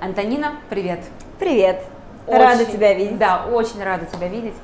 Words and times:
Антонина, 0.00 0.54
привет. 0.70 1.00
Привет. 1.38 1.84
Очень, 2.26 2.38
рада 2.38 2.64
тебя 2.64 2.94
видеть. 2.94 3.18
Да, 3.18 3.44
очень 3.52 3.84
рада 3.84 4.06
тебя 4.06 4.28
видеть. 4.28 4.54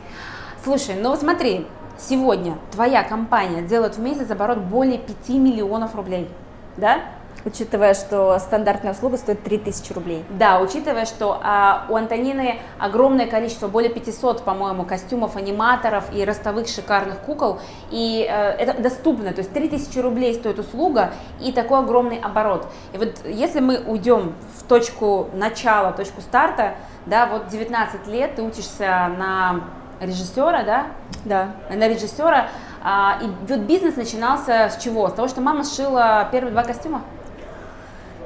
Слушай, 0.64 0.94
ну 0.94 1.14
смотри, 1.14 1.66
сегодня 1.98 2.56
твоя 2.72 3.02
компания 3.02 3.60
делает 3.60 3.96
в 3.96 4.00
месяц 4.00 4.30
оборот 4.30 4.58
более 4.58 4.96
5 4.98 5.28
миллионов 5.30 5.94
рублей, 5.94 6.30
да? 6.78 7.02
Учитывая, 7.46 7.94
что 7.94 8.36
стандартная 8.40 8.90
услуга 8.90 9.16
стоит 9.18 9.44
3000 9.44 9.92
рублей. 9.92 10.24
Да, 10.30 10.58
учитывая, 10.60 11.06
что 11.06 11.40
а, 11.44 11.86
у 11.88 11.94
Антонины 11.94 12.58
огромное 12.80 13.28
количество, 13.28 13.68
более 13.68 13.92
500, 13.92 14.42
по-моему, 14.42 14.84
костюмов, 14.84 15.36
аниматоров 15.36 16.12
и 16.12 16.24
ростовых 16.24 16.66
шикарных 16.66 17.20
кукол, 17.20 17.60
и 17.92 18.26
э, 18.28 18.50
это 18.50 18.82
доступно, 18.82 19.32
то 19.32 19.42
есть 19.42 19.52
3000 19.52 19.96
рублей 20.00 20.34
стоит 20.34 20.58
услуга 20.58 21.12
и 21.40 21.52
такой 21.52 21.78
огромный 21.78 22.18
оборот. 22.18 22.66
И 22.92 22.98
вот 22.98 23.24
если 23.24 23.60
мы 23.60 23.78
уйдем 23.78 24.34
в 24.58 24.64
точку 24.64 25.28
начала, 25.32 25.92
точку 25.92 26.22
старта, 26.22 26.74
да, 27.06 27.26
вот 27.26 27.46
19 27.46 28.08
лет 28.08 28.34
ты 28.34 28.42
учишься 28.42 29.08
на 29.16 29.60
режиссера, 30.00 30.64
да? 30.64 30.86
Да. 31.24 31.50
На 31.70 31.86
режиссера, 31.86 32.48
а, 32.82 33.18
и 33.22 33.26
вот 33.26 33.60
бизнес 33.60 33.94
начинался 33.94 34.68
с 34.68 34.82
чего? 34.82 35.08
С 35.08 35.12
того, 35.12 35.28
что 35.28 35.40
мама 35.40 35.62
сшила 35.62 36.28
первые 36.32 36.52
два 36.52 36.64
костюма? 36.64 37.02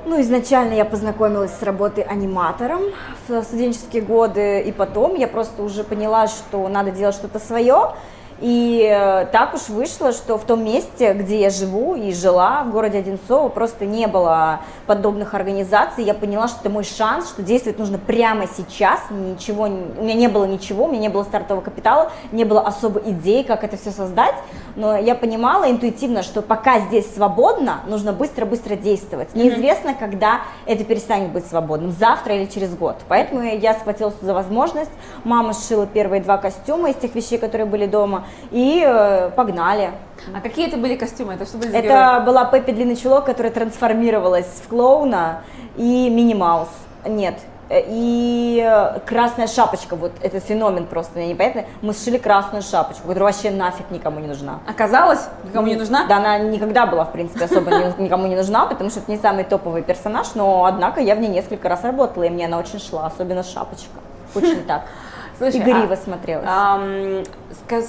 Ну, 0.06 0.18
изначально 0.22 0.72
я 0.72 0.86
познакомилась 0.86 1.52
с 1.52 1.62
работой 1.62 2.04
аниматором 2.04 2.80
в 3.28 3.42
студенческие 3.42 4.00
годы, 4.00 4.62
и 4.62 4.72
потом 4.72 5.14
я 5.14 5.28
просто 5.28 5.62
уже 5.62 5.84
поняла, 5.84 6.26
что 6.26 6.66
надо 6.68 6.90
делать 6.90 7.14
что-то 7.14 7.38
свое, 7.38 7.92
и 8.40 8.88
э, 8.90 9.26
так 9.26 9.52
уж 9.52 9.68
вышло, 9.68 10.12
что 10.12 10.38
в 10.38 10.44
том 10.44 10.64
месте, 10.64 11.12
где 11.12 11.40
я 11.40 11.50
живу 11.50 11.94
и 11.94 12.12
жила, 12.12 12.62
в 12.64 12.70
городе 12.70 12.98
Одинцово, 12.98 13.50
просто 13.50 13.84
не 13.84 14.06
было 14.06 14.60
подобных 14.86 15.34
организаций. 15.34 16.04
Я 16.04 16.14
поняла, 16.14 16.48
что 16.48 16.60
это 16.60 16.70
мой 16.70 16.84
шанс, 16.84 17.28
что 17.28 17.42
действовать 17.42 17.78
нужно 17.78 17.98
прямо 17.98 18.46
сейчас. 18.46 19.00
Ничего, 19.10 19.64
у 19.64 20.02
меня 20.02 20.14
не 20.14 20.28
было 20.28 20.46
ничего, 20.46 20.84
у 20.84 20.88
меня 20.88 21.00
не 21.00 21.08
было 21.10 21.22
стартового 21.24 21.62
капитала, 21.62 22.12
не 22.32 22.44
было 22.44 22.62
особой 22.62 23.02
идей, 23.10 23.44
как 23.44 23.62
это 23.62 23.76
все 23.76 23.90
создать. 23.90 24.34
Но 24.74 24.96
я 24.96 25.14
понимала 25.14 25.70
интуитивно, 25.70 26.22
что 26.22 26.40
пока 26.40 26.80
здесь 26.80 27.12
свободно, 27.14 27.80
нужно 27.88 28.14
быстро-быстро 28.14 28.74
действовать. 28.74 29.34
Неизвестно, 29.34 29.92
когда 29.92 30.40
это 30.64 30.84
перестанет 30.84 31.30
быть 31.30 31.46
свободным, 31.46 31.92
завтра 31.92 32.36
или 32.36 32.46
через 32.46 32.74
год. 32.74 32.96
Поэтому 33.08 33.42
я 33.42 33.74
схватилась 33.74 34.14
за 34.22 34.32
возможность. 34.32 34.90
Мама 35.24 35.52
сшила 35.52 35.86
первые 35.86 36.22
два 36.22 36.38
костюма 36.38 36.90
из 36.90 36.96
тех 36.96 37.14
вещей, 37.14 37.36
которые 37.36 37.66
были 37.66 37.84
дома 37.84 38.24
и 38.50 38.84
э, 38.86 39.30
погнали. 39.36 39.90
А 40.34 40.40
какие 40.40 40.68
это 40.68 40.76
были 40.76 40.96
костюмы? 40.96 41.34
Это 41.34 41.46
что 41.46 41.58
были 41.58 41.72
Это 41.72 41.88
герои? 41.88 42.26
была 42.26 42.44
Пеппи 42.44 42.72
Длинный 42.72 42.96
Чулок, 42.96 43.26
которая 43.26 43.52
трансформировалась 43.52 44.60
в 44.64 44.68
клоуна, 44.68 45.42
и 45.76 46.10
Мини 46.10 46.34
Маус. 46.34 46.68
Нет, 47.06 47.36
и 47.70 48.60
э, 48.66 48.98
красная 49.06 49.46
шапочка, 49.46 49.94
вот 49.94 50.12
этот 50.22 50.42
феномен 50.42 50.86
просто 50.86 51.18
мне 51.18 51.28
непонятно. 51.28 51.64
Мы 51.82 51.94
сшили 51.94 52.18
красную 52.18 52.62
шапочку, 52.62 53.06
которая 53.06 53.32
вообще 53.32 53.50
нафиг 53.52 53.90
никому 53.90 54.18
не 54.18 54.26
нужна. 54.26 54.58
Оказалось, 54.66 55.20
никому 55.44 55.68
не 55.68 55.76
нужна? 55.76 56.06
Да, 56.06 56.16
она 56.16 56.38
никогда 56.38 56.86
была, 56.86 57.04
в 57.04 57.12
принципе, 57.12 57.44
особо 57.44 57.70
никому 57.98 58.26
не 58.26 58.34
нужна, 58.34 58.66
потому 58.66 58.90
что 58.90 58.98
это 58.98 59.10
не 59.10 59.18
самый 59.18 59.44
топовый 59.44 59.82
персонаж, 59.82 60.34
но, 60.34 60.64
однако, 60.64 61.00
я 61.00 61.14
в 61.14 61.20
ней 61.20 61.28
несколько 61.28 61.68
раз 61.68 61.84
работала, 61.84 62.24
и 62.24 62.28
мне 62.28 62.46
она 62.46 62.58
очень 62.58 62.80
шла, 62.80 63.06
особенно 63.06 63.44
шапочка. 63.44 64.00
Очень 64.34 64.64
так. 64.64 64.82
Слушай, 65.40 65.60
Игриво 65.60 65.94
а, 65.94 65.96
смотрелось. 65.96 66.44
А, 66.46 66.82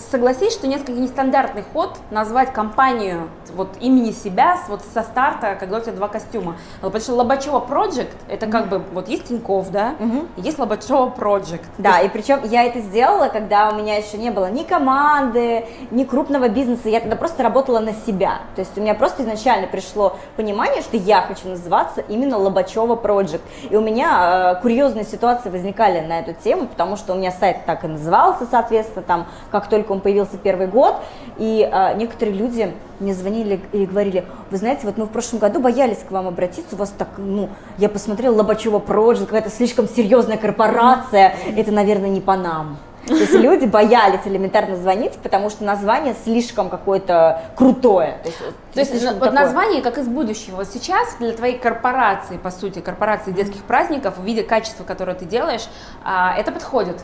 согласись, 0.10 0.54
что 0.54 0.68
несколько 0.68 0.94
нестандартный 0.94 1.64
ход 1.74 1.98
назвать 2.10 2.54
компанию 2.54 3.28
вот 3.54 3.68
имени 3.82 4.12
себя 4.12 4.58
вот 4.70 4.82
со 4.94 5.04
старта, 5.04 5.56
когда 5.60 5.80
у 5.80 5.82
тебя 5.82 5.92
два 5.92 6.08
костюма. 6.08 6.56
Потому 6.80 7.02
что 7.02 7.14
Лобачева 7.16 7.66
Project, 7.70 8.14
это 8.30 8.48
как 8.48 8.70
бы, 8.70 8.82
вот 8.94 9.10
есть 9.10 9.26
Тиньков, 9.26 9.70
да, 9.70 9.96
mm 10.00 10.30
есть 10.38 10.60
Лобачева 10.60 11.14
Project. 11.18 11.66
Да, 11.78 12.00
и 12.00 12.08
причем 12.08 12.40
я 12.46 12.64
это 12.64 12.80
сделала, 12.80 13.28
когда 13.28 13.70
у 13.70 13.76
меня 13.76 13.98
еще 13.98 14.18
не 14.18 14.30
было 14.30 14.50
ни 14.50 14.64
команды, 14.64 15.66
ни 15.92 16.06
крупного 16.06 16.48
бизнеса, 16.48 16.88
я 16.88 17.02
тогда 17.02 17.18
просто 17.18 17.44
работала 17.44 17.80
на 17.80 17.92
себя. 17.94 18.40
То 18.56 18.62
есть 18.62 18.78
у 18.78 18.82
меня 18.82 18.94
просто 18.94 19.24
изначально 19.24 19.68
пришло 19.68 20.16
понимание, 20.38 20.82
что 20.82 20.96
я 20.96 21.22
хочу 21.22 21.50
называться 21.50 22.02
именно 22.08 22.38
Лобачева 22.38 22.96
Project. 22.96 23.42
И 23.70 23.76
у 23.76 23.82
меня 23.82 24.56
э, 24.58 24.62
курьезные 24.62 25.04
ситуации 25.04 25.50
возникали 25.50 26.00
на 26.00 26.20
эту 26.20 26.34
тему, 26.34 26.68
потому 26.68 26.96
что 26.96 27.14
у 27.14 27.18
меня 27.18 27.32
сайт 27.42 27.66
так 27.66 27.84
и 27.84 27.88
назывался, 27.88 28.48
соответственно, 28.50 29.04
там, 29.04 29.28
как 29.50 29.68
только 29.68 29.92
он 29.92 30.00
появился 30.00 30.38
первый 30.38 30.68
год, 30.68 30.96
и 31.38 31.70
э, 31.70 31.98
некоторые 31.98 32.38
люди 32.38 32.72
мне 33.00 33.14
звонили 33.14 33.60
и 33.74 33.86
говорили, 33.86 34.26
вы 34.52 34.58
знаете, 34.58 34.82
вот 34.84 34.98
мы 34.98 35.06
в 35.06 35.10
прошлом 35.10 35.40
году 35.40 35.60
боялись 35.60 36.00
к 36.08 36.12
вам 36.12 36.28
обратиться, 36.28 36.76
у 36.76 36.78
вас 36.78 36.94
так, 36.96 37.10
ну, 37.18 37.50
я 37.80 37.90
посмотрела 37.90 38.36
Лобачева 38.36 38.80
Project, 38.80 39.26
какая-то 39.26 39.50
слишком 39.50 39.90
серьезная 39.90 40.38
корпорация, 40.38 41.34
это, 41.58 41.72
наверное, 41.72 42.10
не 42.10 42.22
по 42.22 42.38
нам. 42.38 42.78
То 43.08 43.16
есть 43.16 43.34
люди 43.34 43.66
боялись 43.66 44.22
элементарно 44.26 44.76
звонить, 44.76 45.14
потому 45.24 45.50
что 45.50 45.64
название 45.64 46.16
слишком 46.24 46.70
какое-то 46.70 47.42
крутое. 47.56 48.20
То 48.24 48.28
есть, 48.28 48.40
То 48.74 48.80
есть 48.80 49.06
вот 49.06 49.20
такое. 49.20 49.32
название 49.32 49.82
как 49.82 49.98
из 49.98 50.08
будущего. 50.08 50.58
Вот 50.58 50.68
сейчас 50.68 51.16
для 51.20 51.32
твоей 51.34 51.58
корпорации, 51.58 52.38
по 52.38 52.52
сути, 52.52 52.80
корпорации 52.80 53.32
детских 53.32 53.64
праздников, 53.64 54.18
в 54.18 54.24
виде 54.24 54.44
качества, 54.44 54.84
которое 54.84 55.16
ты 55.16 55.26
делаешь, 55.26 55.68
а, 56.04 56.36
это 56.38 56.52
подходит. 56.52 56.98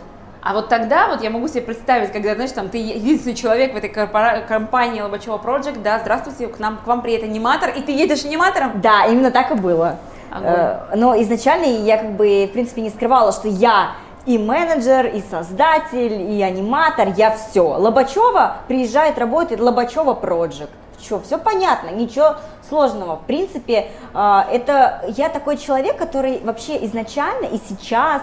А 0.48 0.54
вот 0.54 0.70
тогда 0.70 1.10
вот 1.10 1.22
я 1.22 1.30
могу 1.30 1.50
себе 1.50 1.62
представить, 1.62 2.14
когда, 2.14 2.34
знаешь, 2.34 2.54
там 2.54 2.70
ты 2.70 2.78
единственный 2.78 3.36
человек 3.36 3.74
в 3.74 3.76
этой 3.76 3.90
корпора- 3.90 4.48
компании 4.48 5.02
Лобачева 5.02 5.38
Project, 5.44 5.82
да, 5.82 6.00
здравствуйте, 6.00 6.48
к 6.48 6.58
нам, 6.58 6.78
к 6.78 6.88
вам 6.88 7.02
приедет 7.02 7.26
аниматор, 7.26 7.72
и 7.72 7.82
ты 7.82 7.92
едешь 7.92 8.24
аниматором? 8.24 8.80
Да, 8.80 9.08
именно 9.08 9.30
так 9.30 9.52
и 9.52 9.56
было. 9.56 9.98
Огонь. 10.32 10.50
Э, 10.50 10.96
но 10.96 11.22
изначально 11.22 11.66
я 11.66 11.98
как 11.98 12.14
бы, 12.14 12.48
в 12.50 12.54
принципе, 12.54 12.82
не 12.82 12.90
скрывала, 12.92 13.34
что 13.34 13.50
я 13.50 13.92
и 14.26 14.38
менеджер, 14.38 15.08
и 15.08 15.22
создатель, 15.30 16.32
и 16.32 16.42
аниматор, 16.42 17.10
я 17.18 17.32
все. 17.32 17.64
Лобачева 17.64 18.60
приезжает, 18.70 19.18
работает, 19.18 19.60
Лобачева 19.60 20.14
Project. 20.14 20.70
Что, 20.98 21.20
все 21.20 21.38
понятно, 21.38 21.90
ничего 21.90 22.38
сложного. 22.68 23.18
В 23.18 23.26
принципе, 23.26 23.92
э, 24.14 24.40
это 24.52 25.04
я 25.10 25.30
такой 25.30 25.58
человек, 25.58 25.98
который 25.98 26.40
вообще 26.44 26.84
изначально 26.86 27.46
и 27.46 27.60
сейчас, 27.68 28.22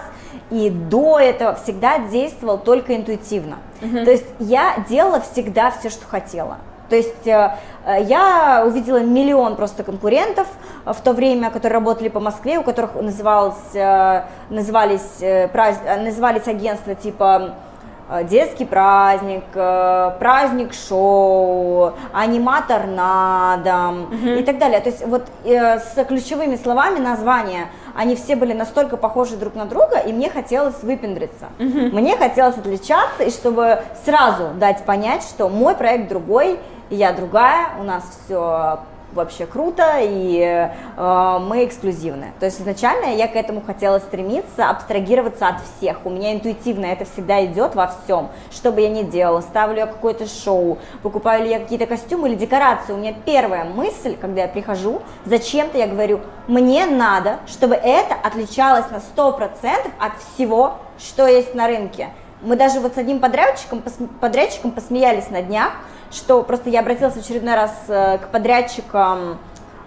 и 0.51 0.69
до 0.69 1.19
этого 1.19 1.55
всегда 1.55 1.99
действовал 1.99 2.57
только 2.57 2.95
интуитивно. 2.95 3.57
Uh-huh. 3.81 4.05
То 4.05 4.11
есть 4.11 4.25
я 4.39 4.83
делала 4.87 5.21
всегда 5.21 5.71
все, 5.71 5.89
что 5.89 6.05
хотела. 6.07 6.57
То 6.89 6.95
есть 6.95 7.25
э, 7.25 7.57
я 7.85 8.63
увидела 8.65 8.99
миллион 8.99 9.55
просто 9.55 9.83
конкурентов 9.83 10.47
в 10.85 11.01
то 11.01 11.13
время, 11.13 11.49
которые 11.49 11.79
работали 11.79 12.09
по 12.09 12.19
Москве, 12.19 12.59
у 12.59 12.63
которых 12.63 12.95
называлось, 12.95 13.73
э, 13.73 14.25
назывались, 14.49 15.19
назывались 15.19 16.47
агентства 16.47 16.93
типа 16.93 17.55
Э, 17.74 17.74
детский 18.23 18.65
праздник, 18.65 19.43
э, 19.53 20.11
праздник 20.19 20.73
шоу, 20.73 21.93
аниматор 22.13 22.85
на 22.85 23.57
дом 23.63 24.03
угу. 24.03 24.29
и 24.29 24.43
так 24.43 24.59
далее. 24.59 24.79
То 24.79 24.89
есть 24.89 25.05
вот 25.05 25.23
э, 25.43 25.79
с 25.79 26.05
ключевыми 26.05 26.55
словами 26.55 26.99
названия 26.99 27.67
они 27.95 28.15
все 28.15 28.35
были 28.35 28.53
настолько 28.53 28.97
похожи 28.97 29.37
друг 29.37 29.55
на 29.55 29.65
друга, 29.65 29.97
и 29.97 30.13
мне 30.13 30.29
хотелось 30.29 30.83
выпендриться. 30.83 31.47
Угу. 31.59 31.95
Мне 31.95 32.15
хотелось 32.17 32.57
отличаться, 32.57 33.23
и 33.23 33.29
чтобы 33.31 33.81
сразу 34.05 34.49
дать 34.55 34.83
понять, 34.83 35.23
что 35.23 35.49
мой 35.49 35.75
проект 35.75 36.09
другой, 36.09 36.59
я 36.89 37.13
другая, 37.13 37.69
у 37.79 37.83
нас 37.83 38.03
все 38.25 38.79
вообще 39.15 39.45
круто, 39.45 39.97
и 39.99 40.69
э, 40.97 41.39
мы 41.39 41.65
эксклюзивны. 41.65 42.33
То 42.39 42.45
есть 42.45 42.61
изначально 42.61 43.15
я 43.15 43.27
к 43.27 43.35
этому 43.35 43.61
хотела 43.61 43.99
стремиться, 43.99 44.69
абстрагироваться 44.69 45.47
от 45.47 45.55
всех. 45.61 46.05
У 46.05 46.09
меня 46.09 46.33
интуитивно 46.33 46.85
это 46.85 47.05
всегда 47.05 47.43
идет 47.45 47.75
во 47.75 47.87
всем. 47.87 48.29
Что 48.51 48.71
бы 48.71 48.81
я 48.81 48.89
ни 48.89 49.03
делала, 49.03 49.41
ставлю 49.41 49.77
я 49.77 49.87
какое-то 49.87 50.27
шоу, 50.27 50.77
покупаю 51.01 51.43
ли 51.43 51.49
я 51.49 51.59
какие-то 51.59 51.85
костюмы 51.85 52.29
или 52.29 52.35
декорации. 52.35 52.93
У 52.93 52.97
меня 52.97 53.13
первая 53.25 53.63
мысль, 53.63 54.15
когда 54.19 54.41
я 54.43 54.47
прихожу, 54.47 55.01
зачем-то 55.25 55.77
я 55.77 55.87
говорю, 55.87 56.19
мне 56.47 56.85
надо, 56.85 57.37
чтобы 57.47 57.75
это 57.75 58.15
отличалось 58.15 58.85
на 58.91 58.97
100% 58.97 59.91
от 59.99 60.13
всего, 60.19 60.75
что 60.97 61.27
есть 61.27 61.55
на 61.55 61.67
рынке. 61.67 62.09
Мы 62.41 62.55
даже 62.55 62.79
вот 62.79 62.95
с 62.95 62.97
одним 62.97 63.19
подрядчиком, 63.19 63.81
подрядчиком 64.19 64.71
посмеялись 64.71 65.29
на 65.29 65.41
днях, 65.41 65.71
что 66.11 66.43
просто 66.43 66.69
я 66.69 66.79
обратилась 66.79 67.13
в 67.13 67.19
очередной 67.19 67.55
раз 67.55 67.71
э, 67.87 68.17
к 68.19 68.27
подрядчикам, 68.29 69.37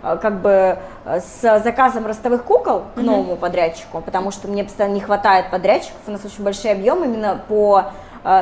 э, 0.02 0.18
как 0.20 0.40
бы 0.40 0.78
э, 1.04 1.20
с 1.20 1.62
заказом 1.62 2.06
ростовых 2.06 2.44
кукол 2.44 2.84
к 2.94 2.98
новому 2.98 3.32
mm-hmm. 3.32 3.38
подрядчику, 3.38 4.00
потому 4.00 4.30
что 4.30 4.48
мне 4.48 4.64
постоянно 4.64 4.94
не 4.94 5.00
хватает 5.00 5.50
подрядчиков, 5.50 5.96
у 6.06 6.10
нас 6.10 6.24
очень 6.24 6.44
большой 6.44 6.72
объем 6.72 7.04
именно 7.04 7.40
по 7.48 7.84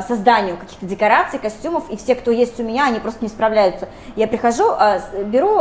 созданию 0.08 0.56
каких-то 0.56 0.87
декораций, 0.87 1.38
костюмов, 1.38 1.90
и 1.90 1.99
все, 1.99 2.14
кто 2.14 2.31
есть 2.31 2.58
у 2.58 2.64
меня, 2.64 2.87
они 2.87 2.99
просто 2.99 3.23
не 3.23 3.28
справляются. 3.28 3.88
Я 4.17 4.26
прихожу, 4.26 4.64
беру 5.26 5.58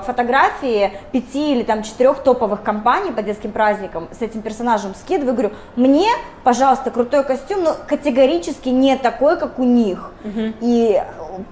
фотографии 0.00 0.90
пяти 1.12 1.52
или 1.52 1.62
там 1.62 1.82
четырех 1.82 2.20
топовых 2.20 2.62
компаний 2.62 3.12
по 3.12 3.22
детским 3.22 3.52
праздникам, 3.52 4.08
с 4.18 4.22
этим 4.22 4.40
персонажем 4.40 4.94
скидываю, 4.94 5.34
говорю, 5.34 5.50
мне, 5.76 6.08
пожалуйста, 6.42 6.90
крутой 6.90 7.22
костюм, 7.22 7.62
но 7.62 7.76
категорически 7.86 8.70
не 8.70 8.96
такой, 8.96 9.38
как 9.38 9.58
у 9.58 9.64
них. 9.64 10.10
Угу. 10.24 10.54
И 10.62 11.02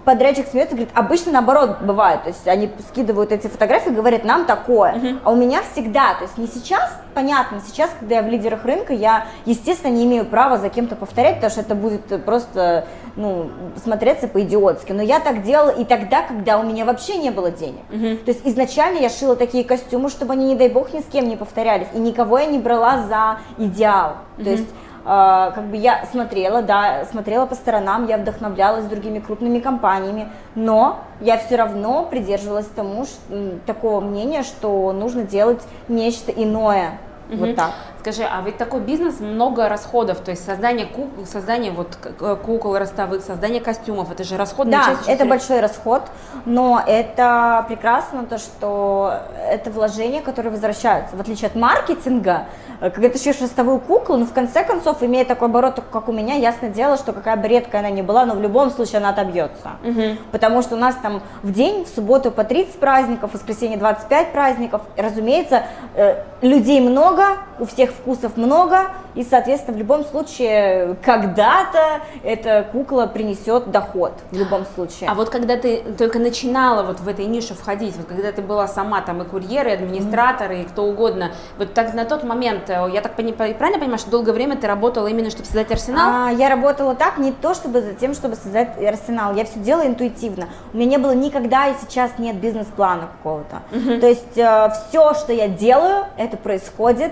подрядчик 0.05 0.47
смеется, 0.49 0.75
говорит, 0.75 0.95
обычно 0.95 1.33
наоборот 1.33 1.79
бывает, 1.83 2.23
то 2.23 2.29
есть 2.29 2.47
они 2.47 2.71
скидывают 2.89 3.33
эти 3.33 3.47
фотографии, 3.47 3.91
говорят, 3.91 4.25
нам 4.25 4.45
такое, 4.45 4.95
uh-huh. 4.95 5.21
а 5.25 5.31
у 5.31 5.37
меня 5.37 5.63
всегда, 5.73 6.15
то 6.15 6.23
есть 6.23 6.39
не 6.39 6.47
сейчас, 6.47 6.93
понятно, 7.15 7.61
сейчас, 7.67 7.91
когда 7.99 8.17
я 8.17 8.23
в 8.23 8.29
лидерах 8.29 8.65
рынка, 8.65 8.93
я, 8.93 9.27
естественно, 9.45 9.93
не 9.93 10.05
имею 10.05 10.25
права 10.25 10.59
за 10.59 10.69
кем-то 10.69 10.97
повторять, 10.97 11.37
потому 11.37 11.51
что 11.51 11.61
это 11.61 11.75
будет 11.75 12.25
просто, 12.25 12.87
ну, 13.17 13.51
смотреться 13.83 14.29
по-идиотски, 14.29 14.93
но 14.93 15.03
я 15.03 15.21
так 15.21 15.43
делала 15.43 15.71
и 15.71 15.85
тогда, 15.85 16.23
когда 16.23 16.59
у 16.59 16.63
меня 16.63 16.85
вообще 16.85 17.17
не 17.17 17.31
было 17.31 17.51
денег, 17.51 17.83
uh-huh. 17.91 18.25
то 18.25 18.31
есть 18.31 18.41
изначально 18.45 18.99
я 18.99 19.09
шила 19.09 19.37
такие 19.37 19.65
костюмы, 19.65 20.09
чтобы 20.09 20.35
они, 20.35 20.47
не 20.47 20.57
дай 20.57 20.69
бог, 20.69 20.93
ни 20.93 21.01
с 21.01 21.07
кем 21.07 21.29
не 21.29 21.37
повторялись, 21.37 21.89
и 21.95 21.99
никого 21.99 22.39
я 22.39 22.47
не 22.47 22.59
брала 22.59 23.03
за 23.03 23.39
идеал, 23.63 24.17
uh-huh. 24.37 24.45
то 24.45 24.51
есть 24.51 24.69
как 25.09 25.65
бы 25.69 25.77
я 25.79 26.05
смотрела, 26.13 26.61
да, 26.61 27.07
смотрела 27.11 27.47
по 27.47 27.55
сторонам, 27.55 28.07
я 28.07 28.19
вдохновлялась 28.19 28.85
другими 28.85 29.21
крупными 29.21 29.59
компаниями, 29.59 30.29
но 30.55 30.99
я 31.23 31.39
все 31.39 31.57
равно 31.57 32.05
придерживалась 32.05 32.67
тому, 32.67 33.07
что, 33.07 33.19
такого 33.65 34.01
мнения, 34.01 34.43
что 34.43 34.93
нужно 34.93 35.23
делать 35.23 35.63
нечто 35.89 36.31
иное, 36.31 36.99
Угу. 37.29 37.37
Вот 37.39 37.57
так. 37.57 37.73
Скажи, 38.01 38.23
а 38.23 38.41
ведь 38.43 38.57
такой 38.57 38.81
бизнес 38.81 39.21
много 39.21 39.69
расходов, 39.69 40.21
то 40.21 40.31
есть 40.31 40.45
создание 40.45 40.87
кукол, 40.87 41.27
создание 41.27 41.73
вот 41.73 41.99
кукол 42.45 42.79
ростовых, 42.79 43.23
создание 43.23 43.61
костюмов, 43.61 44.11
это 44.11 44.25
же 44.25 44.37
расходная 44.37 44.79
да, 44.79 44.87
часть. 44.87 45.09
Это 45.09 45.27
большой 45.27 45.61
расход, 45.61 46.03
но 46.47 46.83
это 46.87 47.65
прекрасно 47.69 48.25
то, 48.25 48.39
что 48.39 49.21
это 49.51 49.71
вложения, 49.71 50.23
которые 50.23 50.53
возвращаются. 50.53 51.17
В 51.17 51.21
отличие 51.21 51.49
от 51.49 51.57
маркетинга, 51.57 52.45
э, 52.81 52.91
когда 52.91 53.09
ты 53.11 53.19
шьешь 53.19 53.41
ростовую 53.41 53.81
куклу, 53.81 54.17
ну 54.17 54.25
в 54.25 54.33
конце 54.33 54.65
концов, 54.65 55.03
имея 55.03 55.25
такой 55.25 55.49
оборот, 55.49 55.83
как 55.91 56.09
у 56.09 56.13
меня, 56.13 56.35
ясное 56.35 56.71
дело, 56.71 56.97
что 56.97 57.13
какая 57.13 57.37
бы 57.37 57.49
редкая 57.49 57.81
она 57.81 57.91
ни 57.91 58.03
была, 58.03 58.25
но 58.25 58.35
в 58.35 58.41
любом 58.41 58.71
случае 58.71 58.99
она 58.99 59.11
отобьется. 59.11 59.73
Угу. 59.85 60.03
Потому 60.33 60.63
что 60.63 60.77
у 60.77 60.79
нас 60.79 60.95
там 61.03 61.23
в 61.43 61.53
день, 61.53 61.85
в 61.85 61.89
субботу 61.89 62.31
по 62.31 62.45
30 62.45 62.79
праздников, 62.79 63.33
в 63.33 63.35
воскресенье 63.35 63.77
25 63.77 64.33
праздников, 64.33 64.83
разумеется, 64.97 65.65
э, 65.95 66.23
людей 66.41 66.81
много, 66.81 67.18
много, 67.19 67.39
у 67.59 67.67
всех 67.67 67.91
вкусов 67.91 68.37
много, 68.37 68.91
и, 69.15 69.25
соответственно, 69.25 69.77
в 69.77 69.79
любом 69.81 70.05
случае, 70.05 70.97
когда-то 71.05 72.01
эта 72.23 72.67
кукла 72.71 73.07
принесет 73.07 73.71
доход, 73.71 74.13
в 74.31 74.37
любом 74.37 74.65
случае. 74.75 75.11
А 75.11 75.15
вот 75.15 75.29
когда 75.31 75.57
ты 75.57 75.83
только 75.99 76.19
начинала 76.19 76.85
вот 76.85 77.01
в 77.01 77.09
этой 77.09 77.27
нишу 77.27 77.55
входить, 77.55 77.97
вот 77.97 78.07
когда 78.07 78.31
ты 78.31 78.43
была 78.43 78.69
сама 78.69 79.01
там 79.01 79.23
и 79.23 79.25
курьер, 79.25 79.67
и 79.67 79.73
администратор, 79.73 80.53
mm-hmm. 80.53 80.63
и 80.63 80.69
кто 80.69 80.85
угодно, 80.85 81.33
вот 81.59 81.75
так 81.75 81.95
на 81.95 82.05
тот 82.05 82.23
момент, 82.23 82.71
э, 82.71 82.89
я 82.93 83.01
так 83.01 83.15
правильно 83.15 83.79
понимаю, 83.79 83.99
что 83.99 84.11
долгое 84.11 84.33
время 84.33 84.57
ты 84.57 84.67
работала 84.67 85.09
именно, 85.09 85.31
чтобы 85.31 85.47
создать 85.47 85.71
арсенал? 85.73 86.27
А, 86.29 86.31
я 86.31 86.49
работала 86.49 86.95
так, 86.95 87.19
не 87.19 87.33
то 87.33 87.55
чтобы 87.55 87.83
за 87.83 87.95
тем, 87.95 88.15
чтобы 88.15 88.37
создать 88.37 88.81
арсенал, 88.83 89.35
я 89.35 89.45
все 89.45 89.59
делала 89.59 89.87
интуитивно. 89.87 90.49
У 90.73 90.77
меня 90.77 90.91
не 90.91 90.99
было 90.99 91.13
никогда 91.13 91.69
и 91.69 91.75
сейчас 91.81 92.13
нет 92.19 92.37
бизнес-плана 92.37 93.09
какого-то. 93.19 93.63
Mm-hmm. 93.73 94.01
То 94.01 94.07
есть 94.07 94.39
э, 94.39 94.71
все, 94.89 95.15
что 95.15 95.33
я 95.33 95.49
делаю, 95.49 96.07
это 96.17 96.37
происходит 96.37 97.08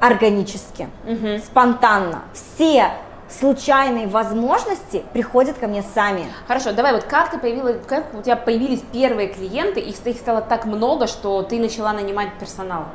органически, 0.00 0.88
угу. 1.04 1.38
спонтанно. 1.44 2.22
Все 2.32 2.92
случайные 3.28 4.06
возможности 4.06 5.04
приходят 5.12 5.58
ко 5.58 5.66
мне 5.66 5.82
сами. 5.94 6.26
Хорошо, 6.46 6.72
давай 6.72 6.92
вот 6.92 7.04
как 7.04 7.30
ты 7.30 7.38
появилась, 7.38 7.76
как 7.86 8.14
у 8.14 8.22
тебя 8.22 8.36
появились 8.36 8.82
первые 8.92 9.28
клиенты, 9.28 9.80
их, 9.80 9.96
их 10.06 10.16
стало 10.16 10.40
так 10.40 10.64
много, 10.64 11.06
что 11.06 11.42
ты 11.42 11.58
начала 11.58 11.92
нанимать 11.92 12.32
персонал? 12.38 12.86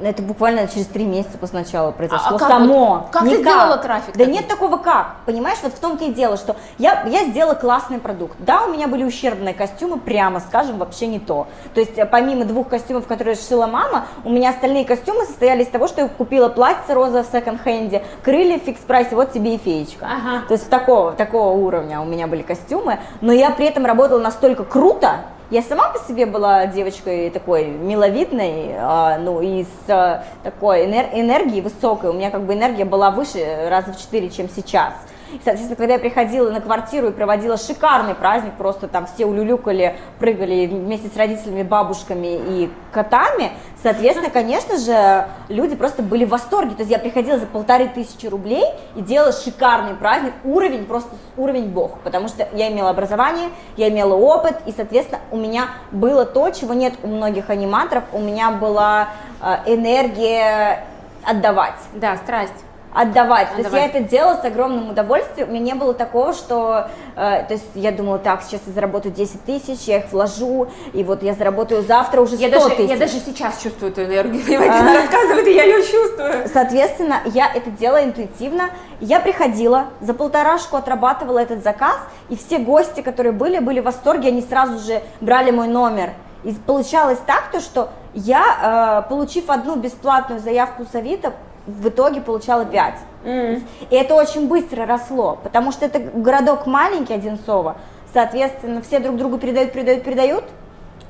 Это 0.00 0.22
буквально 0.22 0.68
через 0.68 0.86
три 0.86 1.04
месяца 1.04 1.38
после 1.38 1.60
начала 1.60 1.90
произошло. 1.90 2.32
А, 2.32 2.36
а 2.36 2.38
как 2.38 2.48
само. 2.48 2.94
Вот, 2.96 3.10
как 3.10 3.22
Никак. 3.22 3.36
ты 3.36 3.42
сделала 3.42 3.76
трафик? 3.78 4.12
Да 4.14 4.18
такой? 4.24 4.32
нет 4.32 4.48
такого 4.48 4.76
как. 4.76 5.16
Понимаешь, 5.24 5.58
вот 5.62 5.72
в 5.72 5.78
том-то 5.78 6.04
и 6.04 6.12
дело, 6.12 6.36
что 6.36 6.56
я, 6.78 7.04
я 7.06 7.24
сделала 7.24 7.54
классный 7.54 7.98
продукт. 7.98 8.36
Да, 8.38 8.64
у 8.64 8.72
меня 8.72 8.88
были 8.88 9.04
ущербные 9.04 9.54
костюмы, 9.54 9.98
прямо 9.98 10.40
скажем, 10.40 10.78
вообще 10.78 11.06
не 11.06 11.18
то. 11.18 11.46
То 11.74 11.80
есть 11.80 11.96
э, 11.96 12.04
помимо 12.04 12.44
двух 12.44 12.68
костюмов, 12.68 13.06
которые 13.06 13.36
шила 13.36 13.66
мама, 13.66 14.06
у 14.24 14.30
меня 14.30 14.50
остальные 14.50 14.84
костюмы 14.84 15.24
состояли 15.24 15.62
из 15.62 15.68
того, 15.68 15.88
что 15.88 16.02
я 16.02 16.08
купила 16.08 16.48
платье 16.48 16.94
розовое 16.94 17.22
в 17.22 17.26
секонд-хенде, 17.26 18.04
крылья 18.22 18.58
в 18.58 18.62
фикс-прайсе, 18.62 19.14
вот 19.14 19.32
тебе 19.32 19.54
и 19.54 19.58
феечка. 19.58 20.06
Ага. 20.06 20.46
То 20.46 20.54
есть 20.54 20.68
такого, 20.68 21.12
такого 21.12 21.56
уровня 21.56 22.00
у 22.00 22.04
меня 22.04 22.26
были 22.26 22.42
костюмы. 22.42 23.00
Но 23.20 23.32
я 23.32 23.50
при 23.50 23.66
этом 23.66 23.86
работала 23.86 24.20
настолько 24.20 24.64
круто, 24.64 25.20
я 25.50 25.62
сама 25.62 25.88
по 25.90 25.98
себе 25.98 26.26
была 26.26 26.66
девочкой 26.66 27.30
такой 27.30 27.66
миловидной, 27.66 28.74
а, 28.78 29.18
ну 29.18 29.40
и 29.40 29.64
с 29.64 29.90
а, 29.90 30.24
такой 30.42 30.84
энер- 30.84 31.10
энергией 31.12 31.60
высокой. 31.60 32.10
У 32.10 32.12
меня 32.12 32.30
как 32.30 32.42
бы 32.42 32.54
энергия 32.54 32.84
была 32.84 33.10
выше 33.10 33.68
раза 33.68 33.92
в 33.92 33.98
четыре, 33.98 34.28
чем 34.28 34.48
сейчас. 34.48 34.92
И, 35.32 35.40
соответственно, 35.42 35.76
когда 35.76 35.94
я 35.94 35.98
приходила 35.98 36.50
на 36.50 36.60
квартиру 36.60 37.08
и 37.08 37.12
проводила 37.12 37.56
шикарный 37.56 38.14
праздник, 38.14 38.52
просто 38.54 38.88
там 38.88 39.06
все 39.06 39.26
улюлюкали, 39.26 39.96
прыгали 40.18 40.66
вместе 40.66 41.08
с 41.08 41.16
родителями, 41.16 41.62
бабушками 41.62 42.38
и 42.48 42.70
котами, 42.92 43.52
соответственно, 43.82 44.30
конечно 44.30 44.78
же, 44.78 45.26
люди 45.48 45.74
просто 45.74 46.02
были 46.02 46.24
в 46.24 46.30
восторге. 46.30 46.74
То 46.74 46.80
есть 46.80 46.90
я 46.90 46.98
приходила 46.98 47.38
за 47.38 47.46
полторы 47.46 47.88
тысячи 47.88 48.26
рублей 48.26 48.64
и 48.94 49.02
делала 49.02 49.32
шикарный 49.32 49.94
праздник, 49.94 50.32
уровень, 50.44 50.86
просто 50.86 51.10
уровень 51.36 51.68
бог, 51.68 51.98
потому 52.00 52.28
что 52.28 52.48
я 52.52 52.70
имела 52.70 52.90
образование, 52.90 53.48
я 53.76 53.88
имела 53.88 54.14
опыт, 54.14 54.56
и, 54.66 54.72
соответственно, 54.72 55.20
у 55.30 55.36
меня 55.36 55.68
было 55.90 56.24
то, 56.24 56.50
чего 56.50 56.74
нет 56.74 56.94
у 57.02 57.08
многих 57.08 57.50
аниматоров, 57.50 58.04
у 58.12 58.20
меня 58.20 58.50
была 58.50 59.08
э, 59.40 59.56
энергия 59.66 60.84
отдавать. 61.24 61.74
Да, 61.94 62.16
страсть 62.16 62.65
отдавать. 62.92 63.48
отдавать. 63.48 63.56
То 63.56 63.62
есть 63.62 63.72
я 63.72 63.86
это 63.86 64.00
делала 64.00 64.40
с 64.40 64.44
огромным 64.44 64.90
удовольствием. 64.90 65.48
У 65.48 65.52
меня 65.52 65.60
не 65.60 65.74
было 65.74 65.94
такого, 65.94 66.32
что, 66.32 66.88
э, 67.14 67.44
то 67.46 67.52
есть 67.54 67.66
я 67.74 67.92
думала, 67.92 68.18
так, 68.18 68.42
сейчас 68.42 68.60
я 68.66 68.72
заработаю 68.72 69.14
10 69.14 69.44
тысяч, 69.44 69.80
я 69.86 69.98
их 69.98 70.12
вложу, 70.12 70.68
и 70.92 71.04
вот 71.04 71.22
я 71.22 71.34
заработаю 71.34 71.82
завтра 71.82 72.20
уже 72.20 72.36
100 72.36 72.44
я 72.44 72.50
даже, 72.50 72.70
тысяч. 72.70 72.90
Я 72.90 72.96
даже 72.96 73.20
сейчас 73.20 73.62
чувствую 73.62 73.92
эту 73.92 74.04
энергию, 74.04 74.42
понимаете, 74.46 74.74
она 74.74 74.94
рассказывает, 74.94 75.46
и 75.46 75.54
я 75.54 75.64
ее 75.64 75.82
чувствую. 75.82 76.48
Соответственно, 76.52 77.20
я 77.26 77.52
это 77.52 77.70
делала 77.70 78.02
интуитивно. 78.02 78.70
Я 79.00 79.20
приходила, 79.20 79.86
за 80.00 80.14
полторашку 80.14 80.76
отрабатывала 80.76 81.38
этот 81.38 81.62
заказ, 81.62 81.96
и 82.28 82.36
все 82.36 82.58
гости, 82.58 83.02
которые 83.02 83.32
были, 83.32 83.58
были 83.58 83.80
в 83.80 83.84
восторге, 83.84 84.28
они 84.28 84.42
сразу 84.42 84.78
же 84.78 85.02
брали 85.20 85.50
мой 85.50 85.68
номер. 85.68 86.10
И 86.44 86.52
получалось 86.52 87.18
так, 87.26 87.50
то, 87.50 87.60
что 87.60 87.90
я, 88.14 89.02
э, 89.04 89.08
получив 89.08 89.50
одну 89.50 89.76
бесплатную 89.76 90.40
заявку 90.40 90.86
с 90.90 90.94
Авито, 90.94 91.32
в 91.66 91.88
итоге 91.88 92.20
получала 92.20 92.64
5. 92.64 92.94
Mm. 93.24 93.62
И 93.90 93.94
это 93.94 94.14
очень 94.14 94.48
быстро 94.48 94.86
росло, 94.86 95.38
потому 95.42 95.72
что 95.72 95.86
это 95.86 95.98
городок 95.98 96.66
маленький, 96.66 97.14
Одинцово, 97.14 97.76
соответственно, 98.12 98.82
все 98.82 99.00
друг 99.00 99.16
другу 99.16 99.38
передают, 99.38 99.72
передают, 99.72 100.04
передают, 100.04 100.44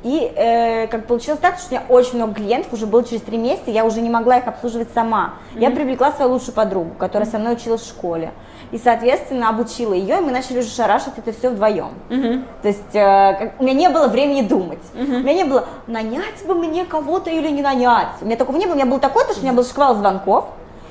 и 0.07 0.33
э, 0.37 0.87
как 0.87 1.07
получилось 1.09 1.41
так, 1.41 1.59
что 1.59 1.67
у 1.67 1.71
меня 1.73 1.83
очень 1.89 2.15
много 2.15 2.35
клиентов, 2.35 2.73
уже 2.73 2.87
было 2.87 3.03
через 3.03 3.23
три 3.23 3.39
месяца, 3.39 3.73
я 3.73 3.85
уже 3.85 4.01
не 4.01 4.09
могла 4.09 4.39
их 4.39 4.47
обслуживать 4.47 4.87
сама. 4.95 5.35
Mm-hmm. 5.55 5.61
Я 5.61 5.71
привлекла 5.73 6.13
свою 6.13 6.31
лучшую 6.31 6.55
подругу, 6.55 6.95
которая 6.97 7.29
mm-hmm. 7.29 7.33
со 7.33 7.39
мной 7.41 7.55
училась 7.55 7.81
в 7.81 7.89
школе. 7.89 8.33
И, 8.71 8.79
соответственно, 8.79 9.49
обучила 9.49 9.95
ее, 9.95 10.19
и 10.19 10.21
мы 10.21 10.31
начали 10.31 10.61
уже 10.61 10.69
шарашить 10.69 11.15
это 11.17 11.33
все 11.33 11.51
вдвоем. 11.51 11.91
Mm-hmm. 12.09 12.45
То 12.63 12.69
есть 12.69 12.95
э, 12.95 13.35
как, 13.37 13.61
у 13.61 13.65
меня 13.65 13.75
не 13.75 13.89
было 13.89 14.07
времени 14.07 14.43
думать. 14.43 14.79
Mm-hmm. 14.95 15.17
У 15.17 15.23
меня 15.25 15.35
не 15.35 15.45
было, 15.45 15.65
нанять 15.89 16.47
бы 16.47 16.55
мне 16.55 16.85
кого-то 16.85 17.29
или 17.29 17.51
не 17.51 17.63
нанять. 17.63 18.07
У 18.21 18.27
меня 18.27 18.37
такого 18.37 18.57
не 18.59 18.67
было. 18.67 18.75
У 18.75 18.77
меня 18.77 18.87
был 18.87 19.01
такой, 19.01 19.25
то, 19.25 19.33
что 19.33 19.41
у 19.41 19.43
меня 19.43 19.55
был 19.55 19.65
шквал 19.65 19.97
звонков, 19.97 20.45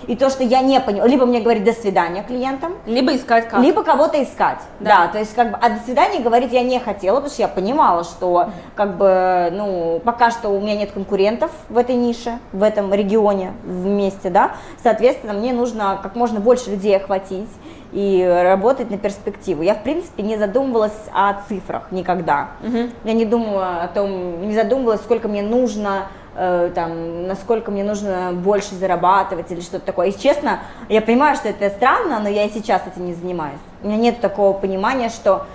и 0.08 0.16
то, 0.16 0.30
что 0.30 0.44
я 0.44 0.62
не 0.62 0.80
поняла, 0.80 1.08
либо 1.08 1.26
мне 1.26 1.40
говорить 1.42 1.64
до 1.64 1.74
свидания 1.74 2.24
клиентам, 2.24 2.74
либо 2.86 3.16
искать 3.16 3.48
как. 3.48 3.62
Либо 3.62 3.84
кого-то 3.84 4.22
искать. 4.22 4.60
Да. 4.80 5.06
да, 5.06 5.08
то 5.08 5.20
есть 5.20 5.34
как 5.36 5.52
бы, 5.52 5.58
а 5.62 5.70
до 5.70 5.80
свидания 5.86 6.20
говорить 6.20 6.52
я 6.52 6.64
не 6.64 6.80
хотела, 6.80 7.16
потому 7.18 7.32
что 7.32 7.42
я 7.42 7.48
понимала, 7.48 8.04
что 8.04 8.50
как 8.76 8.98
бы, 8.98 9.50
ну, 9.52 10.02
пока 10.04 10.32
что 10.32 10.50
у 10.50 10.60
меня 10.60 10.76
нет 10.76 10.92
конкурентов 10.92 11.52
в 11.70 11.78
этой 11.78 11.96
нише, 11.96 12.40
в 12.52 12.64
этом 12.64 12.94
регионе 12.94 13.54
вместе, 13.64 14.30
да, 14.30 14.52
соответственно, 14.82 15.34
мне 15.34 15.54
нужно 15.54 16.00
как 16.02 16.16
можно 16.16 16.40
больше 16.40 16.72
людей 16.72 16.96
охватить 16.96 17.50
и 17.92 18.26
работать 18.44 18.92
на 18.92 18.98
перспективу. 18.98 19.62
Я, 19.62 19.74
в 19.74 19.84
принципе, 19.84 20.22
не 20.22 20.38
задумывалась 20.38 20.92
о 21.14 21.34
цифрах 21.48 21.92
никогда. 21.92 22.50
Угу. 22.62 22.78
Я 23.06 23.14
не 23.14 23.26
думала 23.26 23.84
о 23.84 23.88
том, 23.88 24.48
не 24.48 24.54
задумывалась, 24.54 25.00
сколько 25.00 25.28
мне 25.30 25.42
нужно 25.42 26.08
Э, 26.38 26.70
там, 26.76 27.28
насколько 27.28 27.72
мне 27.72 27.86
нужно 27.86 28.34
больше 28.34 28.76
зарабатывать 28.76 29.52
или 29.52 29.62
что-то 29.62 29.86
такое. 29.86 30.08
И 30.08 30.20
честно, 30.20 30.60
я 30.90 31.02
понимаю, 31.02 31.38
что 31.38 31.48
это 31.48 31.70
странно, 31.70 32.20
но 32.20 32.28
я 32.28 32.44
и 32.44 32.50
сейчас 32.50 32.82
этим 32.86 33.06
не 33.06 33.14
занимаюсь. 33.14 33.60
У 33.82 33.88
меня 33.88 33.98
нет 33.98 34.20
такого 34.20 34.52
понимания, 34.58 35.08
что, 35.08 35.46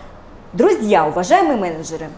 друзья, 0.55 1.07
уважаемые 1.07 1.59
менеджеры, 1.59 2.09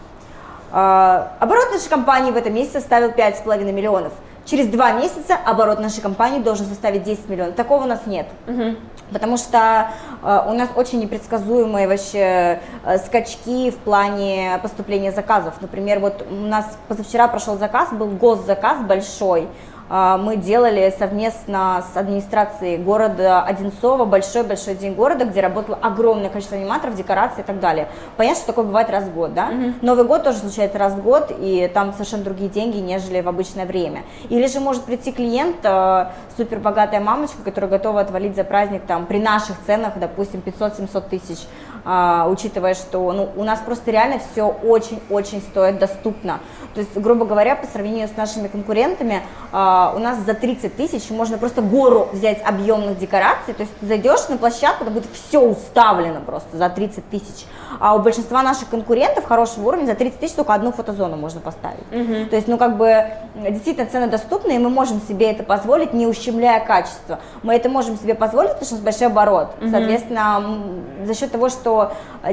э, 0.71 1.27
оборот 1.39 1.71
нашей 1.73 1.89
компании 1.89 2.31
в 2.31 2.37
этом 2.37 2.53
месяце 2.53 2.79
составил 2.79 3.11
5,5 3.11 3.73
миллионов. 3.73 4.13
Через 4.45 4.67
два 4.67 4.91
месяца 4.91 5.35
оборот 5.45 5.79
нашей 5.79 6.01
компании 6.01 6.39
должен 6.39 6.65
составить 6.65 7.03
10 7.03 7.29
миллионов. 7.29 7.55
Такого 7.55 7.83
у 7.83 7.87
нас 7.87 8.01
нет. 8.05 8.27
Угу. 8.47 8.75
потому 9.11 9.37
что 9.37 9.89
э, 10.23 10.41
у 10.47 10.53
нас 10.53 10.69
очень 10.75 10.99
непредсказуемые 10.99 11.87
вообще 11.87 12.59
э, 12.83 12.97
скачки 12.97 13.71
в 13.71 13.77
плане 13.77 14.59
поступления 14.61 15.11
заказов. 15.11 15.53
Например, 15.61 15.99
вот 15.99 16.25
у 16.29 16.33
нас 16.33 16.77
позавчера 16.87 17.27
прошел 17.27 17.57
заказ, 17.57 17.89
был 17.91 18.07
госзаказ 18.07 18.79
большой, 18.85 19.47
мы 19.89 20.37
делали 20.37 20.93
совместно 20.97 21.83
с 21.93 21.97
администрацией 21.97 22.77
города 22.77 23.43
Одинцова, 23.43 24.05
большой-большой 24.05 24.75
день 24.75 24.93
города, 24.93 25.25
где 25.25 25.41
работало 25.41 25.77
огромное 25.81 26.29
количество 26.29 26.57
аниматоров, 26.57 26.95
декораций 26.95 27.43
и 27.43 27.45
так 27.45 27.59
далее. 27.59 27.87
Понятно, 28.17 28.37
что 28.37 28.47
такое 28.47 28.65
бывает 28.65 28.89
раз 28.89 29.05
в 29.05 29.13
год, 29.13 29.33
да? 29.33 29.47
Угу. 29.47 29.73
Новый 29.81 30.05
год 30.05 30.23
тоже 30.23 30.39
случается 30.39 30.77
раз 30.77 30.93
в 30.93 31.01
год, 31.03 31.31
и 31.37 31.69
там 31.73 31.93
совершенно 31.93 32.23
другие 32.23 32.49
деньги, 32.49 32.77
нежели 32.77 33.21
в 33.21 33.27
обычное 33.27 33.65
время. 33.65 34.03
Или 34.29 34.47
же 34.47 34.59
может 34.59 34.83
прийти 34.83 35.11
клиент, 35.11 35.57
э, 35.63 36.07
супербогатая 36.37 36.99
мамочка, 36.99 37.37
которая 37.43 37.69
готова 37.69 38.01
отвалить 38.01 38.35
за 38.35 38.43
праздник 38.43 38.83
там 38.87 39.05
при 39.05 39.19
наших 39.19 39.57
ценах, 39.65 39.93
допустим, 39.99 40.41
500-700 40.45 41.09
тысяч, 41.09 41.39
э, 41.85 42.25
учитывая, 42.29 42.73
что 42.73 43.11
ну, 43.11 43.29
у 43.35 43.43
нас 43.43 43.59
просто 43.59 43.91
реально 43.91 44.19
все 44.31 44.43
очень-очень 44.43 45.41
стоит 45.41 45.79
доступно. 45.79 46.39
То 46.73 46.79
есть, 46.81 46.95
грубо 46.97 47.25
говоря, 47.25 47.55
по 47.55 47.67
сравнению 47.67 48.07
с 48.07 48.17
нашими 48.17 48.47
конкурентами, 48.47 49.21
э, 49.51 49.91
у 49.95 49.99
нас 49.99 50.19
за 50.19 50.33
30 50.33 50.75
тысяч 50.75 51.09
можно 51.09 51.37
просто 51.37 51.61
гору 51.61 52.09
взять 52.11 52.41
объемных 52.43 52.97
декораций, 52.97 53.53
то 53.53 53.61
есть 53.63 53.73
ты 53.79 53.85
зайдешь 53.85 54.27
на 54.29 54.37
площадку, 54.37 54.85
там 54.85 54.93
будет 54.93 55.05
все 55.13 55.39
уставлено 55.39 56.21
просто 56.21 56.57
за 56.57 56.69
30 56.69 57.09
тысяч, 57.09 57.45
а 57.79 57.95
у 57.95 57.99
большинства 57.99 58.41
наших 58.41 58.69
конкурентов 58.69 59.25
хорошего 59.25 59.67
уровня 59.67 59.85
за 59.85 59.95
30 59.95 60.19
тысяч 60.19 60.33
только 60.33 60.53
одну 60.53 60.71
фотозону 60.71 61.17
можно 61.17 61.41
поставить. 61.41 61.85
Угу. 61.91 62.29
То 62.29 62.35
есть, 62.35 62.47
ну, 62.47 62.57
как 62.57 62.77
бы, 62.77 63.05
действительно, 63.35 63.87
цены 63.87 64.07
доступны, 64.07 64.55
и 64.55 64.57
мы 64.57 64.69
можем 64.69 65.01
себе 65.01 65.31
это 65.31 65.43
позволить, 65.43 65.93
не 65.93 66.07
ущемляя 66.07 66.65
качество. 66.65 67.19
Мы 67.43 67.55
это 67.55 67.69
можем 67.69 67.97
себе 67.97 68.15
позволить, 68.15 68.51
потому 68.51 68.65
что 68.65 68.75
у 68.75 68.77
нас 68.77 68.85
большой 68.85 69.07
оборот. 69.07 69.49
Угу. 69.61 69.69
Соответственно, 69.69 70.43
за 71.05 71.13
счет 71.13 71.31
того, 71.31 71.49
что 71.49 71.72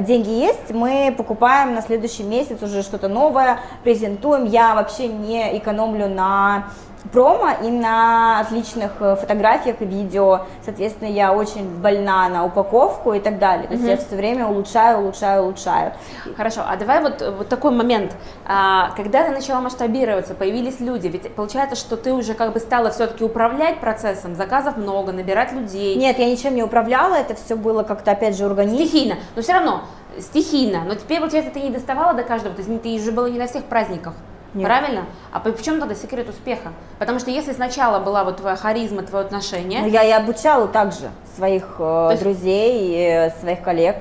деньги 0.01 0.29
есть, 0.29 0.71
мы 0.71 1.13
покупаем 1.17 1.75
на 1.75 1.81
следующий 1.81 2.23
месяц 2.23 2.61
уже 2.61 2.81
что-то 2.81 3.07
новое, 3.07 3.59
презентуем. 3.83 4.45
Я 4.45 4.75
вообще 4.75 5.07
не 5.07 5.57
экономлю 5.57 6.07
на 6.07 6.67
промо 7.11 7.49
и 7.63 7.69
на 7.69 8.39
отличных 8.41 8.91
э, 8.99 9.15
фотографиях 9.15 9.81
и 9.81 9.85
видео. 9.85 10.41
Соответственно, 10.63 11.09
я 11.09 11.33
очень 11.33 11.67
больна 11.81 12.27
на 12.29 12.45
упаковку 12.45 13.13
и 13.13 13.19
так 13.19 13.39
далее. 13.39 13.67
То 13.67 13.73
есть 13.73 13.83
угу. 13.83 13.91
я 13.91 13.97
все 13.97 14.15
время 14.15 14.47
улучшаю, 14.47 14.99
улучшаю, 14.99 15.43
улучшаю. 15.43 15.93
Хорошо, 16.37 16.61
а 16.67 16.75
давай 16.77 17.01
вот, 17.01 17.21
вот 17.37 17.49
такой 17.49 17.71
момент. 17.71 18.15
А, 18.45 18.91
когда 18.95 19.23
ты 19.23 19.31
начала 19.31 19.61
масштабироваться, 19.61 20.33
появились 20.33 20.79
люди, 20.79 21.07
ведь 21.07 21.33
получается, 21.33 21.75
что 21.75 21.97
ты 21.97 22.13
уже 22.13 22.33
как 22.33 22.53
бы 22.53 22.59
стала 22.59 22.91
все-таки 22.91 23.23
управлять 23.23 23.79
процессом, 23.79 24.35
заказов 24.35 24.77
много, 24.77 25.11
набирать 25.11 25.53
людей. 25.53 25.95
Нет, 25.95 26.19
я 26.19 26.29
ничем 26.29 26.55
не 26.55 26.63
управляла, 26.63 27.15
это 27.15 27.35
все 27.35 27.55
было 27.55 27.83
как-то 27.83 28.11
опять 28.11 28.37
же 28.37 28.45
органично. 28.45 28.81
Стихийно, 28.81 29.15
но 29.35 29.41
все 29.41 29.53
равно 29.53 29.81
стихийно. 30.19 30.83
Но 30.85 30.95
теперь, 30.95 31.19
получается, 31.19 31.51
ты 31.51 31.61
не 31.61 31.69
доставала 31.69 32.13
до 32.13 32.23
каждого, 32.23 32.55
то 32.55 32.61
есть 32.61 32.81
ты 32.81 32.95
уже 32.95 33.11
была 33.11 33.29
не 33.29 33.39
на 33.39 33.47
всех 33.47 33.65
праздниках. 33.65 34.13
Нет. 34.53 34.65
Правильно? 34.65 35.05
А 35.31 35.39
в 35.39 35.61
чем 35.61 35.79
тогда 35.79 35.95
секрет 35.95 36.27
успеха? 36.29 36.73
Потому 36.99 37.19
что 37.19 37.31
если 37.31 37.53
сначала 37.53 37.99
была 37.99 38.23
вот 38.23 38.37
твоя 38.37 38.55
харизма, 38.55 39.03
твое 39.03 39.25
отношение... 39.25 39.81
Ну, 39.81 39.87
я 39.87 40.03
и 40.03 40.11
обучала 40.11 40.67
также 40.67 41.09
своих 41.35 41.75
э, 41.79 42.09
есть... 42.11 42.23
друзей, 42.23 42.95
э, 42.97 43.29
своих 43.39 43.61
коллег. 43.61 43.97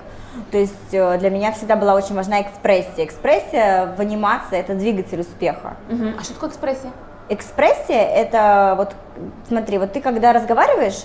То 0.51 0.59
есть 0.59 0.93
э, 0.93 1.19
для 1.19 1.31
меня 1.31 1.53
всегда 1.53 1.77
была 1.77 1.95
очень 1.95 2.17
важна 2.17 2.43
экспрессия. 2.43 3.05
Экспрессия 3.05 3.95
в 3.97 4.01
анимации– 4.01 4.59
это 4.61 4.75
двигатель 4.75 5.21
успеха. 5.21 5.77
Угу. 5.89 6.05
А 6.19 6.25
что 6.25 6.35
такое 6.35 6.51
экспрессия? 6.51 6.91
Экспрессия– 7.29 8.03
это 8.15 8.75
вот, 8.77 8.95
смотри, 9.47 9.79
вот 9.79 9.93
ты 9.93 10.01
когда 10.01 10.33
разговариваешь, 10.33 11.05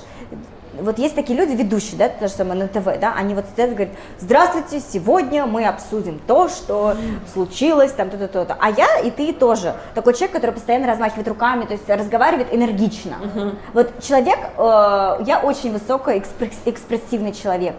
вот 0.82 1.00
есть 1.00 1.16
такие 1.16 1.38
люди, 1.38 1.54
ведущие, 1.54 1.98
да, 1.98 2.10
то 2.10 2.28
же 2.28 2.34
самое 2.34 2.60
на 2.62 2.68
ТВ, 2.68 3.00
да, 3.00 3.14
они 3.16 3.34
вот 3.34 3.46
сидят 3.52 3.72
и 3.72 3.74
говорят, 3.74 3.96
здравствуйте, 4.20 4.80
сегодня 4.80 5.46
мы 5.46 5.66
обсудим 5.66 6.20
то, 6.28 6.50
что 6.50 6.96
случилось, 7.34 7.92
там, 7.92 8.10
то-то, 8.10 8.28
то-то. 8.28 8.58
А 8.60 8.70
я 8.72 9.00
и 9.00 9.12
ты 9.12 9.34
тоже 9.34 9.76
такой 9.94 10.14
человек, 10.14 10.32
который 10.32 10.52
постоянно 10.52 10.88
размахивает 10.88 11.28
руками, 11.28 11.66
то 11.66 11.74
есть 11.74 11.88
разговаривает 11.88 12.54
энергично. 12.54 13.16
Uh-huh. 13.22 13.56
Вот 13.74 14.00
человек, 14.02 14.40
э, 14.58 15.24
я 15.26 15.42
очень 15.44 15.72
высокий 15.72 16.18
экспрессивный 16.66 17.34
человек. 17.34 17.76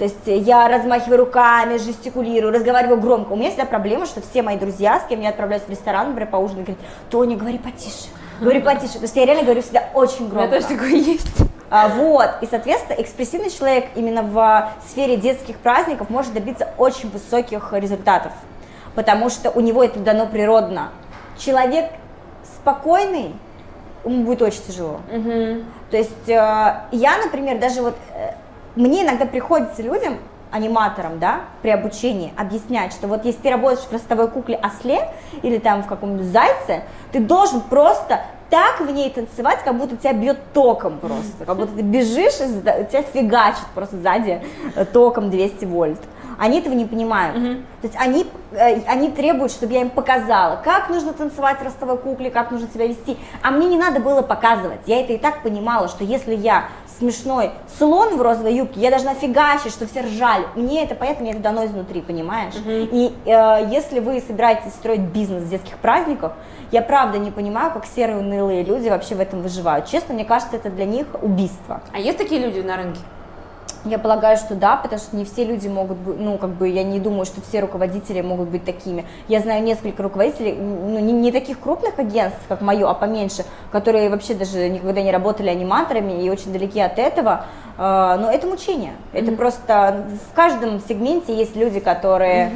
То 0.00 0.04
есть 0.04 0.16
я 0.24 0.66
размахиваю 0.66 1.18
руками, 1.18 1.76
жестикулирую, 1.76 2.54
разговариваю 2.54 2.98
громко. 2.98 3.32
У 3.32 3.36
меня 3.36 3.50
всегда 3.50 3.66
проблема, 3.66 4.06
что 4.06 4.22
все 4.22 4.42
мои 4.42 4.56
друзья, 4.56 4.98
с 4.98 5.06
кем 5.06 5.20
я 5.20 5.28
отправляюсь 5.28 5.64
в 5.64 5.68
ресторан, 5.68 6.08
например, 6.08 6.30
поужинать, 6.30 6.64
говорят, 6.64 6.82
Тоня, 7.10 7.36
говори 7.36 7.58
потише, 7.58 8.08
говори 8.40 8.60
потише. 8.60 8.94
То 8.94 9.02
есть 9.02 9.14
я 9.14 9.26
реально 9.26 9.44
говорю 9.44 9.60
всегда 9.60 9.90
очень 9.92 10.30
громко. 10.30 10.48
Меня 10.48 10.60
тоже 10.60 10.74
такое 10.74 10.94
есть. 10.94 11.49
А, 11.70 11.88
вот, 11.88 12.30
и, 12.40 12.46
соответственно, 12.46 13.00
экспрессивный 13.00 13.48
человек 13.48 13.86
именно 13.94 14.22
в 14.22 14.72
сфере 14.88 15.16
детских 15.16 15.56
праздников 15.58 16.10
может 16.10 16.34
добиться 16.34 16.68
очень 16.76 17.08
высоких 17.10 17.72
результатов, 17.72 18.32
потому 18.96 19.30
что 19.30 19.50
у 19.50 19.60
него 19.60 19.84
это 19.84 20.00
дано 20.00 20.26
природно. 20.26 20.90
Человек 21.38 21.90
спокойный, 22.42 23.34
ему 24.04 24.24
будет 24.24 24.42
очень 24.42 24.62
тяжело. 24.66 25.00
Угу. 25.12 25.64
То 25.92 25.96
есть 25.96 26.28
э, 26.28 26.32
я, 26.90 27.18
например, 27.24 27.60
даже 27.60 27.82
вот, 27.82 27.96
э, 28.14 28.32
мне 28.74 29.04
иногда 29.04 29.24
приходится 29.24 29.82
людям, 29.82 30.18
аниматорам, 30.50 31.20
да, 31.20 31.42
при 31.62 31.70
обучении 31.70 32.32
объяснять, 32.36 32.92
что 32.92 33.06
вот 33.06 33.24
если 33.24 33.42
ты 33.42 33.50
работаешь 33.50 33.86
в 33.88 33.92
ростовой 33.92 34.28
кукле 34.28 34.56
осле 34.56 35.08
или 35.42 35.58
там 35.58 35.82
в 35.84 35.86
каком-нибудь 35.86 36.26
зайце, 36.26 36.82
ты 37.12 37.20
должен 37.20 37.60
просто 37.60 38.22
так 38.50 38.80
в 38.80 38.90
ней 38.90 39.10
танцевать, 39.10 39.60
как 39.64 39.78
будто 39.78 39.96
тебя 39.96 40.12
бьет 40.12 40.38
током 40.52 40.98
просто, 40.98 41.44
как 41.46 41.56
будто 41.56 41.76
ты 41.76 41.82
бежишь, 41.82 42.34
и 42.40 42.86
тебя 42.90 43.02
фигачит 43.02 43.66
просто 43.74 43.96
сзади 43.96 44.42
э, 44.74 44.84
током 44.84 45.30
200 45.30 45.64
вольт. 45.64 46.00
Они 46.38 46.58
этого 46.58 46.72
не 46.72 46.86
понимают. 46.86 47.36
Угу. 47.36 47.54
То 47.82 47.86
есть 47.86 47.96
они, 47.98 48.26
э, 48.52 48.80
они 48.86 49.10
требуют, 49.10 49.52
чтобы 49.52 49.74
я 49.74 49.82
им 49.82 49.90
показала, 49.90 50.60
как 50.64 50.88
нужно 50.88 51.12
танцевать 51.12 51.58
в 51.58 51.62
ростовой 51.62 51.98
кукле, 51.98 52.30
как 52.30 52.50
нужно 52.50 52.66
себя 52.72 52.86
вести. 52.86 53.18
А 53.42 53.50
мне 53.50 53.68
не 53.68 53.76
надо 53.76 54.00
было 54.00 54.22
показывать. 54.22 54.80
Я 54.86 55.00
это 55.00 55.12
и 55.12 55.18
так 55.18 55.42
понимала, 55.42 55.88
что 55.88 56.02
если 56.02 56.34
я 56.34 56.64
смешной 56.98 57.50
слон 57.78 58.16
в 58.16 58.22
розовой 58.22 58.54
юбке, 58.54 58.80
я 58.80 58.90
должна 58.90 59.14
фигачить, 59.14 59.72
что 59.72 59.86
все 59.86 60.00
ржали. 60.00 60.46
Мне 60.54 60.84
это 60.84 60.94
понятно, 60.94 61.22
мне 61.22 61.32
это 61.32 61.40
дано 61.40 61.66
изнутри, 61.66 62.00
понимаешь? 62.00 62.54
Угу. 62.54 62.70
И 62.70 63.14
э, 63.26 63.68
если 63.70 64.00
вы 64.00 64.20
собираетесь 64.20 64.72
строить 64.72 65.00
бизнес 65.00 65.42
в 65.42 65.48
детских 65.50 65.76
праздниках, 65.76 66.32
я 66.70 66.82
правда 66.82 67.18
не 67.18 67.30
понимаю, 67.30 67.72
как 67.72 67.84
серые 67.84 68.18
унылые 68.18 68.62
люди 68.62 68.88
вообще 68.88 69.14
в 69.14 69.20
этом 69.20 69.42
выживают. 69.42 69.86
Честно, 69.86 70.14
мне 70.14 70.24
кажется, 70.24 70.56
это 70.56 70.70
для 70.70 70.84
них 70.84 71.06
убийство. 71.20 71.80
А 71.92 71.98
есть 71.98 72.18
такие 72.18 72.40
люди 72.40 72.60
на 72.60 72.76
рынке? 72.76 73.00
Я 73.84 73.98
полагаю, 73.98 74.36
что 74.36 74.54
да, 74.54 74.76
потому 74.76 75.00
что 75.00 75.16
не 75.16 75.24
все 75.24 75.42
люди 75.44 75.66
могут 75.66 75.96
быть, 75.96 76.20
ну, 76.20 76.36
как 76.36 76.50
бы, 76.50 76.68
я 76.68 76.82
не 76.82 77.00
думаю, 77.00 77.24
что 77.24 77.40
все 77.40 77.60
руководители 77.60 78.20
могут 78.20 78.50
быть 78.50 78.62
такими. 78.62 79.06
Я 79.26 79.40
знаю 79.40 79.62
несколько 79.62 80.02
руководителей, 80.02 80.52
ну, 80.52 80.98
не, 80.98 81.12
не 81.12 81.32
таких 81.32 81.58
крупных 81.58 81.98
агентств, 81.98 82.42
как 82.46 82.60
мое, 82.60 82.86
а 82.86 82.92
поменьше, 82.92 83.44
которые 83.72 84.10
вообще 84.10 84.34
даже 84.34 84.68
никогда 84.68 85.00
не 85.00 85.10
работали 85.10 85.48
аниматорами 85.48 86.22
и 86.22 86.28
очень 86.28 86.52
далеки 86.52 86.78
от 86.78 86.98
этого, 86.98 87.46
э, 87.78 87.80
но 88.20 88.30
это 88.30 88.46
мучение. 88.46 88.92
Mm-hmm. 88.92 89.22
Это 89.22 89.32
просто, 89.32 90.04
в 90.30 90.34
каждом 90.36 90.80
сегменте 90.86 91.34
есть 91.34 91.56
люди, 91.56 91.80
которые... 91.80 92.52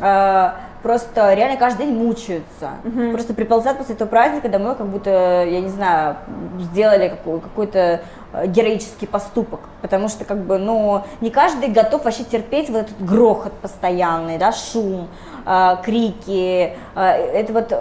Mm-hmm. 0.00 0.66
Просто 0.86 1.34
реально 1.34 1.56
каждый 1.56 1.86
день 1.86 1.96
мучаются. 1.96 2.74
Угу. 2.84 3.10
Просто 3.10 3.34
приползают 3.34 3.76
после 3.76 3.96
этого 3.96 4.08
праздника 4.08 4.48
домой, 4.48 4.76
как 4.76 4.86
будто, 4.86 5.10
я 5.44 5.60
не 5.60 5.68
знаю, 5.68 6.18
сделали 6.60 7.08
какой-то 7.08 7.78
э, 7.78 8.00
героический 8.46 9.06
поступок, 9.06 9.60
потому 9.82 10.08
что 10.08 10.24
как 10.24 10.38
бы, 10.44 10.58
ну, 10.58 11.02
не 11.20 11.30
каждый 11.30 11.68
готов 11.68 12.04
вообще 12.04 12.24
терпеть 12.24 12.68
вот 12.68 12.82
этот 12.82 13.04
грохот 13.04 13.52
постоянный, 13.54 14.38
да, 14.38 14.52
шум, 14.52 15.08
э, 15.46 15.76
крики, 15.82 16.72
э, 16.94 17.00
это 17.00 17.52
вот 17.52 17.72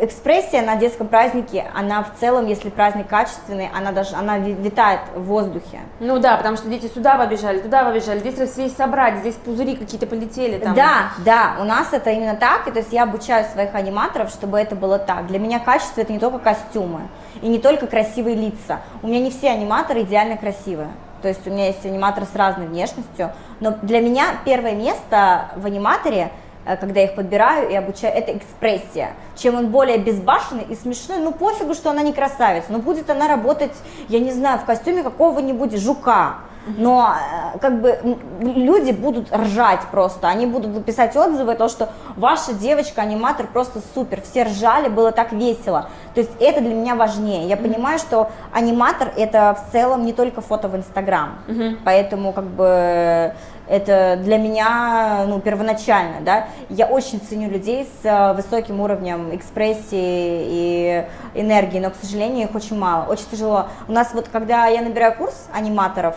экспрессия 0.00 0.62
на 0.62 0.76
детском 0.76 1.06
празднике, 1.08 1.66
она 1.74 2.02
в 2.02 2.18
целом, 2.18 2.46
если 2.46 2.70
праздник 2.70 3.08
качественный, 3.08 3.70
она 3.76 3.92
даже, 3.92 4.16
она 4.16 4.38
витает 4.38 5.00
в 5.14 5.24
воздухе. 5.24 5.80
Ну 6.00 6.18
да, 6.18 6.36
потому 6.36 6.56
что 6.56 6.68
дети 6.68 6.90
сюда 6.92 7.16
побежали, 7.16 7.60
туда 7.60 7.84
побежали, 7.84 8.18
здесь 8.18 8.50
здесь 8.50 8.74
собрать, 8.74 9.18
здесь 9.18 9.34
пузыри 9.34 9.76
какие-то 9.76 10.06
полетели 10.06 10.58
там. 10.58 10.74
Да, 10.74 11.12
да, 11.24 11.56
у 11.60 11.64
нас 11.64 11.92
это 11.92 12.10
именно 12.10 12.36
так, 12.36 12.66
и 12.66 12.70
то 12.70 12.78
есть 12.78 12.92
я 12.92 13.04
обучаю 13.04 13.44
своих 13.52 13.74
аниматоров, 13.74 14.30
чтобы 14.30 14.58
это 14.58 14.74
было 14.74 14.98
так. 14.98 15.26
Для 15.26 15.38
меня 15.38 15.58
качество 15.58 16.00
это 16.00 16.12
не 16.12 16.18
только 16.18 16.38
костюмы, 16.38 17.02
и 17.40 17.48
не 17.48 17.58
только 17.58 17.86
красивые 17.86 18.36
лица. 18.36 18.80
У 19.02 19.08
меня 19.08 19.20
не 19.20 19.30
все 19.30 19.50
аниматоры 19.50 19.81
идеально 20.02 20.36
красивые. 20.36 20.88
То 21.22 21.28
есть 21.28 21.46
у 21.46 21.50
меня 21.50 21.66
есть 21.66 21.84
аниматоры 21.86 22.26
с 22.26 22.34
разной 22.34 22.66
внешностью, 22.66 23.30
но 23.60 23.76
для 23.82 24.00
меня 24.00 24.24
первое 24.44 24.74
место 24.74 25.50
в 25.56 25.66
аниматоре 25.66 26.30
Э, 26.64 26.76
когда 26.76 27.00
я 27.00 27.06
их 27.06 27.14
подбираю 27.14 27.70
и 27.70 27.74
обучаю, 27.74 28.14
это 28.14 28.36
экспрессия. 28.36 29.12
Чем 29.36 29.56
он 29.56 29.68
более 29.68 29.98
безбашенный 29.98 30.64
и 30.64 30.74
смешной, 30.74 31.18
ну 31.18 31.32
пофигу, 31.32 31.74
что 31.74 31.90
она 31.90 32.02
не 32.02 32.12
красавица, 32.12 32.66
но 32.70 32.78
будет 32.78 33.10
она 33.10 33.28
работать, 33.28 33.72
я 34.08 34.20
не 34.20 34.32
знаю, 34.32 34.58
в 34.58 34.64
костюме 34.64 35.02
какого-нибудь 35.02 35.76
жука, 35.78 36.38
Но 36.66 37.14
э, 37.54 37.58
как 37.58 37.80
бы 37.80 38.18
люди 38.40 38.92
будут 38.92 39.32
ржать 39.32 39.80
просто, 39.90 40.28
они 40.28 40.46
будут 40.46 40.84
писать 40.84 41.16
отзывы, 41.16 41.54
то, 41.54 41.68
что 41.68 41.88
ваша 42.16 42.54
девочка-аниматор 42.54 43.46
просто 43.46 43.80
супер, 43.94 44.20
все 44.22 44.44
ржали, 44.44 44.88
было 44.88 45.12
так 45.12 45.32
весело. 45.32 45.88
То 46.14 46.20
есть 46.20 46.32
это 46.40 46.60
для 46.60 46.74
меня 46.74 46.94
важнее. 46.94 47.48
Я 47.48 47.56
понимаю, 47.56 47.98
что 47.98 48.30
аниматор 48.52 49.12
это 49.16 49.56
в 49.56 49.72
целом 49.72 50.04
не 50.04 50.12
только 50.12 50.40
фото 50.40 50.68
в 50.68 50.76
Инстаграм, 50.76 51.38
поэтому 51.84 52.32
как 52.32 52.44
бы 52.44 53.34
это 53.68 54.18
для 54.22 54.38
меня 54.38 55.24
ну, 55.26 55.40
первоначально, 55.40 56.20
да, 56.20 56.48
я 56.68 56.86
очень 56.86 57.20
ценю 57.20 57.48
людей 57.48 57.88
с 58.02 58.04
э, 58.04 58.34
высоким 58.34 58.80
уровнем 58.80 59.34
экспрессии 59.34 59.86
и 59.92 61.04
энергии, 61.34 61.78
но, 61.78 61.90
к 61.90 61.94
сожалению, 62.00 62.48
их 62.48 62.54
очень 62.54 62.76
мало, 62.76 63.04
очень 63.08 63.24
тяжело. 63.30 63.68
У 63.88 63.92
нас 63.92 64.12
вот, 64.14 64.28
когда 64.30 64.66
я 64.66 64.82
набираю 64.82 65.14
курс 65.14 65.48
аниматоров, 65.54 66.16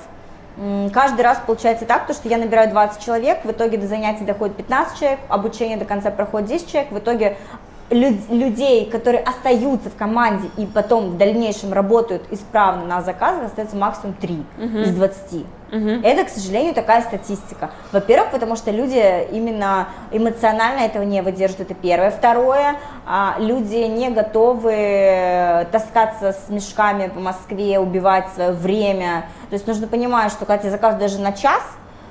Каждый 0.94 1.22
раз 1.22 1.42
получается 1.46 1.86
так, 1.86 2.08
то, 2.08 2.14
что 2.14 2.30
я 2.30 2.38
набираю 2.38 2.70
20 2.70 3.04
человек, 3.04 3.44
в 3.44 3.52
итоге 3.52 3.78
до 3.78 3.88
занятий 3.88 4.24
доходит 4.24 4.56
15 4.56 4.98
человек, 4.98 5.20
обучение 5.28 5.78
до 5.78 5.86
конца 5.86 6.12
проходит 6.12 6.48
10 6.48 6.72
человек, 6.72 6.92
в 6.92 6.98
итоге 7.00 7.38
людей, 7.90 8.90
которые 8.90 9.22
остаются 9.24 9.90
в 9.90 9.96
команде 9.96 10.50
и 10.58 10.66
потом 10.66 11.12
в 11.12 11.18
дальнейшем 11.18 11.74
работают 11.74 12.24
исправно 12.32 12.86
на 12.86 13.02
заказах, 13.02 13.46
остается 13.46 13.76
максимум 13.76 14.16
3 14.16 14.44
uh-huh. 14.58 14.84
из 14.84 14.96
20. 14.96 15.46
Uh-huh. 15.72 16.02
Это, 16.04 16.26
к 16.26 16.30
сожалению, 16.30 16.74
такая 16.74 17.02
статистика. 17.02 17.72
Во-первых, 17.92 18.32
потому 18.32 18.56
что 18.56 18.72
люди 18.72 19.28
именно 19.32 19.88
эмоционально 20.12 20.82
этого 20.82 21.04
не 21.04 21.22
выдерживают, 21.22 21.72
это 21.72 21.80
первое. 21.80 22.12
Второе, 22.12 22.76
а, 23.06 23.36
люди 23.40 23.76
не 23.76 24.10
готовы 24.10 25.68
таскаться 25.72 26.34
с 26.34 26.50
мешками 26.50 27.08
по 27.08 27.20
Москве, 27.20 27.80
убивать 27.80 28.28
свое 28.34 28.52
время. 28.52 29.26
То 29.50 29.56
есть 29.56 29.68
нужно 29.68 29.88
понимать, 29.88 30.32
что 30.32 30.46
когда 30.46 30.58
тебе 30.60 30.72
заказ 30.72 30.96
даже 30.96 31.20
на 31.20 31.32
час, 31.32 31.62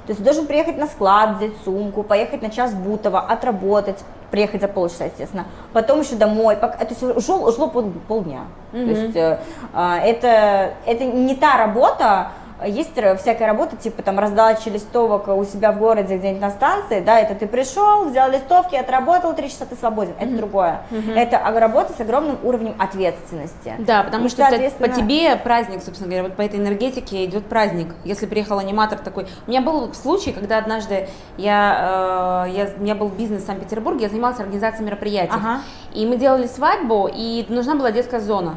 то 0.06 0.10
есть 0.10 0.18
ты 0.18 0.24
должен 0.24 0.46
приехать 0.46 0.76
на 0.76 0.86
склад, 0.86 1.38
взять 1.38 1.52
сумку, 1.64 2.02
поехать 2.02 2.42
на 2.42 2.50
час 2.50 2.72
в 2.72 2.78
Бутово, 2.78 3.20
отработать, 3.20 4.04
приехать 4.30 4.60
за 4.60 4.68
полчаса, 4.68 5.06
естественно, 5.06 5.46
потом 5.72 6.00
еще 6.00 6.16
домой, 6.16 6.56
то 6.56 6.76
есть 6.88 7.02
ушло, 7.02 7.38
ушло 7.38 7.68
пол, 7.68 7.90
полдня. 8.06 8.42
Mm-hmm. 8.72 8.84
То 8.84 8.90
есть 8.90 9.16
э, 9.16 9.38
а, 9.72 9.98
это, 10.00 10.74
это 10.84 11.04
не 11.04 11.34
та 11.36 11.56
работа, 11.56 12.32
есть 12.64 12.92
всякая 12.92 13.46
работа, 13.46 13.76
типа 13.76 14.02
там 14.02 14.18
раздача 14.18 14.70
листовок 14.70 15.28
у 15.28 15.44
себя 15.44 15.72
в 15.72 15.78
городе 15.78 16.16
где-нибудь 16.16 16.40
на 16.40 16.50
станции, 16.50 17.00
да, 17.00 17.18
это 17.18 17.34
ты 17.34 17.46
пришел, 17.46 18.04
взял 18.04 18.30
листовки, 18.30 18.76
отработал, 18.76 19.34
три 19.34 19.48
часа 19.48 19.66
ты 19.66 19.74
свободен, 19.74 20.12
это 20.18 20.26
mm-hmm. 20.26 20.36
другое. 20.36 20.82
Mm-hmm. 20.90 21.18
Это 21.18 21.60
работа 21.60 21.92
с 21.92 22.00
огромным 22.00 22.38
уровнем 22.42 22.74
ответственности. 22.78 23.74
Да, 23.78 24.04
потому 24.04 24.26
И, 24.26 24.28
что 24.28 24.42
соответственно... 24.42 24.88
по 24.88 24.94
тебе 24.94 25.36
праздник, 25.36 25.82
собственно 25.82 26.08
говоря, 26.08 26.24
вот 26.24 26.36
по 26.36 26.42
этой 26.42 26.60
энергетике 26.60 27.24
идет 27.24 27.46
праздник. 27.46 27.94
Если 28.04 28.26
приехал 28.26 28.58
аниматор 28.58 28.98
такой, 28.98 29.26
у 29.46 29.50
меня 29.50 29.60
был 29.60 29.92
случай, 29.94 30.32
когда 30.32 30.58
однажды 30.58 31.08
я, 31.36 32.46
э, 32.46 32.50
я 32.52 32.68
у 32.76 32.82
меня 32.82 32.94
был 32.94 33.08
бизнес 33.08 33.42
в 33.42 33.46
Санкт-Петербурге, 33.46 34.04
я 34.04 34.08
занималась 34.08 34.38
организацией 34.38 34.86
мероприятий, 34.86 35.32
ага. 35.34 35.60
и 35.92 36.06
мы 36.06 36.16
делали 36.16 36.46
свадьбу, 36.46 37.10
и 37.12 37.44
нужна 37.48 37.74
была 37.74 37.90
детская 37.90 38.20
зона. 38.20 38.56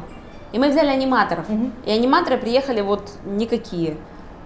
И 0.52 0.58
мы 0.58 0.70
взяли 0.70 0.88
аниматоров. 0.88 1.48
Угу. 1.48 1.70
И 1.86 1.90
аниматоры 1.90 2.38
приехали 2.38 2.80
вот 2.80 3.10
никакие. 3.24 3.96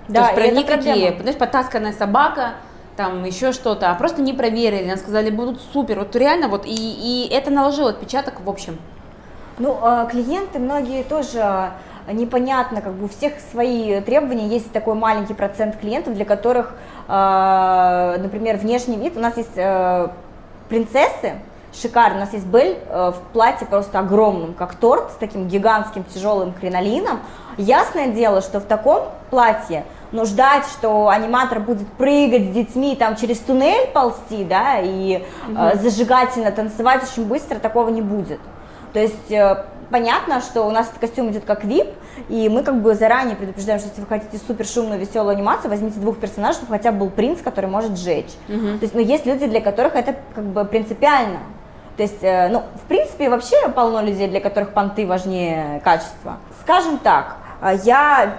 Да, 0.08 0.28
То 0.28 0.40
есть, 0.40 0.54
про 0.54 0.60
никакие. 0.60 1.16
Знаешь, 1.20 1.38
потасканная 1.38 1.92
собака, 1.92 2.54
там 2.96 3.24
еще 3.24 3.52
что-то, 3.52 3.90
а 3.90 3.94
просто 3.94 4.20
не 4.20 4.32
проверили, 4.32 4.88
нам 4.88 4.98
сказали, 4.98 5.30
будут 5.30 5.60
супер, 5.72 5.98
вот 5.98 6.14
реально 6.14 6.48
вот, 6.48 6.66
и, 6.66 6.70
и 6.70 7.28
это 7.32 7.50
наложило 7.50 7.90
отпечаток 7.90 8.40
в 8.44 8.50
общем. 8.50 8.78
Ну, 9.58 9.78
а, 9.80 10.06
клиенты 10.06 10.58
многие 10.58 11.02
тоже 11.02 11.72
непонятно, 12.10 12.82
как 12.82 12.94
бы 12.94 13.04
у 13.04 13.08
всех 13.08 13.34
свои 13.50 14.00
требования, 14.00 14.48
есть 14.48 14.72
такой 14.72 14.94
маленький 14.94 15.34
процент 15.34 15.78
клиентов, 15.78 16.14
для 16.14 16.24
которых, 16.24 16.74
а, 17.08 18.16
например, 18.18 18.56
внешний 18.56 18.96
вид, 18.96 19.16
у 19.16 19.20
нас 19.20 19.36
есть 19.36 19.54
принцессы, 20.68 21.34
шикарно. 21.72 22.16
У 22.16 22.20
нас 22.20 22.32
есть 22.32 22.46
Бель 22.46 22.78
э, 22.86 23.12
в 23.12 23.32
платье 23.32 23.66
просто 23.66 23.98
огромном, 23.98 24.54
как 24.54 24.74
торт, 24.74 25.10
с 25.12 25.14
таким 25.14 25.48
гигантским 25.48 26.04
тяжелым 26.04 26.52
кринолином. 26.52 27.20
Ясное 27.56 28.08
дело, 28.08 28.40
что 28.40 28.60
в 28.60 28.64
таком 28.64 29.08
платье 29.30 29.84
но 30.12 30.26
ждать, 30.26 30.66
что 30.66 31.08
аниматор 31.08 31.58
будет 31.60 31.88
прыгать 31.94 32.42
с 32.42 32.48
детьми 32.48 32.94
там 32.94 33.16
через 33.16 33.38
туннель 33.38 33.88
ползти, 33.88 34.44
да, 34.44 34.78
и 34.78 35.24
угу. 35.48 35.58
э, 35.58 35.76
зажигательно 35.76 36.52
танцевать 36.52 37.02
очень 37.02 37.26
быстро, 37.26 37.58
такого 37.58 37.88
не 37.88 38.02
будет. 38.02 38.38
То 38.92 39.00
есть 39.00 39.30
э, 39.30 39.64
понятно, 39.90 40.40
что 40.40 40.64
у 40.64 40.70
нас 40.70 40.88
этот 40.88 41.00
костюм 41.00 41.30
идет 41.30 41.44
как 41.44 41.64
VIP, 41.64 41.94
и 42.28 42.48
мы 42.50 42.62
как 42.62 42.82
бы 42.82 42.94
заранее 42.94 43.36
предупреждаем, 43.36 43.80
что 43.80 43.88
если 43.88 44.02
вы 44.02 44.06
хотите 44.06 44.38
супер 44.46 44.66
шумную, 44.66 45.00
веселую 45.00 45.30
анимацию, 45.30 45.70
возьмите 45.70 45.98
двух 45.98 46.18
персонажей, 46.18 46.56
чтобы 46.56 46.72
хотя 46.72 46.92
бы 46.92 46.98
был 46.98 47.10
принц, 47.10 47.40
который 47.40 47.70
может 47.70 47.96
сжечь. 47.96 48.32
Угу. 48.48 48.78
То 48.78 48.82
есть, 48.82 48.94
но 48.94 49.00
есть 49.00 49.24
люди, 49.24 49.46
для 49.46 49.62
которых 49.62 49.96
это 49.96 50.14
как 50.34 50.44
бы 50.44 50.64
принципиально. 50.66 51.38
То 51.96 52.02
есть, 52.02 52.22
э, 52.22 52.48
ну, 52.48 52.62
в 52.74 52.88
принципе, 52.88 53.28
вообще 53.28 53.68
полно 53.68 54.00
людей, 54.00 54.28
для 54.28 54.40
которых 54.40 54.70
понты 54.70 55.06
важнее 55.06 55.80
качества. 55.84 56.38
Скажем 56.62 56.98
так, 56.98 57.36
э, 57.60 57.76
я 57.84 58.34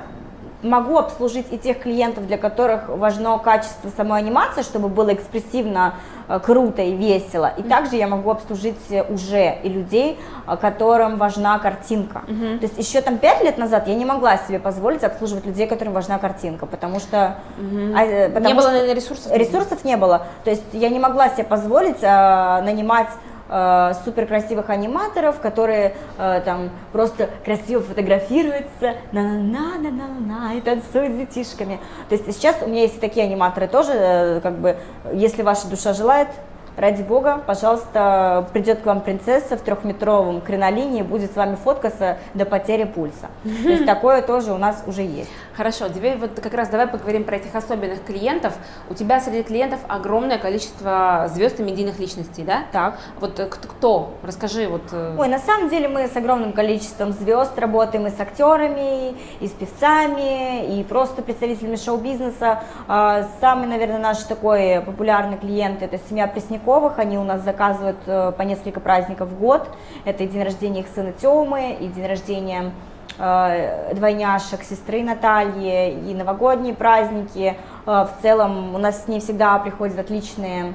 могу 0.64 0.98
обслужить 0.98 1.48
и 1.52 1.58
тех 1.58 1.80
клиентов, 1.80 2.26
для 2.26 2.38
которых 2.38 2.88
важно 2.88 3.38
качество 3.38 3.90
самой 3.96 4.20
анимации, 4.20 4.62
чтобы 4.62 4.88
было 4.88 5.14
экспрессивно, 5.14 5.96
э, 6.30 6.40
круто 6.40 6.82
и 6.82 6.96
весело. 6.96 7.52
И 7.58 7.64
также 7.64 7.98
я 7.98 8.08
могу 8.08 8.32
обслужить 8.32 8.80
уже 9.10 9.60
и 9.62 9.70
людей, 9.70 10.18
которым 10.62 11.18
важна 11.18 11.60
картинка. 11.60 12.24
Uh-huh. 12.26 12.60
То 12.60 12.66
есть 12.66 12.78
еще 12.78 13.02
там 13.02 13.18
пять 13.18 13.44
лет 13.44 13.58
назад 13.58 13.88
я 13.88 13.96
не 13.96 14.06
могла 14.06 14.38
себе 14.38 14.58
позволить 14.58 15.04
обслуживать 15.04 15.46
людей, 15.46 15.68
которым 15.68 15.94
важна 15.94 16.18
картинка, 16.18 16.66
потому 16.66 17.00
что... 17.00 17.36
Uh-huh. 17.60 17.94
а, 17.96 18.30
потому 18.30 18.48
не 18.48 18.54
было, 18.54 18.70
наверное, 18.70 18.96
ресурсов. 18.96 19.32
Ресурсов 19.34 19.84
не 19.84 19.98
было. 19.98 20.28
То 20.44 20.50
есть 20.50 20.64
я 20.72 20.90
не 20.90 21.00
могла 21.00 21.30
себе 21.30 21.44
позволить 21.44 22.04
а, 22.04 22.62
нанимать 22.62 23.10
э, 23.54 23.94
супер 24.04 24.26
красивых 24.26 24.70
аниматоров, 24.70 25.40
которые 25.40 25.96
э, 26.18 26.42
там 26.44 26.72
просто 26.92 27.30
красиво 27.46 27.82
фотографируются, 27.82 28.96
на-на-на-на-на-на, 29.12 30.56
и 30.56 30.62
танцуют 30.62 31.14
с 31.14 31.18
детишками. 31.18 31.80
То 32.10 32.16
есть 32.16 32.34
сейчас 32.34 32.58
у 32.62 32.68
меня 32.68 32.82
есть 32.82 33.00
такие 33.00 33.26
аниматоры 33.26 33.68
тоже, 33.68 33.92
э, 33.94 34.40
как 34.42 34.58
бы, 34.58 34.78
если 35.14 35.44
ваша 35.44 35.68
душа 35.68 35.94
желает, 35.94 36.30
ради 36.78 37.04
бога, 37.04 37.42
пожалуйста, 37.46 38.48
придет 38.54 38.82
к 38.82 38.86
вам 38.86 39.02
принцесса 39.02 39.58
в 39.58 39.62
трехметровом 39.62 40.42
кринолине, 40.42 41.04
будет 41.04 41.32
с 41.32 41.36
вами 41.36 41.56
фоткаться 41.56 42.18
до 42.34 42.46
потери 42.46 42.86
пульса. 42.86 43.28
То 43.44 43.70
есть 43.70 43.86
такое 43.86 44.22
тоже 44.22 44.52
у 44.54 44.58
нас 44.58 44.84
уже 44.88 45.02
есть. 45.02 45.30
Хорошо, 45.56 45.88
теперь 45.90 46.18
вот 46.18 46.40
как 46.40 46.54
раз 46.54 46.70
давай 46.70 46.88
поговорим 46.88 47.24
про 47.24 47.38
этих 47.38 47.54
особенных 47.54 48.04
клиентов. 48.04 48.54
У 48.90 48.94
тебя 48.94 49.20
среди 49.22 49.44
клиентов 49.44 49.80
огромное 49.88 50.38
количество 50.38 51.30
звезд 51.34 51.60
и 51.60 51.64
медийных 51.64 52.00
личностей, 52.00 52.44
да? 52.44 52.64
Так. 52.72 52.98
Вот 53.20 53.40
э, 53.40 53.46
кто? 53.46 54.14
Расскажи 54.24 54.68
вот. 54.68 54.82
Э. 54.92 55.16
Ой, 55.18 55.28
на 55.28 55.40
самом 55.40 55.70
деле 55.70 55.88
мы 55.88 56.08
с 56.08 56.16
огромным 56.16 56.54
количеством 56.54 57.12
звезд 57.12 57.58
работаем 57.58 58.08
и 58.08 58.10
с 58.10 58.20
актерами, 58.20 59.16
и 59.40 59.48
с 59.48 59.52
певцами, 59.52 60.80
и 60.80 60.84
просто 60.84 61.22
представителями 61.22 61.76
шоу-бизнеса. 61.76 62.64
А, 62.88 63.28
самый, 63.40 63.68
наверное, 63.68 64.00
наш 64.00 64.20
такой 64.24 64.82
популярный 64.82 65.38
клиент 65.38 65.82
это 65.82 66.00
семья 66.10 66.28
Пресняковых. 66.64 67.00
Они 67.00 67.18
у 67.18 67.24
нас 67.24 67.42
заказывают 67.42 67.98
э, 68.06 68.32
по 68.38 68.42
несколько 68.44 68.80
праздников 68.80 69.30
в 69.30 69.40
год. 69.40 69.68
Это 70.06 70.24
и 70.24 70.28
день 70.28 70.44
рождения 70.44 70.82
их 70.82 70.88
сына 70.88 71.12
Темы, 71.12 71.78
и 71.80 71.88
день 71.88 72.08
рождения 72.08 72.72
Э, 73.20 73.94
двойняшек, 73.94 74.64
сестры 74.64 75.04
Натальи 75.04 75.92
и 76.10 76.16
новогодние 76.16 76.74
праздники. 76.74 77.56
Э, 77.86 78.06
в 78.06 78.22
целом 78.24 78.74
у 78.74 78.78
нас 78.80 79.04
с 79.04 79.08
ней 79.08 79.20
всегда 79.20 79.60
приходят 79.60 80.00
отличные 80.00 80.74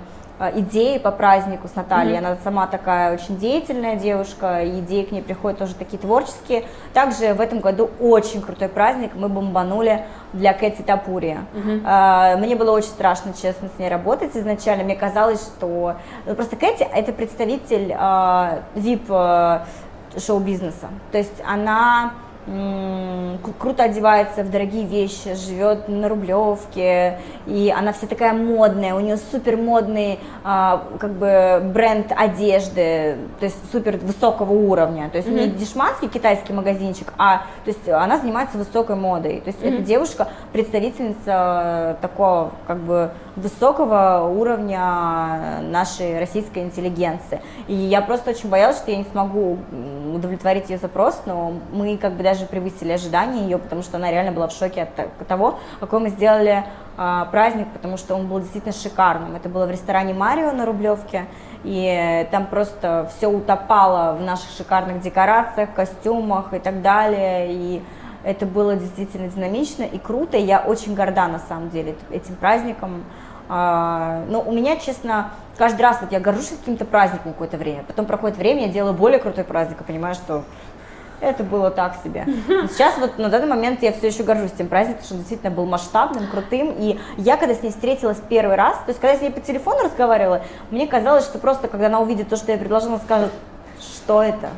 идеи 0.54 0.98
по 0.98 1.10
празднику 1.10 1.68
с 1.68 1.74
Натальей. 1.74 2.14
Mm-hmm. 2.16 2.26
Она 2.26 2.36
сама 2.44 2.66
такая 2.66 3.14
очень 3.14 3.38
деятельная 3.38 3.96
девушка, 3.96 4.62
и 4.62 4.80
идеи 4.80 5.02
к 5.02 5.12
ней 5.12 5.22
приходят 5.22 5.58
тоже 5.58 5.74
такие 5.74 5.98
творческие. 5.98 6.64
Также 6.94 7.34
в 7.34 7.40
этом 7.40 7.60
году 7.60 7.90
очень 8.00 8.40
крутой 8.42 8.68
праздник 8.68 9.12
мы 9.14 9.28
бомбанули 9.28 10.04
для 10.32 10.52
Кэти 10.52 10.82
Тапури. 10.82 11.38
Mm-hmm. 11.54 12.36
Мне 12.36 12.56
было 12.56 12.70
очень 12.70 12.88
страшно, 12.88 13.32
честно, 13.32 13.68
с 13.74 13.78
ней 13.78 13.88
работать 13.88 14.36
изначально. 14.36 14.84
Мне 14.84 14.96
казалось, 14.96 15.42
что... 15.42 15.96
Ну, 16.26 16.34
просто 16.34 16.56
Кэти— 16.56 16.86
это 16.94 17.12
представитель 17.12 17.92
VIP 18.74 19.62
шоу-бизнеса. 20.16 20.88
То 21.12 21.18
есть 21.18 21.42
она 21.46 22.14
круто 23.58 23.84
одевается 23.84 24.42
в 24.42 24.50
дорогие 24.50 24.84
вещи, 24.84 25.34
живет 25.34 25.88
на 25.88 26.08
Рублевке, 26.08 27.18
и 27.46 27.72
она 27.76 27.92
вся 27.92 28.06
такая 28.06 28.32
модная, 28.32 28.94
у 28.94 29.00
нее 29.00 29.16
супер 29.16 29.56
модный 29.56 30.18
а, 30.44 30.84
как 30.98 31.12
бы 31.12 31.60
бренд 31.72 32.12
одежды, 32.16 33.16
то 33.38 33.44
есть 33.44 33.56
супер 33.70 33.98
высокого 33.98 34.52
уровня, 34.52 35.08
то 35.10 35.18
есть 35.18 35.28
mm-hmm. 35.28 35.46
не 35.46 35.50
дешманский 35.50 36.08
китайский 36.08 36.52
магазинчик, 36.52 37.12
а 37.18 37.42
то 37.64 37.70
есть 37.70 37.88
она 37.88 38.18
занимается 38.18 38.58
высокой 38.58 38.96
модой, 38.96 39.40
то 39.40 39.48
есть 39.48 39.60
mm-hmm. 39.60 39.74
эта 39.74 39.82
девушка 39.82 40.28
представительница 40.52 41.98
такого 42.00 42.52
как 42.66 42.78
бы 42.78 43.10
высокого 43.38 44.28
уровня 44.28 45.60
нашей 45.62 46.18
российской 46.18 46.60
интеллигенции, 46.60 47.40
и 47.66 47.74
я 47.74 48.00
просто 48.00 48.30
очень 48.30 48.48
боялась, 48.48 48.76
что 48.76 48.90
я 48.90 48.96
не 48.96 49.04
смогу 49.04 49.58
удовлетворить 50.14 50.70
ее 50.70 50.78
запрос, 50.78 51.22
но 51.26 51.54
мы 51.72 51.96
как 51.96 52.14
бы 52.14 52.22
даже 52.22 52.46
превысили 52.46 52.92
ожидания 52.92 53.42
ее, 53.42 53.58
потому 53.58 53.82
что 53.82 53.96
она 53.96 54.10
реально 54.10 54.32
была 54.32 54.48
в 54.48 54.52
шоке 54.52 54.82
от 54.82 55.26
того, 55.26 55.58
какой 55.80 56.00
мы 56.00 56.08
сделали 56.10 56.64
а, 56.96 57.26
праздник, 57.26 57.68
потому 57.72 57.96
что 57.96 58.14
он 58.14 58.26
был 58.26 58.40
действительно 58.40 58.74
шикарным. 58.74 59.36
Это 59.36 59.48
было 59.48 59.66
в 59.66 59.70
ресторане 59.70 60.14
Марио 60.14 60.52
на 60.52 60.66
Рублевке, 60.66 61.26
и 61.64 62.26
там 62.30 62.46
просто 62.46 63.10
все 63.16 63.28
утопало 63.28 64.16
в 64.16 64.22
наших 64.22 64.50
шикарных 64.56 65.00
декорациях, 65.00 65.70
костюмах 65.74 66.52
и 66.54 66.58
так 66.58 66.82
далее, 66.82 67.52
и 67.52 67.82
это 68.24 68.46
было 68.46 68.76
действительно 68.76 69.28
динамично 69.28 69.84
и 69.84 69.98
круто, 69.98 70.36
и 70.36 70.42
я 70.42 70.60
очень 70.60 70.94
горда 70.94 71.28
на 71.28 71.38
самом 71.38 71.70
деле 71.70 71.94
этим 72.10 72.34
праздником. 72.36 73.04
А, 73.48 74.24
но 74.28 74.40
у 74.42 74.52
меня, 74.52 74.76
честно, 74.76 75.30
каждый 75.56 75.82
раз 75.82 75.98
вот 76.00 76.12
я 76.12 76.20
горжусь 76.20 76.48
каким-то 76.48 76.84
праздником 76.84 77.32
какое-то 77.32 77.56
время, 77.56 77.82
потом 77.86 78.06
проходит 78.06 78.36
время, 78.36 78.66
я 78.66 78.72
делаю 78.72 78.94
более 78.94 79.18
крутой 79.18 79.44
праздник 79.44 79.80
и 79.80 79.84
понимаю, 79.84 80.14
что 80.14 80.44
это 81.20 81.42
было 81.42 81.70
так 81.70 81.96
себе. 82.04 82.24
Сейчас 82.68 82.96
вот 82.98 83.18
на 83.18 83.28
данный 83.28 83.48
момент 83.48 83.82
я 83.82 83.92
все 83.92 84.08
еще 84.08 84.22
горжусь 84.22 84.52
тем 84.52 84.68
праздником, 84.68 85.02
что 85.04 85.14
действительно 85.14 85.50
был 85.50 85.66
масштабным, 85.66 86.28
крутым. 86.28 86.74
И 86.78 86.98
я 87.16 87.36
когда 87.36 87.54
с 87.54 87.62
ней 87.62 87.70
встретилась 87.70 88.18
первый 88.28 88.56
раз, 88.56 88.76
то 88.76 88.88
есть 88.88 89.00
когда 89.00 89.14
я 89.14 89.18
с 89.18 89.22
ней 89.22 89.30
по 89.30 89.40
телефону 89.40 89.84
разговаривала, 89.84 90.42
мне 90.70 90.86
казалось, 90.86 91.24
что 91.24 91.38
просто 91.38 91.66
когда 91.68 91.86
она 91.86 92.00
увидит 92.00 92.28
то, 92.28 92.36
что 92.36 92.52
я 92.52 92.58
предложила, 92.58 92.94
она 92.94 93.02
скажет, 93.02 93.32
что 93.80 94.22
это? 94.22 94.50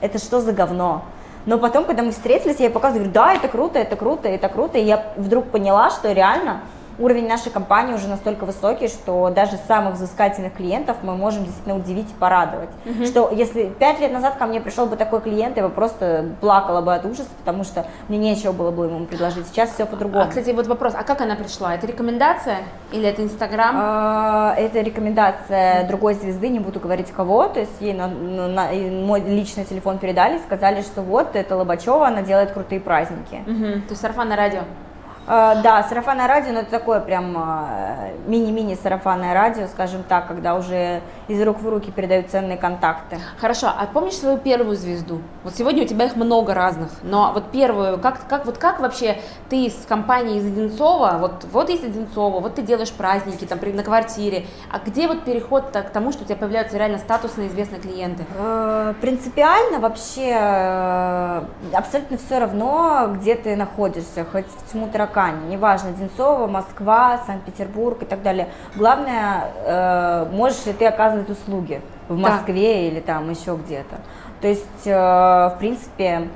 Это 0.00 0.18
что 0.18 0.40
за 0.40 0.52
говно? 0.52 1.04
Но 1.46 1.58
потом, 1.58 1.84
когда 1.84 2.02
мы 2.02 2.12
встретились, 2.12 2.58
я 2.58 2.66
ей 2.66 2.72
показываю, 2.72 3.10
говорю, 3.10 3.14
да, 3.14 3.34
это 3.34 3.48
круто, 3.48 3.78
это 3.78 3.96
круто, 3.96 4.28
это 4.28 4.48
круто. 4.48 4.78
И 4.78 4.84
я 4.84 5.12
вдруг 5.16 5.46
поняла, 5.46 5.90
что 5.90 6.12
реально 6.12 6.60
уровень 7.02 7.26
нашей 7.26 7.50
компании 7.50 7.94
уже 7.94 8.08
настолько 8.08 8.44
высокий, 8.44 8.88
что 8.88 9.30
даже 9.30 9.58
самых 9.66 9.94
взыскательных 9.94 10.54
клиентов 10.54 10.98
мы 11.02 11.16
можем 11.16 11.44
действительно 11.44 11.76
удивить 11.76 12.10
и 12.10 12.14
порадовать. 12.14 12.70
Угу. 12.86 13.06
Что 13.06 13.30
если 13.32 13.64
пять 13.66 14.00
лет 14.00 14.12
назад 14.12 14.36
ко 14.36 14.46
мне 14.46 14.60
пришел 14.60 14.86
бы 14.86 14.96
такой 14.96 15.20
клиент, 15.20 15.56
я 15.56 15.64
бы 15.64 15.68
просто 15.68 16.26
плакала 16.40 16.80
бы 16.80 16.94
от 16.94 17.04
ужаса, 17.04 17.30
потому 17.38 17.64
что 17.64 17.86
мне 18.08 18.18
нечего 18.18 18.52
было 18.52 18.70
бы 18.70 18.86
ему 18.86 19.04
предложить. 19.06 19.46
Сейчас 19.48 19.70
все 19.70 19.84
по-другому. 19.84 20.24
А, 20.24 20.28
кстати, 20.28 20.50
вот 20.50 20.66
вопрос, 20.66 20.94
а 20.96 21.02
как 21.02 21.20
она 21.20 21.34
пришла? 21.34 21.74
Это 21.74 21.86
рекомендация 21.86 22.58
или 22.92 23.08
это 23.08 23.22
Инстаграм? 23.22 23.74
А, 23.76 24.54
это 24.56 24.80
рекомендация 24.80 25.86
другой 25.88 26.14
звезды, 26.14 26.48
не 26.48 26.60
буду 26.60 26.78
говорить 26.78 27.10
кого, 27.10 27.48
то 27.48 27.60
есть 27.60 27.80
ей 27.80 27.94
на, 27.94 28.06
на, 28.06 28.70
мой 28.72 29.20
личный 29.20 29.64
телефон 29.64 29.98
передали, 29.98 30.38
сказали, 30.38 30.82
что 30.82 31.02
вот, 31.02 31.34
это 31.34 31.56
Лобачева, 31.56 32.06
она 32.06 32.22
делает 32.22 32.52
крутые 32.52 32.80
праздники. 32.80 33.42
Угу. 33.46 33.82
То 33.82 33.90
есть 33.90 34.00
сарафанное 34.00 34.36
радио? 34.36 34.60
А, 35.26 35.56
да, 35.62 35.82
сарафанное 35.84 36.26
радио, 36.26 36.52
но 36.52 36.60
это 36.60 36.70
такое 36.70 37.00
прям 37.00 37.34
а, 37.36 38.10
мини-мини 38.26 38.74
сарафанное 38.74 39.34
радио, 39.34 39.66
скажем 39.68 40.02
так, 40.02 40.26
когда 40.26 40.56
уже 40.56 41.00
из 41.28 41.40
рук 41.42 41.60
в 41.60 41.68
руки 41.68 41.92
передают 41.92 42.30
ценные 42.30 42.56
контакты. 42.56 43.18
Хорошо, 43.38 43.68
а 43.68 43.86
помнишь 43.86 44.14
свою 44.14 44.38
первую 44.38 44.76
звезду? 44.76 45.20
Вот 45.44 45.54
сегодня 45.54 45.84
у 45.84 45.86
тебя 45.86 46.06
их 46.06 46.16
много 46.16 46.54
разных, 46.54 46.90
но 47.02 47.30
вот 47.32 47.50
первую, 47.52 47.98
как, 47.98 48.26
как, 48.28 48.46
вот 48.46 48.58
как 48.58 48.80
вообще 48.80 49.18
ты 49.48 49.70
с 49.70 49.86
компанией 49.86 50.38
из 50.38 50.46
Одинцова, 50.46 51.18
вот, 51.20 51.44
вот 51.52 51.68
есть 51.68 51.84
Одинцова, 51.84 52.40
вот 52.40 52.56
ты 52.56 52.62
делаешь 52.62 52.92
праздники 52.92 53.44
там 53.44 53.58
на 53.62 53.84
квартире, 53.84 54.46
а 54.70 54.80
где 54.84 55.06
вот 55.06 55.24
переход 55.24 55.70
к 55.70 55.90
тому, 55.90 56.10
что 56.10 56.24
у 56.24 56.26
тебя 56.26 56.36
появляются 56.36 56.76
реально 56.76 56.98
статусные 56.98 57.46
известные 57.48 57.80
клиенты? 57.80 58.24
Э, 58.36 58.94
принципиально 59.00 59.78
вообще 59.78 60.30
э, 60.32 61.42
абсолютно 61.74 62.18
все 62.18 62.38
равно, 62.40 63.12
где 63.14 63.36
ты 63.36 63.54
находишься, 63.54 64.26
хоть 64.30 64.46
в 64.46 64.72
тьму 64.72 64.88
таракане, 65.12 65.48
неважно, 65.48 65.90
Одинцово, 65.90 66.46
Москва, 66.46 67.20
Санкт-Петербург 67.26 68.02
и 68.02 68.04
так 68.04 68.22
далее. 68.22 68.48
Главное, 68.74 69.44
э, 69.64 70.26
можешь 70.32 70.66
ли 70.66 70.72
ты 70.72 70.86
оказывать 70.86 71.30
услуги 71.30 71.80
в 72.08 72.16
Москве 72.16 72.72
да. 72.74 72.80
или 72.80 73.00
там 73.00 73.30
еще 73.30 73.56
где-то. 73.56 73.96
То 74.40 74.48
есть, 74.48 74.86
э, 74.86 74.92
в 74.92 75.56
принципе, 75.58 76.28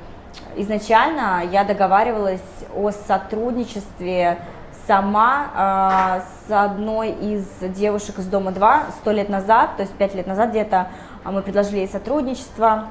изначально 0.55 1.43
я 1.51 1.63
договаривалась 1.63 2.41
о 2.75 2.91
сотрудничестве 2.91 4.37
сама 4.85 6.21
э, 6.47 6.47
с 6.47 6.51
одной 6.51 7.09
из 7.11 7.45
девушек 7.75 8.19
из 8.19 8.25
Дома 8.27 8.51
2 8.51 8.83
сто 9.01 9.11
лет 9.11 9.29
назад, 9.29 9.71
то 9.75 9.83
есть 9.83 9.93
пять 9.93 10.15
лет 10.15 10.27
назад 10.27 10.51
где-то, 10.51 10.87
а 11.23 11.31
мы 11.31 11.41
предложили 11.41 11.79
ей 11.79 11.87
сотрудничество. 11.89 12.85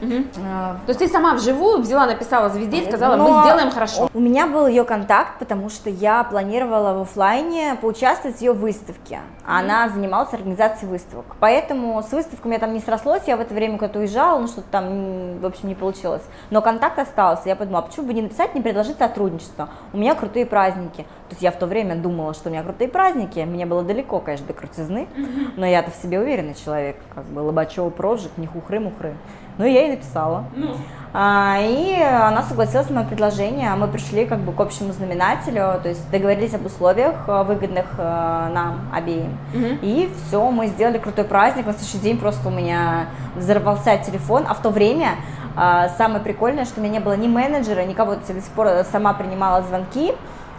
Угу. 0.00 0.24
То 0.34 0.88
есть 0.88 0.98
ты 1.00 1.08
сама 1.08 1.34
вживую 1.34 1.80
взяла, 1.80 2.06
написала 2.06 2.48
звезде 2.50 2.82
и 2.82 2.86
сказала, 2.86 3.16
Но 3.16 3.28
мы 3.28 3.42
сделаем 3.42 3.70
хорошо. 3.70 4.08
У 4.12 4.20
меня 4.20 4.46
был 4.46 4.66
ее 4.66 4.84
контакт, 4.84 5.38
потому 5.38 5.68
что 5.68 5.90
я 5.90 6.24
планировала 6.24 6.98
в 6.98 7.02
офлайне 7.02 7.76
поучаствовать 7.80 8.38
в 8.38 8.40
ее 8.40 8.52
выставке. 8.52 9.20
А 9.46 9.60
она 9.60 9.88
занималась 9.88 10.32
организацией 10.32 10.90
выставок. 10.90 11.24
Поэтому 11.40 12.02
с 12.02 12.12
выставками 12.12 12.54
я 12.54 12.58
там 12.58 12.72
не 12.72 12.80
срослось, 12.80 13.22
я 13.26 13.36
в 13.36 13.40
это 13.40 13.54
время 13.54 13.78
куда-то 13.78 14.00
уезжала, 14.00 14.38
ну 14.38 14.48
что-то 14.48 14.66
там, 14.70 15.38
в 15.38 15.46
общем, 15.46 15.68
не 15.68 15.74
получилось. 15.74 16.22
Но 16.50 16.62
контакт 16.62 16.98
остался. 16.98 17.48
Я 17.48 17.56
подумала, 17.56 17.84
а 17.84 17.86
почему 17.86 18.06
бы 18.06 18.14
не 18.14 18.22
написать, 18.22 18.54
не 18.54 18.60
предложить 18.60 18.98
сотрудничество? 18.98 19.68
У 19.92 19.98
меня 19.98 20.14
крутые 20.14 20.46
праздники. 20.46 21.06
То 21.28 21.32
есть 21.32 21.42
я 21.42 21.50
в 21.50 21.56
то 21.56 21.66
время 21.66 21.96
думала, 21.96 22.34
что 22.34 22.48
у 22.48 22.52
меня 22.52 22.62
крутые 22.62 22.88
праздники. 22.88 23.40
Мне 23.40 23.66
было 23.66 23.82
далеко, 23.82 24.20
конечно, 24.20 24.46
до 24.46 24.52
крутизны, 24.52 25.08
но 25.56 25.66
я-то 25.66 25.90
в 25.90 25.94
себе 25.94 26.20
уверенный 26.20 26.54
человек. 26.54 26.96
Как 27.14 27.24
бы 27.24 27.40
Лобачева 27.40 27.90
прожит, 27.90 28.36
не 28.36 28.46
хухры-мухры. 28.46 29.14
Ну, 29.58 29.64
я 29.64 29.82
ей 29.82 29.90
написала. 29.90 30.44
Ну. 30.54 30.76
А, 31.18 31.56
и 31.60 31.94
она 32.02 32.42
согласилась 32.42 32.90
на 32.90 32.96
мое 32.96 33.06
предложение, 33.06 33.74
мы 33.74 33.88
пришли 33.88 34.26
как 34.26 34.40
бы 34.40 34.52
к 34.52 34.60
общему 34.60 34.92
знаменателю, 34.92 35.80
то 35.82 35.88
есть 35.88 36.10
договорились 36.10 36.52
об 36.52 36.66
условиях 36.66 37.14
э, 37.26 37.42
выгодных 37.42 37.86
э, 37.96 38.50
нам 38.52 38.90
обеим. 38.92 39.38
Угу. 39.54 39.78
И 39.80 40.12
все, 40.28 40.50
мы 40.50 40.66
сделали 40.66 40.98
крутой 40.98 41.24
праздник. 41.24 41.64
На 41.64 41.72
следующий 41.72 42.00
день 42.00 42.18
просто 42.18 42.48
у 42.48 42.50
меня 42.50 43.06
взорвался 43.34 43.96
телефон, 43.96 44.44
а 44.46 44.52
в 44.52 44.60
то 44.60 44.68
время 44.68 45.12
э, 45.56 45.88
самое 45.96 46.20
прикольное, 46.20 46.66
что 46.66 46.80
у 46.80 46.84
меня 46.84 46.94
не 46.94 47.00
было 47.00 47.16
ни 47.16 47.28
менеджера, 47.28 47.80
никого, 47.86 48.12
я 48.12 48.34
до 48.34 48.42
сих 48.42 48.50
пор 48.50 48.68
сама 48.92 49.14
принимала 49.14 49.62
звонки. 49.62 50.12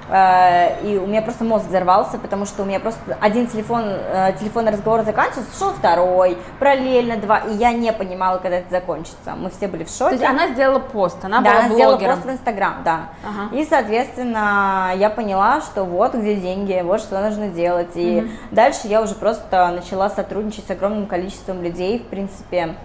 Э, 0.10 0.82
и 0.84 0.98
у 0.98 1.06
меня 1.06 1.22
просто 1.22 1.44
мозг 1.44 1.66
взорвался, 1.68 2.18
потому 2.18 2.46
что 2.46 2.64
у 2.64 2.66
меня 2.66 2.80
просто 2.80 3.18
один 3.20 3.48
телефон, 3.48 3.84
э, 3.86 4.34
телефонный 4.40 4.72
разговор 4.72 5.04
заканчивался, 5.04 5.58
шел 5.58 5.72
второй, 5.72 6.38
параллельно 6.60 7.18
два, 7.18 7.40
и 7.40 7.54
я 7.56 7.74
не 7.74 7.92
понимала, 7.92 8.38
когда 8.38 8.58
это 8.58 8.70
закончится. 8.70 9.36
Мы 9.36 9.50
все 9.50 9.68
были 9.68 9.84
в 9.84 9.90
шоке. 9.90 10.18
То 10.18 10.24
есть 10.24 10.24
она 10.24 10.48
сделала 10.50 10.80
пост, 10.80 11.24
она 11.24 11.42
да, 11.42 11.50
была 11.50 11.60
она 11.60 11.68
блогером. 11.68 11.98
сделала 11.98 12.16
пост 12.16 12.26
в 12.26 12.32
Инстаграм, 12.32 12.74
да. 12.84 13.10
Ага. 13.24 13.56
И, 13.56 13.66
соответственно, 13.66 14.94
я 14.96 15.10
поняла, 15.10 15.62
что 15.62 15.84
вот 15.84 16.14
где 16.14 16.36
деньги, 16.36 16.82
вот 16.84 17.02
что 17.02 17.20
нужно 17.20 17.50
делать. 17.50 17.96
И 17.96 18.20
угу. 18.20 18.30
дальше 18.52 18.88
я 18.88 19.02
уже 19.02 19.16
просто 19.16 19.72
начала 19.72 20.10
сотрудничать 20.10 20.68
с 20.68 20.72
огромным 20.72 21.08
количеством 21.08 21.62
людей, 21.62 22.00
в 22.00 22.08
принципе, 22.08 22.76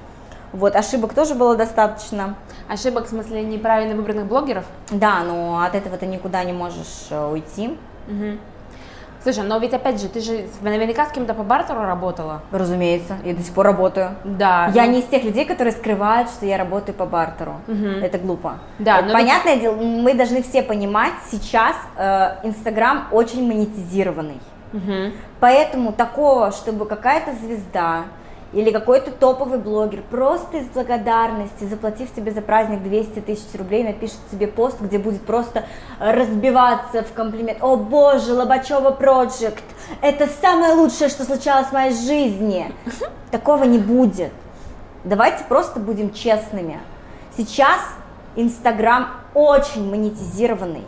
вот, 0.52 0.76
ошибок 0.76 1.14
тоже 1.14 1.34
было 1.34 1.56
достаточно. 1.56 2.34
Ошибок 2.68 3.06
в 3.06 3.08
смысле 3.08 3.42
неправильно 3.42 3.94
выбранных 3.94 4.26
блогеров? 4.26 4.64
Да, 4.90 5.20
но 5.24 5.62
от 5.62 5.74
этого 5.74 5.96
ты 5.96 6.06
никуда 6.06 6.44
не 6.44 6.52
можешь 6.52 7.06
э, 7.10 7.30
уйти. 7.30 7.78
Угу. 8.08 8.38
Слушай, 9.22 9.44
но 9.44 9.58
ведь 9.58 9.72
опять 9.72 10.00
же, 10.00 10.08
ты 10.08 10.20
же 10.20 10.46
наверняка 10.62 11.06
с 11.06 11.12
кем-то 11.12 11.32
по 11.32 11.44
бартеру 11.44 11.82
работала. 11.82 12.42
Разумеется, 12.50 13.16
я 13.24 13.34
до 13.34 13.42
сих 13.42 13.54
пор 13.54 13.66
работаю. 13.66 14.16
Да. 14.24 14.70
Я 14.74 14.86
ну... 14.86 14.92
не 14.92 15.00
из 15.00 15.04
тех 15.04 15.22
людей, 15.22 15.44
которые 15.44 15.72
скрывают, 15.72 16.28
что 16.28 16.44
я 16.44 16.58
работаю 16.58 16.94
по 16.96 17.06
бартеру. 17.06 17.54
Угу. 17.68 17.86
Это 18.02 18.18
глупо. 18.18 18.58
Да. 18.80 18.98
Это, 18.98 19.12
понятное 19.12 19.54
ведь... 19.54 19.62
дело, 19.62 19.76
мы 19.76 20.14
должны 20.14 20.42
все 20.42 20.62
понимать, 20.62 21.12
сейчас 21.30 21.76
э, 21.96 22.38
Инстаграм 22.42 23.08
э, 23.10 23.14
очень 23.14 23.46
монетизированный. 23.46 24.40
Угу. 24.72 25.12
Поэтому 25.38 25.92
такого, 25.92 26.50
чтобы 26.50 26.86
какая-то 26.86 27.32
звезда 27.34 28.04
или 28.52 28.70
какой-то 28.70 29.10
топовый 29.10 29.58
блогер 29.58 30.02
просто 30.10 30.58
из 30.58 30.66
благодарности, 30.66 31.64
заплатив 31.64 32.10
себе 32.14 32.32
за 32.32 32.42
праздник 32.42 32.82
200 32.82 33.20
тысяч 33.20 33.48
рублей, 33.58 33.82
напишет 33.84 34.18
себе 34.30 34.46
пост, 34.46 34.80
где 34.80 34.98
будет 34.98 35.22
просто 35.22 35.64
разбиваться 35.98 37.02
в 37.02 37.12
комплимент. 37.12 37.62
О 37.62 37.76
боже, 37.76 38.34
Лобачева 38.34 38.90
Project, 38.90 39.62
это 40.00 40.28
самое 40.40 40.74
лучшее, 40.74 41.08
что 41.08 41.24
случалось 41.24 41.68
в 41.68 41.72
моей 41.72 41.94
жизни. 41.94 42.72
Такого 43.30 43.64
не 43.64 43.78
будет. 43.78 44.32
Давайте 45.04 45.44
просто 45.44 45.80
будем 45.80 46.12
честными. 46.12 46.78
Сейчас 47.36 47.80
Инстаграм 48.36 49.08
очень 49.34 49.88
монетизированный. 49.88 50.84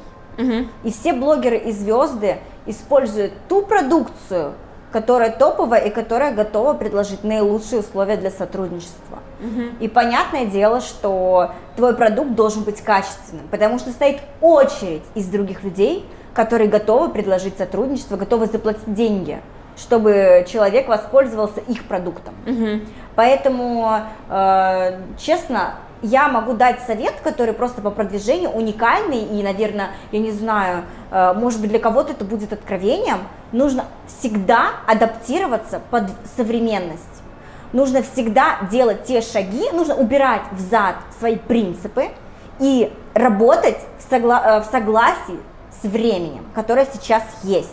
И 0.83 0.91
все 0.91 1.13
блогеры 1.13 1.57
и 1.57 1.73
звезды 1.73 2.39
используют 2.67 3.33
ту 3.49 3.63
продукцию, 3.63 4.55
которая 4.95 5.33
топовая 5.33 5.81
и 5.81 5.91
которая 5.91 6.33
готова 6.33 6.73
предложить 6.75 7.25
наилучшие 7.25 7.81
условия 7.81 8.17
для 8.17 8.31
сотрудничества. 8.31 9.19
Угу. 9.41 9.63
И 9.81 9.89
понятное 9.89 10.45
дело, 10.47 10.81
что 10.81 11.51
твой 11.75 11.97
продукт 11.97 12.37
должен 12.37 12.63
быть 12.63 12.81
качественным, 12.81 13.49
потому 13.51 13.81
что 13.81 13.91
стоит 13.91 14.21
очередь 14.41 15.03
из 15.17 15.27
других 15.27 15.65
людей, 15.65 16.09
которые 16.33 16.71
готовы 16.71 17.09
предложить 17.09 17.59
сотрудничество, 17.59 18.17
готовы 18.17 18.47
заплатить 18.47 18.95
деньги, 18.95 19.41
чтобы 19.77 20.47
человек 20.49 20.87
воспользовался 20.87 21.59
их 21.59 21.83
продуктом. 21.89 22.35
Угу. 22.47 22.83
Поэтому, 23.17 23.99
э, 24.29 25.01
честно, 25.19 25.75
я 26.05 26.29
могу 26.29 26.53
дать 26.53 26.81
совет, 26.87 27.15
который 27.23 27.55
просто 27.55 27.81
по 27.81 27.91
продвижению 27.91 28.51
уникальный 28.51 29.23
и, 29.23 29.43
наверное, 29.43 29.91
я 30.13 30.19
не 30.21 30.31
знаю, 30.31 30.85
э, 31.11 31.33
может 31.35 31.61
быть, 31.61 31.71
для 31.71 31.79
кого-то 31.79 32.13
это 32.13 32.25
будет 32.25 32.53
откровением, 32.53 33.19
нужно 33.53 33.87
всегда 34.07 34.71
адаптироваться 34.87 35.81
под 35.91 36.05
современность. 36.37 37.03
нужно 37.73 38.03
всегда 38.03 38.59
делать 38.71 39.03
те 39.03 39.21
шаги, 39.21 39.69
нужно 39.73 39.97
убирать 39.97 40.43
в 40.53 40.61
зад 40.61 40.95
свои 41.19 41.35
принципы 41.35 42.11
и 42.61 42.93
работать 43.15 43.79
в, 43.99 44.13
согла- 44.13 44.43
э, 44.45 44.61
в 44.61 44.65
согласии 44.67 45.41
с 45.83 45.85
временем, 45.85 46.45
которое 46.55 46.87
сейчас 46.87 47.25
есть. 47.43 47.71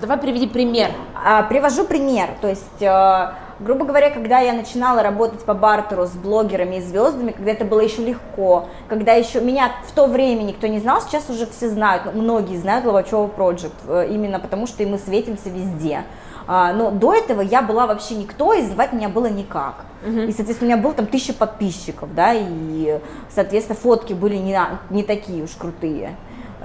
Давай 0.00 0.16
приведи 0.18 0.48
пример. 0.48 0.90
А, 1.14 1.44
привожу 1.44 1.84
пример, 1.84 2.30
то 2.40 2.48
есть, 2.48 2.82
э, 2.82 3.32
грубо 3.60 3.84
говоря, 3.84 4.10
когда 4.10 4.40
я 4.40 4.52
начинала 4.52 5.02
работать 5.02 5.44
по 5.44 5.54
бартеру 5.54 6.06
с 6.06 6.12
блогерами 6.12 6.76
и 6.76 6.80
звездами, 6.80 7.32
когда 7.32 7.52
это 7.52 7.64
было 7.64 7.80
еще 7.80 8.04
легко, 8.04 8.68
когда 8.88 9.12
еще 9.12 9.40
меня 9.40 9.72
в 9.86 9.92
то 9.92 10.06
время 10.06 10.42
никто 10.42 10.66
не 10.66 10.78
знал, 10.78 11.00
сейчас 11.00 11.28
уже 11.30 11.46
все 11.46 11.68
знают, 11.68 12.04
ну, 12.12 12.22
многие 12.22 12.56
знают 12.56 12.84
Лобачева 12.84 13.30
Project, 13.36 13.72
э, 13.88 14.08
именно 14.10 14.38
потому 14.40 14.66
что 14.66 14.82
и 14.82 14.86
мы 14.86 14.98
светимся 14.98 15.48
везде. 15.48 16.04
А, 16.46 16.72
но 16.72 16.90
до 16.90 17.14
этого 17.14 17.40
я 17.40 17.62
была 17.62 17.86
вообще 17.86 18.14
никто, 18.16 18.52
и 18.52 18.62
звать 18.62 18.92
меня 18.92 19.08
было 19.08 19.26
никак. 19.26 19.86
Uh-huh. 20.04 20.26
И, 20.26 20.32
соответственно, 20.32 20.72
у 20.72 20.74
меня 20.74 20.82
было 20.82 20.92
там 20.92 21.06
тысяча 21.06 21.32
подписчиков, 21.32 22.14
да, 22.14 22.34
и, 22.34 23.00
соответственно, 23.34 23.78
фотки 23.78 24.12
были 24.12 24.36
не, 24.36 24.58
не 24.90 25.02
такие 25.02 25.42
уж 25.42 25.52
крутые. 25.52 26.16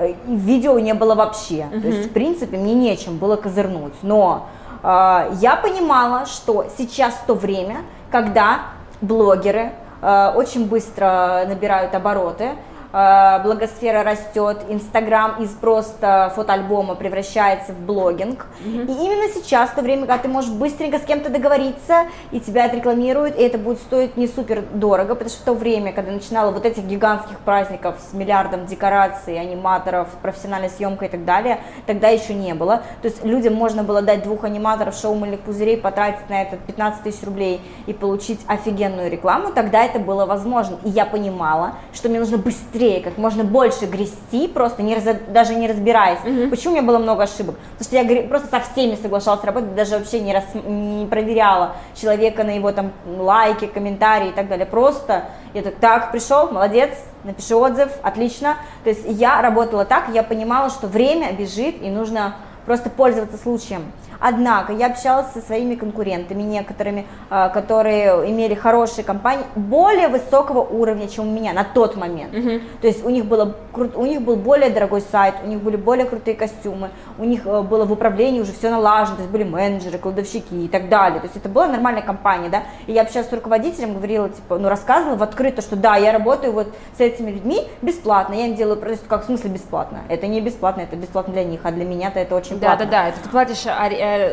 И 0.01 0.15
видео 0.27 0.79
не 0.79 0.93
было 0.93 1.15
вообще. 1.15 1.67
Uh-huh. 1.71 1.81
То 1.81 1.87
есть, 1.87 2.09
в 2.09 2.11
принципе, 2.11 2.57
мне 2.57 2.73
нечем 2.73 3.17
было 3.17 3.35
козырнуть. 3.35 3.93
Но 4.01 4.47
э, 4.47 4.58
я 4.83 5.59
понимала, 5.61 6.25
что 6.25 6.65
сейчас 6.77 7.15
то 7.27 7.33
время, 7.33 7.81
когда 8.11 8.61
блогеры 9.01 9.71
э, 10.01 10.31
очень 10.35 10.67
быстро 10.67 11.45
набирают 11.47 11.93
обороты, 11.95 12.51
благосфера 12.91 14.03
растет, 14.03 14.65
Инстаграм 14.69 15.41
из 15.41 15.49
просто 15.49 16.31
фотоальбома 16.35 16.95
превращается 16.95 17.73
в 17.73 17.79
блогинг. 17.79 18.47
Mm-hmm. 18.63 18.85
И 18.87 19.05
именно 19.05 19.29
сейчас, 19.33 19.69
в 19.69 19.75
то 19.75 19.81
время, 19.81 20.07
когда 20.07 20.17
ты 20.17 20.27
можешь 20.27 20.51
быстренько 20.51 20.97
с 20.97 21.03
кем-то 21.03 21.29
договориться, 21.29 22.05
и 22.31 22.39
тебя 22.39 22.65
отрекламируют, 22.65 23.37
и 23.37 23.43
это 23.43 23.57
будет 23.57 23.79
стоить 23.79 24.17
не 24.17 24.27
супер 24.27 24.63
дорого, 24.73 25.13
потому 25.13 25.29
что 25.29 25.41
в 25.41 25.45
то 25.45 25.53
время, 25.53 25.93
когда 25.93 26.11
начинала 26.11 26.51
вот 26.51 26.65
этих 26.65 26.83
гигантских 26.85 27.39
праздников 27.39 27.97
с 27.99 28.13
миллиардом 28.13 28.65
декораций, 28.65 29.39
аниматоров, 29.39 30.07
профессиональной 30.21 30.69
съемкой 30.69 31.09
и 31.09 31.11
так 31.11 31.25
далее, 31.25 31.59
тогда 31.85 32.07
еще 32.09 32.33
не 32.33 32.53
было. 32.55 32.81
То 33.01 33.07
есть 33.07 33.23
людям 33.23 33.53
можно 33.53 33.83
было 33.83 34.01
дать 34.01 34.23
двух 34.23 34.43
аниматоров 34.43 34.95
шоу 34.95 35.13
мыльных 35.13 35.41
пузырей, 35.41 35.77
потратить 35.77 36.27
на 36.29 36.41
это 36.41 36.57
15 36.57 37.03
тысяч 37.03 37.23
рублей 37.23 37.61
и 37.85 37.93
получить 37.93 38.39
офигенную 38.47 39.11
рекламу, 39.11 39.51
тогда 39.53 39.83
это 39.83 39.99
было 39.99 40.25
возможно. 40.25 40.77
И 40.83 40.89
я 40.89 41.05
понимала, 41.05 41.75
что 41.93 42.09
мне 42.09 42.19
нужно 42.19 42.37
быстрее 42.37 42.78
быстрее, 42.79 43.01
как 43.01 43.17
можно 43.17 43.43
больше 43.43 43.85
грести, 43.85 44.47
просто 44.47 44.81
не 44.81 44.95
раз, 44.95 45.03
даже 45.27 45.55
не 45.55 45.67
разбираясь. 45.67 46.19
Угу. 46.19 46.49
Почему 46.49 46.73
у 46.73 46.77
меня 46.77 46.87
было 46.87 46.97
много 46.97 47.23
ошибок? 47.23 47.55
Потому 47.77 47.83
что 47.83 47.95
я 47.97 48.27
просто 48.27 48.47
со 48.47 48.59
всеми 48.61 48.95
соглашалась 48.95 49.43
работать, 49.43 49.75
даже 49.75 49.97
вообще 49.97 50.21
не, 50.21 50.33
рас, 50.33 50.45
не 50.53 51.05
проверяла 51.05 51.75
человека 51.93 52.43
на 52.43 52.51
его 52.51 52.71
там 52.71 52.91
лайки, 53.05 53.67
комментарии 53.67 54.29
и 54.29 54.31
так 54.31 54.47
далее. 54.47 54.65
Просто 54.65 55.25
я 55.53 55.61
так, 55.61 55.75
так, 55.75 56.11
пришел, 56.11 56.49
молодец, 56.51 56.91
напиши 57.25 57.55
отзыв, 57.55 57.89
отлично. 58.01 58.55
То 58.83 58.89
есть 58.91 59.01
я 59.05 59.41
работала 59.41 59.83
так, 59.83 60.09
я 60.13 60.23
понимала, 60.23 60.69
что 60.69 60.87
время 60.87 61.33
бежит 61.33 61.81
и 61.81 61.89
нужно 61.89 62.35
просто 62.65 62.89
пользоваться 62.89 63.37
случаем. 63.37 63.91
Однако 64.19 64.73
я 64.73 64.87
общалась 64.87 65.27
со 65.33 65.41
своими 65.41 65.75
конкурентами, 65.75 66.41
некоторыми, 66.41 67.05
а, 67.29 67.49
которые 67.49 68.29
имели 68.29 68.53
хорошие 68.53 69.03
компании, 69.03 69.45
более 69.55 70.07
высокого 70.09 70.59
уровня, 70.59 71.07
чем 71.07 71.29
у 71.29 71.31
меня 71.31 71.53
на 71.53 71.63
тот 71.63 71.95
момент. 71.95 72.33
Uh-huh. 72.33 72.61
То 72.81 72.87
есть 72.87 73.05
у 73.05 73.09
них, 73.09 73.25
было, 73.25 73.55
у 73.73 74.05
них 74.05 74.21
был 74.21 74.35
более 74.35 74.69
дорогой 74.69 75.01
сайт, 75.01 75.35
у 75.43 75.47
них 75.47 75.61
были 75.61 75.77
более 75.77 76.05
крутые 76.05 76.35
костюмы, 76.35 76.89
у 77.17 77.23
них 77.23 77.45
э, 77.45 77.61
было 77.61 77.85
в 77.85 77.91
управлении 77.91 78.41
уже 78.41 78.51
все 78.51 78.69
налажено, 78.69 79.17
то 79.17 79.21
есть 79.21 79.31
были 79.31 79.43
менеджеры, 79.43 79.97
кладовщики 79.97 80.53
и 80.53 80.67
так 80.67 80.89
далее. 80.89 81.19
То 81.19 81.27
есть 81.27 81.37
это 81.37 81.49
была 81.49 81.67
нормальная 81.67 82.01
компания, 82.01 82.49
да. 82.49 82.63
И 82.87 82.93
я 82.93 83.03
общалась 83.03 83.29
с 83.29 83.33
руководителем, 83.33 83.95
говорила, 83.95 84.29
типа, 84.29 84.57
ну 84.57 84.69
рассказывала 84.69 85.15
в 85.15 85.23
открыто, 85.23 85.61
что 85.61 85.75
да, 85.75 85.95
я 85.95 86.11
работаю 86.11 86.53
вот 86.53 86.67
с 86.97 86.99
этими 86.99 87.31
людьми 87.31 87.67
бесплатно, 87.81 88.33
я 88.33 88.47
им 88.47 88.55
делаю, 88.55 88.77
просто 88.77 89.07
как 89.07 89.23
в 89.23 89.25
смысле 89.25 89.51
бесплатно? 89.51 89.99
Это 90.09 90.27
не 90.27 90.41
бесплатно, 90.41 90.81
это 90.81 90.95
бесплатно 90.95 91.33
для 91.33 91.43
них, 91.43 91.61
а 91.63 91.71
для 91.71 91.85
меня-то 91.85 92.19
это 92.19 92.35
очень 92.35 92.59
да, 92.59 92.67
платно. 92.67 92.85
Да, 92.85 92.91
да, 92.91 93.03
да, 93.03 93.09
это 93.09 93.19
ты 93.21 93.29
платишь 93.29 93.65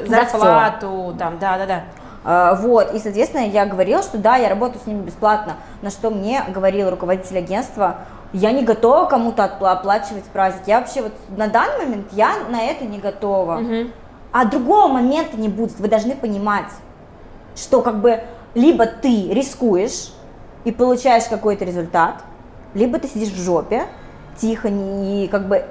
Зарплату, 0.06 1.14
там, 1.18 1.38
да, 1.38 1.58
да, 1.58 1.66
да. 1.66 1.84
А, 2.28 2.54
вот, 2.56 2.92
и, 2.92 2.98
соответственно, 2.98 3.46
я 3.46 3.66
говорила, 3.66 4.02
что 4.02 4.18
да, 4.18 4.34
я 4.34 4.48
работаю 4.48 4.82
с 4.82 4.86
ними 4.86 5.02
бесплатно, 5.02 5.54
на 5.80 5.90
что 5.90 6.10
мне 6.10 6.42
говорил 6.48 6.90
руководитель 6.90 7.38
агентства, 7.38 7.98
я 8.32 8.50
не 8.50 8.64
готова 8.64 9.06
кому-то 9.06 9.44
оплачивать 9.44 10.24
праздник, 10.24 10.62
я 10.66 10.80
вообще 10.80 11.02
вот 11.02 11.12
на 11.36 11.46
данный 11.46 11.86
момент 11.86 12.08
я 12.10 12.32
на 12.50 12.64
это 12.64 12.84
не 12.84 12.98
готова, 12.98 13.58
угу. 13.58 13.90
а 14.32 14.44
другого 14.44 14.88
момента 14.88 15.36
не 15.36 15.48
будет, 15.48 15.78
вы 15.78 15.86
должны 15.86 16.16
понимать, 16.16 16.72
что 17.54 17.80
как 17.80 18.00
бы 18.00 18.20
либо 18.54 18.86
ты 18.86 19.32
рискуешь 19.32 20.12
и 20.64 20.72
получаешь 20.72 21.24
какой-то 21.30 21.64
результат, 21.64 22.24
либо 22.74 22.98
ты 22.98 23.06
сидишь 23.06 23.30
в 23.30 23.40
жопе, 23.40 23.84
тихо, 24.36 24.68
и 24.68 25.28
как 25.30 25.46
бы, 25.46 25.64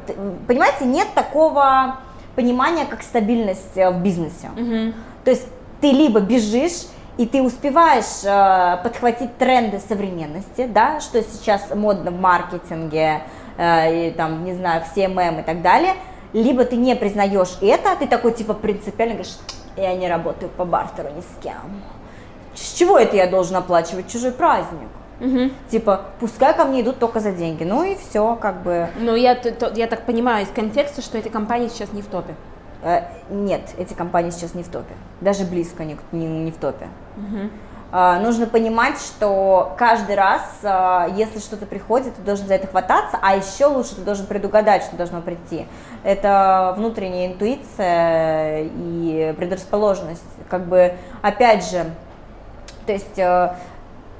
понимаете, 0.47 0.85
нет 0.85 1.07
такого 1.13 1.97
понимание 2.35 2.85
как 2.85 3.03
стабильность 3.03 3.75
э, 3.75 3.89
в 3.89 4.01
бизнесе. 4.01 4.49
Угу. 4.55 4.93
То 5.23 5.31
есть 5.31 5.47
ты 5.81 5.91
либо 5.91 6.19
бежишь 6.19 6.87
и 7.17 7.25
ты 7.25 7.41
успеваешь 7.41 8.23
э, 8.23 8.83
подхватить 8.83 9.37
тренды 9.37 9.79
современности, 9.79 10.67
да, 10.67 10.99
что 10.99 11.21
сейчас 11.23 11.73
модно 11.73 12.11
в 12.11 12.19
маркетинге, 12.19 13.21
э, 13.57 14.07
и 14.07 14.11
там, 14.11 14.43
не 14.43 14.53
знаю, 14.53 14.83
в 14.83 14.95
CMM 14.95 15.39
и 15.39 15.43
так 15.43 15.61
далее, 15.61 15.93
либо 16.33 16.65
ты 16.65 16.75
не 16.75 16.95
признаешь 16.95 17.57
это, 17.61 17.95
ты 17.97 18.07
такой 18.07 18.33
типа 18.33 18.53
принципиально 18.53 19.15
говоришь, 19.15 19.37
я 19.77 19.95
не 19.95 20.09
работаю 20.09 20.49
по 20.49 20.65
бартеру 20.65 21.09
ни 21.15 21.21
с 21.21 21.41
кем. 21.41 21.81
С 22.53 22.73
чего 22.73 22.97
это 22.97 23.15
я 23.15 23.27
должен 23.27 23.55
оплачивать 23.55 24.11
чужой 24.11 24.31
праздник? 24.31 24.89
Угу. 25.19 25.51
Типа, 25.69 26.01
пускай 26.19 26.53
ко 26.55 26.65
мне 26.65 26.81
идут 26.81 26.99
только 26.99 27.19
за 27.19 27.31
деньги. 27.31 27.63
Ну 27.63 27.83
и 27.83 27.95
все, 27.95 28.35
как 28.35 28.63
бы. 28.63 28.89
Ну, 28.99 29.15
я, 29.15 29.35
то, 29.35 29.71
я 29.75 29.87
так 29.87 30.05
понимаю 30.05 30.45
из 30.45 30.49
контекста, 30.49 31.01
что 31.01 31.17
эти 31.17 31.29
компании 31.29 31.69
сейчас 31.69 31.93
не 31.93 32.01
в 32.01 32.07
топе. 32.07 32.35
Э, 32.83 33.01
нет, 33.29 33.61
эти 33.77 33.93
компании 33.93 34.29
сейчас 34.29 34.53
не 34.53 34.63
в 34.63 34.67
топе. 34.67 34.93
Даже 35.21 35.45
близко 35.45 35.83
не, 35.83 35.97
не, 36.11 36.27
не 36.27 36.51
в 36.51 36.57
топе. 36.57 36.87
Угу. 37.17 37.49
Uh, 37.91 38.19
нужно 38.19 38.45
понимать, 38.45 38.97
что 38.99 39.73
каждый 39.77 40.15
раз, 40.15 40.41
uh, 40.63 41.15
если 41.15 41.39
что-то 41.39 41.65
приходит, 41.65 42.13
ты 42.15 42.21
должен 42.23 42.45
за 42.45 42.55
это 42.55 42.67
хвататься, 42.67 43.17
а 43.21 43.37
еще 43.37 43.67
лучше 43.67 43.95
ты 43.95 44.01
должен 44.01 44.25
предугадать, 44.25 44.83
что 44.83 44.97
должно 44.97 45.21
прийти. 45.21 45.65
Это 46.03 46.73
внутренняя 46.75 47.27
интуиция 47.27 48.63
и 48.63 49.33
предрасположенность. 49.37 50.25
Как 50.49 50.65
бы, 50.65 50.95
опять 51.21 51.69
же, 51.69 51.85
то 52.85 52.91
есть 52.91 53.17
uh, 53.17 53.55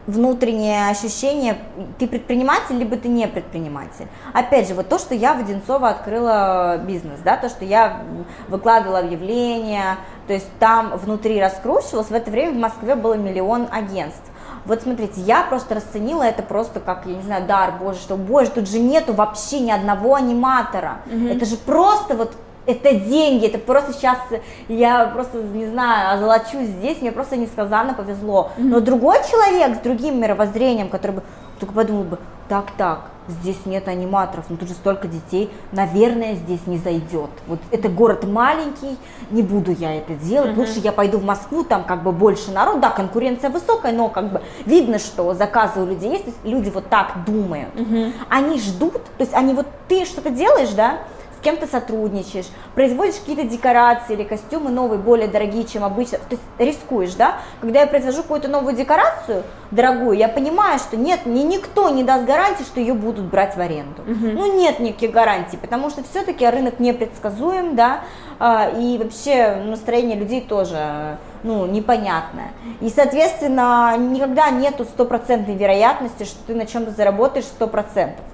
внутреннее 0.07 0.89
ощущение, 0.89 1.57
ты 1.97 2.07
предприниматель, 2.07 2.77
либо 2.77 2.97
ты 2.97 3.07
не 3.07 3.27
предприниматель. 3.27 4.07
Опять 4.33 4.67
же, 4.67 4.73
вот 4.73 4.87
то, 4.89 4.99
что 4.99 5.15
я 5.15 5.33
в 5.33 5.39
Одинцово 5.39 5.89
открыла 5.89 6.77
бизнес, 6.77 7.19
да, 7.23 7.37
то, 7.37 7.49
что 7.49 7.65
я 7.65 8.01
выкладывала 8.47 8.99
объявления, 8.99 9.97
то 10.27 10.33
есть 10.33 10.47
там 10.59 10.97
внутри 10.97 11.41
раскручивалось, 11.41 12.07
в 12.07 12.13
это 12.13 12.29
время 12.31 12.53
в 12.53 12.57
Москве 12.57 12.95
было 12.95 13.15
миллион 13.15 13.67
агентств. 13.71 14.31
Вот 14.65 14.81
смотрите, 14.81 15.21
я 15.21 15.43
просто 15.43 15.75
расценила 15.75 16.23
это 16.23 16.41
просто 16.41 16.79
как, 16.79 17.05
я 17.05 17.15
не 17.15 17.21
знаю, 17.21 17.45
дар 17.45 17.73
боже, 17.79 17.99
что, 17.99 18.15
боже, 18.15 18.49
тут 18.49 18.67
же 18.67 18.79
нету 18.79 19.13
вообще 19.13 19.59
ни 19.59 19.69
одного 19.69 20.15
аниматора. 20.15 21.01
Угу. 21.05 21.27
Это 21.27 21.45
же 21.45 21.55
просто 21.55 22.15
вот 22.15 22.35
это 22.65 22.93
деньги, 22.95 23.47
это 23.47 23.57
просто 23.57 23.93
сейчас, 23.93 24.17
я 24.67 25.07
просто, 25.07 25.41
не 25.41 25.67
знаю, 25.67 26.15
озолочусь 26.15 26.67
здесь, 26.67 27.01
мне 27.01 27.11
просто 27.11 27.37
несказанно 27.37 27.93
повезло. 27.93 28.51
Но 28.57 28.79
другой 28.79 29.17
человек 29.29 29.77
с 29.77 29.79
другим 29.79 30.19
мировоззрением, 30.19 30.89
который 30.89 31.13
бы 31.13 31.23
только 31.59 31.73
подумал 31.73 32.03
бы, 32.03 32.19
так, 32.49 32.71
так, 32.77 33.09
здесь 33.27 33.57
нет 33.65 33.87
аниматоров, 33.87 34.45
но 34.49 34.57
тут 34.57 34.67
же 34.67 34.73
столько 34.75 35.07
детей, 35.07 35.49
наверное, 35.71 36.35
здесь 36.35 36.59
не 36.67 36.77
зайдет. 36.77 37.29
Вот 37.47 37.59
это 37.71 37.89
город 37.89 38.25
маленький, 38.25 38.97
не 39.31 39.41
буду 39.41 39.71
я 39.71 39.95
это 39.95 40.13
делать, 40.13 40.51
uh-huh. 40.51 40.59
лучше 40.59 40.79
я 40.79 40.91
пойду 40.91 41.17
в 41.17 41.23
Москву, 41.23 41.63
там 41.63 41.83
как 41.83 42.03
бы 42.03 42.11
больше 42.11 42.51
народ, 42.51 42.81
да, 42.81 42.91
конкуренция 42.91 43.49
высокая, 43.49 43.93
но 43.93 44.09
как 44.09 44.31
бы 44.31 44.41
видно, 44.65 44.99
что 44.99 45.33
заказы 45.33 45.81
у 45.81 45.85
людей 45.85 46.11
есть, 46.11 46.25
люди 46.43 46.69
вот 46.69 46.87
так 46.89 47.25
думают, 47.25 47.73
uh-huh. 47.75 48.13
они 48.29 48.59
ждут, 48.59 48.93
то 48.93 49.21
есть 49.21 49.33
они 49.33 49.53
вот, 49.53 49.67
ты 49.87 50.05
что-то 50.05 50.29
делаешь, 50.29 50.71
да, 50.71 50.99
кем 51.45 51.57
то 51.57 51.67
сотрудничаешь, 51.67 52.47
производишь 52.73 53.19
какие-то 53.19 53.43
декорации 53.43 54.13
или 54.13 54.23
костюмы 54.23 54.71
новые, 54.71 54.99
более 54.99 55.27
дорогие, 55.27 55.63
чем 55.63 55.83
обычно, 55.83 56.17
то 56.17 56.31
есть 56.31 56.41
рискуешь, 56.57 57.13
да? 57.13 57.37
Когда 57.61 57.81
я 57.81 57.87
произвожу 57.87 58.23
какую-то 58.23 58.47
новую 58.47 58.75
декорацию, 58.75 59.43
дорогую, 59.69 60.17
я 60.17 60.27
понимаю, 60.27 60.79
что 60.79 60.97
нет, 60.97 61.27
мне 61.27 61.43
никто 61.43 61.89
не 61.89 62.03
даст 62.03 62.25
гарантии, 62.25 62.63
что 62.63 62.79
ее 62.79 62.95
будут 62.95 63.25
брать 63.25 63.55
в 63.55 63.61
аренду. 63.61 64.01
Угу. 64.01 64.27
Ну, 64.33 64.57
нет 64.57 64.79
никаких 64.79 65.11
гарантий, 65.11 65.57
потому 65.57 65.91
что 65.91 66.03
все-таки 66.03 66.49
рынок 66.49 66.79
непредсказуем, 66.79 67.75
да, 67.75 68.01
а, 68.39 68.71
и 68.75 68.97
вообще 68.97 69.55
настроение 69.67 70.17
людей 70.17 70.41
тоже 70.41 71.17
ну, 71.43 71.67
непонятное. 71.67 72.53
И, 72.81 72.89
соответственно, 72.89 73.95
никогда 73.99 74.49
нету 74.49 74.83
стопроцентной 74.83 75.55
вероятности, 75.55 76.23
что 76.23 76.39
ты 76.47 76.55
на 76.55 76.65
чем-то 76.65 76.89
заработаешь 76.89 77.45
сто 77.45 77.67
процентов. 77.67 78.25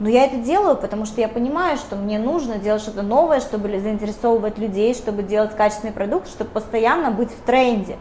Но 0.00 0.08
я 0.08 0.26
это 0.26 0.36
делаю, 0.36 0.76
потому 0.76 1.06
что 1.06 1.20
я 1.20 1.28
понимаю, 1.28 1.76
что 1.76 1.96
мне 1.96 2.18
нужно 2.18 2.58
делать 2.58 2.82
что-то 2.82 3.02
новое, 3.02 3.40
чтобы 3.40 3.68
заинтересовывать 3.80 4.58
людей, 4.58 4.94
чтобы 4.94 5.22
делать 5.22 5.56
качественный 5.56 5.92
продукт, 5.92 6.28
чтобы 6.28 6.50
постоянно 6.50 7.10
быть 7.10 7.30
в 7.30 7.44
тренде. 7.44 7.96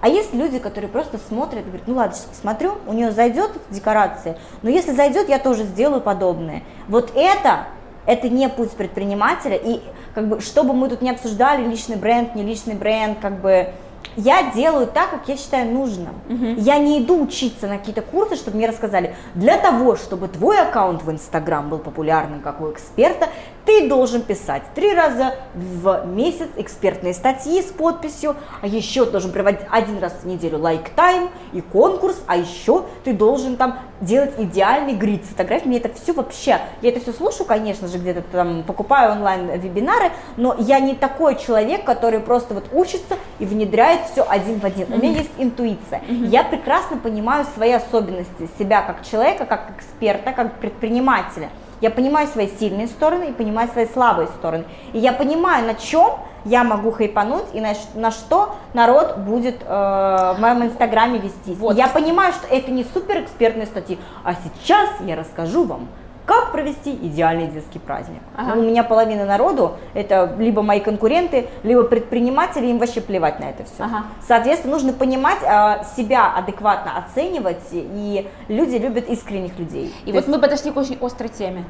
А 0.00 0.08
есть 0.08 0.34
люди, 0.34 0.58
которые 0.58 0.90
просто 0.90 1.18
смотрят 1.18 1.62
и 1.62 1.68
говорят, 1.68 1.86
ну 1.86 1.94
ладно, 1.94 2.14
сейчас 2.14 2.26
посмотрю, 2.26 2.74
у 2.86 2.92
нее 2.92 3.12
зайдет 3.12 3.52
декорация, 3.70 4.36
но 4.62 4.70
если 4.70 4.92
зайдет, 4.92 5.28
я 5.28 5.38
тоже 5.38 5.64
сделаю 5.64 6.00
подобное. 6.00 6.62
Вот 6.86 7.12
это, 7.14 7.66
это 8.04 8.28
не 8.28 8.48
путь 8.48 8.72
предпринимателя, 8.72 9.56
и 9.56 9.80
как 10.14 10.28
бы, 10.28 10.40
что 10.40 10.64
бы 10.64 10.74
мы 10.74 10.88
тут 10.88 11.00
не 11.00 11.10
обсуждали, 11.10 11.66
личный 11.66 11.96
бренд, 11.96 12.34
не 12.34 12.42
личный 12.42 12.74
бренд, 12.74 13.18
как 13.20 13.40
бы, 13.40 13.72
я 14.16 14.50
делаю 14.54 14.86
так, 14.86 15.10
как 15.10 15.28
я 15.28 15.36
считаю 15.36 15.70
нужным. 15.70 16.14
Угу. 16.28 16.54
Я 16.58 16.78
не 16.78 17.00
иду 17.00 17.22
учиться 17.22 17.66
на 17.66 17.78
какие-то 17.78 18.02
курсы, 18.02 18.36
чтобы 18.36 18.56
мне 18.56 18.66
рассказали, 18.66 19.14
для 19.34 19.58
того, 19.58 19.96
чтобы 19.96 20.28
твой 20.28 20.60
аккаунт 20.60 21.02
в 21.02 21.10
Инстаграм 21.10 21.68
был 21.68 21.78
популярным, 21.78 22.40
как 22.40 22.60
у 22.60 22.70
эксперта, 22.70 23.28
ты 23.66 23.88
должен 23.88 24.22
писать 24.22 24.62
три 24.74 24.94
раза 24.94 25.34
в 25.54 26.06
месяц 26.06 26.48
экспертные 26.56 27.12
статьи 27.12 27.60
с 27.60 27.66
подписью, 27.66 28.36
а 28.62 28.66
еще 28.66 29.04
должен 29.04 29.32
проводить 29.32 29.60
один 29.70 29.98
раз 29.98 30.14
в 30.22 30.26
неделю 30.26 30.58
like-time 30.58 31.28
и 31.52 31.60
конкурс, 31.60 32.16
а 32.26 32.36
еще 32.36 32.84
ты 33.04 33.12
должен 33.12 33.56
там 33.56 33.80
делать 34.00 34.34
идеальный 34.38 34.94
grid 34.94 35.24
фотографий. 35.24 35.68
Мне 35.68 35.78
это 35.78 35.90
все 36.00 36.12
вообще, 36.12 36.60
я 36.80 36.90
это 36.90 37.00
все 37.00 37.12
слушаю, 37.12 37.46
конечно 37.46 37.88
же, 37.88 37.98
где-то 37.98 38.22
там 38.30 38.62
покупаю 38.62 39.12
онлайн-вебинары, 39.12 40.12
но 40.36 40.54
я 40.58 40.78
не 40.78 40.94
такой 40.94 41.36
человек, 41.36 41.84
который 41.84 42.20
просто 42.20 42.54
вот 42.54 42.64
учится 42.72 43.16
и 43.40 43.44
внедряет 43.44 44.02
все 44.12 44.24
один 44.28 44.60
в 44.60 44.64
один. 44.64 44.92
У 44.92 44.96
меня 44.96 45.18
есть 45.18 45.32
интуиция. 45.38 46.02
Я 46.08 46.44
прекрасно 46.44 46.98
понимаю 46.98 47.44
свои 47.54 47.72
особенности 47.72 48.48
себя 48.58 48.82
как 48.82 49.04
человека, 49.04 49.44
как 49.44 49.72
эксперта, 49.76 50.32
как 50.32 50.60
предпринимателя. 50.60 51.50
Я 51.80 51.90
понимаю 51.90 52.26
свои 52.28 52.48
сильные 52.48 52.86
стороны 52.86 53.30
и 53.30 53.32
понимаю 53.32 53.68
свои 53.68 53.86
слабые 53.86 54.28
стороны. 54.28 54.64
И 54.92 54.98
я 54.98 55.12
понимаю, 55.12 55.66
на 55.66 55.74
чем 55.74 56.10
я 56.46 56.64
могу 56.64 56.90
хайпануть 56.92 57.46
и 57.52 57.60
на, 57.60 57.74
на 57.94 58.10
что 58.10 58.54
народ 58.72 59.18
будет 59.18 59.56
э, 59.62 59.66
в 59.66 60.36
моем 60.38 60.64
инстаграме 60.64 61.18
вести. 61.18 61.54
Вот. 61.54 61.76
Я 61.76 61.88
понимаю, 61.88 62.32
что 62.32 62.46
это 62.46 62.70
не 62.70 62.84
супер 62.84 63.20
экспертные 63.22 63.66
статьи, 63.66 63.98
а 64.24 64.34
сейчас 64.34 64.88
я 65.00 65.16
расскажу 65.16 65.64
вам, 65.64 65.88
как 66.26 66.50
провести 66.52 66.92
идеальный 66.92 67.46
детский 67.46 67.78
праздник. 67.78 68.20
Ага. 68.36 68.54
Ну, 68.54 68.62
у 68.62 68.64
меня 68.64 68.82
половина 68.82 69.24
народу 69.24 69.76
это 69.94 70.34
либо 70.38 70.60
мои 70.60 70.80
конкуренты, 70.80 71.46
либо 71.62 71.84
предприниматели, 71.84 72.66
им 72.66 72.78
вообще 72.78 73.00
плевать 73.00 73.38
на 73.40 73.44
это 73.44 73.64
все. 73.64 73.84
Ага. 73.84 74.04
Соответственно, 74.26 74.74
нужно 74.74 74.92
понимать, 74.92 75.38
а, 75.46 75.84
себя 75.96 76.32
адекватно 76.34 76.98
оценивать, 76.98 77.62
и 77.72 78.28
люди 78.48 78.76
любят 78.76 79.08
искренних 79.08 79.56
людей. 79.58 79.94
И 80.04 80.06
То 80.06 80.12
вот 80.12 80.14
есть... 80.16 80.28
мы 80.28 80.38
подошли 80.38 80.72
к 80.72 80.76
очень 80.76 80.98
острой 81.00 81.28
теме. 81.28 81.64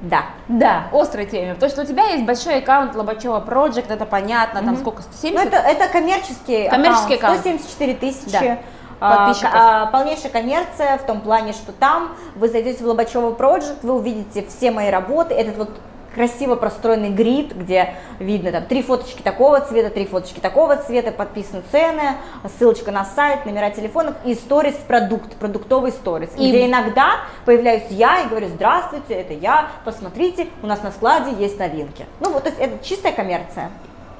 Да. 0.00 0.26
Да, 0.48 0.84
острой 0.92 1.26
теме. 1.26 1.54
То, 1.54 1.68
что 1.68 1.82
у 1.82 1.84
тебя 1.84 2.06
есть 2.08 2.24
большой 2.24 2.58
аккаунт 2.58 2.94
Лобачева 2.94 3.42
Project, 3.46 3.92
это 3.92 4.04
понятно, 4.04 4.58
mm-hmm. 4.58 4.64
там 4.64 4.76
сколько, 4.76 5.02
170? 5.02 5.34
Ну, 5.34 5.46
это, 5.46 5.56
это 5.56 5.88
коммерческий, 5.88 6.68
коммерческий 6.68 7.14
аккаунт, 7.14 7.40
аккаунт. 7.40 7.60
174 7.60 7.94
тысячи. 7.94 8.32
Да. 8.32 8.58
А, 9.04 9.26
подписчиков. 9.26 9.52
А, 9.54 9.86
полнейшая 9.86 10.32
коммерция 10.32 10.98
в 10.98 11.02
том 11.02 11.20
плане, 11.20 11.52
что 11.52 11.72
там 11.72 12.16
вы 12.36 12.48
зайдете 12.48 12.82
в 12.82 12.86
Лобачева 12.86 13.32
Project, 13.32 13.78
вы 13.82 13.94
увидите 13.94 14.46
все 14.48 14.70
мои 14.70 14.90
работы, 14.90 15.34
этот 15.34 15.56
вот 15.56 15.70
красиво 16.14 16.54
простроенный 16.54 17.10
грид, 17.10 17.54
где 17.54 17.94
видно 18.18 18.52
там 18.52 18.64
три 18.64 18.82
фоточки 18.82 19.20
такого 19.20 19.60
цвета, 19.60 19.90
три 19.90 20.06
фоточки 20.06 20.40
такого 20.40 20.76
цвета, 20.76 21.12
подписаны 21.12 21.62
цены, 21.70 22.16
ссылочка 22.56 22.90
на 22.92 23.04
сайт, 23.04 23.44
номера 23.44 23.70
телефонов 23.70 24.14
и 24.24 24.34
сторис 24.34 24.74
продукт, 24.74 25.34
продуктовый 25.36 25.92
сторис, 25.92 26.30
и... 26.36 26.48
где 26.48 26.66
иногда 26.66 27.16
появляюсь 27.44 27.84
я 27.90 28.22
и 28.22 28.28
говорю, 28.28 28.48
здравствуйте, 28.48 29.14
это 29.14 29.34
я, 29.34 29.68
посмотрите, 29.84 30.48
у 30.62 30.66
нас 30.66 30.82
на 30.82 30.92
складе 30.92 31.32
есть 31.32 31.58
новинки. 31.58 32.06
Ну 32.20 32.30
вот, 32.30 32.44
то 32.44 32.48
есть 32.48 32.60
это 32.60 32.84
чистая 32.84 33.12
коммерция. 33.12 33.70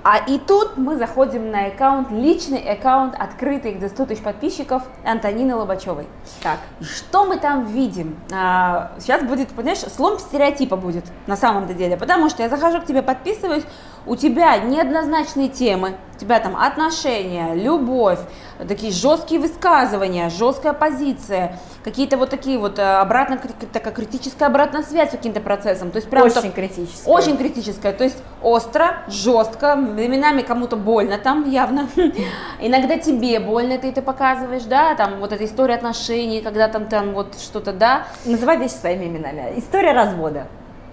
А 0.04 0.18
и 0.18 0.38
тут 0.38 0.76
мы 0.76 0.98
заходим 0.98 1.50
на 1.50 1.66
аккаунт, 1.66 2.10
личный 2.10 2.58
аккаунт, 2.58 3.14
открытый, 3.18 3.72
где 3.72 3.88
100 3.88 4.04
тысяч 4.04 4.22
подписчиков 4.22 4.82
Антонины 5.02 5.56
Лобачевой. 5.56 6.06
Так. 6.42 6.58
Что 6.82 7.24
мы 7.24 7.38
там 7.38 7.64
видим? 7.64 8.18
А, 8.30 8.92
сейчас 8.98 9.22
будет, 9.22 9.48
понимаешь, 9.48 9.78
слом 9.78 10.18
стереотипа 10.18 10.76
будет 10.76 11.06
на 11.26 11.36
самом 11.36 11.66
деле, 11.74 11.96
потому 11.96 12.28
что 12.28 12.42
я 12.42 12.50
захожу 12.50 12.82
к 12.82 12.84
тебе, 12.84 13.00
подписываюсь, 13.00 13.64
у 14.06 14.14
тебя 14.14 14.58
неоднозначные 14.58 15.48
темы, 15.48 15.94
у 16.14 16.18
тебя 16.18 16.38
там 16.40 16.56
отношения, 16.56 17.54
любовь, 17.54 18.20
такие 18.68 18.92
жесткие 18.92 19.40
высказывания, 19.40 20.30
жесткая 20.30 20.72
позиция, 20.72 21.58
какие-то 21.82 22.16
вот 22.16 22.30
такие 22.30 22.58
вот 22.58 22.78
э, 22.78 22.82
обратно, 22.82 23.38
такая 23.72 23.92
критическая 23.92 24.46
обратная 24.46 24.82
связь 24.82 25.10
каким-то 25.10 25.40
процессом. 25.40 25.90
То 25.90 25.96
есть 25.96 26.08
прям 26.08 26.24
очень 26.24 26.52
критическая. 26.52 27.10
Очень 27.10 27.36
критическая, 27.36 27.92
то 27.92 28.04
есть 28.04 28.16
остро, 28.42 29.02
жестко, 29.08 29.76
временами 29.76 30.42
кому-то 30.42 30.76
больно 30.76 31.18
там 31.18 31.48
явно, 31.50 31.88
иногда 32.60 32.98
тебе 32.98 33.40
больно, 33.40 33.78
ты 33.78 33.88
это 33.88 34.02
показываешь, 34.02 34.64
да, 34.64 34.94
там 34.94 35.18
вот 35.18 35.32
эта 35.32 35.44
история 35.44 35.74
отношений, 35.74 36.40
когда 36.40 36.68
там 36.68 36.86
там 36.86 37.12
вот 37.12 37.34
что-то, 37.40 37.72
да. 37.72 38.06
Называй 38.24 38.56
вещи 38.58 38.72
своими 38.72 39.06
именами. 39.06 39.54
История 39.56 39.92
развода 39.92 40.46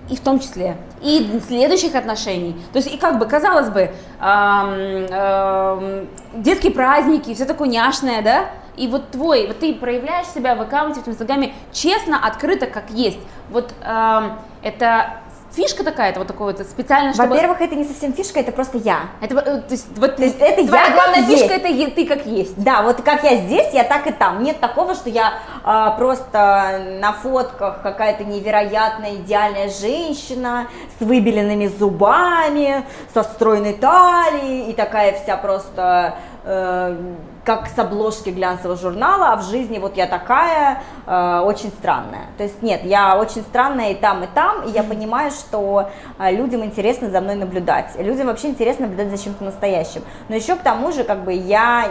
и 0.09 0.15
в 0.15 0.21
том 0.21 0.39
числе 0.39 0.77
и 1.01 1.39
следующих 1.47 1.95
отношений. 1.95 2.55
То 2.73 2.77
есть 2.77 2.93
и 2.93 2.97
как 2.97 3.17
бы 3.17 3.25
казалось 3.25 3.69
бы 3.69 3.91
эм, 4.19 4.69
эм, 5.09 6.09
детские 6.33 6.71
праздники, 6.71 7.33
все 7.33 7.45
такое 7.45 7.69
няшное, 7.69 8.21
да? 8.21 8.49
И 8.77 8.87
вот 8.87 9.11
твой, 9.11 9.47
вот 9.47 9.59
ты 9.59 9.73
проявляешь 9.73 10.27
себя 10.27 10.55
в 10.55 10.61
аккаунте 10.61 11.01
в 11.01 11.07
Инстаграме 11.07 11.53
честно, 11.71 12.19
открыто, 12.25 12.67
как 12.67 12.89
есть. 12.89 13.19
Вот 13.49 13.73
эм, 13.83 14.39
это 14.63 15.21
фишка 15.55 15.83
такая, 15.83 16.11
это 16.11 16.19
вот 16.19 16.27
такое 16.27 16.53
вот 16.53 16.67
специально, 16.67 17.13
чтобы... 17.13 17.29
Во-первых, 17.29 17.61
это 17.61 17.75
не 17.75 17.83
совсем 17.83 18.13
фишка, 18.13 18.39
это 18.39 18.51
просто 18.51 18.77
я. 18.77 19.09
Это, 19.21 19.35
э, 19.39 19.61
то 19.61 19.71
есть, 19.71 19.87
вот, 19.97 20.15
то 20.15 20.23
есть 20.23 20.37
это 20.39 20.65
твоя 20.65 20.85
я 20.85 20.93
главная 20.93 21.23
фишка, 21.23 21.53
есть. 21.53 21.65
это 21.65 21.95
ты 21.95 22.05
как 22.05 22.25
есть. 22.25 22.63
Да, 22.63 22.81
вот 22.81 23.01
как 23.01 23.23
я 23.23 23.37
здесь, 23.37 23.73
я 23.73 23.83
так 23.83 24.07
и 24.07 24.11
там. 24.11 24.43
Нет 24.43 24.59
такого, 24.59 24.95
что 24.95 25.09
я 25.09 25.33
а, 25.63 25.91
просто 25.91 26.97
на 26.99 27.13
фотках 27.13 27.81
какая-то 27.81 28.23
невероятная 28.23 29.15
идеальная 29.15 29.69
женщина 29.69 30.67
с 30.99 31.03
выбеленными 31.03 31.67
зубами, 31.67 32.85
со 33.13 33.23
стройной 33.23 33.73
талией 33.73 34.69
и 34.69 34.73
такая 34.73 35.21
вся 35.21 35.37
просто 35.37 36.15
Э, 36.43 36.97
как 37.43 37.67
с 37.67 37.79
обложки 37.79 38.29
глянцевого 38.29 38.77
журнала, 38.77 39.33
а 39.33 39.35
в 39.37 39.43
жизни 39.43 39.79
вот 39.79 39.97
я 39.97 40.05
такая 40.05 40.83
э, 41.07 41.39
очень 41.43 41.69
странная. 41.69 42.27
То 42.37 42.43
есть 42.43 42.61
нет, 42.61 42.81
я 42.83 43.17
очень 43.17 43.41
странная 43.41 43.91
и 43.91 43.95
там, 43.95 44.23
и 44.23 44.27
там, 44.27 44.63
и 44.63 44.71
я 44.71 44.83
понимаю, 44.83 45.31
что 45.31 45.89
э, 46.19 46.31
людям 46.31 46.63
интересно 46.63 47.09
за 47.09 47.19
мной 47.21 47.35
наблюдать. 47.35 47.95
Людям 47.97 48.27
вообще 48.27 48.49
интересно 48.49 48.87
наблюдать 48.87 49.09
за 49.09 49.23
чем-то 49.23 49.43
настоящим. 49.43 50.03
Но 50.29 50.35
еще 50.35 50.55
к 50.55 50.59
тому 50.59 50.91
же, 50.91 51.03
как 51.03 51.23
бы 51.23 51.33
я 51.33 51.87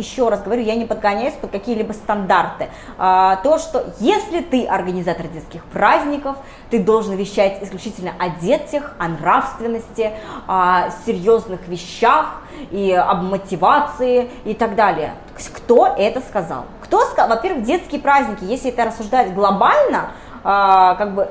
еще 0.00 0.28
раз 0.28 0.42
говорю, 0.42 0.62
я 0.62 0.74
не 0.74 0.84
подгоняюсь 0.84 1.34
под 1.34 1.50
какие-либо 1.50 1.92
стандарты. 1.92 2.68
А, 2.98 3.36
то, 3.36 3.58
что 3.58 3.92
если 4.00 4.40
ты 4.40 4.66
организатор 4.66 5.28
детских 5.28 5.64
праздников, 5.66 6.36
ты 6.70 6.78
должен 6.80 7.14
вещать 7.14 7.62
исключительно 7.62 8.12
о 8.18 8.30
детях, 8.40 8.94
о 8.98 9.08
нравственности, 9.08 10.12
о 10.46 10.90
серьезных 11.06 11.68
вещах 11.68 12.42
и 12.70 12.92
об 12.92 13.22
мотивации 13.22 14.30
и 14.44 14.54
так 14.54 14.74
далее. 14.74 15.14
Кто 15.54 15.86
это 15.86 16.20
сказал? 16.20 16.64
Кто 16.82 17.00
сказал? 17.02 17.28
Во-первых, 17.36 17.64
детские 17.64 18.00
праздники, 18.00 18.44
если 18.44 18.70
это 18.70 18.86
рассуждать 18.86 19.32
глобально, 19.34 20.10
а, 20.42 20.94
как 20.96 21.14
бы 21.14 21.28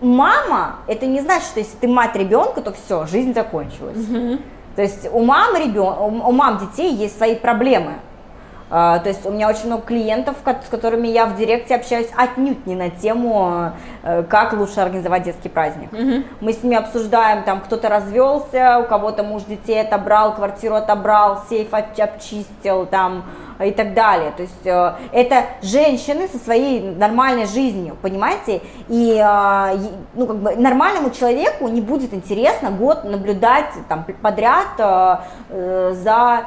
мама, 0.00 0.76
это 0.86 1.06
не 1.06 1.20
значит, 1.20 1.46
что 1.46 1.60
если 1.60 1.76
ты 1.76 1.88
мать 1.88 2.14
ребенка, 2.16 2.60
то 2.60 2.72
все, 2.72 3.06
жизнь 3.06 3.34
закончилась. 3.34 3.98
То 4.76 4.82
есть 4.82 5.08
у 5.12 5.22
мам, 5.22 5.54
ребен... 5.56 5.82
у 5.82 6.32
мам 6.32 6.58
детей 6.58 6.94
есть 6.94 7.16
свои 7.16 7.34
проблемы. 7.34 7.94
А, 8.74 9.00
то 9.00 9.10
есть 9.10 9.26
у 9.26 9.30
меня 9.30 9.50
очень 9.50 9.66
много 9.66 9.82
клиентов, 9.82 10.36
с 10.46 10.68
которыми 10.70 11.06
я 11.06 11.26
в 11.26 11.36
директе 11.36 11.74
общаюсь 11.74 12.08
отнюдь 12.16 12.66
не 12.66 12.74
на 12.74 12.88
тему, 12.88 13.72
э, 14.02 14.22
как 14.22 14.54
лучше 14.54 14.80
организовать 14.80 15.24
детский 15.24 15.50
праздник. 15.50 15.92
Угу. 15.92 16.24
Мы 16.40 16.52
с 16.54 16.62
ними 16.62 16.76
обсуждаем, 16.76 17.42
там 17.42 17.60
кто-то 17.60 17.90
развелся, 17.90 18.78
у 18.78 18.84
кого-то 18.84 19.24
муж 19.24 19.42
детей 19.42 19.82
отобрал, 19.82 20.34
квартиру 20.34 20.76
отобрал, 20.76 21.42
сейф 21.50 21.68
обчистил, 21.74 22.86
там 22.86 23.24
и 23.62 23.72
так 23.72 23.92
далее. 23.92 24.32
То 24.34 24.42
есть 24.42 24.66
э, 24.66 24.94
это 25.12 25.44
женщины 25.60 26.26
со 26.28 26.38
своей 26.38 26.80
нормальной 26.80 27.44
жизнью, 27.44 27.98
понимаете? 28.00 28.62
И 28.88 29.22
э, 29.22 29.76
ну, 30.14 30.26
как 30.26 30.36
бы 30.36 30.56
нормальному 30.56 31.10
человеку 31.10 31.68
не 31.68 31.82
будет 31.82 32.14
интересно 32.14 32.70
год 32.70 33.04
наблюдать 33.04 33.70
там, 33.90 34.06
подряд 34.22 34.68
э, 34.78 35.92
за 35.92 36.44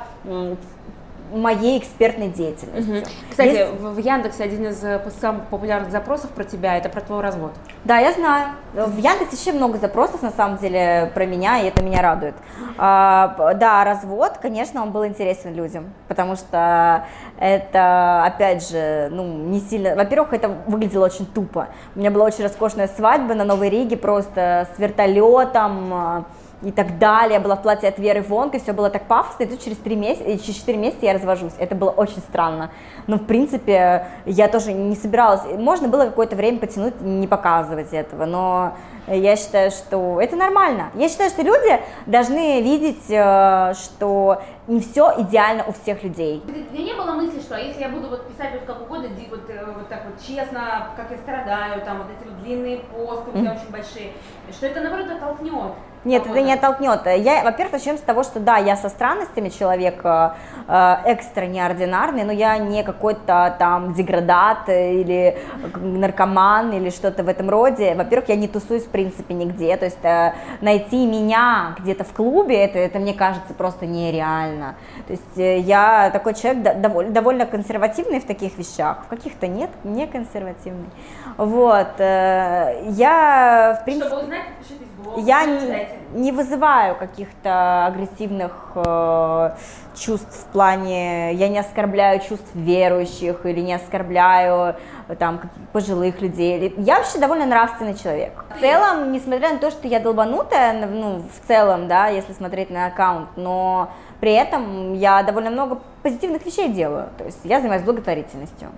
моей 1.33 1.79
экспертной 1.79 2.29
деятельностью. 2.29 2.97
Угу. 2.97 3.05
Кстати, 3.29 3.49
Есть... 3.49 3.73
в 3.79 3.97
Яндексе 3.97 4.43
один 4.43 4.67
из 4.67 4.83
э, 4.83 5.01
самых 5.19 5.45
популярных 5.47 5.91
запросов 5.91 6.29
про 6.31 6.43
тебя 6.43 6.77
это 6.77 6.89
про 6.89 7.01
твой 7.01 7.21
развод. 7.21 7.51
Да, 7.83 7.99
я 7.99 8.13
знаю. 8.13 8.49
В 8.73 8.97
Яндексе 8.97 9.37
еще 9.37 9.51
много 9.57 9.77
запросов 9.77 10.21
на 10.21 10.31
самом 10.31 10.57
деле 10.57 11.11
про 11.13 11.25
меня, 11.25 11.59
и 11.59 11.67
это 11.67 11.83
меня 11.83 12.01
радует. 12.01 12.35
А, 12.77 13.53
да, 13.55 13.83
развод, 13.83 14.39
конечно, 14.41 14.81
он 14.81 14.91
был 14.91 15.05
интересен 15.05 15.53
людям, 15.53 15.93
потому 16.07 16.35
что 16.35 17.05
это, 17.39 18.23
опять 18.25 18.67
же, 18.67 19.09
ну, 19.11 19.25
не 19.25 19.59
сильно... 19.59 19.95
Во-первых, 19.95 20.33
это 20.33 20.49
выглядело 20.67 21.05
очень 21.05 21.25
тупо. 21.25 21.67
У 21.95 21.99
меня 21.99 22.11
была 22.11 22.25
очень 22.25 22.43
роскошная 22.43 22.87
свадьба 22.87 23.33
на 23.33 23.45
Новой 23.45 23.69
Риге, 23.69 23.97
просто 23.97 24.67
с 24.75 24.79
вертолетом, 24.79 26.25
и 26.61 26.71
так 26.71 26.97
далее. 26.97 27.35
Я 27.35 27.39
была 27.39 27.55
в 27.55 27.61
платье 27.61 27.89
от 27.89 27.99
Веры 27.99 28.21
Вонг, 28.21 28.55
и 28.55 28.59
все 28.59 28.73
было 28.73 28.89
так 28.89 29.07
пафосно, 29.07 29.43
и 29.43 29.47
тут 29.47 29.63
через, 29.63 29.77
3 29.77 29.95
месяца, 29.95 30.23
через 30.39 30.59
4 30.59 30.77
месяца 30.77 31.05
я 31.05 31.13
развожусь. 31.13 31.53
Это 31.59 31.75
было 31.75 31.89
очень 31.89 32.19
странно. 32.19 32.71
Но, 33.07 33.17
в 33.17 33.25
принципе, 33.25 34.07
я 34.25 34.47
тоже 34.47 34.73
не 34.73 34.95
собиралась. 34.95 35.41
Можно 35.57 35.87
было 35.87 36.05
какое-то 36.05 36.35
время 36.35 36.59
потянуть, 36.59 36.99
не 37.01 37.27
показывать 37.27 37.93
этого, 37.93 38.25
но 38.25 38.73
я 39.07 39.35
считаю, 39.35 39.69
что 39.69 40.19
это 40.19 40.35
нормально. 40.35 40.89
Я 40.95 41.09
считаю, 41.09 41.29
что 41.29 41.43
люди 41.43 41.79
должны 42.07 42.61
видеть, 42.61 43.03
э, 43.09 43.73
что 43.75 44.41
не 44.67 44.79
все 44.79 45.13
идеально 45.19 45.63
у 45.67 45.73
всех 45.73 46.03
людей. 46.03 46.41
У 46.47 46.51
тебя 46.51 46.83
не 46.83 46.93
было 46.93 47.11
мысли, 47.13 47.39
что 47.39 47.55
если 47.55 47.81
я 47.81 47.89
буду 47.89 48.09
вот 48.09 48.27
писать 48.27 48.53
вот 48.53 48.63
как 48.65 48.81
угодно, 48.81 49.09
вот, 49.29 49.49
э, 49.49 49.65
вот 49.77 49.87
так 49.89 50.05
вот 50.05 50.19
честно, 50.25 50.89
как 50.95 51.11
я 51.11 51.17
страдаю, 51.17 51.85
там 51.85 51.99
вот 51.99 52.07
эти 52.09 52.27
вот 52.27 52.41
длинные 52.41 52.79
посты 52.79 53.29
у 53.29 53.33
тебя 53.33 53.51
mm. 53.51 53.61
очень 53.61 53.71
большие, 53.71 54.11
что 54.51 54.65
это 54.65 54.81
наоборот 54.81 55.11
оттолкнет? 55.11 55.73
Нет, 56.05 56.27
это 56.27 56.39
не 56.39 56.53
оттолкнет. 56.53 57.01
Я, 57.07 57.43
во-первых, 57.43 57.73
начнем 57.73 57.97
с 57.97 58.01
того, 58.01 58.21
что 58.21 58.39
да, 58.39 58.57
я 58.57 58.75
со 58.75 58.89
странностями 58.89 59.49
человек 59.49 60.01
э, 60.03 60.29
э 60.67 60.95
экстра 61.05 61.45
неординарный, 61.45 62.23
но 62.23 62.31
я 62.31 62.57
не 62.59 62.83
какой-то 62.83 63.55
там 63.57 63.93
деградат 63.93 64.69
или 64.69 65.39
наркоман 65.75 66.73
или 66.73 66.91
что-то 66.91 67.23
в 67.23 67.27
этом 67.27 67.49
роде. 67.49 67.95
Во-первых, 67.95 68.29
я 68.29 68.35
не 68.35 68.47
тусуюсь 68.47 68.83
в 68.83 68.89
принципе 68.89 69.33
нигде, 69.33 69.75
то 69.77 69.85
есть 69.85 70.03
э, 70.03 70.33
найти 70.61 71.07
меня 71.07 71.75
где-то 71.79 72.03
в 72.03 72.13
клубе, 72.13 72.63
это, 72.63 72.77
это 72.77 72.99
мне 72.99 73.15
кажется 73.15 73.55
просто 73.55 73.87
нереально. 73.87 74.75
То 75.07 75.13
есть 75.13 75.37
э, 75.37 75.57
я 75.57 76.11
такой 76.11 76.35
человек 76.35 76.81
довольно, 76.81 77.11
довольно 77.11 77.45
консервативный 77.47 78.19
в 78.19 78.25
таких 78.25 78.59
вещах, 78.59 79.05
в 79.05 79.07
каких-то 79.07 79.47
нет, 79.47 79.71
не 79.83 80.05
консервативный. 80.05 80.89
Вот. 81.37 81.99
Э, 81.99 82.83
я, 82.89 83.79
в 83.81 83.85
принципе... 83.85 84.07
Чтобы 84.07 84.23
узнать, 84.23 84.43
пишите 84.59 84.85
я 85.17 85.45
не, 85.45 85.87
не 86.13 86.31
вызываю 86.31 86.95
каких-то 86.95 87.85
агрессивных 87.87 88.71
э, 88.75 89.55
чувств 89.95 90.45
в 90.47 90.51
плане, 90.51 91.33
я 91.33 91.47
не 91.49 91.59
оскорбляю 91.59 92.19
чувств 92.19 92.49
верующих 92.53 93.45
или 93.45 93.61
не 93.61 93.73
оскорбляю 93.73 94.75
там 95.19 95.41
пожилых 95.73 96.21
людей. 96.21 96.73
Я 96.77 96.97
вообще 96.97 97.19
довольно 97.19 97.45
нравственный 97.45 97.95
человек. 97.95 98.45
В 98.55 98.59
целом, 98.59 99.11
несмотря 99.11 99.53
на 99.53 99.59
то, 99.59 99.71
что 99.71 99.87
я 99.87 99.99
долбанутая, 99.99 100.87
ну, 100.87 101.21
в 101.21 101.47
целом, 101.47 101.87
да, 101.87 102.07
если 102.07 102.33
смотреть 102.33 102.69
на 102.69 102.87
аккаунт, 102.87 103.29
но 103.35 103.91
при 104.19 104.33
этом 104.33 104.93
я 104.93 105.23
довольно 105.23 105.49
много 105.49 105.79
позитивных 106.01 106.45
вещей 106.45 106.69
делаю. 106.69 107.09
То 107.17 107.25
есть 107.25 107.39
я 107.43 107.59
занимаюсь 107.59 107.83
благотворительностью. 107.83 108.69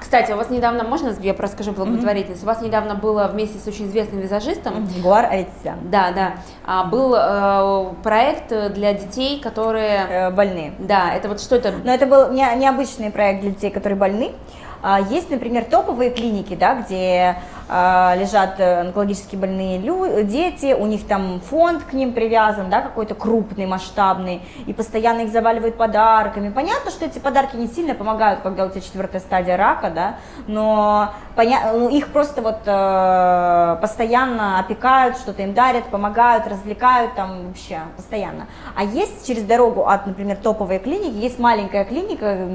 Кстати, 0.00 0.32
у 0.32 0.36
вас 0.36 0.50
недавно, 0.50 0.84
можно 0.84 1.14
я 1.20 1.34
расскажу 1.34 1.72
благотворительность? 1.72 2.42
Mm-hmm. 2.42 2.44
У 2.44 2.48
вас 2.48 2.62
недавно 2.62 2.94
было 2.94 3.28
вместе 3.32 3.58
с 3.58 3.66
очень 3.66 3.86
известным 3.86 4.20
визажистом. 4.20 4.88
Гуар 5.02 5.26
Аветисян. 5.26 5.78
Да, 5.90 6.10
да. 6.12 6.32
А, 6.64 6.84
был 6.84 7.14
э, 7.14 7.94
проект 8.02 8.48
для 8.72 8.94
детей, 8.94 9.40
которые... 9.40 10.06
Э, 10.08 10.30
больны. 10.30 10.74
Да, 10.78 11.14
это 11.14 11.28
вот 11.28 11.40
что 11.40 11.56
это? 11.56 11.72
Но 11.84 11.92
это 11.92 12.06
был 12.06 12.30
не, 12.30 12.44
необычный 12.56 13.10
проект 13.10 13.42
для 13.42 13.50
детей, 13.50 13.70
которые 13.70 13.98
больны. 13.98 14.32
А, 14.82 15.00
есть, 15.00 15.30
например, 15.30 15.64
топовые 15.64 16.10
клиники, 16.10 16.54
да, 16.54 16.74
где 16.74 17.36
а, 17.68 18.16
лежат 18.16 18.58
э, 18.58 18.80
онкологически 18.80 19.36
больные 19.36 19.78
люди, 19.78 20.22
дети, 20.22 20.72
у 20.72 20.86
них 20.86 21.06
там 21.06 21.40
фонд 21.40 21.84
к 21.84 21.92
ним 21.92 22.12
привязан, 22.12 22.68
да, 22.68 22.80
какой-то 22.80 23.14
крупный, 23.14 23.66
масштабный, 23.66 24.42
и 24.66 24.72
постоянно 24.72 25.20
их 25.20 25.30
заваливают 25.30 25.76
подарками. 25.76 26.50
Понятно, 26.50 26.90
что 26.90 27.04
эти 27.04 27.18
подарки 27.18 27.56
не 27.56 27.68
сильно 27.68 27.94
помогают, 27.94 28.40
когда 28.40 28.64
у 28.64 28.70
тебя 28.70 28.80
четвертая 28.80 29.20
стадия 29.20 29.56
рака, 29.56 29.90
да, 29.90 30.14
но 30.46 31.10
поня... 31.36 31.72
ну, 31.72 31.88
их 31.88 32.08
просто 32.08 32.42
вот 32.42 32.60
э, 32.66 33.76
постоянно 33.80 34.58
опекают, 34.58 35.16
что-то 35.18 35.42
им 35.42 35.54
дарят, 35.54 35.84
помогают, 35.84 36.46
развлекают 36.48 37.14
там 37.14 37.48
вообще 37.48 37.80
постоянно. 37.96 38.46
А 38.74 38.82
есть 38.82 39.26
через 39.26 39.44
дорогу 39.44 39.86
от, 39.86 40.06
например, 40.06 40.36
топовой 40.38 40.78
клиники, 40.78 41.14
есть 41.14 41.38
маленькая 41.38 41.84
клиника, 41.84 42.48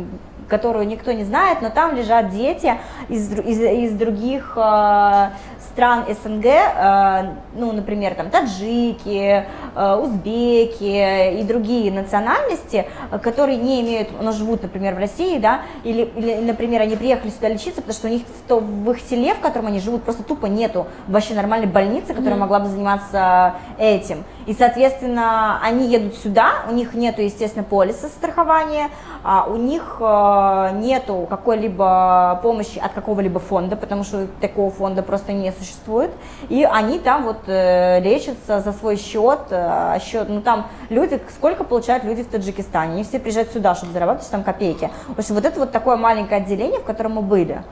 которую 0.47 0.87
никто 0.87 1.11
не 1.11 1.23
знает, 1.23 1.61
но 1.61 1.69
там 1.69 1.95
лежат 1.95 2.29
дети 2.29 2.73
из, 3.09 3.31
из, 3.31 3.59
из 3.59 3.91
других 3.93 4.53
э, 4.55 5.29
стран 5.71 6.05
СНГ, 6.07 6.45
э, 6.45 7.23
ну, 7.55 7.71
например, 7.71 8.15
там 8.15 8.29
таджики, 8.29 9.45
э, 9.75 9.95
узбеки 9.95 11.39
и 11.39 11.43
другие 11.43 11.91
национальности, 11.91 12.85
которые 13.21 13.57
не 13.57 13.81
имеют, 13.81 14.09
но 14.21 14.31
живут, 14.31 14.63
например, 14.63 14.95
в 14.95 14.99
России, 14.99 15.39
да, 15.39 15.61
или, 15.83 16.03
или, 16.15 16.35
например, 16.35 16.81
они 16.81 16.95
приехали 16.95 17.31
сюда 17.31 17.49
лечиться, 17.49 17.81
потому 17.81 17.93
что 17.93 18.07
у 18.07 18.11
них 18.11 18.21
в, 18.21 18.47
то, 18.47 18.59
в 18.59 18.91
их 18.91 18.99
селе, 18.99 19.33
в 19.33 19.39
котором 19.39 19.67
они 19.67 19.79
живут, 19.79 20.03
просто 20.03 20.23
тупо 20.23 20.45
нету 20.45 20.87
вообще 21.07 21.33
нормальной 21.33 21.67
больницы, 21.67 22.13
которая 22.13 22.35
mm-hmm. 22.35 22.39
могла 22.39 22.59
бы 22.59 22.67
заниматься 22.67 23.55
этим. 23.77 24.23
И, 24.45 24.53
соответственно, 24.53 25.59
они 25.63 25.87
едут 25.87 26.15
сюда, 26.15 26.65
у 26.69 26.73
них 26.73 26.93
нету, 26.93 27.21
естественно, 27.21 27.63
полиса 27.63 28.07
страхования, 28.07 28.89
а 29.23 29.45
у 29.45 29.55
них 29.55 29.97
э, 29.99 30.69
нету 30.75 31.25
какой-либо 31.27 32.39
помощи 32.43 32.77
от 32.77 32.93
какого-либо 32.93 33.39
фонда, 33.39 33.75
потому 33.75 34.03
что 34.03 34.27
такого 34.41 34.69
фонда 34.69 35.01
просто 35.01 35.33
не 35.33 35.51
существует, 35.51 36.11
и 36.49 36.63
они 36.63 36.99
там 36.99 37.23
вот 37.23 37.39
э, 37.47 37.99
лечатся 38.01 38.61
за 38.61 38.71
свой 38.71 38.97
счет, 38.97 39.39
э, 39.49 39.97
счет, 40.03 40.29
ну 40.29 40.41
там 40.41 40.67
люди, 40.89 41.19
сколько 41.35 41.63
получают 41.63 42.03
люди 42.03 42.21
в 42.21 42.27
Таджикистане, 42.27 42.93
они 42.93 43.03
все 43.03 43.19
приезжают 43.19 43.51
сюда, 43.51 43.73
чтобы 43.73 43.93
зарабатывать 43.93 44.29
там 44.29 44.43
копейки. 44.43 44.91
В 45.07 45.19
общем, 45.19 45.33
вот 45.33 45.45
это 45.45 45.59
вот 45.59 45.71
такое 45.71 45.97
маленькое 45.97 46.41
отделение, 46.41 46.79
в 46.79 46.83
котором 46.83 47.13
мы 47.13 47.21
были, 47.23 47.63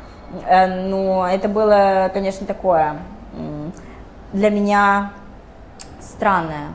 ну, 0.50 1.24
это 1.24 1.48
было, 1.48 2.10
конечно, 2.12 2.48
такое 2.48 2.96
для 4.34 4.50
меня 4.50 5.12
странное 6.24 6.70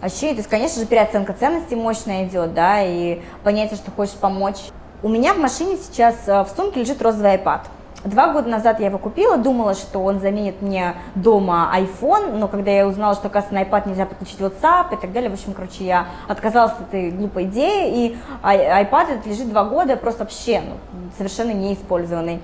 ощущение. 0.00 0.34
То 0.34 0.38
есть, 0.38 0.48
конечно 0.48 0.80
же, 0.80 0.86
переоценка 0.86 1.32
ценностей 1.32 1.74
мощная 1.74 2.26
идет, 2.26 2.54
да, 2.54 2.82
и 2.82 3.20
понятие, 3.42 3.76
что 3.76 3.90
хочешь 3.90 4.14
помочь. 4.14 4.68
У 5.02 5.08
меня 5.08 5.34
в 5.34 5.38
машине 5.38 5.76
сейчас 5.76 6.14
э, 6.28 6.44
в 6.44 6.48
сумке 6.56 6.80
лежит 6.80 7.02
розовый 7.02 7.34
iPad. 7.34 7.62
Два 8.04 8.32
года 8.32 8.48
назад 8.48 8.78
я 8.78 8.86
его 8.86 8.98
купила, 8.98 9.36
думала, 9.38 9.74
что 9.74 9.98
он 9.98 10.20
заменит 10.20 10.62
мне 10.62 10.94
дома 11.16 11.72
iPhone, 11.76 12.36
но 12.36 12.46
когда 12.46 12.70
я 12.70 12.86
узнала, 12.86 13.16
что, 13.16 13.26
оказывается, 13.26 13.54
на 13.54 13.64
iPad 13.64 13.88
нельзя 13.88 14.06
подключить 14.06 14.38
WhatsApp 14.38 14.96
и 14.96 15.00
так 15.00 15.12
далее, 15.12 15.30
в 15.30 15.32
общем, 15.32 15.52
короче, 15.52 15.84
я 15.84 16.06
отказалась 16.28 16.74
от 16.74 16.88
этой 16.88 17.10
глупой 17.10 17.44
идеи, 17.44 18.06
и 18.06 18.18
iPad 18.44 19.14
этот 19.14 19.26
лежит 19.26 19.48
два 19.48 19.64
года 19.64 19.96
просто 19.96 20.20
вообще 20.20 20.60
ну, 20.60 20.76
совершенно 21.18 21.50
неиспользованный. 21.50 22.40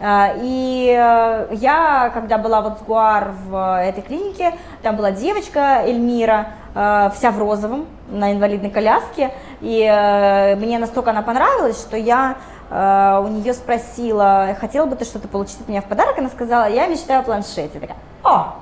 А, 0.00 0.32
и 0.36 0.88
э, 0.88 1.54
я, 1.54 2.10
когда 2.12 2.38
была 2.38 2.60
вот 2.62 2.78
с 2.78 2.82
Гуар 2.82 3.32
в 3.46 3.80
этой 3.82 4.02
клинике, 4.02 4.54
там 4.82 4.96
была 4.96 5.10
девочка 5.10 5.82
Эльмира, 5.84 6.48
э, 6.74 7.10
вся 7.14 7.30
в 7.30 7.38
розовом, 7.38 7.86
на 8.08 8.32
инвалидной 8.32 8.70
коляске, 8.70 9.32
и 9.60 9.82
э, 9.82 10.56
мне 10.56 10.78
настолько 10.78 11.10
она 11.10 11.22
понравилась, 11.22 11.78
что 11.80 11.96
я 11.96 12.36
у 12.72 13.26
нее 13.26 13.52
спросила, 13.52 14.56
хотела 14.60 14.86
бы 14.86 14.94
ты 14.94 15.04
что-то 15.04 15.26
получить 15.26 15.60
от 15.60 15.66
меня 15.66 15.80
в 15.80 15.86
подарок, 15.86 16.16
она 16.20 16.28
сказала, 16.28 16.68
я 16.68 16.86
мечтаю 16.86 17.18
о 17.18 17.22
планшете. 17.24 17.68
Я 17.74 17.80
такая, 17.80 17.96
о! 18.22 18.54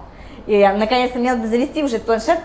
И 0.47 0.67
наконец-то 0.79 1.19
мне 1.19 1.35
надо 1.35 1.47
завести 1.47 1.85
уже 1.85 1.99
планшет, 1.99 2.41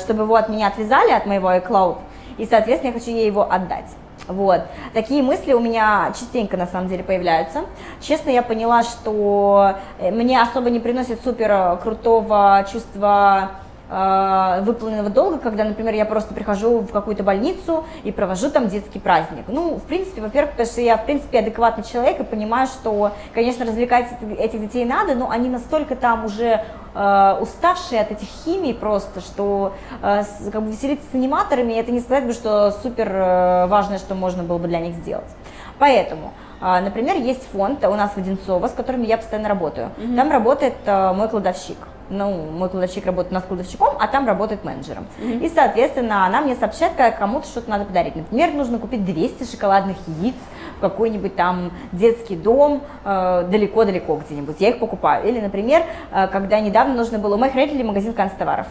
чтобы 0.00 0.22
его 0.22 0.36
от 0.36 0.48
меня 0.48 0.68
отвязали, 0.68 1.10
от 1.10 1.26
моего 1.26 1.50
iCloud, 1.50 1.98
и, 2.38 2.46
соответственно, 2.46 2.92
я 2.94 2.98
хочу 2.98 3.10
ей 3.10 3.26
его 3.26 3.42
отдать. 3.42 3.84
Вот. 4.28 4.62
Такие 4.92 5.22
мысли 5.22 5.52
у 5.52 5.60
меня 5.60 6.12
частенько 6.18 6.56
на 6.56 6.66
самом 6.66 6.88
деле 6.88 7.04
появляются. 7.04 7.64
Честно, 8.00 8.30
я 8.30 8.42
поняла, 8.42 8.82
что 8.82 9.76
э, 9.98 10.10
мне 10.10 10.40
особо 10.40 10.70
не 10.70 10.80
приносит 10.80 11.22
супер 11.22 11.78
крутого 11.82 12.66
чувства 12.70 13.50
э, 13.50 13.65
выполненного 13.88 15.10
долга, 15.10 15.38
когда, 15.38 15.62
например, 15.62 15.94
я 15.94 16.04
просто 16.04 16.34
прихожу 16.34 16.80
в 16.80 16.90
какую-то 16.90 17.22
больницу 17.22 17.84
и 18.02 18.10
провожу 18.10 18.50
там 18.50 18.68
детский 18.68 18.98
праздник. 18.98 19.44
Ну, 19.46 19.76
в 19.76 19.82
принципе, 19.82 20.20
во-первых, 20.20 20.52
потому 20.52 20.68
что 20.68 20.80
я, 20.80 20.96
в 20.96 21.04
принципе, 21.04 21.38
адекватный 21.38 21.84
человек 21.84 22.18
и 22.18 22.24
понимаю, 22.24 22.66
что, 22.66 23.12
конечно, 23.32 23.64
развлекать 23.64 24.08
этих 24.38 24.60
детей 24.60 24.84
надо, 24.84 25.14
но 25.14 25.30
они 25.30 25.48
настолько 25.48 25.94
там 25.94 26.24
уже 26.24 26.64
э, 26.94 27.38
уставшие 27.40 28.00
от 28.00 28.10
этих 28.10 28.26
химий 28.44 28.74
просто, 28.74 29.20
что 29.20 29.74
э, 30.02 30.22
как 30.50 30.62
бы 30.62 30.72
веселиться 30.72 31.06
с 31.10 31.14
аниматорами, 31.14 31.74
это 31.74 31.92
не 31.92 32.00
сказать 32.00 32.24
бы, 32.26 32.32
что 32.32 32.72
супер 32.82 33.08
э, 33.08 33.66
важное, 33.66 33.98
что 33.98 34.14
можно 34.14 34.42
было 34.42 34.58
бы 34.58 34.66
для 34.66 34.80
них 34.80 34.96
сделать. 34.96 35.30
Поэтому, 35.78 36.32
например, 36.60 37.16
есть 37.16 37.46
фонд 37.52 37.84
у 37.84 37.94
нас 37.94 38.12
в 38.12 38.16
Одинцово, 38.16 38.66
с 38.66 38.72
которым 38.72 39.02
я 39.02 39.18
постоянно 39.18 39.50
работаю. 39.50 39.90
Mm-hmm. 39.98 40.16
Там 40.16 40.30
работает 40.30 40.74
мой 40.86 41.28
кладовщик 41.28 41.76
ну, 42.10 42.50
мой 42.50 42.68
кладовщик 42.68 43.06
работает 43.06 43.32
у 43.32 43.34
нас 43.34 43.44
кладовщиком, 43.44 43.96
а 43.98 44.06
там 44.08 44.26
работает 44.26 44.64
менеджером. 44.64 45.06
Mm-hmm. 45.18 45.44
И, 45.44 45.48
соответственно, 45.48 46.26
она 46.26 46.40
мне 46.40 46.54
сообщает, 46.54 46.94
как 46.96 47.18
кому-то 47.18 47.46
что-то 47.46 47.70
надо 47.70 47.84
подарить. 47.84 48.16
Например, 48.16 48.52
нужно 48.52 48.78
купить 48.78 49.04
200 49.04 49.50
шоколадных 49.50 49.96
яиц 50.06 50.34
в 50.78 50.80
какой-нибудь 50.80 51.36
там 51.36 51.72
детский 51.92 52.36
дом 52.36 52.82
э, 53.04 53.48
далеко-далеко 53.50 54.20
где-нибудь. 54.26 54.56
Я 54.58 54.70
их 54.70 54.78
покупаю. 54.78 55.28
Или, 55.28 55.40
например, 55.40 55.82
э, 56.12 56.26
когда 56.28 56.60
недавно 56.60 56.94
нужно 56.94 57.18
было... 57.18 57.34
У 57.36 57.38
моих 57.38 57.54
родителей 57.54 57.84
магазин 57.84 58.12
канцтоваров 58.12 58.66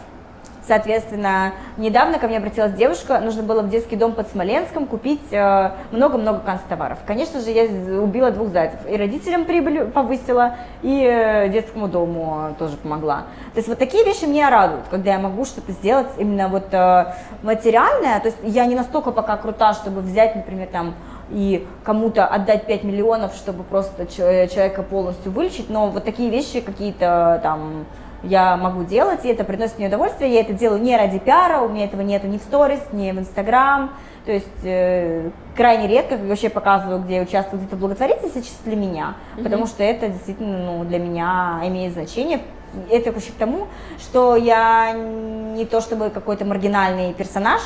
Соответственно, 0.68 1.54
недавно 1.78 2.18
ко 2.18 2.28
мне 2.28 2.38
обратилась 2.38 2.74
девушка, 2.74 3.20
нужно 3.20 3.44
было 3.44 3.62
в 3.62 3.70
детский 3.70 3.96
дом 3.96 4.14
под 4.14 4.28
Смоленском 4.30 4.88
купить 4.88 5.32
э, 5.32 5.72
много-много 5.92 6.40
канцтоваров. 6.40 6.98
Конечно 7.06 7.40
же, 7.40 7.52
я 7.52 7.66
убила 8.02 8.32
двух 8.32 8.50
зайцев. 8.50 8.80
И 8.90 8.98
родителям 8.98 9.46
прибыль 9.46 9.86
повысила, 9.86 10.56
и 10.82 11.04
э, 11.04 11.50
детскому 11.50 11.88
дому 11.88 12.56
тоже 12.58 12.78
помогла. 12.78 13.26
То 13.54 13.58
есть 13.58 13.68
вот 13.68 13.78
такие 13.78 14.04
вещи 14.04 14.26
меня 14.26 14.50
радуют, 14.50 14.86
когда 14.90 15.12
я 15.12 15.20
могу 15.20 15.46
что-то 15.46 15.72
сделать 15.72 16.08
именно 16.18 16.48
вот 16.48 16.74
э, 16.74 17.14
материальное. 17.44 18.20
То 18.20 18.30
есть 18.30 18.38
я 18.44 18.66
не 18.66 18.74
настолько 18.74 19.12
пока 19.12 19.38
крута, 19.38 19.74
чтобы 19.74 20.02
взять, 20.02 20.36
например, 20.36 20.68
там 20.72 20.96
и 21.30 21.68
кому-то 21.84 22.26
отдать 22.26 22.66
5 22.66 22.84
миллионов, 22.84 23.36
чтобы 23.36 23.64
просто 23.64 24.06
человека 24.08 24.84
полностью 24.84 25.32
вылечить, 25.32 25.70
но 25.70 25.90
вот 25.90 26.04
такие 26.04 26.30
вещи 26.30 26.62
какие-то 26.62 27.40
там 27.44 27.86
я 28.26 28.58
могу 28.58 28.84
делать, 28.84 29.24
и 29.26 29.30
это 29.30 29.44
приносит 29.44 29.78
мне 29.78 29.88
удовольствие. 29.88 30.34
Я 30.34 30.42
это 30.42 30.54
делаю 30.54 30.82
не 30.82 30.98
ради 30.98 31.20
пиара, 31.20 31.62
у 31.62 31.70
меня 31.70 31.86
этого 31.86 32.02
нету 32.02 32.28
ни 32.28 32.38
в 32.38 32.42
сторис, 32.42 32.82
ни 32.92 33.12
в 33.12 33.20
Инстаграм. 33.20 33.92
То 34.26 34.32
есть 34.32 34.64
э, 34.64 35.30
крайне 35.56 35.88
редко 35.88 36.18
вообще 36.18 36.50
показываю, 36.50 37.02
где 37.02 37.18
я 37.18 37.22
участвую 37.22 37.60
где-то 37.60 37.76
в 37.76 37.80
благотворительности, 37.80 38.42
чисто 38.42 38.64
для 38.66 38.76
меня, 38.76 39.14
mm-hmm. 39.38 39.44
потому 39.44 39.68
что 39.68 39.84
это 39.84 40.10
действительно 40.10 40.58
ну, 40.58 40.84
для 40.84 40.98
меня 40.98 41.62
имеет 41.66 41.94
значение. 41.94 42.42
Это 42.90 43.12
вообще 43.12 43.32
к 43.32 43.36
тому, 43.36 43.68
что 44.00 44.36
я 44.36 44.92
не 44.94 45.66
то 45.66 45.80
чтобы 45.80 46.10
какой-то 46.10 46.44
маргинальный 46.44 47.14
персонаж, 47.14 47.62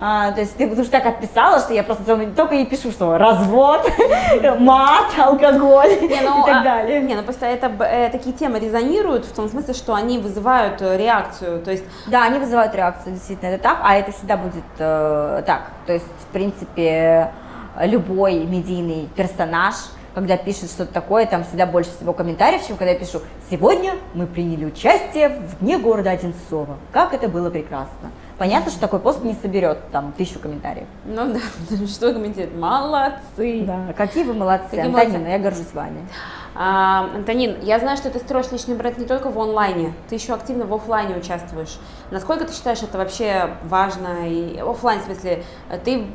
а, 0.00 0.30
то 0.30 0.40
есть 0.40 0.56
ты 0.56 0.66
уж 0.66 0.86
так 0.88 1.06
отписала, 1.06 1.58
что 1.58 1.74
я 1.74 1.82
просто 1.82 2.04
только 2.36 2.54
ей 2.54 2.66
пишу, 2.66 2.92
что 2.92 3.18
развод, 3.18 3.90
мат, 4.60 5.06
алкоголь 5.18 6.00
не, 6.02 6.20
ну, 6.20 6.42
и 6.42 6.46
так 6.46 6.60
а, 6.60 6.64
далее. 6.64 7.00
Не, 7.00 7.16
ну 7.16 7.22
просто 7.24 7.46
это 7.46 7.66
э, 7.80 8.08
такие 8.10 8.32
темы 8.32 8.60
резонируют 8.60 9.24
в 9.24 9.34
том 9.34 9.48
смысле, 9.48 9.74
что 9.74 9.94
они 9.94 10.18
вызывают 10.18 10.80
э, 10.82 10.96
реакцию, 10.96 11.62
то 11.62 11.72
есть... 11.72 11.84
Да, 12.06 12.24
они 12.24 12.38
вызывают 12.38 12.74
реакцию, 12.76 13.14
действительно, 13.14 13.48
это 13.48 13.62
так, 13.64 13.78
а 13.82 13.96
это 13.96 14.12
всегда 14.12 14.36
будет 14.36 14.64
э, 14.78 15.42
так. 15.44 15.62
То 15.86 15.92
есть, 15.92 16.06
в 16.20 16.32
принципе, 16.32 17.32
любой 17.80 18.44
медийный 18.44 19.08
персонаж, 19.16 19.74
когда 20.14 20.36
пишет 20.36 20.70
что-то 20.70 20.92
такое, 20.92 21.26
там 21.26 21.42
всегда 21.42 21.66
больше 21.66 21.90
всего 21.90 22.12
комментариев, 22.12 22.66
чем 22.66 22.76
когда 22.76 22.92
я 22.92 22.98
пишу 22.98 23.20
«Сегодня 23.50 23.94
мы 24.14 24.26
приняли 24.26 24.64
участие 24.64 25.28
в 25.28 25.58
дне 25.60 25.78
города 25.78 26.10
Одинцово. 26.10 26.76
Как 26.92 27.14
это 27.14 27.28
было 27.28 27.50
прекрасно!» 27.50 28.10
Понятно, 28.38 28.70
что 28.70 28.80
такой 28.80 29.00
пост 29.00 29.24
не 29.24 29.34
соберет 29.34 29.78
там 29.90 30.12
тысячу 30.12 30.38
комментариев. 30.38 30.86
Ну 31.04 31.34
да, 31.34 31.86
что 31.86 32.12
комментируют? 32.12 32.56
Молодцы! 32.56 33.64
Да, 33.66 33.92
какие 33.96 34.22
вы 34.22 34.34
молодцы, 34.34 34.70
какие 34.70 34.86
Антонина, 34.86 35.18
молодцы. 35.18 35.30
я 35.32 35.38
горжусь 35.38 35.72
вами. 35.74 36.08
А, 36.54 37.08
Антонин, 37.14 37.58
я 37.62 37.78
знаю, 37.78 37.96
что 37.96 38.10
ты 38.10 38.18
строишь 38.20 38.50
личный 38.52 38.76
бренд 38.76 38.98
не 38.98 39.06
только 39.06 39.30
в 39.30 39.38
онлайне, 39.38 39.92
ты 40.08 40.14
еще 40.14 40.34
активно 40.34 40.66
в 40.66 40.74
офлайне 40.74 41.16
участвуешь. 41.16 41.78
Насколько 42.10 42.44
ты 42.44 42.52
считаешь 42.52 42.82
это 42.82 42.96
вообще 42.96 43.50
важно? 43.64 44.28
И 44.28 44.58
офлайн, 44.58 45.00
в 45.00 45.04
смысле, 45.04 45.42
ты 45.84 46.06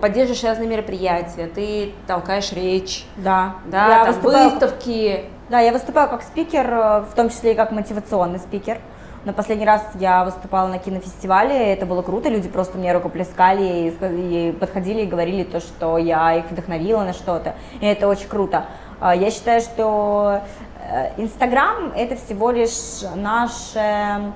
поддерживаешь 0.00 0.44
разные 0.44 0.68
мероприятия, 0.68 1.46
ты 1.46 1.92
толкаешь 2.06 2.52
речь, 2.52 3.04
да, 3.16 3.56
да, 3.66 3.98
я 3.98 4.04
там 4.04 4.14
выступаю, 4.14 4.50
выставки. 4.50 5.24
Да, 5.50 5.60
я 5.60 5.72
выступаю 5.72 6.08
как 6.08 6.22
спикер, 6.22 6.66
э, 6.72 7.00
в 7.02 7.14
том 7.14 7.28
числе 7.28 7.52
и 7.52 7.54
как 7.54 7.70
мотивационный 7.70 8.38
спикер. 8.38 8.80
На 9.24 9.32
последний 9.32 9.64
раз 9.64 9.82
я 9.98 10.22
выступала 10.22 10.68
на 10.68 10.78
кинофестивале, 10.78 11.72
это 11.72 11.86
было 11.86 12.02
круто, 12.02 12.28
люди 12.28 12.46
просто 12.46 12.76
мне 12.76 12.92
рукоплескали 12.92 13.88
и, 13.88 14.52
подходили 14.52 15.02
и 15.02 15.06
говорили 15.06 15.44
то, 15.44 15.60
что 15.60 15.96
я 15.96 16.34
их 16.34 16.50
вдохновила 16.50 17.04
на 17.04 17.14
что-то, 17.14 17.54
и 17.80 17.86
это 17.86 18.06
очень 18.06 18.28
круто. 18.28 18.66
А, 19.00 19.16
я 19.16 19.30
считаю, 19.30 19.62
что 19.62 20.42
э, 20.90 21.12
Инстаграм 21.16 21.90
это 21.96 22.16
всего 22.16 22.50
лишь 22.50 23.00
наше 23.14 24.32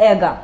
эго. 0.00 0.38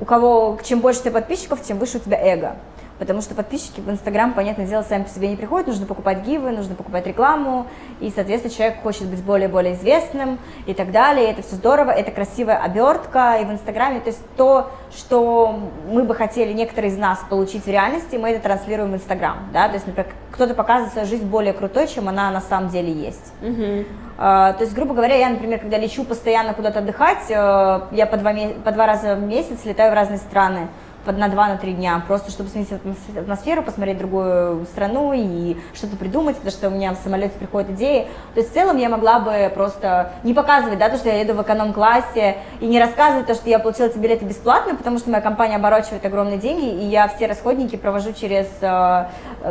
У 0.00 0.04
кого, 0.04 0.58
чем 0.62 0.78
больше 0.78 1.00
у 1.00 1.02
тебя 1.02 1.14
подписчиков, 1.14 1.60
тем 1.60 1.78
выше 1.78 1.96
у 1.96 2.00
тебя 2.00 2.18
эго 2.20 2.54
потому 3.02 3.20
что 3.20 3.34
подписчики 3.34 3.80
в 3.80 3.90
Инстаграм, 3.90 4.32
понятное 4.32 4.64
дело, 4.64 4.82
сами 4.82 5.02
по 5.02 5.08
себе 5.08 5.26
не 5.26 5.34
приходят, 5.34 5.66
нужно 5.66 5.86
покупать 5.86 6.24
гивы, 6.24 6.52
нужно 6.52 6.76
покупать 6.76 7.04
рекламу, 7.04 7.66
и, 7.98 8.12
соответственно, 8.14 8.54
человек 8.54 8.80
хочет 8.80 9.08
быть 9.08 9.24
более-более 9.24 9.74
известным 9.74 10.38
и 10.66 10.72
так 10.72 10.92
далее, 10.92 11.28
это 11.32 11.42
все 11.42 11.56
здорово, 11.56 11.90
это 11.90 12.12
красивая 12.12 12.58
обертка, 12.58 13.38
и 13.42 13.44
в 13.44 13.50
Инстаграме, 13.50 13.98
то 13.98 14.10
есть 14.10 14.22
то, 14.36 14.70
что 14.96 15.58
мы 15.90 16.04
бы 16.04 16.14
хотели, 16.14 16.52
некоторые 16.52 16.92
из 16.92 16.96
нас, 16.96 17.18
получить 17.28 17.64
в 17.64 17.68
реальности, 17.68 18.14
мы 18.14 18.30
это 18.30 18.40
транслируем 18.44 18.92
в 18.92 18.94
Инстаграм, 18.94 19.50
да, 19.52 19.66
то 19.66 19.74
есть, 19.74 19.86
например, 19.88 20.12
кто-то 20.30 20.54
показывает 20.54 20.92
свою 20.92 21.08
жизнь 21.08 21.26
более 21.26 21.54
крутой, 21.54 21.88
чем 21.88 22.08
она 22.08 22.30
на 22.30 22.40
самом 22.40 22.68
деле 22.68 22.92
есть. 22.92 23.32
Uh-huh. 23.42 23.84
Uh, 24.16 24.56
то 24.56 24.58
есть, 24.60 24.74
грубо 24.74 24.94
говоря, 24.94 25.16
я, 25.16 25.28
например, 25.28 25.58
когда 25.58 25.76
лечу 25.76 26.04
постоянно 26.04 26.54
куда-то 26.54 26.78
отдыхать, 26.78 27.30
uh, 27.30 27.88
я 27.90 28.06
по 28.06 28.16
два, 28.16 28.32
по 28.64 28.70
два 28.70 28.86
раза 28.86 29.16
в 29.16 29.22
месяц 29.22 29.64
летаю 29.64 29.90
в 29.90 29.94
разные 29.94 30.18
страны, 30.18 30.68
на 31.06 31.28
два, 31.28 31.48
на 31.48 31.56
три 31.56 31.72
дня, 31.72 32.02
просто 32.06 32.30
чтобы 32.30 32.50
сменить 32.50 32.70
атмосферу, 33.16 33.62
посмотреть 33.62 33.98
другую 33.98 34.64
страну 34.66 35.12
и 35.14 35.56
что-то 35.74 35.96
придумать, 35.96 36.36
потому 36.36 36.52
что 36.52 36.68
у 36.68 36.70
меня 36.70 36.92
в 36.92 36.96
самолете 36.96 37.34
приходят 37.38 37.70
идеи. 37.70 38.06
То 38.34 38.40
есть 38.40 38.50
в 38.50 38.54
целом 38.54 38.76
я 38.76 38.88
могла 38.88 39.18
бы 39.20 39.50
просто 39.54 40.12
не 40.22 40.34
показывать, 40.34 40.78
да, 40.78 40.88
то, 40.88 40.96
что 40.96 41.08
я 41.08 41.20
еду 41.20 41.34
в 41.34 41.42
эконом-классе, 41.42 42.36
и 42.60 42.66
не 42.66 42.80
рассказывать 42.80 43.26
то, 43.26 43.34
что 43.34 43.48
я 43.48 43.58
получила 43.58 43.86
эти 43.86 43.98
билеты 43.98 44.24
бесплатно, 44.24 44.76
потому 44.76 44.98
что 44.98 45.10
моя 45.10 45.22
компания 45.22 45.56
оборачивает 45.56 46.04
огромные 46.04 46.38
деньги, 46.38 46.66
и 46.66 46.86
я 46.86 47.08
все 47.08 47.26
расходники 47.26 47.76
провожу 47.76 48.12
через 48.12 48.46
э, 48.60 49.06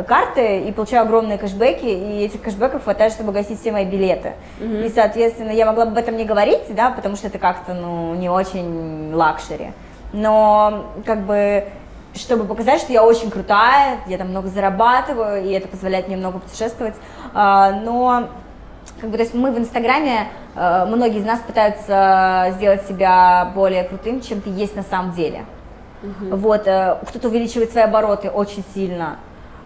карты 0.06 0.60
и 0.60 0.72
получаю 0.72 1.02
огромные 1.02 1.38
кэшбэки, 1.38 1.84
и 1.84 2.24
этих 2.24 2.40
кэшбэков 2.42 2.84
хватает, 2.84 3.12
чтобы 3.12 3.32
гасить 3.32 3.60
все 3.60 3.72
мои 3.72 3.84
билеты. 3.84 4.32
Mm-hmm. 4.60 4.86
И, 4.86 4.88
соответственно, 4.90 5.50
я 5.50 5.66
могла 5.66 5.84
бы 5.84 5.92
об 5.92 5.98
этом 5.98 6.16
не 6.16 6.24
говорить, 6.24 6.74
да, 6.74 6.90
потому 6.90 7.16
что 7.16 7.26
это 7.26 7.38
как-то, 7.38 7.74
ну, 7.74 8.14
не 8.14 8.28
очень 8.28 9.12
luxury 9.14 9.72
но 10.12 10.86
как 11.04 11.24
бы 11.24 11.64
чтобы 12.14 12.44
показать, 12.44 12.80
что 12.80 12.92
я 12.92 13.04
очень 13.04 13.30
крутая, 13.30 14.00
я 14.06 14.18
там 14.18 14.28
много 14.28 14.48
зарабатываю, 14.48 15.44
и 15.44 15.52
это 15.52 15.68
позволяет 15.68 16.08
мне 16.08 16.16
много 16.16 16.40
путешествовать, 16.40 16.94
а, 17.32 17.72
но 17.72 18.28
как 19.00 19.10
бы, 19.10 19.16
то 19.16 19.22
есть 19.22 19.34
мы 19.34 19.50
в 19.50 19.58
Инстаграме, 19.58 20.28
а, 20.54 20.86
многие 20.86 21.18
из 21.18 21.24
нас 21.24 21.40
пытаются 21.40 22.52
сделать 22.56 22.86
себя 22.86 23.50
более 23.54 23.84
крутым, 23.84 24.20
чем 24.20 24.40
ты 24.40 24.50
есть 24.50 24.76
на 24.76 24.82
самом 24.82 25.12
деле. 25.12 25.44
Uh-huh. 26.02 26.36
Вот, 26.36 26.66
э, 26.66 26.98
кто-то 27.06 27.28
увеличивает 27.28 27.70
свои 27.70 27.84
обороты 27.84 28.28
очень 28.28 28.64
сильно, 28.74 29.18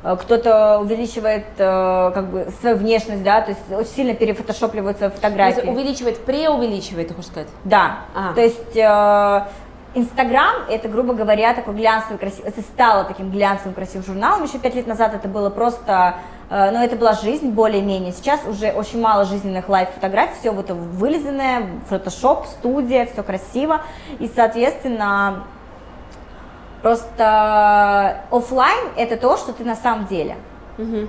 э, 0.05 0.17
кто-то 0.21 0.81
увеличивает 0.81 1.47
э, 1.57 2.11
как 2.15 2.27
бы 2.27 2.49
свою 2.61 2.77
внешность, 2.77 3.23
да, 3.23 3.41
то 3.41 3.53
есть 3.53 3.63
очень 3.71 3.97
сильно 3.97 4.15
перефотошопливаются 4.15 5.09
фотографии. 5.09 5.61
То 5.61 5.67
есть 5.67 5.79
увеличивает, 5.79 6.25
преувеличивает, 6.27 7.09
ты 7.09 7.15
хочешь 7.15 7.31
сказать? 7.31 7.49
Да, 7.65 8.01
ага. 8.15 8.35
то 8.35 8.41
есть 8.43 8.77
Инстаграм 9.97 10.57
это, 10.69 10.89
грубо 10.89 11.15
говоря, 11.15 11.55
такой 11.55 11.73
глянцевый, 11.73 12.19
красивый, 12.19 12.51
это 12.51 12.61
стало 12.61 13.05
таким 13.05 13.31
глянцевым, 13.31 13.73
красивым 13.73 14.05
журналом. 14.05 14.45
Еще 14.45 14.59
пять 14.59 14.75
лет 14.75 14.87
назад 14.87 15.15
это 15.15 15.27
было 15.27 15.49
просто, 15.49 16.17
э, 16.51 16.71
ну, 16.71 16.85
это 16.85 16.97
была 16.97 17.15
жизнь 17.15 17.49
более-менее. 17.49 18.13
Сейчас 18.13 18.45
уже 18.47 18.73
очень 18.73 19.01
мало 19.01 19.25
жизненных 19.25 19.71
лайв-фотографий, 19.71 20.35
все 20.39 20.51
вот 20.51 20.71
вылизанное, 20.71 21.81
фотошоп, 21.89 22.47
студия, 22.47 23.07
все 23.07 23.23
красиво. 23.23 23.81
И, 24.19 24.29
соответственно, 24.29 25.45
просто 26.83 28.21
офлайн 28.31 28.91
это 28.99 29.17
то, 29.17 29.39
что 29.39 29.55
ты 29.55 29.65
на 29.65 29.77
самом 29.77 30.05
деле. 30.09 30.37
Угу. 30.77 31.09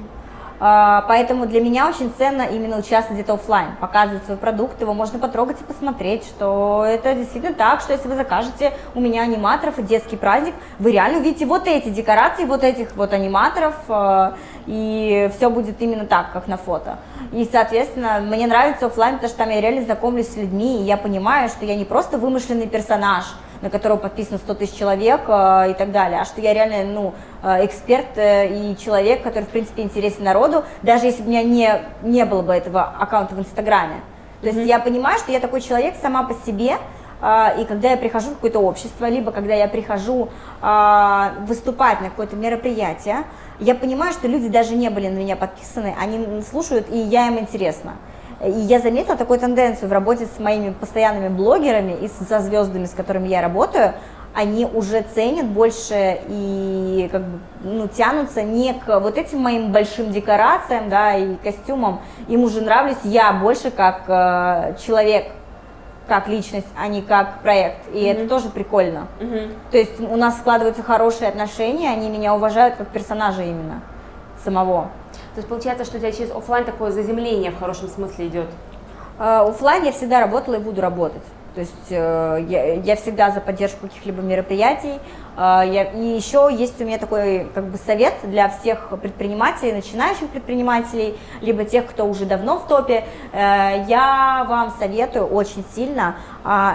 А, 0.60 1.05
поэтому 1.08 1.45
для 1.45 1.62
меня 1.62 1.88
очень 1.88 2.12
ценно 2.18 2.41
именно 2.41 2.78
участвовать 2.78 3.20
где-то 3.20 3.34
офлайн, 3.34 3.76
показывать 3.80 4.26
свой 4.26 4.38
продукт, 4.38 4.82
его 4.82 4.93
можно 4.93 5.20
потрогать 5.20 5.62
и 5.62 5.64
посмотреть, 5.64 6.24
что 6.24 6.84
это 6.88 7.14
действительно 7.14 7.53
так, 7.53 7.82
что 7.82 7.93
если 7.93 8.08
вы 8.08 8.16
закажете 8.16 8.74
у 8.95 8.99
меня 8.99 9.22
аниматоров 9.22 9.78
и 9.78 9.84
детский 9.84 10.16
праздник, 10.16 10.55
вы 10.80 10.91
реально 10.91 11.20
увидите 11.20 11.45
вот 11.45 11.68
эти 11.68 11.89
декорации, 11.89 12.45
вот 12.45 12.64
этих 12.64 12.95
вот 12.95 13.14
аниматоров, 13.14 13.76
а, 13.88 14.34
и 14.66 15.30
все 15.38 15.49
будет 15.49 15.80
именно 15.82 16.05
так, 16.05 16.32
как 16.34 16.47
на 16.47 16.58
фото. 16.58 16.97
И, 17.32 17.47
соответственно, 17.51 18.20
мне 18.20 18.47
нравится 18.47 18.88
офлайн, 18.88 19.16
потому 19.16 19.30
что 19.30 19.38
там 19.38 19.49
я 19.49 19.62
реально 19.62 19.84
знакомлюсь 19.84 20.30
с 20.30 20.38
людьми, 20.38 20.82
и 20.82 20.86
я 20.86 20.97
понимаю, 20.97 21.49
что 21.49 21.66
я 21.66 21.76
не 21.76 21.86
просто 21.86 22.18
вымышленный 22.18 22.68
персонаж, 22.68 23.26
на 23.62 23.70
которого 23.70 23.97
подписано 23.97 24.38
100 24.38 24.53
тысяч 24.55 24.76
человек 24.76 25.22
э, 25.28 25.72
и 25.72 25.74
так 25.74 25.91
далее, 25.91 26.22
а 26.22 26.26
что 26.26 26.41
я 26.41 26.53
реально, 26.53 26.91
ну, 26.91 27.14
э, 27.43 27.66
эксперт 27.66 28.18
э, 28.18 28.47
и 28.47 28.78
человек, 28.78 29.24
который, 29.24 29.45
в 29.45 29.49
принципе, 29.49 29.84
интересен 29.84 30.24
народу, 30.24 30.64
даже 30.82 31.05
если 31.05 31.22
бы 31.22 31.28
у 31.28 31.32
меня 31.32 31.43
не, 31.43 31.82
не 32.03 32.26
было 32.26 32.41
бы 32.41 32.53
этого 32.53 32.84
аккаунта 32.84 33.36
в 33.36 33.39
Инстаграме. 33.39 34.01
То 34.41 34.47
mm-hmm. 34.47 34.55
есть 34.55 34.68
я 34.68 34.80
понимаю, 34.80 35.18
что 35.18 35.32
я 35.32 35.39
такой 35.39 35.62
человек 35.62 35.95
сама 36.01 36.24
по 36.24 36.34
себе, 36.45 36.78
и 37.20 37.66
когда 37.66 37.89
я 37.89 37.97
прихожу 37.97 38.30
в 38.30 38.36
какое-то 38.36 38.60
общество, 38.60 39.08
либо 39.08 39.32
когда 39.32 39.55
я 39.55 39.68
прихожу 39.68 40.30
выступать 41.47 41.99
на 41.99 42.12
какое-то 42.12 42.36
мероприятие, 42.36 43.24
я 43.60 43.74
понимаю, 43.74 44.14
что 44.14 44.28
люди 44.28 44.49
даже 44.49 44.76
не 44.76 44.89
были 44.89 45.08
на 45.08 45.18
меня 45.18 45.36
подписаны, 45.36 45.95
они 45.99 46.43
слушают, 46.43 46.86
и 46.91 46.97
я 46.99 47.26
им 47.26 47.39
интересна. 47.39 47.93
И 48.46 48.52
я 48.52 48.80
заметила 48.80 49.18
такую 49.18 49.40
тенденцию 49.40 49.90
в 49.90 49.92
работе 49.92 50.28
с 50.28 50.40
моими 50.40 50.72
постоянными 50.72 51.30
блогерами 51.30 51.94
и 52.02 52.08
со 52.08 52.40
звездами, 52.40 52.86
с 52.86 52.92
которыми 52.92 53.28
я 53.28 53.42
работаю, 53.42 53.94
они 54.38 54.66
уже 54.66 55.04
ценят 55.16 55.48
больше 55.48 56.20
и 56.28 57.10
как 57.12 57.24
бы, 57.24 57.40
ну, 57.62 57.88
тянутся 57.88 58.44
не 58.44 58.74
к 58.74 59.00
вот 59.00 59.18
этим 59.18 59.40
моим 59.40 59.72
большим 59.72 60.12
декорациям, 60.12 60.90
да, 60.90 61.16
и 61.16 61.36
костюмам. 61.38 62.02
Им 62.28 62.44
уже 62.44 62.62
нравлюсь 62.62 62.98
я 63.04 63.34
больше 63.34 63.72
как 63.72 64.04
э, 64.08 64.76
человек, 64.86 65.32
как 66.08 66.28
личность, 66.28 66.68
а 66.78 66.88
не 66.88 67.02
как 67.02 67.42
проект. 67.42 67.88
И 67.92 67.98
mm-hmm. 67.98 68.12
это 68.12 68.30
тоже 68.30 68.50
прикольно. 68.50 69.08
Mm-hmm. 69.20 69.56
То 69.72 69.78
есть 69.80 70.00
у 70.00 70.16
нас 70.16 70.38
складываются 70.38 70.84
хорошие 70.84 71.30
отношения, 71.30 71.90
они 71.90 72.08
меня 72.08 72.36
уважают 72.36 72.76
как 72.76 72.90
персонажа 72.90 73.42
именно 73.42 73.82
самого. 74.44 74.90
То 75.38 75.42
есть 75.42 75.50
получается, 75.50 75.86
что 75.86 75.98
у 75.98 76.00
тебя 76.00 76.12
через 76.12 76.32
офлайн 76.32 76.66
такое 76.66 76.90
заземление 76.90 77.52
в 77.52 77.60
хорошем 77.60 77.90
смысле 77.90 78.26
идет? 78.26 78.48
Uh, 79.20 79.48
офлайн 79.48 79.84
я 79.84 79.92
всегда 79.92 80.20
работала 80.20 80.56
и 80.56 80.58
буду 80.58 80.82
работать. 80.82 81.22
То 81.54 81.62
есть 81.62 81.92
э, 81.92 82.46
я, 82.50 82.74
я 82.74 82.96
всегда 82.96 83.32
за 83.32 83.40
поддержку 83.40 83.88
каких-либо 83.88 84.22
мероприятий. 84.22 85.00
Э, 85.36 85.62
я, 85.66 85.92
и 85.92 86.06
еще 86.16 86.50
есть 86.52 86.80
у 86.82 86.86
меня 86.86 87.00
такой 87.00 87.48
как 87.54 87.66
бы 87.66 87.78
совет 87.78 88.14
для 88.24 88.50
всех 88.50 88.90
предпринимателей, 89.02 89.74
начинающих 89.74 90.28
предпринимателей, 90.30 91.18
либо 91.42 91.66
тех, 91.66 91.88
кто 91.88 92.06
уже 92.06 92.26
давно 92.26 92.58
в 92.58 92.68
топе. 92.68 93.06
Э, 93.32 93.86
я 93.88 94.46
вам 94.48 94.72
советую 94.80 95.26
очень 95.26 95.64
сильно 95.76 96.18
э, 96.46 96.74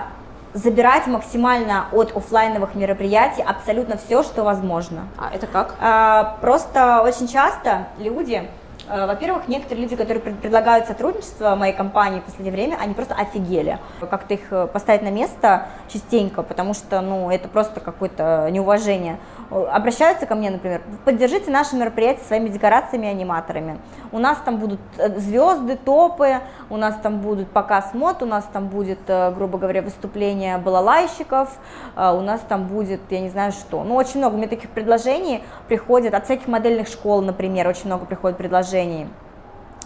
забирать 0.55 1.07
максимально 1.07 1.87
от 1.93 2.17
офлайновых 2.17 2.75
мероприятий 2.75 3.43
абсолютно 3.43 3.97
все, 3.97 4.23
что 4.23 4.43
возможно. 4.43 5.09
А 5.19 5.35
это 5.35 5.47
как? 5.47 5.75
Э, 5.81 6.41
просто 6.41 7.03
очень 7.03 7.29
часто 7.29 7.87
люди 7.99 8.49
во-первых, 9.07 9.49
некоторые 9.49 9.85
люди, 9.85 9.97
которые 9.97 10.21
предлагают 10.21 10.87
сотрудничество 10.87 11.55
моей 11.57 11.73
компании 11.73 12.21
в 12.21 12.25
последнее 12.25 12.53
время, 12.53 12.77
они 12.81 12.93
просто 12.93 13.15
офигели. 13.15 13.79
Как-то 14.01 14.35
их 14.35 14.41
э, 14.51 14.67
поставить 14.67 15.01
на 15.03 15.11
место 15.11 15.69
частенько, 15.89 16.43
потому 16.43 16.75
что, 16.75 17.01
ну, 17.01 17.31
это 17.31 17.49
просто 17.49 17.81
какое-то 17.81 18.49
неуважение. 18.51 19.19
Э, 19.51 19.65
обращаются 19.73 20.27
ко 20.27 20.35
мне, 20.35 20.51
например, 20.51 20.83
поддержите 21.07 21.51
наше 21.51 21.77
мероприятие 21.77 22.25
своими 22.27 22.49
декорациями 22.49 23.07
и 23.07 23.09
аниматорами. 23.09 23.79
У 24.11 24.19
нас 24.19 24.37
там 24.45 24.59
будут 24.59 24.81
звезды, 25.17 25.77
топы, 25.77 26.41
у 26.69 26.77
нас 26.77 26.95
там 27.03 27.21
будут 27.21 27.49
показ 27.49 27.95
мод, 27.95 28.23
у 28.23 28.27
нас 28.27 28.45
там 28.53 28.69
будет, 28.69 29.01
грубо 29.07 29.57
говоря, 29.57 29.81
выступление 29.81 30.59
балалайщиков, 30.59 31.49
у 31.97 32.21
нас 32.21 32.41
там 32.47 32.67
будет, 32.67 33.01
я 33.09 33.21
не 33.21 33.31
знаю 33.31 33.53
что. 33.53 33.83
Ну, 33.85 33.95
очень 33.95 34.19
много 34.19 34.37
меня 34.37 34.49
таких 34.49 34.69
предложений 34.71 35.43
приходит 35.67 36.13
от 36.13 36.27
всяких 36.27 36.49
модельных 36.49 36.89
школ, 36.89 37.23
например, 37.23 37.69
очень 37.69 37.87
много 37.87 38.05
приходит 38.05 38.37
предложений 38.37 38.82
предложений. 38.83 39.09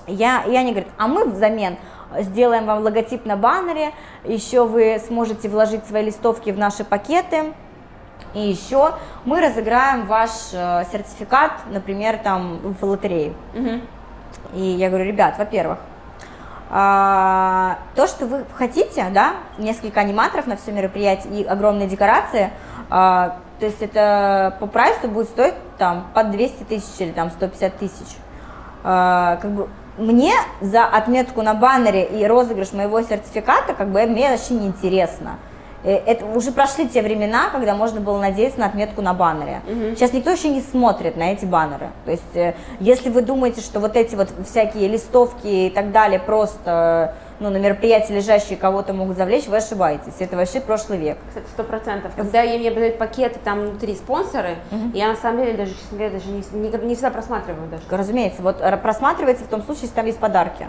Я, 0.07 0.45
и 0.45 0.55
они 0.55 0.71
говорят, 0.71 0.91
а 0.99 1.09
мы 1.09 1.25
взамен 1.25 1.77
сделаем 2.19 2.67
вам 2.67 2.83
логотип 2.83 3.27
на 3.27 3.37
баннере, 3.37 3.93
еще 4.25 4.65
вы 4.65 5.01
сможете 5.05 5.49
вложить 5.49 5.85
свои 5.87 6.05
листовки 6.05 6.51
в 6.51 6.59
наши 6.59 6.85
пакеты, 6.85 7.53
и 8.33 8.41
еще 8.41 8.93
мы 9.25 9.41
разыграем 9.41 10.07
ваш 10.07 10.31
э, 10.53 10.85
сертификат, 10.93 11.53
например, 11.71 12.19
там 12.19 12.59
в 12.81 12.85
лотерею. 12.85 13.35
Угу. 13.55 13.81
И 14.55 14.63
я 14.63 14.89
говорю, 14.89 15.05
ребят, 15.05 15.37
во-первых, 15.39 15.79
а, 16.71 17.79
то, 17.95 18.07
что 18.07 18.27
вы 18.27 18.45
хотите, 18.55 19.07
да, 19.13 19.35
несколько 19.59 20.01
аниматоров 20.01 20.47
на 20.47 20.57
все 20.57 20.73
мероприятие 20.73 21.41
и 21.41 21.45
огромные 21.45 21.89
декорации, 21.89 22.51
а, 22.89 23.39
то 23.59 23.67
есть 23.67 23.83
это 23.83 24.57
по 24.61 24.67
прайсу 24.67 25.09
будет 25.09 25.29
стоить 25.29 25.55
там 25.79 26.07
под 26.15 26.31
200 26.31 26.65
тысяч 26.65 27.01
или 27.01 27.11
там 27.11 27.31
150 27.31 27.79
тысяч. 27.79 28.17
А, 28.89 29.39
как 29.43 29.51
бы 29.51 29.69
мне 29.99 30.33
за 30.61 30.85
отметку 30.85 31.43
на 31.43 31.55
баннере 31.55 32.05
и 32.05 32.25
розыгрыш 32.25 32.73
моего 32.73 33.03
сертификата, 33.03 33.75
как 33.75 33.89
бы 33.89 34.01
мне 34.07 34.31
вообще 34.31 34.55
не 34.55 34.69
интересно. 34.69 35.39
Э, 35.83 35.97
это 36.07 36.25
уже 36.27 36.53
прошли 36.53 36.89
те 36.89 37.03
времена, 37.03 37.51
когда 37.51 37.75
можно 37.75 38.01
было 38.01 38.21
надеяться 38.21 38.61
на 38.61 38.67
отметку 38.67 39.03
на 39.03 39.13
баннере. 39.13 39.61
Угу. 39.67 39.97
Сейчас 39.97 40.13
никто 40.13 40.31
еще 40.31 40.51
не 40.51 40.61
смотрит 40.61 41.17
на 41.17 41.33
эти 41.33 41.45
баннеры. 41.45 41.89
То 42.05 42.13
есть, 42.13 42.37
э, 42.37 42.55
если 42.79 43.11
вы 43.11 43.23
думаете, 43.23 43.61
что 43.61 43.81
вот 43.81 43.97
эти 43.97 44.15
вот 44.15 44.29
всякие 44.49 44.87
листовки 44.87 45.67
и 45.67 45.71
так 45.71 45.91
далее 45.91 46.21
просто 46.21 47.15
ну, 47.41 47.51
на 47.51 47.59
мероприятии 47.59 48.13
лежащие 48.13 48.57
кого-то 48.57 48.93
могут 48.93 49.17
завлечь, 49.17 49.47
вы 49.47 49.59
ошибаетесь. 49.59 50.15
Это 50.21 50.37
вообще 50.37 50.61
прошлый 50.61 50.99
век. 50.99 51.19
Кстати, 51.29 51.47
сто 51.53 51.65
процентов. 51.65 52.13
Когда 52.17 52.43
я 52.43 52.59
мне 52.59 52.71
дают 52.71 52.99
пакеты, 52.99 53.39
там 53.43 53.61
внутри 53.61 53.95
спонсоры, 53.95 54.57
угу. 54.71 54.91
я 54.95 55.09
на 55.09 55.17
самом 55.17 55.45
деле 55.45 55.57
даже, 55.57 55.73
честно 55.73 55.99
говоря, 55.99 56.11
даже 56.11 56.29
не, 56.29 56.43
не, 56.53 56.87
не 56.87 56.95
всегда 56.95 57.11
просматриваю 57.11 57.69
даже. 57.69 57.83
Разумеется, 57.91 58.43
вот 58.43 58.59
просматривается 58.83 59.45
в 59.45 59.49
том 59.49 59.63
случае, 59.63 59.83
если 59.83 59.97
там 59.97 60.07
есть 60.07 60.19
подарки. 60.19 60.67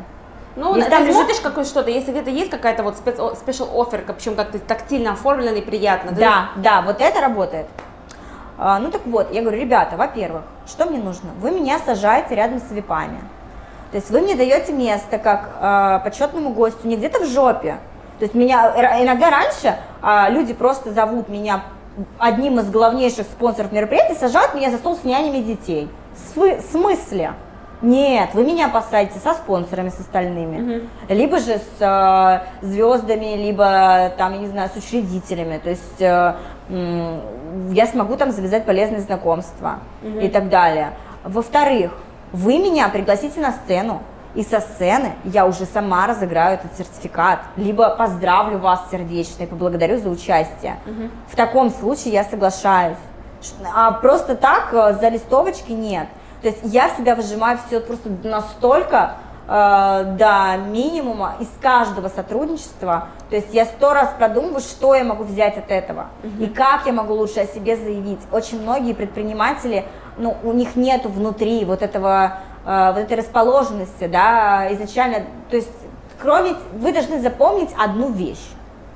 Ну, 0.57 0.75
если 0.75 0.89
там 0.89 1.03
лежит... 1.03 1.15
смотришь 1.15 1.39
какое 1.39 1.65
что-то, 1.65 1.91
если 1.91 2.11
где-то 2.11 2.31
есть 2.31 2.49
какая-то 2.49 2.81
вот 2.81 2.97
спешл 2.97 3.69
офер, 3.79 4.03
причем 4.07 4.35
как-то 4.35 4.57
тактильно 4.57 5.11
оформлено 5.11 5.57
и 5.57 5.61
приятно. 5.61 6.11
Да, 6.11 6.49
да, 6.55 6.81
вот 6.81 6.99
это 6.99 7.21
работает. 7.21 7.67
А, 8.57 8.79
ну 8.79 8.89
так 8.89 9.05
вот, 9.05 9.31
я 9.31 9.41
говорю, 9.41 9.61
ребята, 9.61 9.97
во-первых, 9.97 10.41
что 10.65 10.85
мне 10.87 10.97
нужно? 10.97 11.29
Вы 11.39 11.51
меня 11.51 11.77
сажаете 11.77 12.33
рядом 12.33 12.59
с 12.59 12.71
випами. 12.71 13.19
То 13.91 13.97
есть 13.97 14.09
вы 14.09 14.21
мне 14.21 14.35
даете 14.35 14.73
место 14.73 15.17
как 15.17 15.49
э, 15.61 15.99
почетному 16.03 16.49
гостю, 16.51 16.87
не 16.87 16.97
где-то 16.97 17.23
в 17.23 17.27
жопе. 17.27 17.77
То 18.19 18.25
есть 18.25 18.33
меня 18.33 18.73
иногда 19.01 19.29
раньше 19.29 19.77
э, 20.01 20.31
люди 20.31 20.53
просто 20.53 20.91
зовут 20.91 21.29
меня 21.29 21.61
одним 22.17 22.59
из 22.59 22.69
главнейших 22.69 23.25
спонсоров 23.25 23.71
мероприятий, 23.71 24.15
сажают 24.15 24.53
меня 24.53 24.71
за 24.71 24.77
стол 24.77 24.95
с 24.95 25.03
нянями 25.03 25.39
детей. 25.39 25.89
В 26.35 26.61
смысле? 26.71 27.33
Нет, 27.81 28.31
вы 28.33 28.43
меня 28.43 28.69
посадите 28.69 29.19
со 29.19 29.33
спонсорами, 29.33 29.89
с 29.89 29.99
остальными, 29.99 30.77
угу. 30.77 30.87
либо 31.09 31.37
же 31.37 31.59
с 31.59 31.79
э, 31.79 32.65
звездами, 32.65 33.35
либо 33.35 34.11
там, 34.17 34.33
я 34.33 34.39
не 34.39 34.47
знаю, 34.47 34.69
с 34.73 34.77
учредителями. 34.77 35.59
То 35.59 35.69
есть 35.69 36.01
э, 36.01 36.35
э, 36.69 37.19
я 37.69 37.85
смогу 37.85 38.15
там 38.15 38.31
завязать 38.31 38.65
полезные 38.65 39.01
знакомства 39.01 39.79
угу. 40.01 40.19
и 40.19 40.27
так 40.27 40.49
далее. 40.49 40.93
Во-вторых, 41.23 41.91
вы 42.31 42.57
меня 42.57 42.89
пригласите 42.89 43.39
на 43.39 43.51
сцену, 43.51 44.01
и 44.35 44.43
со 44.43 44.59
сцены 44.59 45.13
я 45.23 45.47
уже 45.47 45.65
сама 45.65 46.05
разыграю 46.05 46.55
этот 46.55 46.77
сертификат, 46.77 47.39
либо 47.55 47.89
поздравлю 47.95 48.59
вас 48.59 48.81
сердечно 48.91 49.43
и 49.43 49.45
поблагодарю 49.47 49.97
за 49.97 50.09
участие. 50.09 50.77
Угу. 50.85 51.09
В 51.31 51.35
таком 51.35 51.71
случае 51.71 52.13
я 52.13 52.23
соглашаюсь. 52.23 52.97
А 53.73 53.91
просто 53.93 54.35
так 54.35 54.69
э, 54.73 54.97
за 54.99 55.09
листовочки 55.09 55.71
нет. 55.71 56.07
То 56.41 56.49
есть 56.49 56.59
я 56.63 56.89
всегда 56.89 57.15
выжимаю 57.15 57.59
все 57.65 57.79
просто 57.79 58.09
настолько 58.23 59.15
э, 59.47 60.15
до 60.17 60.57
минимума 60.69 61.35
из 61.39 61.49
каждого 61.61 62.09
сотрудничества. 62.09 63.07
То 63.29 63.35
есть 63.35 63.53
я 63.53 63.65
сто 63.65 63.93
раз 63.93 64.13
продумываю, 64.17 64.59
что 64.59 64.93
я 64.93 65.03
могу 65.03 65.23
взять 65.23 65.57
от 65.57 65.71
этого 65.71 66.07
угу. 66.23 66.43
и 66.43 66.47
как 66.47 66.85
я 66.85 66.93
могу 66.93 67.13
лучше 67.15 67.39
о 67.39 67.45
себе 67.47 67.75
заявить. 67.75 68.19
Очень 68.31 68.61
многие 68.61 68.93
предприниматели 68.93 69.85
ну, 70.17 70.35
у 70.43 70.53
них 70.53 70.75
нет 70.75 71.05
внутри 71.05 71.65
вот 71.65 71.81
этого, 71.81 72.39
э, 72.65 72.91
вот 72.93 72.99
этой 72.99 73.17
расположенности, 73.17 74.07
да, 74.07 74.67
изначально, 74.73 75.23
то 75.49 75.55
есть, 75.55 75.71
кроме, 76.19 76.55
вы 76.73 76.93
должны 76.93 77.19
запомнить 77.19 77.69
одну 77.77 78.11
вещь, 78.11 78.45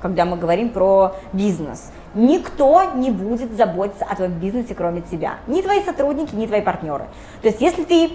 когда 0.00 0.24
мы 0.24 0.36
говорим 0.36 0.70
про 0.70 1.14
бизнес. 1.32 1.92
Никто 2.14 2.82
не 2.94 3.10
будет 3.10 3.56
заботиться 3.56 4.04
о 4.04 4.14
твоем 4.14 4.32
бизнесе, 4.32 4.74
кроме 4.74 5.00
тебя. 5.00 5.36
Ни 5.46 5.62
твои 5.62 5.82
сотрудники, 5.82 6.34
ни 6.34 6.46
твои 6.46 6.60
партнеры. 6.60 7.06
То 7.40 7.48
есть, 7.48 7.60
если 7.62 7.84
ты 7.84 8.10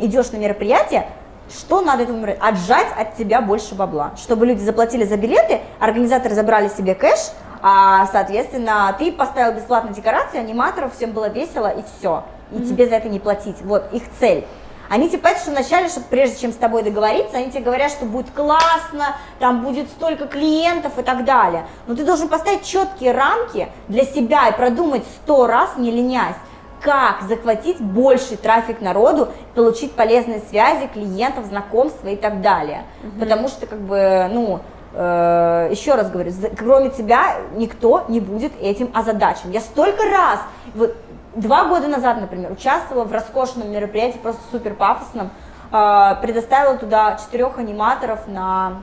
идешь 0.00 0.30
на 0.30 0.36
мероприятие, 0.36 1.08
что 1.50 1.80
надо 1.80 2.04
этому? 2.04 2.24
Отжать 2.40 2.86
от 2.96 3.16
тебя 3.16 3.40
больше 3.40 3.74
бабла. 3.74 4.12
Чтобы 4.16 4.46
люди 4.46 4.60
заплатили 4.60 5.04
за 5.04 5.16
билеты, 5.16 5.60
организаторы 5.80 6.34
забрали 6.34 6.68
себе 6.68 6.94
кэш, 6.94 7.18
а, 7.62 8.06
соответственно, 8.06 8.94
ты 8.98 9.10
поставил 9.12 9.54
бесплатные 9.54 9.94
декорации, 9.94 10.38
аниматоров, 10.38 10.94
всем 10.94 11.12
было 11.12 11.28
весело 11.28 11.68
и 11.68 11.82
все 11.82 12.24
и 12.52 12.58
mm-hmm. 12.58 12.68
тебе 12.68 12.88
за 12.88 12.96
это 12.96 13.08
не 13.08 13.18
платить. 13.18 13.56
Вот 13.62 13.92
их 13.92 14.02
цель. 14.20 14.44
Они 14.92 15.08
тебе 15.08 15.18
понимают, 15.18 15.40
что 15.40 15.50
вначале, 15.52 15.88
что 15.88 16.00
прежде 16.02 16.38
чем 16.38 16.52
с 16.52 16.56
тобой 16.56 16.82
договориться, 16.82 17.38
они 17.38 17.50
тебе 17.50 17.62
говорят, 17.62 17.90
что 17.90 18.04
будет 18.04 18.30
классно, 18.30 19.16
там 19.38 19.62
будет 19.62 19.88
столько 19.88 20.26
клиентов 20.26 20.98
и 20.98 21.02
так 21.02 21.24
далее. 21.24 21.64
Но 21.86 21.96
ты 21.96 22.04
должен 22.04 22.28
поставить 22.28 22.64
четкие 22.64 23.12
рамки 23.12 23.68
для 23.88 24.04
себя 24.04 24.48
и 24.48 24.52
продумать 24.54 25.04
сто 25.22 25.46
раз, 25.46 25.78
не 25.78 25.90
ленясь, 25.90 26.36
как 26.82 27.22
захватить 27.22 27.80
больший 27.80 28.36
трафик 28.36 28.82
народу, 28.82 29.28
получить 29.54 29.92
полезные 29.92 30.42
связи, 30.50 30.88
клиентов, 30.92 31.46
знакомства 31.46 32.08
и 32.08 32.16
так 32.16 32.42
далее. 32.42 32.82
Угу. 33.02 33.20
Потому 33.20 33.48
что, 33.48 33.66
как 33.66 33.80
бы, 33.80 34.28
ну, 34.30 34.60
э, 34.92 35.68
еще 35.70 35.94
раз 35.94 36.10
говорю, 36.10 36.32
кроме 36.58 36.90
тебя 36.90 37.36
никто 37.54 38.04
не 38.08 38.20
будет 38.20 38.52
этим 38.60 38.90
озадачен. 38.92 39.52
Я 39.52 39.60
столько 39.60 40.04
раз, 40.10 40.40
вот 40.74 40.94
Два 41.34 41.64
года 41.64 41.88
назад, 41.88 42.20
например, 42.20 42.52
участвовала 42.52 43.04
в 43.04 43.12
роскошном 43.12 43.70
мероприятии, 43.70 44.18
просто 44.18 44.42
супер 44.50 44.74
пафосном, 44.74 45.30
а, 45.70 46.16
предоставила 46.16 46.76
туда 46.76 47.16
четырех 47.16 47.58
аниматоров 47.58 48.28
на 48.28 48.82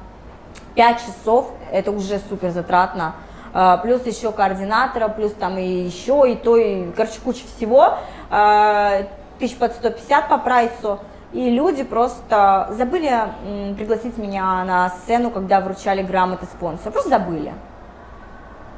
5 0.73 0.97
часов, 0.99 1.51
это 1.71 1.91
уже 1.91 2.19
супер 2.27 2.49
затратно, 2.49 3.13
а, 3.53 3.77
плюс 3.77 4.03
еще 4.07 4.31
координатора, 4.31 5.09
плюс 5.09 5.31
там 5.33 5.59
и 5.59 5.63
еще, 5.63 6.23
и 6.27 6.35
то, 6.35 6.57
и, 6.57 6.91
короче, 6.93 7.19
куча 7.23 7.45
всего, 7.55 7.99
а, 8.31 9.03
тысяч 9.37 9.55
под 9.55 9.73
150 9.73 10.27
по 10.27 10.39
прайсу, 10.39 10.99
и 11.33 11.51
люди 11.51 11.83
просто 11.83 12.69
забыли 12.71 13.11
пригласить 13.77 14.17
меня 14.17 14.63
на 14.65 14.89
сцену, 14.89 15.29
когда 15.29 15.61
вручали 15.61 16.01
грамоты 16.01 16.47
спонсора, 16.47 16.89
просто 16.89 17.09
забыли. 17.11 17.53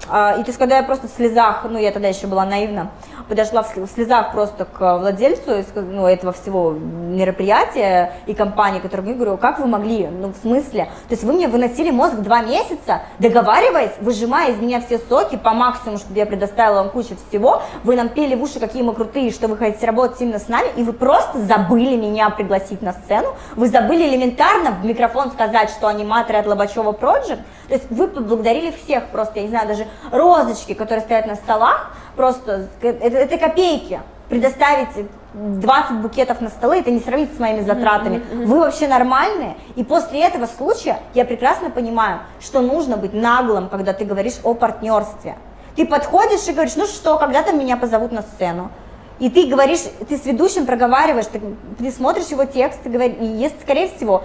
А, 0.10 0.36
и 0.40 0.44
то 0.44 0.52
когда 0.58 0.78
я 0.78 0.84
просто 0.84 1.08
в 1.08 1.12
слезах, 1.12 1.66
ну, 1.70 1.78
я 1.78 1.92
тогда 1.92 2.08
еще 2.08 2.28
была 2.28 2.46
наивна, 2.46 2.92
подошла 3.30 3.64
в 3.64 3.88
слезах 3.88 4.32
просто 4.32 4.66
к 4.66 4.98
владельцу 4.98 5.64
ну, 5.76 6.08
этого 6.08 6.34
всего 6.34 6.72
мероприятия 6.72 8.14
и 8.26 8.34
компании, 8.34 8.80
которая 8.80 9.06
мне 9.06 9.16
говорю, 9.16 9.38
как 9.38 9.60
вы 9.60 9.68
могли, 9.68 10.08
ну, 10.08 10.30
в 10.30 10.36
смысле, 10.38 10.86
то 11.08 11.12
есть 11.12 11.24
вы 11.24 11.34
мне 11.34 11.48
выносили 11.48 11.92
мозг 11.92 12.16
два 12.16 12.42
месяца, 12.42 13.04
договариваясь, 13.20 13.92
выжимая 14.02 14.52
из 14.52 14.58
меня 14.58 14.82
все 14.82 14.98
соки 14.98 15.38
по 15.38 15.52
максимуму, 15.52 15.98
чтобы 15.98 16.18
я 16.18 16.26
предоставила 16.26 16.82
вам 16.82 16.90
кучу 16.90 17.16
всего, 17.30 17.62
вы 17.84 17.96
нам 17.96 18.10
пели 18.10 18.36
в 18.36 18.44
уши, 18.44 18.60
какие 18.60 18.82
мы 18.82 18.94
крутые, 18.94 19.32
что 19.32 19.48
вы 19.48 19.56
хотите 19.56 19.86
работать 19.86 20.20
именно 20.22 20.40
с 20.40 20.48
нами, 20.48 20.68
и 20.76 20.84
вы 20.84 20.94
просто 20.94 21.40
забыли 21.40 21.96
меня 21.96 22.30
пригласить 22.32 22.82
на 22.82 22.94
сцену, 22.94 23.36
вы 23.56 23.68
забыли 23.68 24.08
элементарно 24.08 24.72
в 24.72 24.86
микрофон 24.86 25.32
сказать, 25.32 25.70
что 25.70 25.88
аниматоры 25.88 26.40
от 26.40 26.48
Лобачева 26.48 26.92
Project, 26.92 27.40
то 27.68 27.76
есть 27.76 27.90
вы 27.92 28.08
поблагодарили 28.08 28.72
всех 28.72 29.08
просто, 29.08 29.40
я 29.40 29.44
не 29.44 29.50
знаю, 29.50 29.68
даже 29.68 29.88
розочки, 30.12 30.74
которые 30.74 31.02
стоят 31.02 31.26
на 31.28 31.36
столах, 31.36 31.92
просто 32.16 32.68
это, 32.82 33.18
это 33.18 33.38
копейки. 33.38 34.00
Предоставить 34.30 34.88
20 35.34 35.98
букетов 35.98 36.40
на 36.42 36.50
столы, 36.50 36.80
это 36.80 36.92
не 36.92 37.00
сравнится 37.00 37.36
с 37.36 37.40
моими 37.40 37.62
затратами. 37.62 38.18
Mm-hmm. 38.18 38.46
Вы 38.46 38.60
вообще 38.60 38.88
нормальные. 38.88 39.58
И 39.76 39.84
после 39.84 40.22
этого 40.22 40.46
случая 40.46 41.00
я 41.14 41.26
прекрасно 41.26 41.70
понимаю, 41.70 42.20
что 42.40 42.62
нужно 42.62 42.98
быть 42.98 43.14
наглым, 43.14 43.70
когда 43.70 43.94
ты 43.94 44.06
говоришь 44.06 44.36
о 44.44 44.54
партнерстве. 44.54 45.36
Ты 45.76 45.86
подходишь 45.86 46.48
и 46.48 46.54
говоришь, 46.54 46.76
ну 46.76 46.86
что, 46.86 47.18
когда-то 47.18 47.54
меня 47.54 47.78
позовут 47.78 48.12
на 48.12 48.22
сцену. 48.22 48.72
И 49.20 49.30
ты 49.30 49.46
говоришь, 49.46 49.82
ты 50.10 50.18
с 50.18 50.26
ведущим 50.26 50.66
проговариваешь, 50.66 51.28
ты, 51.28 51.40
ты 51.78 51.92
смотришь 51.92 52.28
его 52.28 52.46
текст, 52.46 52.80
и, 52.86 52.90
говоришь, 52.90 53.18
и 53.20 53.26
есть, 53.26 53.62
скорее 53.62 53.88
всего, 53.90 54.24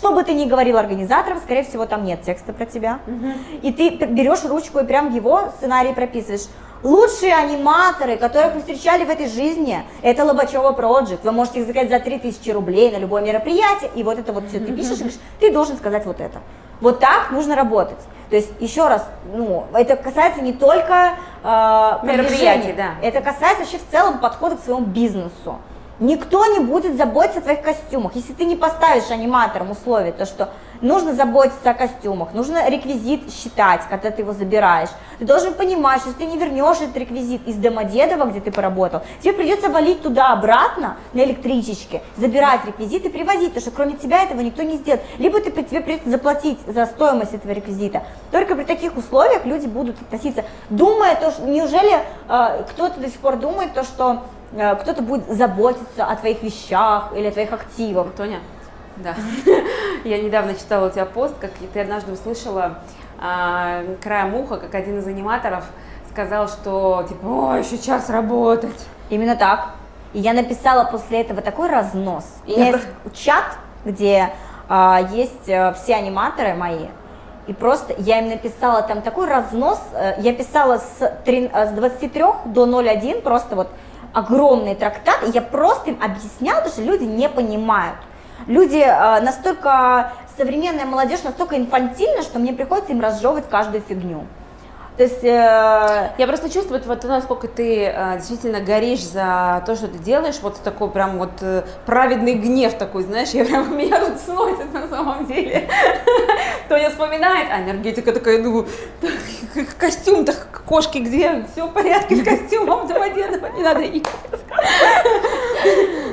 что 0.00 0.12
бы 0.12 0.24
ты 0.24 0.32
ни 0.32 0.46
говорил 0.46 0.78
организаторам, 0.78 1.38
скорее 1.40 1.62
всего, 1.62 1.84
там 1.84 2.04
нет 2.04 2.22
текста 2.22 2.54
про 2.54 2.64
тебя. 2.64 3.00
Угу. 3.06 3.32
И 3.60 3.70
ты 3.70 4.06
берешь 4.06 4.42
ручку 4.44 4.78
и 4.78 4.84
прям 4.84 5.14
его 5.14 5.52
сценарий 5.58 5.92
прописываешь. 5.92 6.46
Лучшие 6.82 7.34
аниматоры, 7.34 8.16
которых 8.16 8.54
вы 8.54 8.60
встречали 8.60 9.04
в 9.04 9.10
этой 9.10 9.28
жизни, 9.28 9.82
это 10.00 10.24
Лобачева 10.24 10.72
Project. 10.72 11.18
Вы 11.22 11.32
можете 11.32 11.60
их 11.60 11.66
заказать 11.66 11.90
за 11.90 12.00
3000 12.00 12.50
рублей 12.50 12.90
на 12.90 12.96
любое 12.96 13.20
мероприятие, 13.20 13.90
и 13.94 14.02
вот 14.02 14.18
это 14.18 14.32
вот 14.32 14.48
все 14.48 14.58
ты 14.58 14.72
пишешь, 14.72 14.92
и 14.92 15.00
говоришь, 15.00 15.18
ты 15.38 15.52
должен 15.52 15.76
сказать 15.76 16.06
вот 16.06 16.18
это. 16.18 16.38
Вот 16.80 16.98
так 16.98 17.30
нужно 17.30 17.54
работать. 17.54 17.98
То 18.30 18.36
есть, 18.36 18.48
еще 18.58 18.88
раз, 18.88 19.06
ну, 19.34 19.66
это 19.74 19.96
касается 19.96 20.40
не 20.40 20.54
только 20.54 21.16
э, 21.42 21.46
мероприятий, 22.04 22.72
да. 22.72 22.94
это 23.02 23.20
касается 23.20 23.64
вообще 23.64 23.76
в 23.76 23.86
целом 23.90 24.18
подхода 24.18 24.56
к 24.56 24.64
своему 24.64 24.86
бизнесу. 24.86 25.58
Никто 26.00 26.46
не 26.46 26.60
будет 26.60 26.96
заботиться 26.96 27.40
о 27.40 27.42
твоих 27.42 27.60
костюмах. 27.60 28.12
Если 28.14 28.32
ты 28.32 28.46
не 28.46 28.56
поставишь 28.56 29.10
аниматорам 29.10 29.70
условие, 29.70 30.12
то 30.12 30.24
что 30.24 30.48
нужно 30.80 31.12
заботиться 31.12 31.70
о 31.70 31.74
костюмах, 31.74 32.32
нужно 32.32 32.70
реквизит 32.70 33.30
считать, 33.30 33.82
когда 33.90 34.10
ты 34.10 34.22
его 34.22 34.32
забираешь. 34.32 34.88
Ты 35.18 35.26
должен 35.26 35.52
понимать, 35.52 36.00
что 36.00 36.08
если 36.08 36.24
ты 36.24 36.26
не 36.26 36.38
вернешь 36.38 36.78
этот 36.80 36.96
реквизит 36.96 37.46
из 37.46 37.56
Домодедова, 37.56 38.24
где 38.30 38.40
ты 38.40 38.50
поработал, 38.50 39.02
тебе 39.22 39.34
придется 39.34 39.68
валить 39.68 40.00
туда-обратно 40.00 40.96
на 41.12 41.20
электричечке, 41.20 42.00
забирать 42.16 42.64
реквизит 42.64 43.04
и 43.04 43.10
привозить, 43.10 43.48
потому 43.48 43.60
что 43.60 43.70
кроме 43.70 43.92
тебя 43.92 44.22
этого 44.22 44.40
никто 44.40 44.62
не 44.62 44.76
сделает. 44.76 45.02
Либо 45.18 45.38
ты, 45.40 45.50
тебе 45.50 45.82
придется 45.82 46.08
заплатить 46.08 46.58
за 46.66 46.86
стоимость 46.86 47.34
этого 47.34 47.52
реквизита. 47.52 48.04
Только 48.30 48.56
при 48.56 48.64
таких 48.64 48.96
условиях 48.96 49.44
люди 49.44 49.66
будут 49.66 50.00
относиться, 50.00 50.44
думая, 50.70 51.14
то, 51.16 51.30
что 51.30 51.42
неужели 51.42 51.98
э, 52.28 52.64
кто-то 52.70 52.98
до 53.00 53.08
сих 53.08 53.18
пор 53.20 53.36
думает, 53.36 53.74
то, 53.74 53.84
что 53.84 54.22
кто-то 54.52 55.02
будет 55.02 55.28
заботиться 55.28 56.04
о 56.04 56.16
твоих 56.16 56.42
вещах 56.42 57.12
или 57.14 57.26
о 57.26 57.30
твоих 57.30 57.52
активах. 57.52 58.08
Тоня, 58.16 58.40
да. 58.96 59.14
Я 60.04 60.20
недавно 60.20 60.54
читала 60.54 60.88
у 60.88 60.90
тебя 60.90 61.06
пост, 61.06 61.34
как 61.40 61.50
ты 61.72 61.80
однажды 61.80 62.12
услышала 62.12 62.78
а, 63.20 63.82
краем 64.02 64.34
уха, 64.34 64.56
как 64.56 64.74
один 64.74 64.98
из 64.98 65.06
аниматоров 65.06 65.64
сказал, 66.10 66.48
что 66.48 67.04
типа, 67.08 67.26
о, 67.26 67.56
еще 67.56 67.78
час 67.78 68.10
работать. 68.10 68.86
Именно 69.10 69.36
так. 69.36 69.70
И 70.12 70.18
я 70.18 70.32
написала 70.32 70.84
после 70.84 71.20
этого 71.20 71.40
такой 71.40 71.68
разнос. 71.68 72.24
И 72.46 72.52
есть 72.52 72.86
чат, 73.14 73.58
где 73.84 74.30
а, 74.68 75.00
есть 75.12 75.48
а, 75.48 75.72
все 75.72 75.94
аниматоры 75.94 76.54
мои, 76.54 76.86
и 77.46 77.52
просто 77.52 77.94
я 77.98 78.20
им 78.20 78.28
написала 78.28 78.82
там 78.82 79.02
такой 79.02 79.26
разнос. 79.26 79.80
Э, 79.92 80.14
я 80.18 80.32
писала 80.32 80.78
с, 80.78 81.20
3, 81.24 81.50
с 81.52 81.70
23 81.70 82.24
до 82.44 82.80
01, 82.80 83.22
просто 83.22 83.56
вот 83.56 83.68
огромный 84.12 84.74
трактат, 84.74 85.22
и 85.26 85.30
я 85.30 85.42
просто 85.42 85.90
им 85.90 86.02
объясняла, 86.02 86.56
потому 86.56 86.74
что 86.74 86.82
люди 86.82 87.04
не 87.04 87.28
понимают. 87.28 87.96
Люди 88.46 88.78
э, 88.78 89.20
настолько, 89.20 90.12
современная 90.36 90.86
молодежь 90.86 91.22
настолько 91.22 91.56
инфантильна, 91.56 92.22
что 92.22 92.38
мне 92.38 92.52
приходится 92.52 92.92
им 92.92 93.00
разжевывать 93.00 93.48
каждую 93.48 93.82
фигню. 93.82 94.24
То 95.00 95.04
есть... 95.04 95.24
Э... 95.24 96.10
Я 96.18 96.26
просто 96.26 96.50
чувствую, 96.50 96.82
вот 96.84 97.04
насколько 97.04 97.48
ты 97.48 97.86
э, 97.86 98.16
действительно 98.18 98.60
горишь 98.60 99.00
за 99.00 99.62
то, 99.64 99.74
что 99.74 99.88
ты 99.88 99.96
делаешь, 99.96 100.40
вот 100.42 100.60
такой 100.62 100.90
прям 100.90 101.16
вот 101.16 101.30
э, 101.40 101.62
праведный 101.86 102.34
гнев 102.34 102.74
такой, 102.74 103.04
знаешь, 103.04 103.30
я 103.32 103.46
прям, 103.46 103.74
меня 103.78 103.98
тут 103.98 104.20
сносит 104.20 104.70
на 104.74 104.86
самом 104.88 105.24
деле. 105.24 105.66
То 106.68 106.76
я 106.76 106.90
вспоминает, 106.90 107.48
а 107.50 107.62
энергетика 107.62 108.12
такая, 108.12 108.42
ну, 108.42 108.66
костюм-то 109.78 110.34
кошки 110.66 110.98
где? 110.98 111.46
Все 111.50 111.66
в 111.66 111.72
порядке 111.72 112.16
с 112.16 112.22
костюмом, 112.22 112.86
давай 112.86 113.10
не 113.14 113.62
надо. 113.62 113.80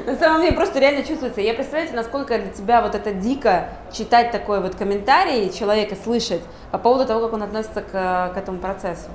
На 0.05 0.15
самом 0.15 0.41
деле 0.43 0.55
просто 0.55 0.79
реально 0.79 1.03
чувствуется. 1.03 1.41
Я 1.41 1.53
представляете, 1.53 1.93
насколько 1.93 2.39
для 2.39 2.53
тебя 2.53 2.81
вот 2.81 2.95
это 2.95 3.11
дико 3.11 3.67
читать 3.91 4.31
такой 4.31 4.61
вот 4.61 4.75
комментарий 4.75 5.51
человека, 5.51 5.95
слышать 6.01 6.41
по 6.71 6.77
поводу 6.77 7.05
того, 7.05 7.21
как 7.21 7.33
он 7.33 7.43
относится 7.43 7.81
к, 7.81 8.33
к 8.33 8.37
этому 8.37 8.59
процессу. 8.59 9.09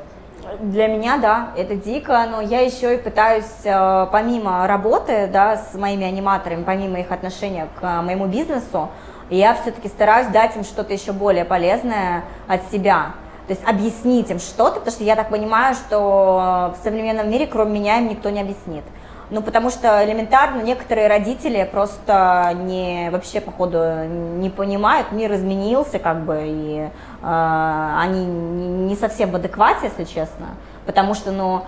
Для 0.60 0.88
меня, 0.88 1.18
да, 1.18 1.50
это 1.56 1.76
дико, 1.76 2.26
но 2.30 2.40
я 2.40 2.60
еще 2.60 2.94
и 2.94 2.98
пытаюсь, 2.98 3.64
э, 3.64 4.06
помимо 4.10 4.66
работы, 4.66 5.28
да, 5.32 5.56
с 5.56 5.74
моими 5.74 6.04
аниматорами, 6.04 6.64
помимо 6.64 6.98
их 6.98 7.12
отношения 7.12 7.68
к 7.80 8.02
моему 8.02 8.26
бизнесу, 8.26 8.90
я 9.30 9.54
все-таки 9.54 9.88
стараюсь 9.88 10.28
дать 10.28 10.56
им 10.56 10.64
что-то 10.64 10.92
еще 10.92 11.12
более 11.12 11.44
полезное 11.44 12.24
от 12.48 12.70
себя. 12.70 13.12
То 13.46 13.54
есть 13.54 13.62
объяснить 13.66 14.30
им 14.30 14.38
что-то, 14.38 14.80
потому 14.80 14.92
что 14.92 15.04
я 15.04 15.16
так 15.16 15.30
понимаю, 15.30 15.74
что 15.74 16.74
в 16.76 16.82
современном 16.82 17.30
мире, 17.30 17.46
кроме 17.46 17.80
меня, 17.80 17.98
им 17.98 18.08
никто 18.08 18.30
не 18.30 18.40
объяснит. 18.40 18.84
Ну, 19.32 19.40
потому 19.40 19.70
что 19.70 20.04
элементарно 20.04 20.60
некоторые 20.60 21.08
родители 21.08 21.66
просто 21.72 22.52
не 22.54 23.08
вообще, 23.10 23.40
походу, 23.40 24.04
не 24.04 24.50
понимают, 24.50 25.10
мир 25.10 25.32
изменился, 25.32 25.98
как 25.98 26.26
бы, 26.26 26.42
и 26.44 26.90
э, 27.22 27.96
они 27.98 28.26
не 28.26 28.94
совсем 28.94 29.30
в 29.30 29.36
адеквате, 29.36 29.86
если 29.86 30.04
честно. 30.04 30.48
Потому 30.84 31.14
что, 31.14 31.32
ну, 31.32 31.62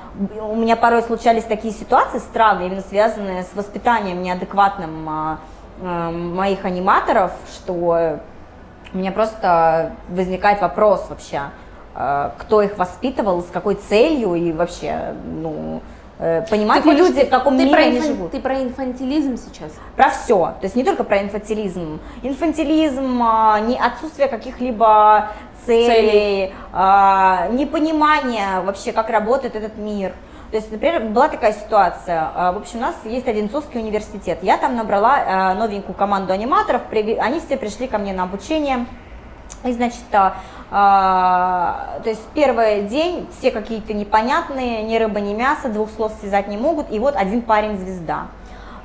у 0.46 0.56
меня 0.56 0.76
порой 0.76 1.00
случались 1.00 1.44
такие 1.44 1.72
ситуации 1.72 2.18
странные, 2.18 2.66
именно 2.66 2.82
связанные 2.82 3.44
с 3.44 3.54
воспитанием 3.54 4.22
неадекватным 4.22 5.08
э, 5.08 5.36
э, 5.80 6.10
моих 6.10 6.66
аниматоров, 6.66 7.32
что 7.54 8.18
у 8.92 8.98
меня 8.98 9.10
просто 9.10 9.92
возникает 10.10 10.60
вопрос 10.60 11.06
вообще, 11.08 11.44
э, 11.94 12.30
кто 12.36 12.60
их 12.60 12.76
воспитывал, 12.76 13.40
с 13.40 13.46
какой 13.46 13.76
целью 13.76 14.34
и 14.34 14.52
вообще, 14.52 15.14
ну, 15.24 15.80
понимать 16.18 16.84
ли 16.84 16.92
люди, 16.92 17.24
в 17.24 17.30
каком 17.30 17.56
ты 17.56 17.64
мире 17.64 17.76
они 17.76 17.96
инфан... 17.98 18.08
живут. 18.08 18.30
Ты 18.30 18.40
про 18.40 18.62
инфантилизм 18.62 19.36
сейчас? 19.36 19.72
Про 19.96 20.10
все. 20.10 20.54
То 20.60 20.64
есть 20.64 20.76
не 20.76 20.84
только 20.84 21.04
про 21.04 21.20
инфантилизм. 21.22 22.00
Инфантилизм, 22.22 23.22
а, 23.22 23.60
не 23.60 23.76
отсутствие 23.78 24.28
каких-либо 24.28 25.30
целей, 25.66 25.86
целей. 25.86 26.54
А, 26.72 27.48
непонимание 27.48 28.60
вообще, 28.60 28.92
как 28.92 29.10
работает 29.10 29.56
этот 29.56 29.76
мир. 29.76 30.12
То 30.50 30.58
есть, 30.58 30.70
например, 30.70 31.02
была 31.06 31.28
такая 31.28 31.52
ситуация. 31.52 32.30
А, 32.34 32.52
в 32.52 32.58
общем, 32.58 32.78
у 32.78 32.82
нас 32.82 32.94
есть 33.04 33.26
Одинцовский 33.26 33.80
университет. 33.80 34.38
Я 34.42 34.56
там 34.56 34.76
набрала 34.76 35.54
новенькую 35.54 35.94
команду 35.96 36.32
аниматоров. 36.32 36.82
Они 36.92 37.40
все 37.40 37.56
пришли 37.56 37.88
ко 37.88 37.98
мне 37.98 38.12
на 38.12 38.22
обучение. 38.22 38.86
И, 39.64 39.72
значит, 39.72 40.04
а, 40.70 42.00
то 42.02 42.10
есть 42.10 42.22
первый 42.34 42.82
день 42.82 43.26
все 43.38 43.50
какие-то 43.50 43.94
непонятные, 43.94 44.82
ни 44.82 44.96
рыба, 44.96 45.20
ни 45.20 45.32
мясо, 45.32 45.68
двух 45.68 45.90
слов 45.90 46.12
связать 46.20 46.48
не 46.48 46.56
могут, 46.56 46.92
и 46.92 46.98
вот 46.98 47.16
один 47.16 47.42
парень 47.42 47.78
звезда. 47.78 48.26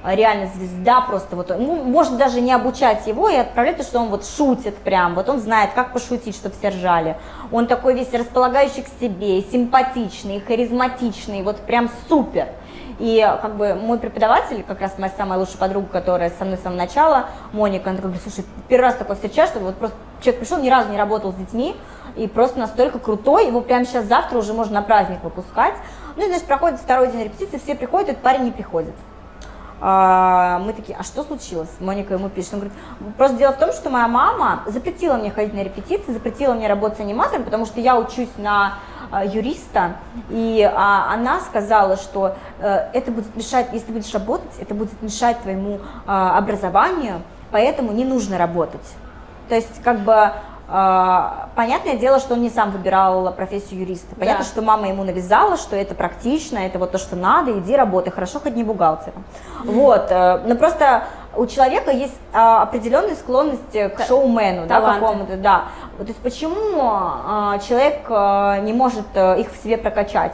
Реально 0.05 0.47
звезда 0.55 1.01
просто, 1.01 1.35
вот, 1.35 1.49
ну, 1.49 1.83
можно 1.83 2.17
даже 2.17 2.39
не 2.39 2.53
обучать 2.53 3.05
его 3.07 3.27
и 3.27 3.35
отправлять, 3.35 3.81
что 3.81 3.99
он 3.99 4.07
вот 4.07 4.25
шутит 4.25 4.77
прям, 4.77 5.15
вот 5.15 5.27
он 5.27 5.39
знает, 5.39 5.71
как 5.75 5.91
пошутить, 5.91 6.35
чтобы 6.35 6.55
все 6.57 6.69
ржали. 6.69 7.17
Он 7.51 7.67
такой 7.67 7.95
весь 7.95 8.13
располагающий 8.13 8.83
к 8.83 8.87
себе, 9.01 9.41
симпатичный, 9.41 10.39
харизматичный, 10.39 11.43
вот 11.43 11.57
прям 11.57 11.89
супер. 12.07 12.47
И 12.97 13.21
как 13.41 13.55
бы 13.55 13.75
мой 13.75 13.99
преподаватель, 13.99 14.63
как 14.63 14.81
раз 14.81 14.97
моя 14.97 15.11
самая 15.15 15.37
лучшая 15.37 15.57
подруга, 15.57 15.87
которая 15.87 16.31
со 16.31 16.45
мной 16.45 16.57
с 16.57 16.61
самого 16.61 16.77
начала, 16.77 17.27
Моника, 17.53 17.91
она 17.91 17.99
говорит, 17.99 18.21
слушай, 18.21 18.43
первый 18.67 18.85
раз 18.85 18.95
такой 18.95 19.15
встречаешь, 19.15 19.49
что 19.49 19.59
вот 19.59 19.75
просто 19.75 19.95
человек 20.21 20.41
пришел, 20.41 20.57
ни 20.57 20.69
разу 20.69 20.89
не 20.89 20.97
работал 20.97 21.31
с 21.31 21.35
детьми, 21.35 21.75
и 22.15 22.27
просто 22.27 22.59
настолько 22.59 22.99
крутой, 22.99 23.47
его 23.47 23.61
прямо 23.61 23.85
сейчас 23.85 24.05
завтра 24.05 24.37
уже 24.37 24.53
можно 24.53 24.75
на 24.75 24.81
праздник 24.81 25.23
выпускать. 25.23 25.75
Ну 26.15 26.25
и, 26.25 26.27
значит, 26.27 26.45
проходит 26.45 26.79
второй 26.79 27.11
день 27.11 27.25
репетиции, 27.25 27.57
все 27.57 27.75
приходят, 27.75 28.09
этот 28.09 28.23
парень 28.23 28.43
не 28.43 28.51
приходит. 28.51 28.93
А, 29.81 30.59
мы 30.59 30.73
такие, 30.73 30.97
а 30.97 31.03
что 31.03 31.23
случилось? 31.23 31.69
Моника 31.79 32.13
ему 32.13 32.29
пишет, 32.29 32.53
он 32.53 32.59
говорит, 32.59 32.77
просто 33.17 33.37
дело 33.37 33.53
в 33.53 33.57
том, 33.57 33.71
что 33.71 33.89
моя 33.89 34.07
мама 34.07 34.63
запретила 34.67 35.15
мне 35.15 35.31
ходить 35.31 35.53
на 35.53 35.63
репетиции, 35.63 36.11
запретила 36.11 36.53
мне 36.53 36.67
работать 36.67 36.97
с 36.97 37.01
аниматором, 37.01 37.43
потому 37.43 37.65
что 37.65 37.79
я 37.79 37.97
учусь 37.97 38.29
на 38.37 38.79
а, 39.11 39.25
юриста, 39.25 39.95
и 40.29 40.61
а, 40.61 41.13
она 41.13 41.39
сказала, 41.39 41.97
что 41.97 42.35
а, 42.59 42.89
это 42.93 43.11
будет 43.11 43.35
мешать, 43.35 43.67
если 43.71 43.87
ты 43.87 43.93
будешь 43.93 44.13
работать, 44.13 44.51
это 44.59 44.73
будет 44.73 45.01
мешать 45.01 45.39
твоему 45.41 45.79
а, 46.05 46.37
образованию, 46.37 47.21
поэтому 47.51 47.91
не 47.91 48.05
нужно 48.05 48.37
работать. 48.37 48.87
То 49.47 49.55
есть, 49.55 49.81
как 49.83 49.99
бы, 50.01 50.31
понятное 51.55 51.95
дело, 51.95 52.19
что 52.19 52.33
он 52.33 52.41
не 52.41 52.49
сам 52.49 52.71
выбирал 52.71 53.31
профессию 53.33 53.81
юриста. 53.81 54.15
Понятно, 54.15 54.43
да. 54.43 54.49
что 54.49 54.61
мама 54.61 54.87
ему 54.87 55.03
навязала, 55.03 55.57
что 55.57 55.75
это 55.75 55.95
практично, 55.95 56.59
это 56.59 56.79
вот 56.79 56.91
то, 56.91 56.97
что 56.97 57.15
надо, 57.15 57.57
иди 57.57 57.75
работай, 57.75 58.11
хорошо, 58.11 58.39
хоть 58.39 58.55
не 58.55 58.63
бухгалтером. 58.63 59.23
Mm-hmm. 59.63 59.71
Вот, 59.71 60.07
э, 60.09 60.41
но 60.45 60.55
просто 60.55 61.03
у 61.35 61.45
человека 61.45 61.91
есть 61.91 62.17
а, 62.33 62.63
определенная 62.63 63.15
склонность 63.15 63.71
к 63.71 64.05
шоумену, 64.07 64.67
да, 64.67 64.81
какому-то, 64.81 65.37
да. 65.37 65.65
То 65.97 66.05
есть 66.05 66.19
почему 66.19 66.81
а, 66.81 67.59
человек 67.59 68.09
не 68.63 68.73
может 68.73 69.05
э, 69.13 69.41
их 69.41 69.51
в 69.51 69.63
себе 69.63 69.77
прокачать? 69.77 70.33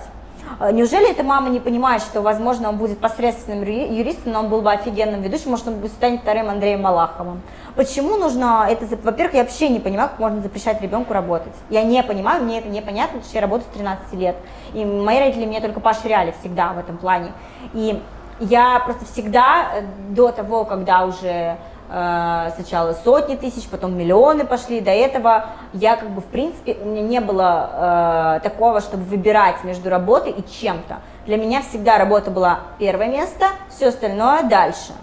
Неужели 0.71 1.11
эта 1.11 1.23
мама 1.23 1.49
не 1.49 1.59
понимает, 1.59 2.01
что, 2.01 2.21
возможно, 2.21 2.69
он 2.69 2.77
будет 2.77 2.99
посредственным 2.99 3.63
юристом, 3.63 4.33
но 4.33 4.39
он 4.39 4.49
был 4.49 4.61
бы 4.61 4.71
офигенным 4.71 5.21
ведущим, 5.21 5.51
может, 5.51 5.67
он 5.67 5.75
станет 5.87 6.21
вторым 6.21 6.49
Андреем 6.49 6.81
Малаховым? 6.81 7.41
Почему 7.75 8.15
нужно 8.17 8.65
это... 8.69 8.85
Во-первых, 9.03 9.35
я 9.35 9.43
вообще 9.43 9.67
не 9.69 9.79
понимаю, 9.79 10.09
как 10.09 10.19
можно 10.19 10.41
запрещать 10.41 10.81
ребенку 10.81 11.13
работать. 11.13 11.53
Я 11.69 11.83
не 11.83 12.01
понимаю, 12.03 12.43
мне 12.43 12.59
это 12.59 12.69
непонятно, 12.69 13.19
потому 13.19 13.25
что 13.25 13.35
я 13.35 13.41
работаю 13.41 13.69
с 13.69 13.75
13 13.75 14.13
лет. 14.13 14.35
И 14.73 14.85
мои 14.85 15.19
родители 15.19 15.45
меня 15.45 15.61
только 15.61 15.79
поощряли 15.79 16.33
всегда 16.39 16.73
в 16.73 16.79
этом 16.79 16.97
плане. 16.97 17.31
И 17.73 18.01
я 18.39 18.79
просто 18.79 19.05
всегда 19.05 19.71
э, 19.73 19.81
до 20.09 20.31
того, 20.31 20.65
когда 20.65 21.05
уже 21.05 21.27
э, 21.27 21.57
сначала 21.88 22.93
сотни 23.03 23.36
тысяч, 23.36 23.67
потом 23.67 23.97
миллионы 23.97 24.45
пошли. 24.45 24.81
До 24.81 24.91
этого 24.91 25.45
я 25.73 25.95
как 25.95 26.09
бы 26.09 26.21
в 26.21 26.25
принципе 26.25 26.77
у 26.81 26.86
меня 26.86 27.01
не 27.01 27.19
было 27.19 28.38
э, 28.38 28.39
такого, 28.43 28.81
чтобы 28.81 29.03
выбирать 29.03 29.63
между 29.63 29.89
работой 29.89 30.31
и 30.31 30.43
чем-то. 30.59 30.97
Для 31.25 31.38
меня 31.38 31.61
всегда 31.61 31.97
работа 31.97 32.31
была 32.31 32.59
первое 32.79 33.07
место, 33.07 33.47
все 33.69 33.89
остальное 33.89 34.43
дальше. 34.43 34.93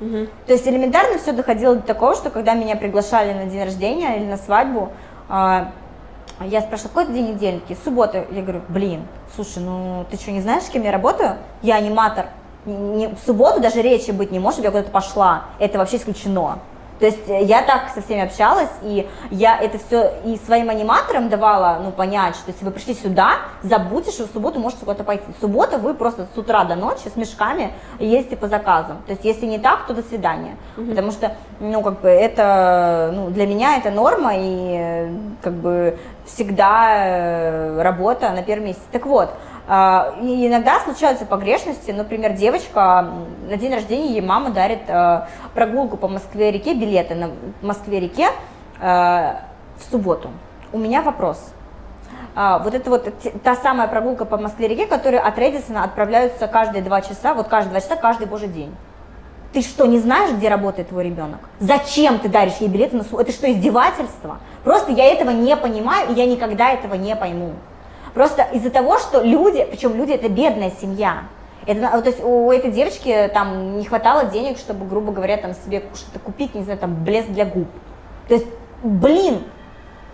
Угу. 0.00 0.28
То 0.46 0.52
есть 0.52 0.66
элементарно 0.66 1.18
все 1.18 1.32
доходило 1.32 1.76
до 1.76 1.82
такого, 1.82 2.14
что 2.14 2.30
когда 2.30 2.54
меня 2.54 2.76
приглашали 2.76 3.32
на 3.32 3.44
день 3.44 3.64
рождения 3.64 4.16
или 4.16 4.24
на 4.24 4.36
свадьбу, 4.36 4.90
э, 5.28 5.64
я 6.42 6.62
спрашиваю, 6.62 6.94
какой 6.94 7.12
день 7.12 7.32
недельки? 7.34 7.76
Суббота. 7.84 8.24
Я 8.30 8.40
говорю, 8.40 8.62
блин, 8.68 9.06
слушай, 9.34 9.62
ну 9.62 10.06
ты 10.10 10.16
что, 10.16 10.30
не 10.30 10.40
знаешь, 10.40 10.62
с 10.62 10.70
кем 10.70 10.84
я 10.84 10.92
работаю? 10.92 11.36
Я 11.60 11.76
аниматор. 11.76 12.26
Не, 12.66 13.08
в 13.08 13.18
субботу 13.24 13.60
даже 13.60 13.80
речи 13.82 14.10
быть 14.10 14.30
не 14.30 14.38
может, 14.38 14.60
я 14.60 14.70
куда-то 14.70 14.90
пошла. 14.90 15.44
Это 15.58 15.78
вообще 15.78 15.96
исключено. 15.96 16.58
То 17.00 17.06
есть 17.06 17.28
э, 17.28 17.44
я 17.44 17.62
так 17.62 17.88
со 17.94 18.02
всеми 18.02 18.20
общалась, 18.20 18.68
и 18.82 19.08
я 19.30 19.58
это 19.58 19.78
все 19.78 20.12
и 20.24 20.36
своим 20.36 20.68
аниматорам 20.68 21.30
давала, 21.30 21.80
ну, 21.82 21.90
понять, 21.90 22.36
что 22.36 22.50
если 22.50 22.64
вы 22.64 22.70
пришли 22.70 22.94
сюда, 22.94 23.38
забудьте, 23.62 24.10
что 24.10 24.28
в 24.28 24.30
субботу 24.32 24.60
можете 24.60 24.80
куда-то 24.84 25.02
пойти. 25.02 25.24
В 25.36 25.40
субботу 25.40 25.78
вы 25.78 25.94
просто 25.94 26.28
с 26.32 26.38
утра 26.38 26.64
до 26.64 26.76
ночи 26.76 27.08
с 27.12 27.16
мешками 27.16 27.72
ездите 27.98 28.36
по 28.36 28.48
заказам. 28.48 28.98
То 29.06 29.12
есть 29.12 29.24
если 29.24 29.46
не 29.46 29.58
так, 29.58 29.86
то 29.86 29.94
до 29.94 30.02
свидания. 30.02 30.56
Угу. 30.76 30.90
Потому 30.90 31.10
что, 31.10 31.34
ну, 31.58 31.82
как 31.82 32.00
бы 32.00 32.08
это, 32.08 33.10
ну, 33.14 33.30
для 33.30 33.46
меня 33.46 33.78
это 33.78 33.90
норма, 33.90 34.32
и 34.36 34.76
э, 34.78 35.10
как 35.40 35.54
бы 35.54 35.98
всегда 36.26 37.06
э, 37.06 37.82
работа 37.82 38.30
на 38.30 38.42
первом 38.42 38.66
месте. 38.66 38.82
Так 38.92 39.06
вот, 39.06 39.30
и 39.70 40.48
иногда 40.48 40.80
случаются 40.80 41.24
погрешности, 41.26 41.92
например, 41.92 42.32
девочка 42.32 43.08
на 43.48 43.56
день 43.56 43.72
рождения 43.72 44.14
ей 44.14 44.20
мама 44.20 44.50
дарит 44.50 44.80
э, 44.88 45.26
прогулку 45.54 45.96
по 45.96 46.08
Москве-реке, 46.08 46.74
билеты 46.74 47.14
на 47.14 47.30
Москве-реке 47.62 48.30
э, 48.80 48.82
в 48.82 49.90
субботу. 49.90 50.30
У 50.72 50.78
меня 50.78 51.02
вопрос. 51.02 51.52
А, 52.34 52.58
вот 52.58 52.74
это 52.74 52.90
вот 52.90 53.12
та 53.44 53.54
самая 53.54 53.86
прогулка 53.86 54.24
по 54.24 54.38
Москве-реке, 54.38 54.86
которая 54.86 55.20
от 55.20 55.38
Редисона 55.38 55.84
отправляются 55.84 56.48
каждые 56.48 56.82
два 56.82 57.00
часа, 57.00 57.34
вот 57.34 57.46
каждые 57.46 57.70
два 57.70 57.80
часа, 57.80 57.94
каждый 57.94 58.26
божий 58.26 58.48
день. 58.48 58.74
Ты 59.52 59.62
что, 59.62 59.86
не 59.86 59.98
знаешь, 59.98 60.32
где 60.32 60.48
работает 60.48 60.88
твой 60.88 61.04
ребенок? 61.04 61.40
Зачем 61.58 62.18
ты 62.20 62.28
даришь 62.28 62.58
ей 62.58 62.68
билеты 62.68 62.96
на 62.96 63.04
субботу? 63.04 63.22
Это 63.22 63.32
что, 63.32 63.50
издевательство? 63.50 64.38
Просто 64.62 64.92
я 64.92 65.12
этого 65.12 65.30
не 65.30 65.56
понимаю, 65.56 66.10
и 66.10 66.14
я 66.14 66.26
никогда 66.26 66.70
этого 66.70 66.94
не 66.94 67.14
пойму. 67.14 67.52
Просто 68.14 68.42
из-за 68.52 68.70
того, 68.70 68.98
что 68.98 69.22
люди, 69.22 69.66
причем 69.70 69.94
люди 69.94 70.12
это 70.12 70.28
бедная 70.28 70.70
семья, 70.70 71.24
это, 71.66 72.02
то 72.02 72.08
есть 72.08 72.22
у 72.22 72.50
этой 72.50 72.70
девочки 72.72 73.30
там 73.32 73.78
не 73.78 73.84
хватало 73.84 74.24
денег, 74.24 74.58
чтобы, 74.58 74.86
грубо 74.86 75.12
говоря, 75.12 75.36
там 75.36 75.52
себе 75.54 75.82
что-то 75.94 76.18
купить, 76.18 76.54
не 76.54 76.62
знаю, 76.62 76.78
там 76.78 77.04
блеск 77.04 77.28
для 77.28 77.44
губ. 77.44 77.68
То 78.28 78.34
есть, 78.34 78.46
блин, 78.82 79.44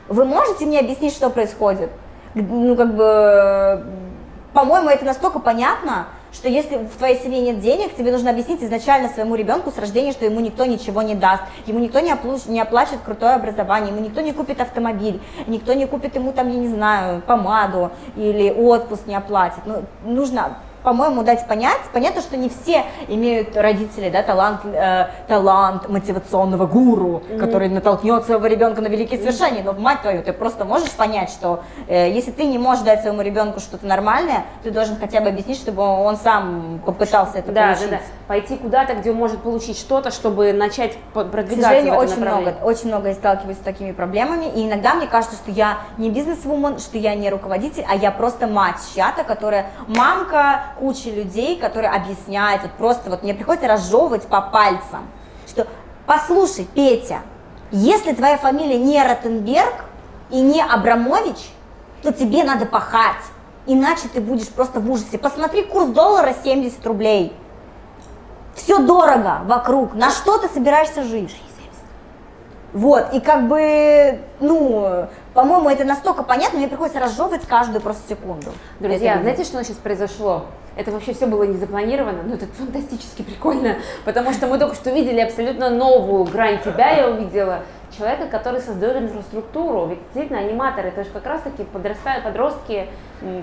вы 0.08 0.24
можете 0.24 0.66
мне 0.66 0.80
объяснить, 0.80 1.14
что 1.14 1.30
происходит? 1.30 1.90
Ну, 2.34 2.76
как 2.76 2.94
бы, 2.94 3.86
по-моему, 4.52 4.88
это 4.90 5.04
настолько 5.04 5.38
понятно, 5.38 6.08
что 6.36 6.48
если 6.48 6.76
в 6.76 6.96
твоей 6.98 7.18
семье 7.18 7.40
нет 7.40 7.60
денег, 7.60 7.96
тебе 7.96 8.12
нужно 8.12 8.30
объяснить 8.30 8.62
изначально 8.62 9.08
своему 9.08 9.34
ребенку 9.34 9.70
с 9.70 9.78
рождения, 9.78 10.12
что 10.12 10.26
ему 10.26 10.40
никто 10.40 10.66
ничего 10.66 11.02
не 11.02 11.14
даст, 11.14 11.42
ему 11.66 11.78
никто 11.78 12.00
не, 12.00 12.12
оплачивает, 12.12 12.46
не 12.48 12.60
оплачивает 12.60 13.00
крутое 13.02 13.34
образование, 13.34 13.90
ему 13.90 14.04
никто 14.04 14.20
не 14.20 14.32
купит 14.32 14.60
автомобиль, 14.60 15.20
никто 15.46 15.72
не 15.72 15.86
купит 15.86 16.14
ему 16.14 16.32
там, 16.32 16.48
я 16.50 16.58
не 16.58 16.68
знаю, 16.68 17.22
помаду 17.22 17.90
или 18.16 18.50
отпуск 18.50 19.06
не 19.06 19.16
оплатит. 19.16 19.60
Ну, 19.64 19.84
нужно 20.04 20.58
по-моему, 20.86 21.24
дать 21.24 21.48
понять. 21.48 21.80
Понятно, 21.92 22.20
что 22.20 22.36
не 22.36 22.48
все 22.48 22.84
имеют 23.08 23.56
родители, 23.56 24.08
да, 24.08 24.22
талант, 24.22 24.60
э, 24.64 25.08
талант 25.26 25.88
мотивационного 25.88 26.68
гуру, 26.68 27.24
mm-hmm. 27.28 27.38
который 27.40 27.68
натолкнет 27.68 28.24
своего 28.24 28.46
ребенка 28.46 28.80
на 28.82 28.86
великие 28.86 29.18
свершения. 29.18 29.64
Но, 29.64 29.72
мать 29.72 30.02
твою, 30.02 30.22
ты 30.22 30.32
просто 30.32 30.64
можешь 30.64 30.92
понять, 30.92 31.30
что 31.30 31.64
э, 31.88 32.12
если 32.12 32.30
ты 32.30 32.44
не 32.44 32.58
можешь 32.58 32.84
дать 32.84 33.00
своему 33.00 33.22
ребенку 33.22 33.58
что-то 33.58 33.84
нормальное, 33.84 34.44
ты 34.62 34.70
должен 34.70 34.94
хотя 34.96 35.20
бы 35.20 35.30
объяснить, 35.30 35.58
чтобы 35.58 35.82
он 35.82 36.16
сам 36.16 36.80
попытался 36.86 37.38
это 37.38 37.50
да, 37.50 37.66
получить. 37.66 37.90
Да, 37.90 37.96
да, 37.96 38.02
Пойти 38.28 38.56
куда-то, 38.56 38.94
где 38.94 39.10
он 39.10 39.16
может 39.16 39.42
получить 39.42 39.76
что-то, 39.76 40.12
чтобы 40.12 40.52
начать 40.52 40.96
продвигаться 41.12 41.56
К 41.56 41.62
сожалению, 41.62 41.94
в 41.94 41.98
очень 41.98 42.20
много, 42.20 42.54
очень 42.62 42.88
много 42.88 43.08
я 43.08 43.14
сталкиваюсь 43.14 43.58
с 43.58 43.60
такими 43.60 43.90
проблемами. 43.90 44.44
И 44.54 44.64
иногда 44.64 44.94
мне 44.94 45.08
кажется, 45.08 45.34
что 45.34 45.50
я 45.50 45.78
не 45.98 46.10
бизнес-вумен, 46.10 46.78
что 46.78 46.96
я 46.96 47.16
не 47.16 47.28
руководитель, 47.28 47.84
а 47.88 47.96
я 47.96 48.12
просто 48.12 48.46
мать 48.46 48.76
чья-то, 48.94 49.24
которая 49.24 49.66
мамка, 49.88 50.75
куча 50.78 51.10
людей, 51.10 51.58
которые 51.58 51.90
объясняют, 51.90 52.62
вот 52.62 52.72
просто 52.72 53.10
вот 53.10 53.22
мне 53.22 53.34
приходится 53.34 53.68
разжевывать 53.68 54.26
по 54.26 54.40
пальцам, 54.40 55.08
что 55.46 55.66
послушай, 56.06 56.66
Петя, 56.74 57.20
если 57.70 58.12
твоя 58.12 58.36
фамилия 58.36 58.78
не 58.78 59.02
Ротенберг 59.02 59.84
и 60.30 60.40
не 60.40 60.62
Абрамович, 60.62 61.50
то 62.02 62.12
тебе 62.12 62.44
надо 62.44 62.66
пахать, 62.66 63.22
иначе 63.66 64.08
ты 64.12 64.20
будешь 64.20 64.48
просто 64.48 64.80
в 64.80 64.90
ужасе. 64.90 65.18
Посмотри, 65.18 65.62
курс 65.62 65.88
доллара 65.88 66.34
70 66.44 66.86
рублей. 66.86 67.32
Все 68.54 68.78
дорого 68.78 69.40
вокруг. 69.44 69.94
На 69.94 70.10
что 70.10 70.38
ты 70.38 70.48
собираешься 70.48 71.02
жить? 71.02 71.36
Вот, 72.72 73.14
и 73.14 73.20
как 73.20 73.48
бы, 73.48 74.20
ну, 74.38 75.06
по-моему, 75.32 75.70
это 75.70 75.84
настолько 75.84 76.22
понятно, 76.22 76.58
мне 76.58 76.68
приходится 76.68 77.00
разжевывать 77.00 77.46
каждую 77.46 77.80
просто 77.80 78.02
секунду. 78.06 78.52
Друзья, 78.80 79.18
знаете, 79.18 79.44
что 79.44 79.64
сейчас 79.64 79.78
произошло? 79.78 80.44
Это 80.76 80.90
вообще 80.90 81.14
все 81.14 81.26
было 81.26 81.44
не 81.44 81.56
запланировано, 81.56 82.22
но 82.22 82.34
это 82.34 82.46
фантастически 82.46 83.22
прикольно, 83.22 83.76
потому 84.04 84.32
что 84.32 84.46
мы 84.46 84.58
только 84.58 84.74
что 84.74 84.90
видели 84.90 85.20
абсолютно 85.20 85.70
новую 85.70 86.24
грань 86.24 86.60
тебя, 86.62 86.90
я 86.90 87.08
увидела 87.08 87.62
человека, 87.96 88.26
который 88.26 88.60
создает 88.60 88.96
инфраструктуру. 88.96 89.86
Ведь 89.86 90.00
действительно 90.00 90.40
аниматоры, 90.40 90.88
это 90.88 91.04
же 91.04 91.10
как 91.10 91.24
раз 91.26 91.42
таки 91.42 91.64
подрастают 91.64 92.24
подростки, 92.24 92.88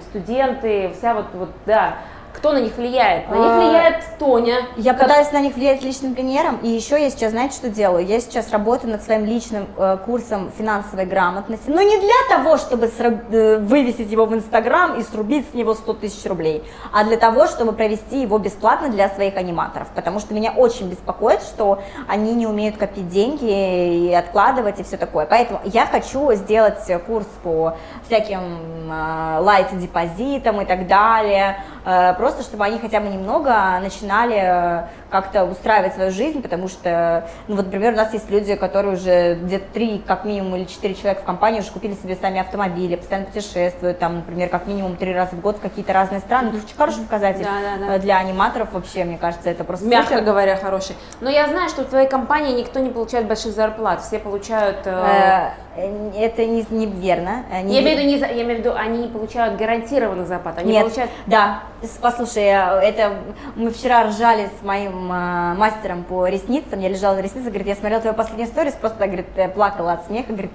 студенты, 0.10 0.92
вся 0.98 1.16
вот, 1.16 1.26
вот 1.34 1.50
да, 1.66 1.98
кто 2.34 2.52
на 2.52 2.60
них 2.60 2.76
влияет? 2.78 3.30
На 3.30 3.36
них 3.36 3.46
а, 3.46 3.60
влияет 3.60 4.18
Тоня. 4.20 4.62
Я 4.76 4.94
как... 4.94 5.04
пытаюсь 5.04 5.32
на 5.32 5.40
них 5.40 5.56
влиять 5.56 5.84
личным 5.84 6.14
примером, 6.14 6.58
и 6.62 6.68
еще 6.68 7.02
я 7.02 7.10
сейчас, 7.10 7.32
знаете, 7.32 7.56
что 7.56 7.70
делаю? 7.70 8.06
Я 8.06 8.20
сейчас 8.20 8.52
работаю 8.52 8.92
над 8.92 9.04
своим 9.04 9.26
личным 9.26 9.68
э, 9.78 9.98
курсом 10.06 10.52
финансовой 10.58 11.06
грамотности, 11.06 11.70
но 11.70 11.82
не 11.82 11.98
для 12.00 12.38
того, 12.38 12.58
чтобы 12.58 12.88
сраб- 12.88 13.32
э, 13.32 13.58
вывесить 13.58 14.12
его 14.12 14.26
в 14.26 14.34
Инстаграм 14.34 15.00
и 15.00 15.04
срубить 15.04 15.50
с 15.52 15.54
него 15.54 15.74
100 15.74 15.94
тысяч 15.94 16.26
рублей, 16.26 16.64
а 16.92 17.04
для 17.04 17.18
того, 17.18 17.48
чтобы 17.48 17.74
провести 17.74 18.22
его 18.22 18.38
бесплатно 18.40 18.90
для 18.90 19.10
своих 19.10 19.38
аниматоров, 19.38 19.88
потому 19.96 20.20
что 20.20 20.34
меня 20.34 20.52
очень 20.52 20.90
беспокоит, 20.90 21.42
что 21.42 21.82
они 22.08 22.34
не 22.34 22.48
умеют 22.48 22.78
копить 22.78 23.10
деньги 23.10 24.10
и 24.10 24.14
откладывать 24.14 24.80
и 24.80 24.84
все 24.84 24.98
такое. 24.98 25.26
Поэтому 25.26 25.62
я 25.66 25.86
хочу 25.86 26.34
сделать 26.34 26.80
курс 27.06 27.28
по 27.44 27.78
всяким 28.06 28.92
э, 28.92 29.40
лайт-депозитам 29.40 30.62
и 30.62 30.66
так 30.66 30.88
далее, 30.88 31.64
просто 31.84 32.44
чтобы 32.44 32.66
они 32.66 32.80
хотя 32.80 33.00
бы 33.00 33.10
немного 33.10 33.80
начинали 33.82 34.40
э, 34.42 34.88
как-то 35.10 35.44
устраивать 35.46 35.94
свою 35.94 36.12
жизнь, 36.12 36.42
потому 36.42 36.68
что, 36.68 37.28
ну 37.48 37.56
вот, 37.56 37.66
например, 37.66 37.94
у 37.94 37.98
нас 37.98 38.14
есть 38.14 38.30
люди, 38.30 38.56
которые 38.56 38.94
уже 38.94 39.36
где-то 39.36 39.66
три, 39.74 40.00
как 40.00 40.26
минимум, 40.26 40.56
или 40.56 40.66
четыре 40.66 40.96
человека 40.96 41.22
в 41.22 41.26
компании 41.26 41.60
уже 41.60 41.72
купили 41.72 41.94
себе 41.94 42.16
сами 42.16 42.40
автомобили, 42.40 42.96
постоянно 42.96 43.28
путешествуют, 43.28 44.00
там, 44.00 44.16
например, 44.18 44.50
как 44.50 44.66
минимум 44.66 44.96
три 44.96 45.14
раза 45.14 45.36
в 45.36 45.42
год 45.42 45.58
в 45.58 45.62
какие-то 45.62 45.94
разные 45.94 46.22
страны. 46.22 46.50
Это 46.50 46.58
очень 46.58 46.76
хороший 46.78 47.04
показатель 47.04 47.44
да, 47.44 47.78
да, 47.78 47.88
да. 47.88 48.00
для 48.00 48.18
аниматоров 48.18 48.74
вообще, 48.74 49.04
мне 49.04 49.18
кажется, 49.18 49.50
это 49.50 49.64
просто 49.64 49.86
Мягко 49.86 50.14
супер. 50.14 50.24
говоря, 50.26 50.56
хороший. 50.58 50.96
Но 51.22 51.30
я 51.30 51.48
знаю, 51.48 51.70
что 51.70 51.84
в 51.84 51.86
твоей 51.86 52.08
компании 52.08 52.60
никто 52.60 52.80
не 52.80 52.90
получает 52.90 53.28
больших 53.28 53.54
зарплат, 53.54 54.02
все 54.02 54.20
получают... 54.20 54.86
Э... 54.86 55.52
Это 55.76 56.46
не, 56.46 56.64
неверно. 56.70 57.46
Не... 57.64 57.74
Я, 57.74 57.82
имею 57.82 57.98
в 57.98 58.02
виду, 58.02 58.10
не, 58.10 58.18
я 58.18 58.44
имею 58.44 58.58
в 58.58 58.60
виду, 58.60 58.74
они 58.76 59.00
не 59.00 59.08
получают 59.08 59.58
гарантированных 59.58 60.28
зарплат, 60.28 60.60
они 60.60 60.72
Нет, 60.72 60.82
получают... 60.84 61.12
да, 61.26 61.62
послушай, 62.02 62.44
это 62.44 63.18
мы 63.56 63.72
вчера 63.72 64.08
ржали 64.08 64.50
с 64.60 64.64
моим 64.64 65.12
э, 65.12 65.54
мастером 65.56 66.04
по 66.04 66.28
ресницам, 66.28 66.80
я 66.80 66.90
лежала 66.90 67.16
на 67.16 67.22
ресницах, 67.22 67.50
говорит, 67.50 67.68
я 67.68 67.76
смотрела 67.76 68.02
твою 68.02 68.16
последнюю 68.16 68.50
историю, 68.50 68.74
просто, 68.80 69.06
говорит, 69.06 69.28
плакала 69.54 69.94
от 69.94 70.06
смеха, 70.06 70.32
говорит, 70.32 70.52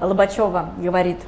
Лобачева 0.00 0.70
говорит, 0.78 1.18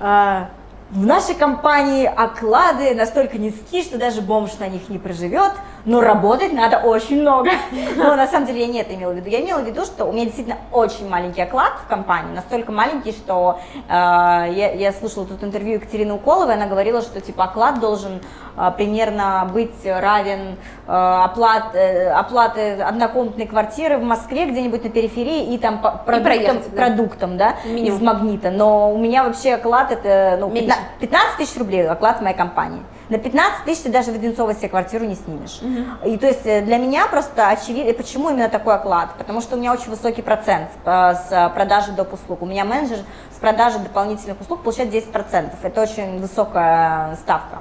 «А, 0.00 0.50
в 0.90 1.04
нашей 1.04 1.34
компании 1.34 2.06
оклады 2.06 2.94
настолько 2.94 3.36
низкие, 3.38 3.82
что 3.82 3.98
даже 3.98 4.22
бомж 4.22 4.58
на 4.58 4.68
них 4.68 4.88
не 4.88 4.98
проживет, 4.98 5.52
но 5.88 6.02
работать 6.02 6.52
надо 6.52 6.78
очень 6.78 7.22
много. 7.22 7.50
Но 7.96 8.14
на 8.14 8.26
самом 8.26 8.46
деле 8.46 8.60
я 8.60 8.66
не 8.66 8.80
это 8.80 8.94
имела 8.94 9.12
в 9.12 9.16
виду. 9.16 9.28
Я 9.28 9.40
имела 9.40 9.60
в 9.60 9.66
виду, 9.66 9.84
что 9.84 10.04
у 10.04 10.12
меня 10.12 10.26
действительно 10.26 10.58
очень 10.70 11.08
маленький 11.08 11.40
оклад 11.40 11.72
в 11.84 11.88
компании, 11.88 12.34
настолько 12.34 12.70
маленький, 12.72 13.12
что 13.12 13.58
э, 13.88 13.90
я, 13.90 14.72
я 14.72 14.92
слушала 14.92 15.24
тут 15.26 15.42
интервью 15.42 15.74
Екатерины 15.74 16.12
Уколовой, 16.12 16.54
она 16.54 16.66
говорила, 16.66 17.00
что 17.00 17.20
типа 17.20 17.44
оклад 17.44 17.80
должен 17.80 18.20
э, 18.56 18.70
примерно 18.76 19.48
быть 19.52 19.84
равен 19.84 20.56
э, 20.86 20.92
оплат, 20.92 21.74
э, 21.74 22.10
оплаты 22.10 22.80
однокомнатной 22.82 23.46
квартиры 23.46 23.96
в 23.96 24.02
Москве 24.02 24.44
где-нибудь 24.44 24.84
на 24.84 24.90
периферии 24.90 25.54
и 25.54 25.58
там 25.58 25.80
продуктам, 25.80 26.58
да. 26.70 26.86
продуктам 26.86 27.36
да, 27.38 27.54
из 27.64 27.98
магнита. 27.98 28.50
Но 28.50 28.92
у 28.92 28.98
меня 28.98 29.24
вообще 29.24 29.54
оклад 29.54 29.90
это 29.90 30.36
ну, 30.38 30.50
15, 30.50 30.84
15 31.00 31.36
тысяч 31.38 31.56
рублей 31.56 31.88
оклад 31.88 32.18
в 32.18 32.22
моей 32.22 32.36
компании. 32.36 32.82
На 33.08 33.18
15 33.18 33.64
тысяч 33.64 33.82
ты 33.82 33.88
даже 33.90 34.12
в 34.12 34.14
Одинцово 34.14 34.54
себе 34.54 34.68
квартиру 34.68 35.04
не 35.04 35.14
снимешь. 35.14 35.60
Угу. 35.62 36.10
И 36.10 36.18
то 36.18 36.26
есть 36.26 36.44
э, 36.44 36.62
для 36.62 36.76
меня 36.76 37.06
просто 37.06 37.48
очевидно, 37.48 37.92
почему 37.94 38.30
именно 38.30 38.48
такой 38.48 38.74
оклад? 38.74 39.10
Потому 39.16 39.40
что 39.40 39.56
у 39.56 39.58
меня 39.58 39.72
очень 39.72 39.90
высокий 39.90 40.22
процент 40.22 40.68
с 40.84 41.52
продажи 41.54 41.92
доп. 41.92 42.12
услуг. 42.12 42.42
У 42.42 42.46
меня 42.46 42.64
менеджер 42.64 42.98
с 43.34 43.38
продажи 43.38 43.78
дополнительных 43.78 44.40
услуг 44.40 44.62
получает 44.62 44.92
10%. 44.92 45.50
Это 45.62 45.82
очень 45.82 46.20
высокая 46.20 47.16
ставка. 47.16 47.58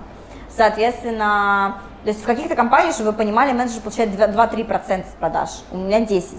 Соответственно, 0.56 1.80
то 2.04 2.10
есть 2.10 2.24
в 2.24 2.26
каких-то 2.26 2.56
компаниях, 2.56 2.94
чтобы 2.94 3.12
вы 3.12 3.18
понимали, 3.18 3.52
менеджер 3.52 3.82
получает 3.82 4.10
2-3% 4.10 5.06
с 5.06 5.16
продаж. 5.20 5.50
У 5.72 5.78
меня 5.78 6.02
10%. 6.02 6.38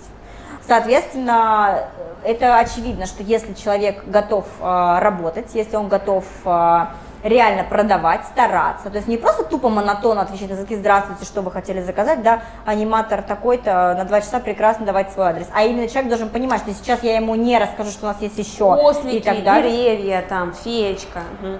Соответственно, 0.66 1.88
это 2.24 2.58
очевидно, 2.58 3.06
что 3.06 3.22
если 3.22 3.54
человек 3.54 4.04
готов 4.06 4.44
э, 4.60 4.98
работать, 5.00 5.54
если 5.54 5.76
он 5.76 5.88
готов 5.88 6.24
э, 6.44 6.86
реально 7.22 7.64
продавать, 7.64 8.24
стараться. 8.26 8.90
То 8.90 8.96
есть 8.96 9.08
не 9.08 9.16
просто 9.16 9.44
тупо 9.44 9.68
монотонно 9.68 10.22
отвечать 10.22 10.50
на 10.50 10.56
звонки 10.56 10.76
«Здравствуйте, 10.76 11.24
что 11.24 11.42
вы 11.42 11.50
хотели 11.50 11.80
заказать?» 11.80 12.22
да, 12.22 12.42
аниматор 12.64 13.22
такой-то 13.22 13.94
на 13.96 14.04
два 14.04 14.20
часа 14.20 14.40
прекрасно 14.40 14.86
давать 14.86 15.12
свой 15.12 15.28
адрес. 15.28 15.48
А 15.54 15.64
именно 15.64 15.88
человек 15.88 16.08
должен 16.08 16.28
понимать, 16.28 16.60
что 16.60 16.72
сейчас 16.72 17.02
я 17.02 17.16
ему 17.16 17.34
не 17.34 17.58
расскажу, 17.58 17.90
что 17.90 18.06
у 18.06 18.08
нас 18.08 18.20
есть 18.20 18.38
еще 18.38 18.64
Ослики, 18.64 19.16
и 19.16 19.20
так 19.20 19.42
далее. 19.42 19.70
деревья, 19.70 20.24
там, 20.28 20.52
феечка. 20.52 21.22
Угу. 21.42 21.58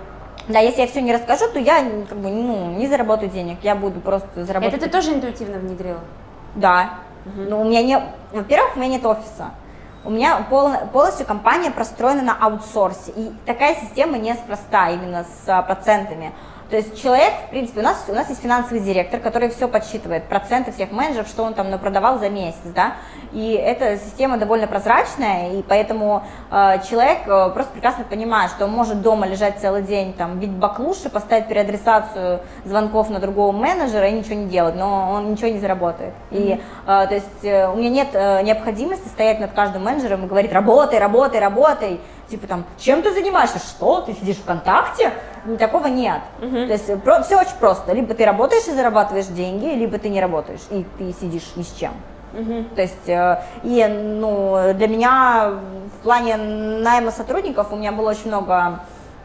Да, 0.49 0.61
если 0.61 0.81
я 0.81 0.87
все 0.87 1.03
не 1.03 1.13
расскажу, 1.13 1.49
то 1.53 1.59
я 1.59 1.85
как 2.09 2.19
бы, 2.19 2.31
ну, 2.31 2.71
не 2.71 2.87
заработаю 2.87 3.31
денег, 3.31 3.59
я 3.63 3.75
буду 3.75 4.01
просто 4.01 4.45
заработать. 4.45 4.75
Это 4.75 4.87
ты 4.87 4.91
тоже 4.91 5.13
интуитивно 5.13 5.59
внедрила? 5.59 6.01
Да. 6.55 6.95
Угу. 7.27 7.43
Но 7.51 7.61
у 7.61 7.65
меня 7.65 7.83
не, 7.83 8.01
во-первых, 8.33 8.77
у 8.77 8.79
меня 8.79 8.93
нет 8.93 9.05
офиса. 9.05 9.51
У 10.05 10.11
меня 10.11 10.47
пол, 10.49 10.71
полностью 10.93 11.27
компания 11.27 11.71
простроена 11.71 12.23
на 12.23 12.37
аутсорсе, 12.41 13.13
и 13.17 13.33
такая 13.47 13.75
система 13.75 14.17
неспроста 14.17 14.91
именно 14.91 15.25
с 15.25 15.49
а, 15.49 15.63
процентами. 15.63 16.33
То 16.71 16.77
есть 16.77 17.01
человек, 17.01 17.33
в 17.47 17.51
принципе, 17.51 17.81
у 17.81 17.83
нас, 17.83 18.05
у 18.09 18.13
нас 18.13 18.29
есть 18.29 18.43
финансовый 18.43 18.81
директор, 18.81 19.21
который 19.21 19.49
все 19.49 19.69
подсчитывает, 19.69 20.25
проценты 20.25 20.71
всех 20.71 20.91
менеджеров, 20.93 21.27
что 21.29 21.43
он 21.43 21.55
там 21.55 21.79
продавал 21.79 22.19
за 22.19 22.29
месяц, 22.29 22.59
да, 22.75 22.95
и 23.33 23.53
эта 23.53 23.97
система 23.97 24.37
довольно 24.37 24.67
прозрачная, 24.67 25.53
и 25.53 25.63
поэтому 25.63 26.25
э, 26.51 26.81
человек 26.89 27.21
э, 27.27 27.51
просто 27.55 27.73
прекрасно 27.73 28.05
понимает, 28.05 28.51
что 28.51 28.67
он 28.67 28.73
может 28.73 29.01
дома 29.01 29.27
лежать 29.27 29.59
целый 29.61 29.83
день, 29.83 30.13
там, 30.13 30.39
бить 30.39 30.51
баклуши, 30.51 31.09
поставить 31.09 31.49
переадресацию 31.49 32.41
звонков 32.65 33.09
на 33.09 33.19
другого 33.19 33.53
менеджера 33.53 34.09
и 34.09 34.13
ничего 34.13 34.35
не 34.35 34.47
делать, 34.47 34.77
но 34.77 35.13
он 35.13 35.31
ничего 35.31 35.49
не 35.49 35.59
заработает. 35.59 36.13
И, 36.31 36.61
э, 36.87 37.07
то 37.09 37.15
есть, 37.15 37.45
э, 37.45 37.71
у 37.71 37.77
меня 37.77 37.89
нет 37.89 38.09
э, 38.13 38.43
необходимости 38.43 39.09
стоять 39.09 39.41
над 39.41 39.53
каждым 39.53 39.85
менеджером 39.85 40.25
и 40.25 40.29
говорить, 40.29 40.53
работай, 40.53 40.99
работай, 40.99 41.41
работай, 41.41 42.01
типа 42.29 42.47
там, 42.47 42.65
чем 42.79 43.03
ты 43.03 43.13
занимаешься, 43.13 43.59
что, 43.59 44.03
ты 44.03 44.13
сидишь 44.15 44.37
ВКонтакте? 44.37 45.13
Такого 45.59 45.87
нет. 45.87 46.21
Угу. 46.43 46.67
То 46.67 46.73
есть 46.73 47.03
про, 47.03 47.23
все 47.23 47.41
очень 47.41 47.57
просто. 47.59 47.93
Либо 47.93 48.15
ты 48.15 48.25
работаешь 48.25 48.67
и 48.69 48.73
зарабатываешь 48.73 49.27
деньги, 49.27 49.67
либо 49.67 49.99
ты 49.99 50.09
не 50.09 50.21
работаешь 50.21 50.63
и 50.71 50.85
ты 50.99 51.13
сидишь 51.13 51.53
ни 51.57 51.63
с 51.63 51.73
чем. 51.73 51.93
Угу. 52.35 52.65
То 52.77 52.83
есть, 52.83 53.09
э, 53.09 53.43
и 53.63 53.87
ну, 53.87 54.73
для 54.75 54.89
меня 54.89 55.53
в 55.99 56.03
плане 56.03 56.37
найма 56.37 57.11
сотрудников 57.11 57.73
у 57.73 57.77
меня 57.77 57.93
было 57.93 58.11
очень 58.11 58.29
много 58.29 58.81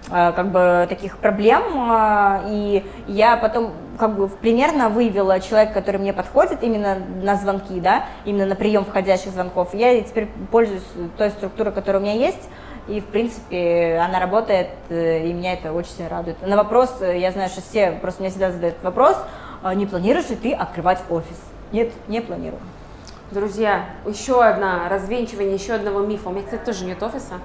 э, 0.10 0.32
как 0.32 0.52
бы 0.52 0.86
таких 0.88 1.18
проблем, 1.18 1.62
э, 1.92 2.42
и 2.48 2.86
я 3.08 3.36
потом 3.36 3.74
как 4.00 4.16
бы 4.16 4.28
примерно 4.28 4.90
выявила 4.90 5.40
человека, 5.40 5.74
который 5.74 5.98
мне 5.98 6.14
подходит 6.14 6.64
именно 6.64 6.98
на 7.22 7.36
звонки, 7.36 7.80
да, 7.80 8.06
именно 8.26 8.46
на 8.46 8.56
прием 8.56 8.86
входящих 8.86 9.32
звонков. 9.32 9.74
Я 9.74 10.02
теперь 10.02 10.30
пользуюсь 10.52 10.84
той 11.18 11.30
структурой, 11.30 11.74
которая 11.74 12.02
у 12.02 12.06
меня 12.06 12.16
есть, 12.16 12.50
и, 12.88 13.00
в 13.00 13.06
принципе, 13.06 14.00
она 14.04 14.20
работает, 14.20 14.70
э, 14.90 15.26
и 15.28 15.34
меня 15.34 15.54
это 15.54 15.72
очень 15.72 15.92
сильно 15.92 16.10
радует. 16.10 16.42
На 16.46 16.58
вопрос, 16.58 16.98
э, 17.02 17.18
я 17.18 17.32
знаю, 17.32 17.50
что 17.50 17.62
все 17.62 17.92
просто 17.94 18.22
мне 18.22 18.30
всегда 18.30 18.52
задают 18.52 18.76
вопрос, 18.84 19.18
«А 19.62 19.74
не 19.74 19.86
планируешь 19.86 20.30
ли 20.30 20.36
ты 20.36 20.54
открывать 20.54 21.02
офис? 21.10 21.38
Нет, 21.72 21.92
не 22.08 22.22
планирую. 22.22 22.60
Друзья, 23.32 23.86
еще 24.06 24.44
одна 24.44 24.90
развенчивание 24.90 25.56
еще 25.56 25.74
одного 25.74 26.02
мифа. 26.02 26.30
У 26.30 26.34
меня, 26.34 26.44
кстати, 26.44 26.64
тоже 26.66 26.86
нет 26.86 27.02
офиса. 27.02 27.36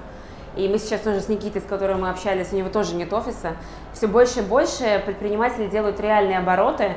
И 0.55 0.67
мы 0.67 0.77
сейчас 0.77 1.01
тоже 1.01 1.21
с 1.21 1.29
Никитой, 1.29 1.61
с 1.61 1.65
которым 1.65 2.01
мы 2.01 2.09
общались, 2.09 2.51
у 2.51 2.57
него 2.57 2.69
тоже 2.69 2.95
нет 2.95 3.13
офиса. 3.13 3.53
Все 3.93 4.07
больше 4.07 4.39
и 4.39 4.41
больше 4.41 5.01
предприниматели 5.05 5.67
делают 5.67 5.99
реальные 5.99 6.39
обороты, 6.39 6.95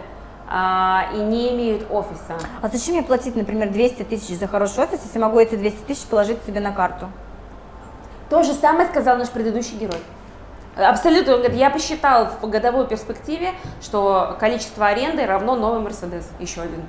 а, 0.49 1.09
и 1.15 1.19
не 1.19 1.55
имеют 1.55 1.87
офиса. 1.91 2.37
А 2.61 2.69
зачем 2.69 2.95
мне 2.95 3.03
платить, 3.03 3.37
например, 3.37 3.71
200 3.71 4.03
тысяч 4.03 4.37
за 4.37 4.49
хороший 4.49 4.85
офис, 4.85 5.01
если 5.05 5.19
могу 5.19 5.39
эти 5.39 5.55
200 5.55 5.87
тысяч 5.87 6.05
положить 6.07 6.43
себе 6.45 6.61
на 6.61 6.73
карту? 6.73 7.09
То 8.33 8.43
же 8.43 8.55
самое 8.55 8.89
сказал 8.89 9.19
наш 9.19 9.29
предыдущий 9.29 9.77
герой. 9.77 10.01
Абсолютно, 10.75 11.35
он 11.35 11.41
говорит, 11.41 11.59
я 11.59 11.69
посчитал 11.69 12.31
в 12.41 12.49
годовой 12.49 12.87
перспективе, 12.87 13.51
что 13.83 14.39
количество 14.41 14.87
аренды 14.87 15.27
равно 15.27 15.55
новый 15.55 15.81
Мерседес, 15.81 16.27
еще 16.41 16.63
один. 16.63 16.81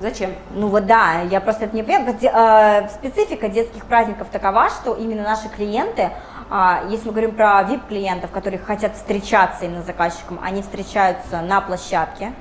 Зачем? 0.00 0.32
Ну 0.50 0.66
вот 0.66 0.86
да, 0.86 1.20
я 1.20 1.40
просто 1.40 1.66
это 1.66 1.76
не 1.76 1.84
понимаю. 1.84 2.16
Э, 2.20 2.88
специфика 2.88 3.48
детских 3.48 3.84
праздников 3.84 4.26
такова, 4.32 4.70
что 4.70 4.94
именно 4.94 5.22
наши 5.22 5.48
клиенты, 5.48 6.10
а, 6.50 6.82
если 6.88 7.06
мы 7.06 7.12
говорим 7.12 7.36
про 7.36 7.62
VIP-клиентов, 7.62 8.32
которые 8.32 8.58
хотят 8.58 8.96
встречаться 8.96 9.66
именно 9.66 9.82
с 9.82 9.86
заказчиком, 9.86 10.40
они 10.42 10.62
встречаются 10.62 11.40
на 11.42 11.60
площадке, 11.60 12.32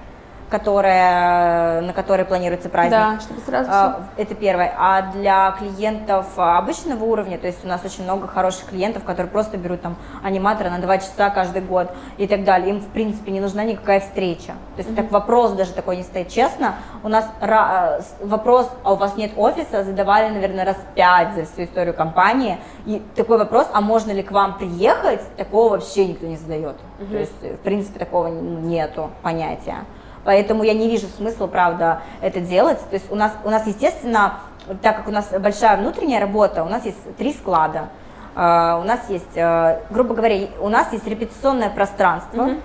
которая, 0.49 1.81
на 1.81 1.93
которой 1.93 2.25
планируется 2.25 2.69
праздник. 2.69 2.91
Да, 2.91 3.19
чтобы 3.19 3.41
сразу 3.41 3.69
а, 3.71 3.99
Это 4.15 4.33
первое. 4.33 4.73
А 4.77 5.01
для 5.11 5.51
клиентов 5.59 6.27
обычного 6.37 7.03
уровня, 7.03 7.37
то 7.37 7.47
есть 7.47 7.65
у 7.65 7.67
нас 7.67 7.83
очень 7.83 8.03
много 8.03 8.27
хороших 8.27 8.69
клиентов, 8.69 9.03
которые 9.03 9.29
просто 9.29 9.57
берут 9.57 9.81
там 9.81 9.97
аниматора 10.23 10.69
на 10.69 10.79
два 10.79 10.99
часа 10.99 11.29
каждый 11.29 11.61
год 11.61 11.91
и 12.17 12.27
так 12.27 12.45
далее. 12.45 12.69
Им, 12.69 12.79
в 12.79 12.87
принципе, 12.87 13.31
не 13.31 13.41
нужна 13.41 13.63
никакая 13.65 13.99
встреча. 13.99 14.53
То 14.75 14.77
есть 14.77 14.89
mm-hmm. 14.89 14.95
так 14.95 15.11
вопрос 15.11 15.51
даже 15.51 15.73
такой 15.73 15.97
не 15.97 16.03
стоит. 16.03 16.29
Честно, 16.29 16.75
у 17.03 17.09
нас 17.09 17.29
ра- 17.41 18.01
вопрос, 18.21 18.69
а 18.83 18.93
у 18.93 18.95
вас 18.95 19.17
нет 19.17 19.31
офиса, 19.35 19.83
задавали, 19.83 20.29
наверное, 20.29 20.63
раз 20.63 20.77
пять 20.95 21.35
за 21.35 21.45
всю 21.45 21.63
историю 21.63 21.93
компании. 21.93 22.57
И 22.85 23.01
такой 23.15 23.37
вопрос, 23.37 23.67
а 23.73 23.81
можно 23.81 24.11
ли 24.11 24.23
к 24.23 24.31
вам 24.31 24.57
приехать, 24.57 25.21
такого 25.35 25.71
вообще 25.71 26.07
никто 26.07 26.25
не 26.25 26.37
задает. 26.37 26.77
Mm-hmm. 26.99 27.11
То 27.11 27.17
есть, 27.17 27.41
в 27.41 27.63
принципе, 27.63 27.99
такого 27.99 28.27
нету 28.27 29.09
понятия. 29.21 29.85
Поэтому 30.27 30.63
я 30.63 30.73
не 30.73 30.89
вижу 30.89 31.07
смысла, 31.07 31.47
правда, 31.47 32.01
это 32.19 32.41
делать. 32.41 32.79
То 32.89 32.95
есть 32.95 33.09
у 33.09 33.15
нас, 33.15 33.31
у 33.45 33.49
нас 33.49 33.65
естественно, 33.65 34.39
так 34.81 34.97
как 34.97 35.07
у 35.07 35.11
нас 35.11 35.29
большая 35.29 35.77
внутренняя 35.77 36.19
работа, 36.19 36.65
у 36.65 36.67
нас 36.67 36.83
есть 36.83 36.97
три 37.15 37.31
склада. 37.31 37.87
Uh, 38.35 38.81
у 38.81 38.83
нас 38.83 38.99
есть, 39.07 39.37
uh, 39.37 39.79
грубо 39.89 40.15
говоря, 40.15 40.49
у 40.59 40.67
нас 40.67 40.91
есть 40.91 41.07
репетиционное 41.07 41.69
пространство. 41.69 42.41
Mm-hmm. 42.41 42.61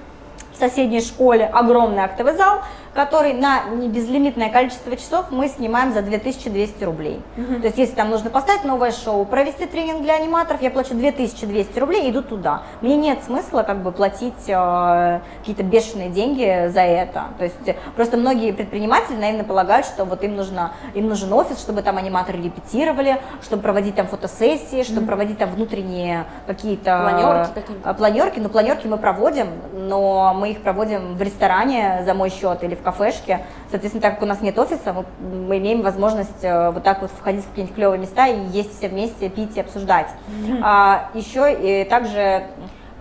В 0.55 0.59
соседней 0.59 1.01
школе 1.03 1.47
огромный 1.47 2.03
актовый 2.03 2.35
зал, 2.35 2.63
который 2.95 3.33
на 3.33 3.63
безлимитное 3.89 4.51
количество 4.51 4.97
часов 4.97 5.31
мы 5.31 5.49
снимаем 5.49 5.93
за 5.93 6.03
2200 6.03 6.85
рублей. 6.85 7.21
Угу. 7.37 7.61
То 7.61 7.67
есть, 7.67 7.79
если 7.79 7.95
там 7.95 8.11
нужно 8.11 8.31
поставить 8.31 8.65
новое 8.65 8.93
шоу, 8.93 9.25
провести 9.25 9.67
тренинг 9.67 10.03
для 10.03 10.17
аниматоров, 10.17 10.61
я 10.63 10.71
плачу 10.71 10.95
2200 10.95 11.79
рублей 11.79 12.07
и 12.07 12.11
иду 12.11 12.23
туда. 12.23 12.63
Мне 12.81 12.97
нет 12.97 13.25
смысла 13.25 13.63
как 13.63 13.83
бы 13.83 13.93
платить 13.93 14.49
э, 14.49 15.21
какие-то 15.39 15.63
бешеные 15.63 16.11
деньги 16.11 16.69
за 16.69 16.81
это. 16.81 17.25
То 17.39 17.45
есть, 17.45 17.77
просто 17.97 18.17
многие 18.17 18.53
предприниматели, 18.53 19.17
наверное, 19.17 19.45
полагают, 19.45 19.87
что 19.87 20.05
вот 20.05 20.23
им, 20.23 20.37
нужно, 20.37 20.73
им 20.95 21.09
нужен 21.09 21.33
офис, 21.33 21.61
чтобы 21.61 21.83
там 21.83 21.97
аниматоры 21.97 22.41
репетировали, 22.43 23.21
чтобы 23.43 23.63
проводить 23.63 23.95
там 23.95 24.07
фотосессии, 24.07 24.83
чтобы 24.83 25.03
mm-hmm. 25.03 25.07
проводить 25.07 25.39
там 25.39 25.51
внутренние 25.51 26.25
какие-то 26.47 27.09
планерки, 27.11 27.55
какие-то. 27.55 27.95
планерки. 27.95 28.39
Ну, 28.41 28.49
планерки 28.49 28.87
мы 28.87 28.99
проводим, 28.99 29.47
но 29.73 30.35
мы 30.35 30.51
их 30.51 30.63
проводим 30.63 31.17
в 31.17 31.23
ресторане 31.23 32.03
за 32.05 32.15
мой 32.15 32.31
счет 32.31 32.63
или 32.63 32.75
в 32.75 32.82
кафешке. 32.83 33.45
Соответственно, 33.71 34.03
так 34.03 34.15
как 34.15 34.23
у 34.23 34.27
нас 34.27 34.41
нет 34.41 34.59
офиса, 34.59 34.93
мы, 34.93 35.05
мы 35.29 35.59
имеем 35.59 35.83
возможность 35.83 36.43
э, 36.43 36.71
вот 36.71 36.83
так 36.83 37.03
вот 37.03 37.11
входить 37.11 37.45
в 37.45 37.49
какие-нибудь 37.49 37.75
клевые 37.75 37.99
места 37.99 38.27
и 38.27 38.41
есть 38.47 38.77
все 38.77 38.89
вместе, 38.89 39.29
пить 39.29 39.57
и 39.57 39.61
обсуждать. 39.61 40.09
Mm-hmm. 40.09 40.61
А, 40.63 41.11
еще 41.15 41.53
и 41.53 41.85
также 41.85 42.45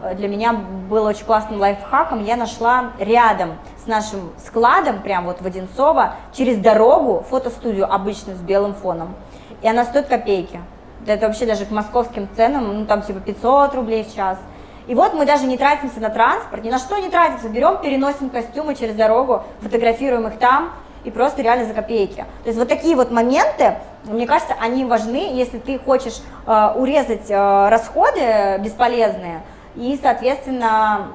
э, 0.02 0.16
для 0.16 0.28
меня 0.28 0.54
было 0.54 1.10
очень 1.10 1.26
классным 1.26 1.60
лайфхаком, 1.60 2.24
я 2.24 2.36
нашла 2.36 2.92
рядом 3.00 3.56
с 3.84 3.88
нашим 3.88 4.32
складом, 4.38 5.02
прям 5.02 5.26
вот 5.26 5.42
в 5.42 5.46
Одинцово, 5.46 6.16
через 6.34 6.58
дорогу 6.58 7.26
фотостудию 7.30 7.92
обычную 7.92 8.38
с 8.38 8.42
белым 8.42 8.74
фоном. 8.74 9.16
И 9.62 9.68
она 9.68 9.86
стоит 9.86 10.08
копейки. 10.08 10.60
Это 11.08 11.28
вообще 11.28 11.46
даже 11.46 11.66
к 11.66 11.72
московским 11.72 12.30
ценам, 12.36 12.80
ну 12.80 12.86
там 12.86 13.02
типа 13.02 13.20
500 13.20 13.76
рублей 13.76 14.04
в 14.04 14.14
час. 14.14 14.38
И 14.92 14.94
вот 14.94 15.14
мы 15.14 15.26
даже 15.26 15.46
не 15.46 15.58
тратимся 15.58 16.02
на 16.02 16.10
транспорт, 16.10 16.66
ни 16.66 16.70
на 16.70 16.78
что 16.78 16.98
не 16.98 17.10
тратимся, 17.10 17.48
берем, 17.48 17.78
переносим 17.78 18.30
костюмы 18.30 18.76
через 18.76 18.94
дорогу, 18.94 19.44
фотографируем 19.62 20.28
их 20.28 20.38
там, 20.38 20.74
и 21.06 21.12
просто 21.12 21.42
реально 21.42 21.64
за 21.64 21.74
копейки. 21.74 22.26
То 22.44 22.48
есть 22.48 22.60
вот 22.60 22.68
такие 22.68 22.98
вот 22.98 23.10
моменты, 23.10 23.76
мне 24.04 24.28
кажется, 24.28 24.54
они 24.60 24.84
важны, 24.84 25.32
если 25.32 25.60
ты 25.60 25.80
хочешь 25.80 26.22
э, 26.46 26.74
урезать 26.76 27.30
э, 27.30 27.70
расходы 27.70 28.58
бесполезные 28.60 29.44
и, 29.76 29.98
соответственно, 30.04 31.14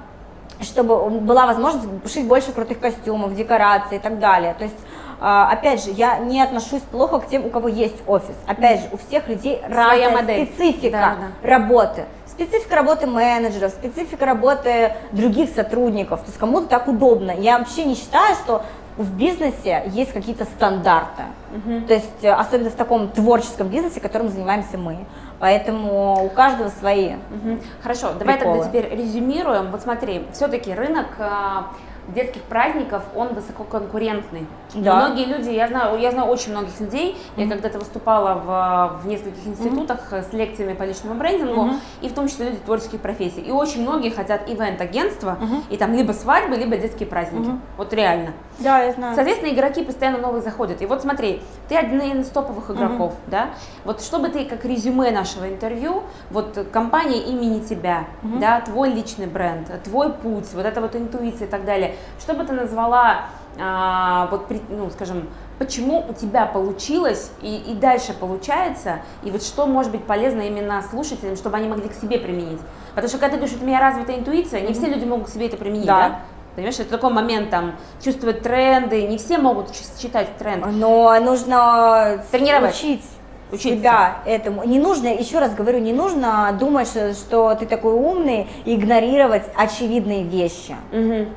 чтобы 0.62 1.10
была 1.10 1.44
возможность 1.44 1.86
шить 2.10 2.26
больше 2.26 2.52
крутых 2.52 2.80
костюмов, 2.80 3.34
декораций 3.34 3.98
и 3.98 4.00
так 4.00 4.18
далее. 4.18 4.54
То 4.54 4.64
есть 4.64 4.76
а, 5.20 5.50
опять 5.50 5.84
же, 5.84 5.90
я 5.90 6.18
не 6.18 6.42
отношусь 6.42 6.82
плохо 6.82 7.18
к 7.20 7.28
тем, 7.28 7.46
у 7.46 7.50
кого 7.50 7.68
есть 7.68 8.02
офис. 8.06 8.34
Опять 8.46 8.80
же, 8.80 8.88
у 8.92 8.96
всех 8.96 9.28
людей 9.28 9.60
Своя 9.66 10.08
разная 10.08 10.10
модель. 10.10 10.46
специфика 10.46 10.90
да, 10.90 11.16
да. 11.20 11.48
работы. 11.48 12.04
Специфика 12.36 12.76
работы 12.76 13.06
менеджеров, 13.06 13.70
специфика 13.72 14.26
работы 14.26 14.92
других 15.12 15.48
сотрудников. 15.54 16.20
То 16.20 16.26
есть 16.26 16.38
кому-то 16.38 16.66
так 16.66 16.86
удобно. 16.86 17.30
Я 17.30 17.58
вообще 17.58 17.84
не 17.84 17.94
считаю, 17.94 18.34
что 18.34 18.62
в 18.98 19.10
бизнесе 19.16 19.84
есть 19.86 20.12
какие-то 20.12 20.44
стандарты. 20.44 21.22
Угу. 21.54 21.86
То 21.86 21.94
есть, 21.94 22.22
э, 22.22 22.30
особенно 22.30 22.68
в 22.68 22.74
таком 22.74 23.08
творческом 23.08 23.68
бизнесе, 23.68 24.00
которым 24.00 24.28
занимаемся 24.28 24.76
мы. 24.76 24.98
Поэтому 25.38 26.26
у 26.26 26.28
каждого 26.28 26.68
свои. 26.68 27.14
Угу. 27.14 27.58
Хорошо, 27.82 28.12
давай 28.18 28.38
тогда 28.38 28.66
теперь 28.66 28.94
резюмируем. 28.94 29.70
Вот 29.70 29.80
смотри, 29.80 30.26
все-таки 30.32 30.74
рынок 30.74 31.06
а, 31.18 31.68
детских 32.08 32.42
праздников, 32.42 33.02
он 33.14 33.34
высококонкурентный. 33.34 34.46
Да. 34.74 34.96
Многие 34.96 35.24
люди, 35.24 35.50
я 35.50 35.68
знаю, 35.68 35.98
я 35.98 36.10
знаю 36.10 36.28
очень 36.28 36.52
многих 36.52 36.78
людей, 36.80 37.16
mm-hmm. 37.16 37.44
я 37.44 37.50
когда-то 37.50 37.78
выступала 37.78 38.34
в, 38.34 39.02
в 39.02 39.06
нескольких 39.06 39.46
институтах 39.46 40.12
mm-hmm. 40.12 40.30
с 40.30 40.32
лекциями 40.32 40.74
по 40.74 40.82
личному 40.84 41.14
брендингу, 41.14 41.62
mm-hmm. 41.62 41.80
и 42.02 42.08
в 42.08 42.14
том 42.14 42.28
числе 42.28 42.46
люди 42.50 42.58
творческих 42.58 43.00
профеий. 43.00 43.42
И 43.42 43.50
очень 43.50 43.82
многие 43.82 44.10
хотят 44.10 44.48
ивент-агентства, 44.48 45.38
mm-hmm. 45.40 45.62
и 45.70 45.76
там 45.76 45.94
либо 45.94 46.12
свадьбы, 46.12 46.56
либо 46.56 46.76
детские 46.76 47.08
праздники. 47.08 47.48
Mm-hmm. 47.48 47.60
Вот 47.76 47.92
реально. 47.92 48.32
Да, 48.58 48.82
я 48.82 48.92
знаю. 48.92 49.14
Соответственно, 49.14 49.52
игроки 49.52 49.84
постоянно 49.84 50.18
новые 50.18 50.42
заходят. 50.42 50.80
И 50.80 50.86
вот 50.86 51.02
смотри, 51.02 51.42
ты 51.68 51.76
один 51.76 52.20
из 52.20 52.28
топовых 52.28 52.70
игроков, 52.70 53.12
mm-hmm. 53.12 53.30
да? 53.30 53.50
Вот 53.84 54.00
чтобы 54.00 54.28
ты 54.28 54.44
как 54.44 54.64
резюме 54.64 55.10
нашего 55.10 55.48
интервью, 55.48 56.02
вот 56.30 56.66
компания 56.72 57.22
имени 57.22 57.60
тебя, 57.60 58.04
mm-hmm. 58.22 58.38
да, 58.38 58.60
твой 58.60 58.90
личный 58.90 59.26
бренд, 59.26 59.70
твой 59.82 60.12
путь, 60.12 60.46
вот 60.54 60.64
эта 60.64 60.80
вот 60.80 60.94
интуиция 60.96 61.46
и 61.46 61.50
так 61.50 61.64
далее, 61.64 61.95
что 62.20 62.34
бы 62.34 62.44
ты 62.44 62.52
назвала, 62.52 63.26
а, 63.58 64.28
вот, 64.30 64.46
ну, 64.68 64.90
скажем, 64.90 65.28
почему 65.58 66.04
у 66.08 66.12
тебя 66.12 66.46
получилось 66.46 67.30
и, 67.40 67.56
и 67.56 67.74
дальше 67.74 68.12
получается, 68.12 69.00
и 69.22 69.30
вот 69.30 69.42
что 69.42 69.66
может 69.66 69.92
быть 69.92 70.04
полезно 70.04 70.42
именно 70.42 70.82
слушателям, 70.82 71.36
чтобы 71.36 71.56
они 71.56 71.68
могли 71.68 71.88
к 71.88 71.94
себе 71.94 72.18
применить. 72.18 72.60
Потому 72.90 73.08
что 73.08 73.18
когда 73.18 73.32
ты 73.32 73.36
говоришь, 73.38 73.56
что 73.56 73.64
у 73.64 73.68
меня 73.68 73.80
развитая 73.80 74.18
интуиция, 74.18 74.60
не 74.60 74.72
все 74.72 74.86
люди 74.86 75.04
могут 75.04 75.28
к 75.28 75.30
себе 75.30 75.46
это 75.46 75.56
применить, 75.56 75.86
да? 75.86 76.08
да? 76.08 76.20
Понимаешь, 76.54 76.78
это 76.80 76.90
такой 76.90 77.12
момент, 77.12 77.50
там, 77.50 77.76
чувствовать 78.02 78.42
тренды, 78.42 79.06
не 79.06 79.18
все 79.18 79.36
могут 79.36 79.68
читать 80.00 80.38
тренд. 80.38 80.64
Но 80.72 81.14
нужно 81.20 82.24
тренировать. 82.30 82.74
Учить 82.74 83.04
Учиться. 83.52 83.68
себя 83.68 84.16
этому. 84.24 84.64
Не 84.64 84.78
нужно, 84.78 85.08
еще 85.08 85.38
раз 85.38 85.54
говорю, 85.54 85.78
не 85.80 85.92
нужно 85.92 86.56
думать, 86.58 86.88
что 86.88 87.54
ты 87.54 87.66
такой 87.66 87.92
умный 87.92 88.48
игнорировать 88.64 89.44
очевидные 89.54 90.24
вещи. 90.24 90.74
Угу. 90.92 91.28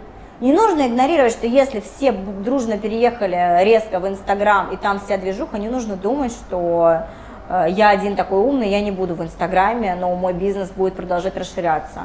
Не 0.41 0.53
нужно 0.53 0.87
игнорировать, 0.87 1.33
что 1.33 1.47
если 1.47 1.81
все 1.81 2.11
дружно 2.11 2.77
переехали 2.77 3.63
резко 3.63 3.99
в 3.99 4.07
Инстаграм 4.07 4.71
и 4.71 4.77
там 4.77 4.99
вся 4.99 5.17
движуха, 5.17 5.57
не 5.57 5.67
нужно 5.67 5.97
думать, 5.97 6.31
что 6.31 7.01
э, 7.49 7.65
я 7.69 7.89
один 7.89 8.15
такой 8.15 8.39
умный, 8.39 8.69
я 8.69 8.79
не 8.79 8.91
буду 8.91 9.15
в 9.15 9.21
Инстаграме, 9.21 9.95
но 9.95 10.15
мой 10.15 10.33
бизнес 10.33 10.69
будет 10.69 10.93
продолжать 10.93 11.35
расширяться. 11.35 12.03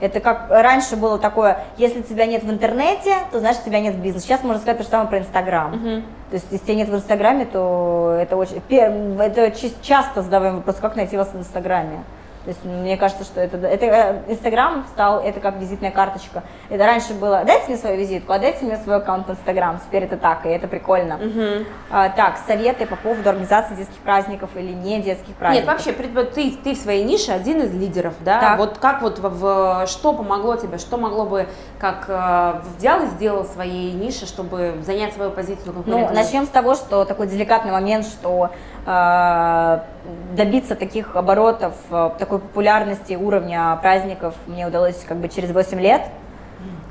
Это 0.00 0.20
как 0.20 0.46
раньше 0.50 0.96
было 0.96 1.18
такое, 1.18 1.58
если 1.78 2.02
тебя 2.02 2.26
нет 2.26 2.42
в 2.42 2.50
интернете, 2.50 3.14
то 3.30 3.38
значит 3.38 3.64
тебя 3.64 3.80
нет 3.80 3.94
в 3.94 4.02
бизнесе. 4.02 4.26
Сейчас 4.26 4.42
можно 4.42 4.60
сказать 4.60 4.78
то 4.78 4.84
же 4.84 4.90
самое 4.90 5.08
про 5.08 5.18
Инстаграм. 5.20 5.72
Uh-huh. 5.72 6.02
То 6.30 6.34
есть 6.34 6.46
если 6.50 6.64
тебя 6.66 6.74
нет 6.74 6.88
в 6.88 6.94
Инстаграме, 6.96 7.46
то 7.46 8.18
это 8.20 8.36
очень 8.36 8.60
это 8.68 9.52
часто 9.80 10.22
задаваемый 10.22 10.58
вопрос, 10.58 10.76
как 10.76 10.96
найти 10.96 11.16
вас 11.16 11.28
в 11.28 11.38
Инстаграме. 11.38 12.00
То 12.46 12.50
есть 12.50 12.64
мне 12.64 12.96
кажется, 12.96 13.24
что 13.24 13.40
это, 13.40 13.56
это 13.56 13.86
э, 13.86 14.22
Инстаграм 14.28 14.86
стал, 14.92 15.20
это 15.20 15.40
как 15.40 15.56
визитная 15.56 15.90
карточка. 15.90 16.44
Это 16.70 16.86
раньше 16.86 17.12
было, 17.12 17.42
дайте 17.44 17.66
мне 17.66 17.76
свою 17.76 17.96
визитку, 17.96 18.32
а 18.32 18.38
дайте 18.38 18.64
мне 18.64 18.76
свой 18.76 18.98
аккаунт 18.98 19.26
в 19.26 19.32
Инстаграм. 19.32 19.80
Теперь 19.84 20.04
это 20.04 20.16
так, 20.16 20.46
и 20.46 20.48
это 20.50 20.68
прикольно. 20.68 21.16
Угу. 21.16 21.66
А, 21.90 22.08
так, 22.10 22.38
советы 22.46 22.86
по 22.86 22.94
поводу 22.94 23.28
организации 23.28 23.74
детских 23.74 23.98
праздников 23.98 24.50
или 24.54 24.72
не 24.72 25.02
детских 25.02 25.34
праздников. 25.34 25.66
Нет, 25.66 25.86
вообще, 25.86 26.24
ты, 26.32 26.52
ты 26.52 26.74
в 26.74 26.78
своей 26.78 27.02
нише 27.02 27.32
один 27.32 27.62
из 27.62 27.74
лидеров, 27.74 28.14
да? 28.20 28.38
Так. 28.38 28.58
Вот 28.58 28.78
как 28.78 29.02
вот 29.02 29.18
в, 29.18 29.28
в, 29.28 29.86
что 29.88 30.12
помогло 30.12 30.54
тебе, 30.54 30.78
что 30.78 30.98
могло 30.98 31.24
бы, 31.24 31.48
как 31.80 32.04
э, 32.06 32.60
взял 32.78 33.02
и 33.02 33.06
сделал 33.06 33.44
своей 33.44 33.92
нише, 33.92 34.24
чтобы 34.24 34.76
занять 34.86 35.14
свою 35.14 35.32
позицию? 35.32 35.82
Ну, 35.84 36.12
начнем 36.12 36.46
с 36.46 36.48
того, 36.50 36.76
что 36.76 37.04
такой 37.04 37.26
деликатный 37.26 37.72
момент, 37.72 38.06
что 38.06 38.50
добиться 38.86 40.76
таких 40.76 41.16
оборотов, 41.16 41.74
э, 41.90 42.10
такой 42.18 42.38
популярности 42.38 43.14
уровня 43.14 43.76
праздников 43.82 44.34
мне 44.46 44.66
удалось 44.66 45.04
как 45.06 45.16
бы 45.16 45.28
через 45.28 45.50
8 45.50 45.80
лет. 45.80 46.02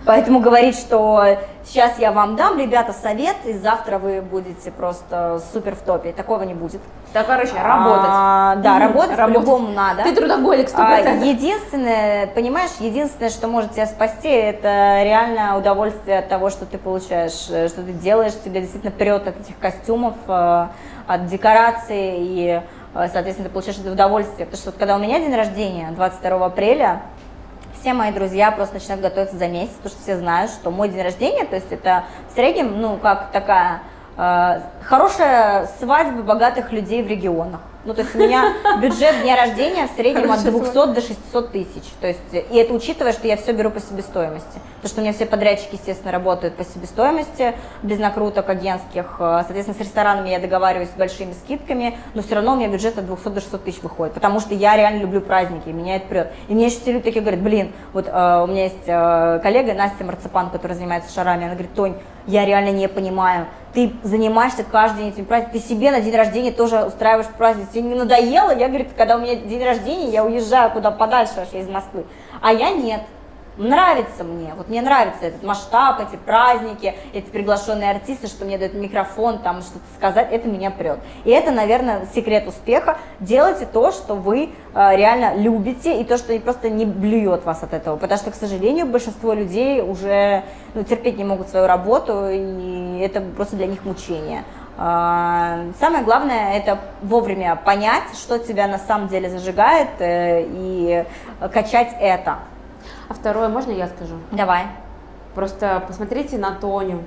Поэтому 0.05 0.39
говорить, 0.39 0.77
что 0.77 1.37
сейчас 1.63 1.97
я 1.97 2.11
вам 2.11 2.35
дам, 2.35 2.59
ребята, 2.59 2.93
совет, 2.93 3.35
и 3.45 3.53
завтра 3.53 3.97
вы 3.97 4.21
будете 4.21 4.69
просто 4.69 5.41
супер 5.51 5.73
в 5.73 5.79
топе. 5.79 6.11
Такого 6.11 6.43
не 6.43 6.53
будет. 6.53 6.79
Так, 7.11 7.25
короче, 7.25 7.53
работать. 7.55 8.09
А, 8.09 8.55
да, 8.57 8.77
работать, 8.77 9.17
работать. 9.17 9.45
по-любому 9.45 9.69
надо. 9.69 10.03
Ты 10.03 10.13
трудоголик, 10.13 10.67
100%. 10.67 10.75
А, 10.77 11.25
единственное, 11.25 12.27
понимаешь, 12.27 12.71
единственное, 12.79 13.31
что 13.31 13.47
может 13.47 13.71
тебя 13.71 13.87
спасти, 13.87 14.27
это 14.27 15.01
реально 15.01 15.57
удовольствие 15.57 16.19
от 16.19 16.29
того, 16.29 16.51
что 16.51 16.65
ты 16.65 16.77
получаешь, 16.77 17.47
э, 17.49 17.67
что 17.67 17.81
ты 17.81 17.93
делаешь, 17.93 18.33
тебя 18.43 18.59
действительно 18.59 18.91
прет 18.91 19.27
от 19.27 19.39
этих 19.39 19.57
костюмов, 19.57 20.13
э, 20.27 20.67
от 21.07 21.27
декораций 21.27 22.15
и 22.17 22.61
Э, 22.95 23.09
соответственно, 23.11 23.49
ты 23.49 23.53
получаешь 23.53 23.77
это 23.77 23.91
удовольствие. 23.91 24.45
Потому 24.45 24.57
что 24.57 24.71
вот 24.71 24.79
когда 24.79 24.95
у 24.95 24.99
меня 24.99 25.19
день 25.19 25.35
рождения, 25.35 25.91
22 25.91 26.45
апреля, 26.45 27.01
все 27.79 27.93
мои 27.93 28.11
друзья 28.11 28.51
просто 28.51 28.75
начинают 28.75 29.03
готовиться 29.03 29.37
за 29.37 29.47
месяц, 29.47 29.73
потому 29.73 29.89
что 29.89 30.01
все 30.01 30.17
знают, 30.17 30.49
что 30.49 30.71
мой 30.71 30.89
день 30.89 31.03
рождения, 31.03 31.45
то 31.45 31.55
есть 31.55 31.71
это 31.71 32.05
в 32.31 32.33
среднем, 32.33 32.79
ну, 32.79 32.97
как 32.97 33.31
такая 33.31 33.81
э, 34.17 34.61
хорошая 34.83 35.67
свадьба 35.79 36.23
богатых 36.23 36.71
людей 36.71 37.03
в 37.03 37.07
регионах. 37.07 37.59
Ну, 37.85 37.93
то 37.93 38.01
есть 38.01 38.15
у 38.15 38.17
меня 38.17 38.53
бюджет 38.81 39.21
дня 39.21 39.35
рождения 39.35 39.87
в 39.87 39.91
среднем 39.95 40.31
от 40.31 40.41
200 40.41 40.73
до 40.73 41.01
600 41.01 41.51
тысяч. 41.51 41.83
То 42.01 42.07
есть, 42.07 42.19
и 42.33 42.57
это 42.57 42.73
учитывая, 42.73 43.13
что 43.13 43.27
я 43.27 43.37
все 43.37 43.51
беру 43.53 43.69
по 43.69 43.79
себестоимости. 43.79 44.59
Потому 44.77 44.89
что 44.89 45.01
у 45.01 45.03
меня 45.03 45.13
все 45.13 45.25
подрядчики, 45.27 45.75
естественно, 45.75 46.11
работают 46.11 46.55
по 46.55 46.63
себестоимости, 46.63 47.53
без 47.83 47.99
накруток 47.99 48.49
агентских. 48.49 49.15
Соответственно, 49.19 49.77
с 49.77 49.79
ресторанами 49.79 50.29
я 50.29 50.39
договариваюсь 50.39 50.89
с 50.89 50.97
большими 50.97 51.33
скидками, 51.33 51.97
но 52.15 52.23
все 52.23 52.35
равно 52.35 52.53
у 52.53 52.55
меня 52.55 52.69
бюджет 52.69 52.97
от 52.97 53.05
200 53.05 53.29
до 53.29 53.41
600 53.41 53.63
тысяч 53.63 53.83
выходит. 53.83 54.15
Потому 54.15 54.39
что 54.39 54.55
я 54.55 54.75
реально 54.75 55.01
люблю 55.01 55.21
праздники, 55.21 55.69
меня 55.69 55.97
это 55.97 56.07
прет. 56.07 56.31
И 56.47 56.55
мне 56.55 56.67
еще 56.67 56.79
все 56.79 56.91
люди 56.91 57.03
такие 57.03 57.21
говорят, 57.21 57.41
блин, 57.41 57.71
вот 57.93 58.07
э, 58.07 58.41
у 58.43 58.47
меня 58.47 58.63
есть 58.63 58.83
э, 58.87 59.39
коллега 59.43 59.73
Настя 59.75 60.03
Марципан, 60.03 60.49
которая 60.49 60.75
занимается 60.75 61.13
шарами, 61.13 61.45
она 61.45 61.53
говорит, 61.53 61.73
Тонь, 61.75 61.95
я 62.27 62.45
реально 62.45 62.71
не 62.71 62.87
понимаю, 62.87 63.45
ты 63.75 63.91
занимаешься 64.03 64.63
каждый 64.63 65.03
день 65.03 65.09
этим 65.09 65.25
праздником, 65.25 65.59
ты 65.59 65.67
себе 65.67 65.91
на 65.91 65.99
день 65.99 66.15
рождения 66.15 66.51
тоже 66.51 66.83
устраиваешь 66.85 67.27
праздник, 67.37 67.69
тебе 67.69 67.81
не 67.83 67.95
надоело? 67.95 68.57
Я, 68.57 68.69
говорит, 68.69 68.93
когда 68.97 69.17
у 69.17 69.19
меня 69.19 69.35
день 69.35 69.63
рождения, 69.63 70.09
я 70.09 70.23
уезжаю 70.23 70.71
куда 70.71 70.91
подальше 70.91 71.45
из 71.51 71.67
Москвы, 71.67 72.05
а 72.41 72.53
я 72.53 72.71
нет. 72.71 73.01
Нравится 73.57 74.23
мне, 74.23 74.53
вот 74.55 74.69
мне 74.69 74.81
нравится 74.81 75.25
этот 75.25 75.43
масштаб, 75.43 75.99
эти 76.01 76.17
праздники, 76.17 76.95
эти 77.13 77.25
приглашенные 77.25 77.91
артисты, 77.91 78.27
что 78.27 78.45
мне 78.45 78.57
дают 78.57 78.73
микрофон, 78.73 79.39
там 79.39 79.61
что-то 79.61 79.85
сказать, 79.97 80.29
это 80.31 80.47
меня 80.47 80.71
прет. 80.71 80.99
И 81.23 81.31
это, 81.31 81.51
наверное, 81.51 82.07
секрет 82.13 82.47
успеха. 82.47 82.97
Делайте 83.19 83.65
то, 83.65 83.91
что 83.91 84.15
вы 84.15 84.49
э, 84.73 84.95
реально 84.95 85.35
любите, 85.35 85.99
и 85.99 86.03
то, 86.03 86.17
что 86.17 86.37
просто 86.39 86.69
не 86.69 86.85
блюет 86.85 87.45
вас 87.45 87.63
от 87.63 87.73
этого. 87.73 87.97
Потому 87.97 88.19
что, 88.19 88.31
к 88.31 88.35
сожалению, 88.35 88.85
большинство 88.85 89.33
людей 89.33 89.81
уже 89.81 90.43
ну, 90.73 90.83
терпеть 90.83 91.17
не 91.17 91.23
могут 91.23 91.49
свою 91.49 91.67
работу, 91.67 92.27
и 92.29 92.99
это 92.99 93.21
просто 93.21 93.55
для 93.55 93.67
них 93.67 93.85
мучение. 93.85 94.43
Э, 94.77 95.71
самое 95.79 96.03
главное 96.03 96.57
это 96.57 96.79
вовремя 97.01 97.55
понять, 97.55 98.03
что 98.13 98.37
тебя 98.39 98.67
на 98.67 98.77
самом 98.77 99.07
деле 99.07 99.29
зажигает, 99.29 99.89
э, 99.99 100.45
и 100.47 101.05
качать 101.53 101.95
это. 101.99 102.39
А 103.07 103.13
второе, 103.13 103.49
можно 103.49 103.71
я 103.71 103.87
скажу? 103.87 104.15
Давай. 104.31 104.63
Просто 105.33 105.83
посмотрите 105.87 106.37
на 106.37 106.51
Тоню. 106.51 107.03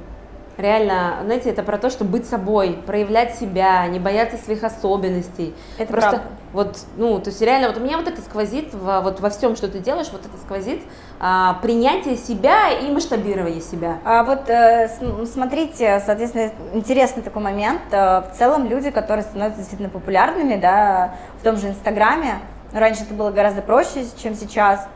Реально, 0.59 1.19
знаете, 1.25 1.51
это 1.51 1.63
про 1.63 1.79
то, 1.79 1.89
чтобы 1.89 2.11
быть 2.11 2.27
собой, 2.27 2.81
проявлять 2.85 3.37
себя, 3.37 3.87
не 3.87 4.01
бояться 4.01 4.37
своих 4.39 4.65
особенностей. 4.65 5.55
Это 5.79 5.93
Просто 5.93 6.11
правда. 6.11 6.29
вот, 6.53 6.79
ну, 6.97 7.21
то 7.21 7.31
есть 7.31 7.41
реально, 7.41 7.69
вот 7.69 7.77
у 7.77 7.81
меня 7.81 7.97
вот 7.97 8.09
это 8.09 8.21
сквозит 8.23 8.75
во, 8.75 9.01
вот 9.01 9.21
во 9.21 9.31
всем, 9.31 9.55
что 9.55 9.69
ты 9.69 9.79
делаешь, 9.79 10.09
вот 10.11 10.23
это 10.23 10.37
сквозит 10.45 10.83
а, 11.21 11.61
принятие 11.63 12.17
себя 12.17 12.73
и 12.73 12.91
масштабирование 12.91 13.61
себя. 13.61 13.99
А 14.05 14.25
вот 14.25 14.51
э, 14.51 14.89
смотрите, 15.33 16.03
соответственно, 16.05 16.51
интересный 16.73 17.23
такой 17.23 17.41
момент. 17.41 17.83
Э, 17.93 18.23
в 18.23 18.33
целом 18.37 18.67
люди, 18.67 18.91
которые 18.91 19.23
становятся 19.23 19.61
действительно 19.61 19.91
популярными, 19.91 20.57
да, 20.57 21.15
в 21.41 21.45
том 21.45 21.57
же 21.57 21.69
Инстаграме, 21.69 22.41
раньше 22.73 23.05
это 23.05 23.15
было 23.15 23.31
гораздо 23.31 23.63
проще, 23.63 24.05
чем 24.21 24.35
сейчас 24.35 24.89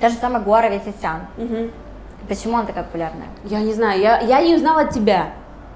Та 0.00 0.08
же 0.08 0.16
самая 0.16 0.42
Гуара 0.42 0.68
Ветисян. 0.68 1.26
Угу. 1.36 1.70
Почему 2.28 2.56
она 2.56 2.66
такая 2.66 2.84
популярная? 2.84 3.28
Я 3.44 3.60
не 3.60 3.72
знаю, 3.72 4.00
я, 4.00 4.20
я 4.20 4.40
не 4.42 4.54
узнала 4.54 4.82
от 4.82 4.90
тебя. 4.90 5.30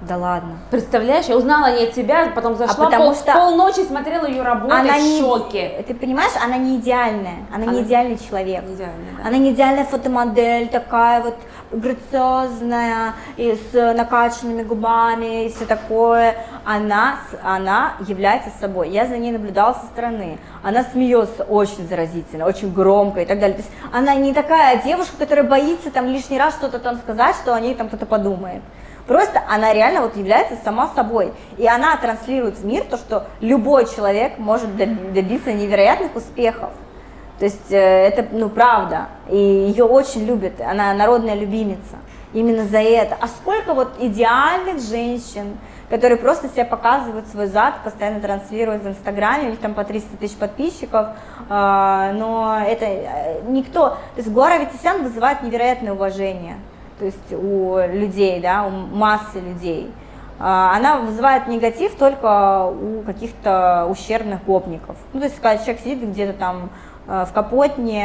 Да 0.09 0.17
ладно. 0.17 0.59
Представляешь, 0.71 1.27
я 1.27 1.37
узнала 1.37 1.77
не 1.77 1.85
от 1.85 1.93
тебя, 1.93 2.33
потом 2.35 2.57
зашла, 2.57 2.75
а 2.75 2.85
потому 2.87 3.05
пол, 3.07 3.15
что 3.15 3.33
полночи 3.33 3.87
смотрела 3.87 4.27
ее 4.27 4.43
работу 4.43 4.75
она 4.75 4.95
в 4.95 5.19
шоке. 5.19 5.75
Не, 5.79 5.83
ты 5.85 5.95
понимаешь, 5.95 6.33
она 6.43 6.57
не 6.57 6.77
идеальная, 6.77 7.47
она, 7.55 7.65
она 7.65 7.73
не 7.73 7.83
идеальный 7.83 8.19
человек. 8.19 8.65
Не 8.65 8.75
идеальная, 8.75 9.13
да. 9.17 9.29
Она 9.29 9.37
не 9.39 9.53
идеальная 9.53 9.85
фотомодель, 9.85 10.69
такая 10.69 11.23
вот 11.23 11.37
грациозная, 11.71 13.15
и 13.37 13.57
с 13.71 13.95
накачанными 13.95 14.63
губами, 14.63 15.47
и 15.47 15.49
все 15.51 15.67
такое. 15.67 16.37
Она, 16.65 17.19
она 17.45 17.93
является 18.01 18.51
собой. 18.61 18.91
Я 18.91 19.07
за 19.07 19.19
ней 19.19 19.31
наблюдала 19.31 19.75
со 19.75 19.87
стороны. 19.87 20.39
Она 20.65 20.83
смеется 20.83 21.45
очень 21.45 21.87
заразительно, 21.89 22.47
очень 22.47 22.73
громко 22.73 23.21
и 23.21 23.25
так 23.25 23.39
далее. 23.39 23.59
То 23.59 23.63
есть 23.63 23.73
она 23.93 24.15
не 24.17 24.35
такая 24.35 24.83
девушка, 24.83 25.17
которая 25.17 25.45
боится 25.45 25.91
там 25.93 26.07
лишний 26.07 26.39
раз 26.39 26.55
что-то 26.55 26.81
там 26.81 26.97
сказать, 26.97 27.37
что 27.37 27.55
о 27.55 27.61
ней 27.61 27.77
там 27.77 27.87
кто-то 27.87 28.07
подумает. 28.07 28.63
Просто 29.07 29.43
она 29.49 29.73
реально 29.73 30.03
вот 30.03 30.17
является 30.17 30.57
сама 30.63 30.89
собой. 30.95 31.33
И 31.59 31.67
она 31.67 31.97
транслирует 31.97 32.59
в 32.59 32.65
мир 32.65 32.85
то, 32.85 32.97
что 32.97 33.27
любой 33.41 33.87
человек 33.87 34.39
может 34.39 34.77
добиться 34.77 35.53
невероятных 35.53 36.15
успехов. 36.15 36.71
То 37.39 37.47
есть 37.47 37.73
э, 37.73 37.77
это, 37.77 38.27
ну, 38.31 38.49
правда. 38.49 39.09
И 39.29 39.37
ее 39.37 39.85
очень 39.85 40.25
любят. 40.25 40.61
Она 40.61 40.95
народная 40.95 41.35
любимица. 41.35 41.97
Именно 42.33 42.65
за 42.65 42.79
это. 42.79 43.17
А 43.21 43.27
сколько 43.27 43.75
вот 43.75 43.89
идеальных 43.99 44.81
женщин, 44.81 45.59
которые 45.91 46.17
просто 46.17 46.49
себя 46.49 46.65
показывают 46.65 47.27
свой 47.29 47.47
зад, 47.47 47.83
постоянно 47.83 48.21
транслируют 48.21 48.85
в 48.85 48.89
Инстаграме, 48.89 49.49
у 49.49 49.51
них 49.51 49.59
там 49.59 49.75
по 49.75 49.85
300 49.85 50.17
тысяч 50.17 50.37
подписчиков, 50.37 51.09
а, 51.51 52.13
но 52.13 52.63
это 52.67 52.87
э, 52.87 53.43
никто, 53.49 53.91
то 53.91 53.99
есть 54.17 54.31
Гуара 54.31 54.59
Витисян 54.59 55.03
вызывает 55.03 55.43
невероятное 55.43 55.93
уважение 55.93 56.57
то 56.99 57.05
есть 57.05 57.33
у 57.33 57.79
людей, 57.79 58.41
да, 58.41 58.65
у 58.65 58.71
массы 58.71 59.41
людей. 59.41 59.91
А, 60.39 60.77
она 60.77 60.99
вызывает 60.99 61.47
негатив 61.47 61.95
только 61.95 62.67
у 62.67 63.03
каких-то 63.03 63.87
ущербных 63.89 64.45
гопников. 64.45 64.97
Ну, 65.13 65.21
то 65.21 65.27
есть, 65.27 65.37
когда 65.41 65.59
человек 65.59 65.81
сидит 65.81 66.11
где-то 66.11 66.33
там 66.33 66.71
э, 67.07 67.27
в 67.29 67.33
Капотне, 67.33 68.05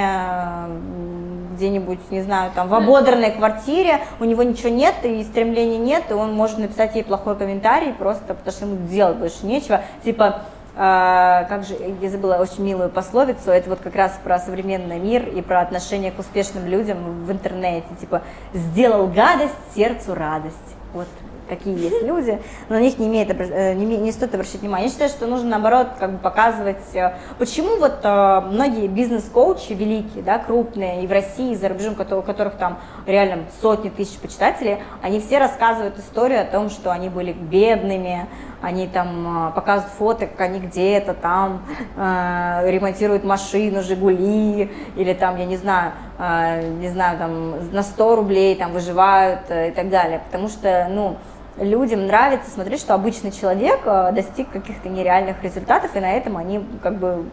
где-нибудь, 1.56 2.12
не 2.12 2.22
знаю, 2.22 2.52
там 2.54 2.68
в 2.68 2.76
ободранной 2.76 3.32
квартире, 3.32 4.02
у 4.20 4.24
него 4.24 4.44
ничего 4.44 4.70
нет 4.70 4.94
и 5.04 5.24
стремления 5.24 5.80
нет, 5.80 6.04
и 6.10 6.14
он 6.14 6.34
может 6.34 6.60
написать 6.60 6.96
ей 6.96 7.04
плохой 7.04 7.36
комментарий 7.36 7.94
просто 7.94 8.36
потому, 8.36 8.52
что 8.52 8.66
ему 8.66 8.88
делать 8.88 9.18
больше 9.18 9.46
нечего. 9.46 9.82
Типа, 10.04 10.42
как 10.78 11.64
же, 11.64 11.76
я 12.02 12.10
забыла 12.10 12.36
очень 12.36 12.64
милую 12.64 12.90
пословицу, 12.90 13.50
это 13.52 13.70
вот 13.70 13.80
как 13.80 13.96
раз 13.96 14.20
про 14.24 14.38
современный 14.38 15.00
мир 15.00 15.28
и 15.28 15.42
про 15.42 15.62
отношение 15.62 16.12
к 16.12 16.20
успешным 16.20 16.68
людям 16.68 17.26
в 17.26 17.32
интернете, 17.32 17.88
типа 18.00 18.22
«сделал 18.54 19.08
гадость, 19.08 19.56
сердцу 19.76 20.14
радость». 20.14 20.56
Вот 20.94 21.08
какие 21.48 21.78
есть 21.80 22.02
люди, 22.04 22.40
но 22.70 22.76
на 22.76 22.82
них 22.82 23.00
не, 23.00 23.08
имеет, 23.08 23.30
э, 23.30 23.74
не, 23.74 23.86
не 23.98 24.12
стоит 24.12 24.34
обращать 24.34 24.62
внимание. 24.62 24.88
Я 24.88 24.92
считаю, 24.92 25.10
что 25.10 25.28
нужно, 25.28 25.50
наоборот, 25.50 25.88
как 26.00 26.14
бы 26.14 26.18
показывать, 26.20 26.94
э, 26.94 27.14
почему 27.40 27.78
вот 27.78 28.00
э, 28.04 28.42
многие 28.42 28.88
бизнес-коучи 28.88 29.74
великие, 29.74 30.24
да, 30.24 30.40
крупные, 30.40 31.04
и 31.04 31.08
в 31.08 31.12
России, 31.12 31.52
и 31.52 31.56
за 31.56 31.70
рубежом, 31.70 31.94
у 31.94 32.22
которых 32.22 32.56
там 32.56 32.80
реально 33.06 33.46
сотни 33.62 33.90
тысяч 33.90 34.18
почитателей, 34.20 34.80
они 35.02 35.20
все 35.20 35.40
рассказывают 35.40 35.98
историю 35.98 36.42
о 36.42 36.46
том, 36.46 36.70
что 36.70 36.92
они 36.92 37.10
были 37.10 37.34
бедными, 37.34 38.28
они 38.62 38.88
там 38.88 39.52
показывают 39.54 39.94
фото, 39.94 40.28
как 40.28 40.42
они 40.42 40.60
где-то 40.60 41.14
там 41.14 41.64
э, 41.96 42.64
ремонтируют 42.66 43.24
машину, 43.24 43.84
Жигули, 43.84 44.72
или 44.96 45.14
там, 45.14 45.38
я 45.38 45.46
не 45.46 45.58
знаю, 45.58 45.92
э, 46.18 46.68
не 46.80 46.90
знаю, 46.90 47.18
там 47.18 47.72
на 47.72 47.84
100 47.84 48.16
рублей 48.16 48.56
там 48.56 48.72
выживают 48.72 49.42
э, 49.50 49.70
и 49.70 49.72
так 49.72 49.90
далее, 49.90 50.22
потому 50.26 50.48
что, 50.48 50.88
ну, 50.90 51.18
людям 51.58 52.08
нравится 52.08 52.50
смотреть, 52.50 52.80
что 52.80 52.94
обычный 52.94 53.32
человек 53.32 53.82
э, 53.86 54.12
достиг 54.14 54.50
каких-то 54.50 54.90
нереальных 54.90 55.42
результатов, 55.44 55.96
и 55.96 56.00
на 56.00 56.12
этом 56.14 56.38
они 56.38 56.66
как 56.82 56.98
бы 56.98 57.26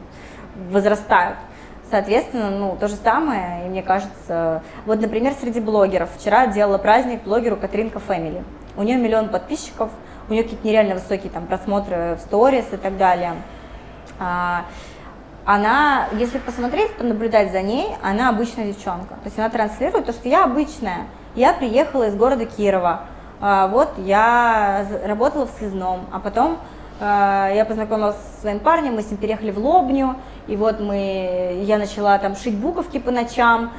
возрастают. 0.70 1.36
Соответственно, 1.90 2.50
ну, 2.50 2.76
то 2.78 2.88
же 2.88 2.96
самое, 2.96 3.66
и 3.66 3.68
мне 3.68 3.82
кажется, 3.82 4.62
вот, 4.86 5.00
например, 5.00 5.34
среди 5.38 5.60
блогеров, 5.60 6.08
вчера 6.18 6.46
делала 6.46 6.78
праздник 6.78 7.22
блогеру 7.22 7.56
Катринка 7.56 7.98
Фэмили. 7.98 8.42
У 8.76 8.82
нее 8.82 8.96
миллион 8.96 9.28
подписчиков, 9.28 9.90
у 10.28 10.32
нее 10.32 10.42
какие-то 10.42 10.66
нереально 10.66 10.94
высокие 10.94 11.30
там 11.30 11.46
просмотры 11.46 12.16
в 12.18 12.20
сторис 12.20 12.66
и 12.72 12.76
так 12.76 12.96
далее. 12.96 13.34
А, 14.18 14.64
она, 15.44 16.08
если 16.12 16.38
посмотреть, 16.38 16.94
понаблюдать 16.96 17.52
за 17.52 17.60
ней, 17.60 17.88
она 18.02 18.30
обычная 18.30 18.66
девчонка. 18.72 19.14
То 19.14 19.26
есть 19.26 19.38
она 19.38 19.50
транслирует 19.50 20.06
то, 20.06 20.12
что 20.12 20.28
я 20.28 20.44
обычная. 20.44 21.06
Я 21.34 21.52
приехала 21.52 22.08
из 22.08 22.14
города 22.14 22.46
Кирова, 22.46 23.02
а, 23.40 23.68
вот 23.68 23.90
я 23.98 24.86
работала 25.04 25.46
в 25.46 25.50
связном, 25.50 26.06
а 26.12 26.20
потом 26.20 26.58
а, 27.00 27.50
я 27.52 27.64
познакомилась 27.64 28.16
со 28.16 28.40
своим 28.42 28.60
парнем, 28.60 28.94
мы 28.94 29.02
с 29.02 29.10
ним 29.10 29.18
переехали 29.18 29.50
в 29.50 29.58
Лобню, 29.58 30.16
и 30.46 30.56
вот 30.56 30.80
мы, 30.80 31.60
я 31.64 31.76
начала 31.78 32.16
там 32.18 32.36
шить 32.36 32.56
буковки 32.56 32.98
по 32.98 33.10
ночам 33.10 33.72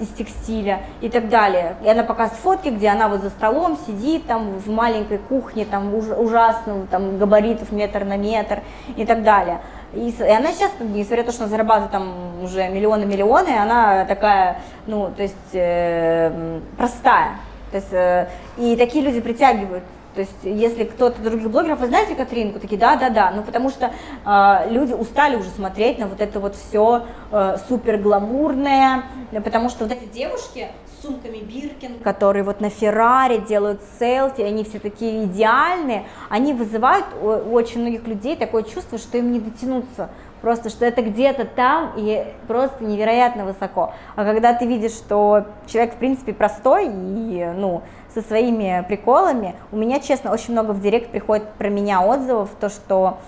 из 0.00 0.08
текстиля 0.08 0.80
и 1.00 1.08
так 1.08 1.28
далее. 1.28 1.76
И 1.84 1.88
она 1.88 2.02
показывает 2.02 2.40
фотки, 2.42 2.68
где 2.68 2.88
она 2.88 3.08
вот 3.08 3.20
за 3.20 3.30
столом 3.30 3.78
сидит 3.86 4.26
там 4.26 4.58
в 4.58 4.68
маленькой 4.70 5.18
кухне, 5.18 5.64
там 5.64 5.94
уж, 5.94 6.06
ужасном, 6.06 6.86
там 6.86 7.18
габаритов 7.18 7.72
метр 7.72 8.04
на 8.04 8.16
метр 8.16 8.60
и 8.96 9.04
так 9.04 9.22
далее. 9.22 9.60
И, 9.92 10.10
и 10.10 10.30
она 10.30 10.52
сейчас, 10.52 10.70
несмотря 10.80 11.24
на 11.24 11.26
то, 11.26 11.32
что 11.32 11.44
она 11.44 11.50
зарабатывает 11.50 11.90
там 11.90 12.42
уже 12.42 12.68
миллионы-миллионы, 12.68 13.50
она 13.58 14.04
такая, 14.04 14.58
ну, 14.86 15.10
то 15.16 15.22
есть 15.22 15.34
э, 15.52 16.60
простая. 16.76 17.38
То 17.70 17.76
есть, 17.76 17.92
э, 17.92 18.28
и 18.56 18.76
такие 18.76 19.04
люди 19.04 19.20
притягивают. 19.20 19.84
То 20.14 20.22
есть, 20.22 20.36
если 20.42 20.84
кто-то 20.84 21.22
других 21.22 21.50
блогеров, 21.50 21.80
вы 21.80 21.86
знаете 21.86 22.14
Катринку, 22.14 22.58
такие, 22.58 22.78
да, 22.78 22.96
да, 22.96 23.10
да, 23.10 23.30
ну 23.30 23.42
потому 23.42 23.70
что 23.70 23.92
э, 24.26 24.70
люди 24.70 24.92
устали 24.92 25.36
уже 25.36 25.50
смотреть 25.50 25.98
на 25.98 26.08
вот 26.08 26.20
это 26.20 26.40
вот 26.40 26.56
все 26.56 27.04
э, 27.30 27.56
супер 27.68 27.98
гламурное, 27.98 29.04
потому 29.44 29.68
что 29.68 29.84
вот 29.84 29.92
эти 29.92 30.06
девушки 30.06 30.68
с 30.86 31.02
сумками 31.02 31.38
Биркин, 31.38 32.00
которые 32.00 32.42
вот 32.42 32.60
на 32.60 32.70
Феррари 32.70 33.38
делают 33.38 33.80
селфи, 34.00 34.42
они 34.42 34.64
все 34.64 34.80
такие 34.80 35.24
идеальные, 35.26 36.06
они 36.28 36.54
вызывают 36.54 37.06
у, 37.22 37.26
у 37.26 37.52
очень 37.52 37.80
многих 37.80 38.06
людей 38.08 38.36
такое 38.36 38.64
чувство, 38.64 38.98
что 38.98 39.16
им 39.16 39.30
не 39.30 39.38
дотянуться. 39.38 40.10
Просто 40.40 40.70
что 40.70 40.86
это 40.86 41.02
где-то 41.02 41.44
там 41.44 41.92
и 41.96 42.24
просто 42.48 42.82
невероятно 42.82 43.44
высоко. 43.44 43.92
А 44.16 44.24
когда 44.24 44.54
ты 44.54 44.66
видишь, 44.66 44.92
что 44.92 45.44
человек 45.66 45.94
в 45.94 45.98
принципе 45.98 46.32
простой 46.32 46.86
и 46.86 47.52
ну 47.56 47.82
со 48.14 48.22
своими 48.22 48.84
приколами, 48.88 49.54
у 49.72 49.76
меня 49.76 50.00
честно 50.00 50.32
очень 50.32 50.52
много 50.52 50.72
в 50.72 50.80
директ 50.80 51.10
приходит 51.10 51.48
про 51.52 51.68
меня 51.68 52.02
отзывов, 52.02 52.50
то 52.60 52.68
что 52.68 53.18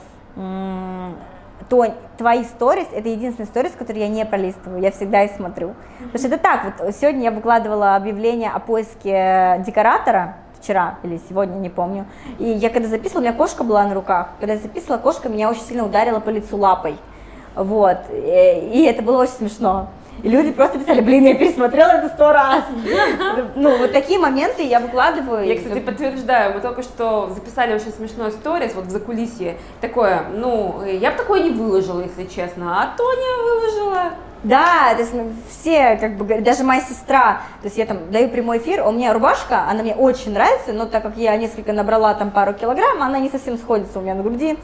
то 1.69 1.87
твои 2.19 2.45
сторис, 2.45 2.87
это 2.93 3.09
единственный 3.09 3.47
сторис, 3.47 3.73
который 3.79 4.01
я 4.01 4.09
не 4.09 4.27
пролистываю, 4.27 4.83
я 4.83 4.91
всегда 4.91 5.23
их 5.23 5.33
смотрю. 5.33 5.75
Потому 5.99 6.19
что 6.19 6.29
это 6.29 6.39
так, 6.39 6.65
вот 6.65 6.95
сегодня 6.95 7.23
я 7.23 7.31
выкладывала 7.31 7.95
объявление 7.97 8.51
о 8.51 8.59
поиске 8.59 9.63
декоратора, 9.65 10.37
вчера 10.61 10.99
или 11.03 11.21
сегодня, 11.29 11.55
не 11.55 11.71
помню. 11.71 12.07
И 12.39 12.45
я 12.45 12.71
когда 12.71 12.89
записывала, 12.89 13.21
у 13.21 13.25
меня 13.25 13.33
кошка 13.33 13.65
была 13.65 13.85
на 13.85 13.95
руках. 13.95 14.31
Когда 14.39 14.55
я 14.55 14.59
записывала, 14.59 14.99
кошка 14.99 15.29
меня 15.29 15.51
очень 15.51 15.63
сильно 15.63 15.85
ударила 15.85 16.21
по 16.21 16.31
лицу 16.31 16.57
лапой. 16.57 16.97
Вот. 17.55 17.99
И 18.11 18.87
это 18.89 19.03
было 19.03 19.23
очень 19.23 19.35
смешно. 19.35 19.89
И 20.23 20.29
люди 20.29 20.53
просто 20.53 20.79
писали, 20.79 21.01
блин, 21.01 21.25
я 21.25 21.35
пересмотрела 21.35 21.91
это 21.91 22.09
сто 22.09 22.33
раз. 22.33 22.63
Ну, 23.57 23.77
вот 23.79 23.93
такие 23.93 24.19
моменты 24.19 24.63
я 24.63 24.79
выкладываю. 24.81 25.45
Я, 25.45 25.57
кстати, 25.57 25.81
подтверждаю, 25.81 26.55
мы 26.55 26.61
только 26.61 26.83
что 26.83 27.29
записали 27.31 27.75
очень 27.75 27.93
смешной 27.93 28.31
сторис, 28.31 28.75
вот 28.75 28.87
в 28.87 28.91
закулисье, 28.91 29.57
такое, 29.81 30.25
ну, 30.35 30.83
я 30.85 31.11
бы 31.11 31.17
такое 31.17 31.43
не 31.43 31.51
выложила, 31.51 32.03
если 32.03 32.25
честно, 32.25 32.83
а 32.83 32.97
Тоня 32.97 33.43
выложила. 33.43 34.13
Да, 34.45 34.93
то 34.95 35.03
есть 35.03 35.15
ну, 35.15 35.33
все, 35.49 35.97
как 36.01 36.17
бы, 36.17 36.41
даже 36.41 36.65
моя 36.65 36.81
сестра, 36.81 37.43
то 37.61 37.67
есть 37.67 37.79
я 37.79 37.87
там 37.87 38.11
даю 38.11 38.29
прямой 38.29 38.59
эфир, 38.59 38.85
у 38.85 38.91
меня 38.91 39.13
рубашка, 39.13 39.67
она 39.71 39.85
мне 39.85 39.95
очень 39.95 40.33
нравится, 40.33 40.73
но 40.73 40.87
так 40.87 41.05
как 41.05 41.17
я 41.17 41.37
несколько 41.37 41.73
набрала 41.73 42.13
там 42.15 42.33
пару 42.33 42.53
килограмм, 42.53 43.01
она 43.03 43.21
не 43.21 43.31
совсем 43.31 43.57
сходится 43.57 44.01
у 44.01 44.03
меня 44.03 44.17
на 44.17 44.25
груди, 44.25 44.59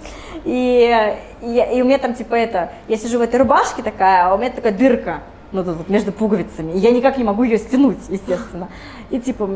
и, 0.44 1.14
и, 1.42 1.68
и 1.74 1.82
у 1.82 1.84
меня 1.84 1.98
там 1.98 2.14
типа 2.14 2.34
это, 2.34 2.72
я 2.88 2.96
сижу 2.96 3.20
в 3.20 3.22
этой 3.22 3.36
рубашке 3.36 3.84
такая, 3.84 4.26
а 4.26 4.34
у 4.34 4.38
меня 4.38 4.50
такая 4.50 4.72
дырка, 4.72 5.20
ну, 5.52 5.64
тут 5.64 5.76
вот 5.76 5.88
между 5.88 6.12
пуговицами. 6.12 6.72
И 6.72 6.78
я 6.78 6.90
никак 6.90 7.16
не 7.18 7.24
могу 7.24 7.42
ее 7.42 7.58
стянуть, 7.58 7.98
естественно. 8.08 8.68
И 9.10 9.18
типа, 9.18 9.48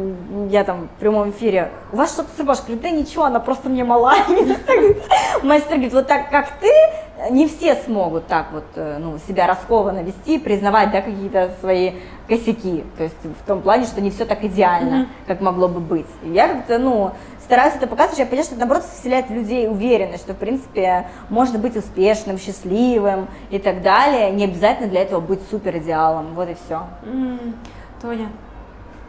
я 0.51 0.65
там 0.65 0.89
в 0.97 1.01
прямом 1.01 1.31
эфире, 1.31 1.71
у 1.93 1.97
вас 1.97 2.13
что-то 2.13 2.31
с 2.35 2.39
рубашкой? 2.39 2.77
Да 2.77 2.89
ничего, 2.89 3.25
она 3.25 3.41
просто 3.41 3.69
мне 3.69 3.85
мала. 3.85 4.15
Сестра 4.27 5.77
говорит, 5.77 5.93
вот 5.93 6.07
так, 6.07 6.31
как 6.31 6.49
ты, 6.61 6.71
не 7.31 7.47
все 7.47 7.75
смогут 7.75 8.27
так 8.27 8.53
вот, 8.53 8.65
э, 8.77 8.99
ну, 8.99 9.19
себя 9.27 9.47
раскованно 9.47 10.03
вести, 10.03 10.39
признавать, 10.39 10.91
да, 10.91 11.03
какие-то 11.03 11.53
свои 11.61 11.93
косяки. 12.29 12.85
То 12.97 13.05
есть 13.05 13.17
в 13.23 13.47
том 13.47 13.63
плане, 13.63 13.85
что 13.85 14.01
не 14.01 14.11
все 14.11 14.25
так 14.25 14.45
идеально, 14.45 15.09
как 15.27 15.41
могло 15.41 15.69
бы 15.69 15.81
быть. 15.81 16.07
И 16.23 16.31
я 16.31 16.49
как-то, 16.49 16.79
ну, 16.79 17.13
стараюсь 17.41 17.75
это 17.75 17.87
показывать, 17.87 18.19
я 18.19 18.27
понимаю, 18.27 18.45
что 18.45 18.55
это, 18.55 18.61
наоборот, 18.67 18.85
вселяет 18.85 19.29
в 19.29 19.33
людей 19.33 19.69
уверенность, 19.69 20.25
что, 20.25 20.35
в 20.35 20.39
принципе, 20.39 21.09
можно 21.29 21.59
быть 21.59 21.77
успешным, 21.77 22.39
счастливым 22.39 23.29
и 23.51 23.59
так 23.59 23.83
далее. 23.83 24.31
Не 24.31 24.45
обязательно 24.45 24.89
для 24.89 25.03
этого 25.03 25.21
быть 25.21 25.41
супер 25.51 25.77
идеалом. 25.79 26.35
Вот 26.35 26.49
и 26.49 26.55
все. 26.55 26.87
Mm, 27.05 27.55
Тоня, 28.01 28.29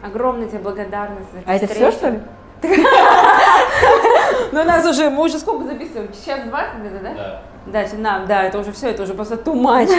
огромная 0.02 0.48
тебе 0.48 0.58
благодарность 0.58 1.32
за 1.32 1.40
А 1.46 1.54
это 1.54 1.66
все, 1.66 1.90
что 1.90 2.10
ли? 2.10 2.20
Ну, 4.52 4.60
у 4.60 4.64
нас 4.64 4.86
уже, 4.86 5.10
мы 5.10 5.24
уже 5.24 5.38
сколько 5.38 5.64
записываем? 5.64 6.10
Сейчас 6.14 6.44
20 6.44 6.78
где-то, 6.80 7.02
да? 7.02 7.14
Да. 7.14 7.42
Да, 7.66 7.84
нам, 7.96 8.26
да, 8.26 8.42
это 8.44 8.58
уже 8.58 8.72
все, 8.72 8.90
это 8.90 9.04
уже 9.04 9.14
просто 9.14 9.36
too 9.36 9.54
much. 9.54 9.90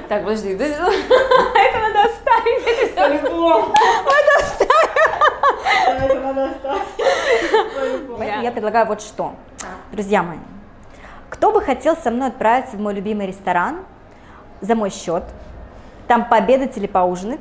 Так, 0.08 0.22
подожди, 0.22 0.50
это 0.52 0.68
надо 0.68 2.04
оставить, 2.04 2.62
это 2.66 2.86
все 2.92 3.08
Надо 3.08 4.32
оставить. 4.38 4.70
Это 5.86 6.20
надо 6.20 6.44
оставить. 6.50 6.82
Я 8.42 8.52
предлагаю 8.52 8.86
вот 8.86 9.00
что. 9.00 9.34
Друзья 9.92 10.22
мои, 10.22 10.38
кто 11.30 11.52
бы 11.52 11.60
хотел 11.62 11.96
со 11.96 12.10
мной 12.10 12.28
отправиться 12.28 12.76
в 12.76 12.80
мой 12.80 12.94
любимый 12.94 13.26
ресторан 13.26 13.78
за 14.60 14.74
мой 14.74 14.90
счет, 14.90 15.24
там 16.06 16.28
пообедать 16.28 16.76
или 16.76 16.86
поужинать, 16.86 17.40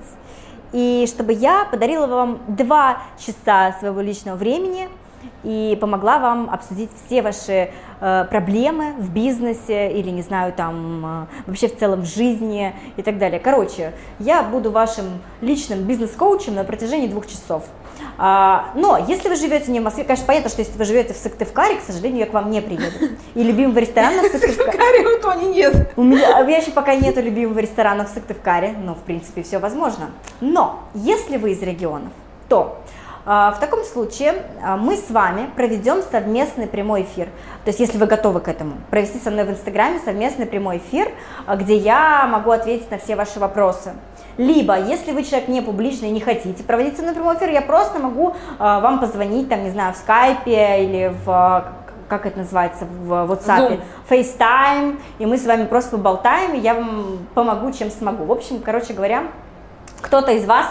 и 0.71 1.05
чтобы 1.07 1.33
я 1.33 1.65
подарила 1.65 2.07
вам 2.07 2.39
два 2.47 3.03
часа 3.19 3.75
своего 3.79 3.99
личного 4.01 4.37
времени– 4.37 4.89
и 5.43 5.77
помогла 5.79 6.19
вам 6.19 6.49
обсудить 6.49 6.89
все 7.05 7.21
ваши 7.21 7.69
э, 8.01 8.25
проблемы 8.29 8.93
в 8.97 9.11
бизнесе 9.11 9.91
или, 9.91 10.09
не 10.09 10.21
знаю, 10.21 10.53
там 10.53 11.05
э, 11.05 11.25
вообще 11.47 11.67
в 11.67 11.77
целом 11.77 12.01
в 12.01 12.05
жизни 12.05 12.73
и 12.97 13.01
так 13.01 13.17
далее. 13.17 13.39
Короче, 13.39 13.93
я 14.19 14.43
буду 14.43 14.71
вашим 14.71 15.05
личным 15.41 15.83
бизнес-коучем 15.83 16.55
на 16.55 16.63
протяжении 16.63 17.07
двух 17.07 17.27
часов. 17.27 17.63
А, 18.17 18.71
но 18.75 18.97
если 19.07 19.29
вы 19.29 19.35
живете 19.35 19.71
не 19.71 19.79
в 19.79 19.83
Москве, 19.83 20.03
конечно, 20.03 20.25
понятно, 20.25 20.49
что 20.49 20.61
если 20.61 20.77
вы 20.77 20.85
живете 20.85 21.13
в 21.13 21.17
Сыктывкаре, 21.17 21.75
к 21.75 21.81
сожалению, 21.81 22.21
я 22.21 22.25
к 22.25 22.33
вам 22.33 22.49
не 22.49 22.61
приеду. 22.61 23.15
И 23.33 23.43
любимого 23.43 23.77
ресторана 23.79 24.21
в 24.21 24.31
Сыктывкаре 24.31 25.05
у 25.07 25.21
Тони 25.21 25.53
нет. 25.53 25.91
У 25.95 26.03
меня, 26.03 26.39
у 26.39 26.45
меня 26.45 26.57
еще 26.57 26.71
пока 26.71 26.95
нету 26.95 27.21
любимого 27.21 27.59
ресторана 27.59 28.05
в 28.05 28.09
Сыктывкаре, 28.09 28.75
но 28.83 28.95
в 28.95 28.99
принципе 28.99 29.43
все 29.43 29.59
возможно. 29.59 30.11
Но 30.39 30.79
если 30.93 31.37
вы 31.37 31.51
из 31.51 31.61
регионов, 31.61 32.11
то 32.47 32.81
в 33.25 33.57
таком 33.59 33.83
случае 33.83 34.43
а, 34.63 34.77
мы 34.77 34.95
с 34.95 35.09
вами 35.09 35.49
проведем 35.55 36.03
совместный 36.11 36.67
прямой 36.67 37.01
эфир. 37.01 37.25
То 37.63 37.69
есть, 37.69 37.79
если 37.79 37.97
вы 37.97 38.05
готовы 38.05 38.39
к 38.39 38.47
этому, 38.47 38.75
провести 38.91 39.17
со 39.17 39.31
мной 39.31 39.45
в 39.45 39.49
Инстаграме 39.49 39.99
совместный 39.99 40.45
прямой 40.45 40.77
эфир, 40.77 41.09
а, 41.47 41.55
где 41.55 41.75
я 41.75 42.27
могу 42.27 42.51
ответить 42.51 42.91
на 42.91 42.99
все 42.99 43.15
ваши 43.15 43.39
вопросы. 43.39 43.93
Либо, 44.37 44.77
если 44.77 45.11
вы 45.11 45.23
человек 45.23 45.47
не 45.47 45.61
публичный 45.61 46.09
и 46.09 46.11
не 46.11 46.19
хотите 46.19 46.63
проводить 46.63 46.97
со 46.97 47.01
мной 47.01 47.15
прямой 47.15 47.37
эфир, 47.37 47.49
я 47.49 47.61
просто 47.61 47.99
могу 47.99 48.35
вам 48.59 48.99
позвонить, 48.99 49.47
там, 49.47 49.63
не 49.63 49.69
знаю, 49.69 49.93
в 49.93 49.97
скайпе 49.97 50.83
или 50.83 51.15
в 51.25 51.65
как 52.07 52.25
это 52.25 52.39
называется 52.39 52.85
в 52.85 53.11
WhatsApp, 53.11 53.79
Zoom. 53.79 53.81
FaceTime, 54.09 54.99
и 55.17 55.25
мы 55.25 55.37
с 55.37 55.45
вами 55.45 55.65
просто 55.65 55.97
поболтаем, 55.97 56.53
и 56.53 56.59
я 56.59 56.75
вам 56.75 57.27
помогу, 57.33 57.71
чем 57.71 57.89
смогу. 57.89 58.25
В 58.25 58.31
общем, 58.31 58.61
короче 58.63 58.93
говоря, 58.93 59.23
кто-то 60.01 60.31
из 60.31 60.45
вас 60.45 60.67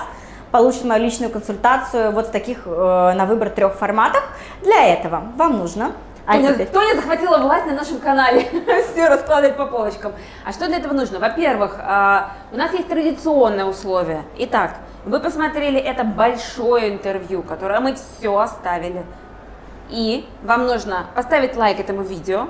получит 0.54 0.84
мою 0.84 1.02
личную 1.02 1.32
консультацию 1.32 2.12
вот 2.12 2.28
в 2.28 2.30
таких 2.30 2.58
э, 2.64 3.12
на 3.16 3.26
выбор 3.26 3.50
трех 3.50 3.74
форматах. 3.74 4.22
Для 4.62 4.86
этого 4.86 5.24
вам 5.34 5.58
нужно 5.58 5.90
а 6.26 6.34
Тоня, 6.34 6.52
теперь... 6.52 6.68
Тоня 6.68 6.94
захватила 6.94 7.38
власть 7.38 7.66
на 7.66 7.72
нашем 7.72 7.98
канале, 7.98 8.46
все 8.92 9.08
раскладывать 9.08 9.56
по 9.56 9.66
полочкам. 9.66 10.12
А 10.44 10.52
что 10.52 10.68
для 10.68 10.76
этого 10.76 10.92
нужно? 10.92 11.18
Во-первых, 11.18 11.74
а, 11.80 12.34
у 12.52 12.56
нас 12.56 12.72
есть 12.72 12.88
традиционное 12.88 13.64
условие. 13.64 14.22
Итак, 14.38 14.76
вы 15.04 15.18
посмотрели 15.18 15.80
это 15.80 16.04
большое 16.04 16.90
интервью, 16.90 17.42
которое 17.42 17.80
мы 17.80 17.96
все 17.96 18.38
оставили. 18.38 19.04
И 19.90 20.24
вам 20.44 20.66
нужно 20.66 21.06
поставить 21.16 21.56
лайк 21.56 21.80
этому 21.80 22.02
видео, 22.02 22.46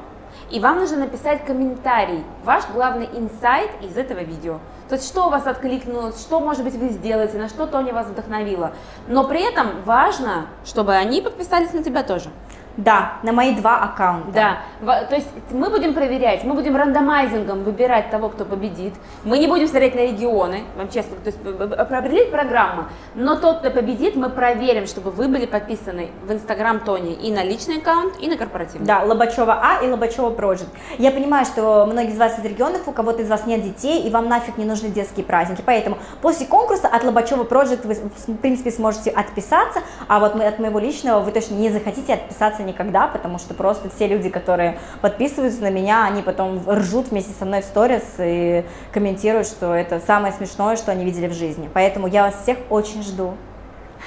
и 0.51 0.61
вам 0.61 0.79
нужно 0.79 0.99
написать 0.99 1.47
комментарий, 1.47 2.23
ваш 2.45 2.65
главный 2.69 3.09
инсайт 3.15 3.71
из 3.81 3.97
этого 3.97 4.19
видео. 4.19 4.59
То 4.89 4.97
есть 4.97 5.09
что 5.09 5.27
у 5.27 5.31
вас 5.31 5.47
откликнулось, 5.47 6.21
что, 6.21 6.41
может 6.41 6.63
быть, 6.63 6.75
вы 6.75 6.91
сделаете, 6.91 7.39
на 7.39 7.49
что 7.49 7.67
Тоня 7.67 7.95
вас 7.95 8.07
вдохновила. 8.07 8.73
Но 9.09 9.25
при 9.25 9.43
этом 9.43 9.83
важно, 9.85 10.47
чтобы 10.65 10.95
они 10.95 11.23
подписались 11.23 11.73
на 11.73 11.83
тебя 11.83 12.03
тоже. 12.03 12.31
Да, 12.77 13.15
на 13.23 13.33
мои 13.33 13.55
два 13.55 13.83
аккаунта. 13.83 14.59
Да, 14.83 15.05
то 15.05 15.15
есть 15.15 15.29
мы 15.53 15.71
будем 15.71 15.95
проверять, 15.95 16.43
мы 16.45 16.55
будем 16.55 16.75
рандомайзингом 16.77 17.63
выбирать 17.63 18.11
того, 18.11 18.29
кто 18.29 18.45
победит. 18.45 18.95
Мы 19.23 19.39
не 19.39 19.47
будем 19.47 19.69
смотреть 19.69 19.95
на 19.95 20.01
регионы, 20.01 20.65
вам 20.77 20.89
честно, 20.89 21.17
то 21.17 21.27
есть 21.31 21.39
определить 21.79 22.33
программу. 22.33 22.87
Но 23.15 23.37
тот, 23.37 23.59
кто 23.59 23.71
победит, 23.71 24.17
мы 24.17 24.29
проверим, 24.29 24.87
чтобы 24.87 25.13
вы 25.13 25.29
были 25.29 25.47
подписаны 25.47 26.11
в 26.27 26.33
Инстаграм 26.33 26.81
Тони 26.81 27.13
и 27.15 27.33
на 27.33 27.45
личный 27.45 27.79
аккаунт, 27.79 28.15
и 28.21 28.29
на 28.29 28.37
корпоративный. 28.37 28.87
Да, 28.87 29.03
Лобачева 29.05 29.61
А 29.63 29.85
и 29.85 29.89
Лобачева 29.89 30.31
Project. 30.31 30.69
Я 30.99 31.13
понимаю, 31.13 31.47
что 31.47 31.87
многие 31.87 32.11
из 32.11 32.19
вас 32.19 32.39
из 32.39 32.45
регионов, 32.45 32.89
у 32.89 32.93
кого-то 32.93 33.23
из 33.23 33.29
вас 33.29 33.47
нет 33.47 33.63
детей, 33.63 34.03
и 34.03 34.11
вам 34.11 34.29
нафиг 34.29 34.59
не 34.59 34.65
нужны 34.65 34.89
детские 34.89 35.25
праздники. 35.25 35.63
Поэтому 35.65 35.97
после 36.21 36.47
конкурса 36.47 36.89
от 36.89 37.05
Лобачева 37.05 37.45
Project 37.45 37.87
вы, 37.87 37.95
в 37.95 38.37
принципе, 38.39 38.73
сможете 38.73 39.11
отписаться, 39.11 39.81
а 40.09 40.19
вот 40.19 40.35
от 40.35 40.59
моего 40.59 40.81
личного 40.81 41.21
вы 41.21 41.31
точно 41.31 41.55
не 41.55 41.71
захотите 41.71 42.15
отписаться 42.15 42.64
никогда, 42.65 43.07
потому 43.07 43.39
что 43.39 43.55
просто 43.55 43.89
все 43.91 44.07
люди, 44.07 44.29
которые 44.29 44.79
подписываются 45.01 45.63
на 45.63 45.71
меня, 45.71 46.05
они 46.05 46.23
потом 46.23 46.63
ржут 46.69 47.09
вместе 47.09 47.33
со 47.39 47.45
мной 47.45 47.63
в 47.63 47.65
сторис 47.65 48.03
и 48.19 48.65
комментируют, 48.93 49.47
что 49.47 49.75
это 49.75 50.01
самое 50.01 50.33
смешное, 50.33 50.77
что 50.77 50.93
они 50.93 51.05
видели 51.05 51.29
в 51.29 51.33
жизни. 51.33 51.71
Поэтому 51.73 52.07
я 52.07 52.25
вас 52.25 52.43
всех 52.43 52.59
очень 52.71 53.03
жду. 53.03 53.35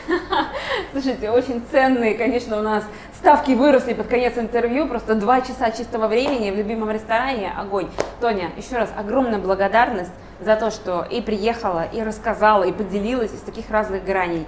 Слушайте, 0.91 1.29
очень 1.31 1.63
ценные, 1.71 2.15
конечно, 2.15 2.59
у 2.59 2.61
нас 2.61 2.83
ставки 3.17 3.51
выросли 3.51 3.93
под 3.93 4.07
конец 4.07 4.37
интервью, 4.37 4.87
просто 4.87 5.15
два 5.15 5.41
часа 5.41 5.71
чистого 5.71 6.07
времени 6.07 6.51
в 6.51 6.55
любимом 6.55 6.91
ресторане, 6.91 7.51
огонь. 7.57 7.89
Тоня, 8.21 8.51
еще 8.57 8.77
раз 8.77 8.89
огромная 8.95 9.39
благодарность 9.39 10.11
за 10.39 10.55
то, 10.55 10.71
что 10.71 11.03
и 11.09 11.21
приехала, 11.21 11.85
и 11.91 12.01
рассказала, 12.01 12.63
и 12.63 12.71
поделилась 12.71 13.33
из 13.33 13.41
таких 13.41 13.69
разных 13.69 14.03
граней. 14.03 14.45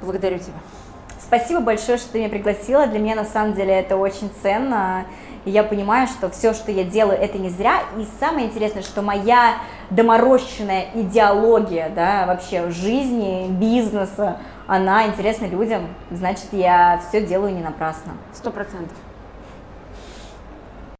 Благодарю 0.00 0.38
тебя. 0.38 0.85
Спасибо 1.26 1.58
большое, 1.58 1.98
что 1.98 2.12
ты 2.12 2.20
меня 2.20 2.28
пригласила. 2.28 2.86
Для 2.86 3.00
меня 3.00 3.16
на 3.16 3.24
самом 3.24 3.54
деле 3.54 3.74
это 3.74 3.96
очень 3.96 4.30
ценно. 4.42 5.06
И 5.44 5.50
я 5.50 5.64
понимаю, 5.64 6.06
что 6.06 6.30
все, 6.30 6.54
что 6.54 6.70
я 6.70 6.84
делаю, 6.84 7.18
это 7.18 7.36
не 7.36 7.48
зря. 7.48 7.82
И 7.98 8.06
самое 8.20 8.46
интересное, 8.46 8.82
что 8.82 9.02
моя 9.02 9.56
доморощенная 9.90 10.86
идеология, 10.94 11.88
да, 11.88 12.26
вообще 12.26 12.70
жизни, 12.70 13.48
бизнеса, 13.48 14.38
она 14.68 15.08
интересна 15.08 15.46
людям. 15.46 15.88
Значит, 16.12 16.46
я 16.52 17.00
все 17.08 17.26
делаю 17.26 17.52
не 17.52 17.62
напрасно. 17.62 18.12
Сто 18.32 18.52
процентов. 18.52 18.96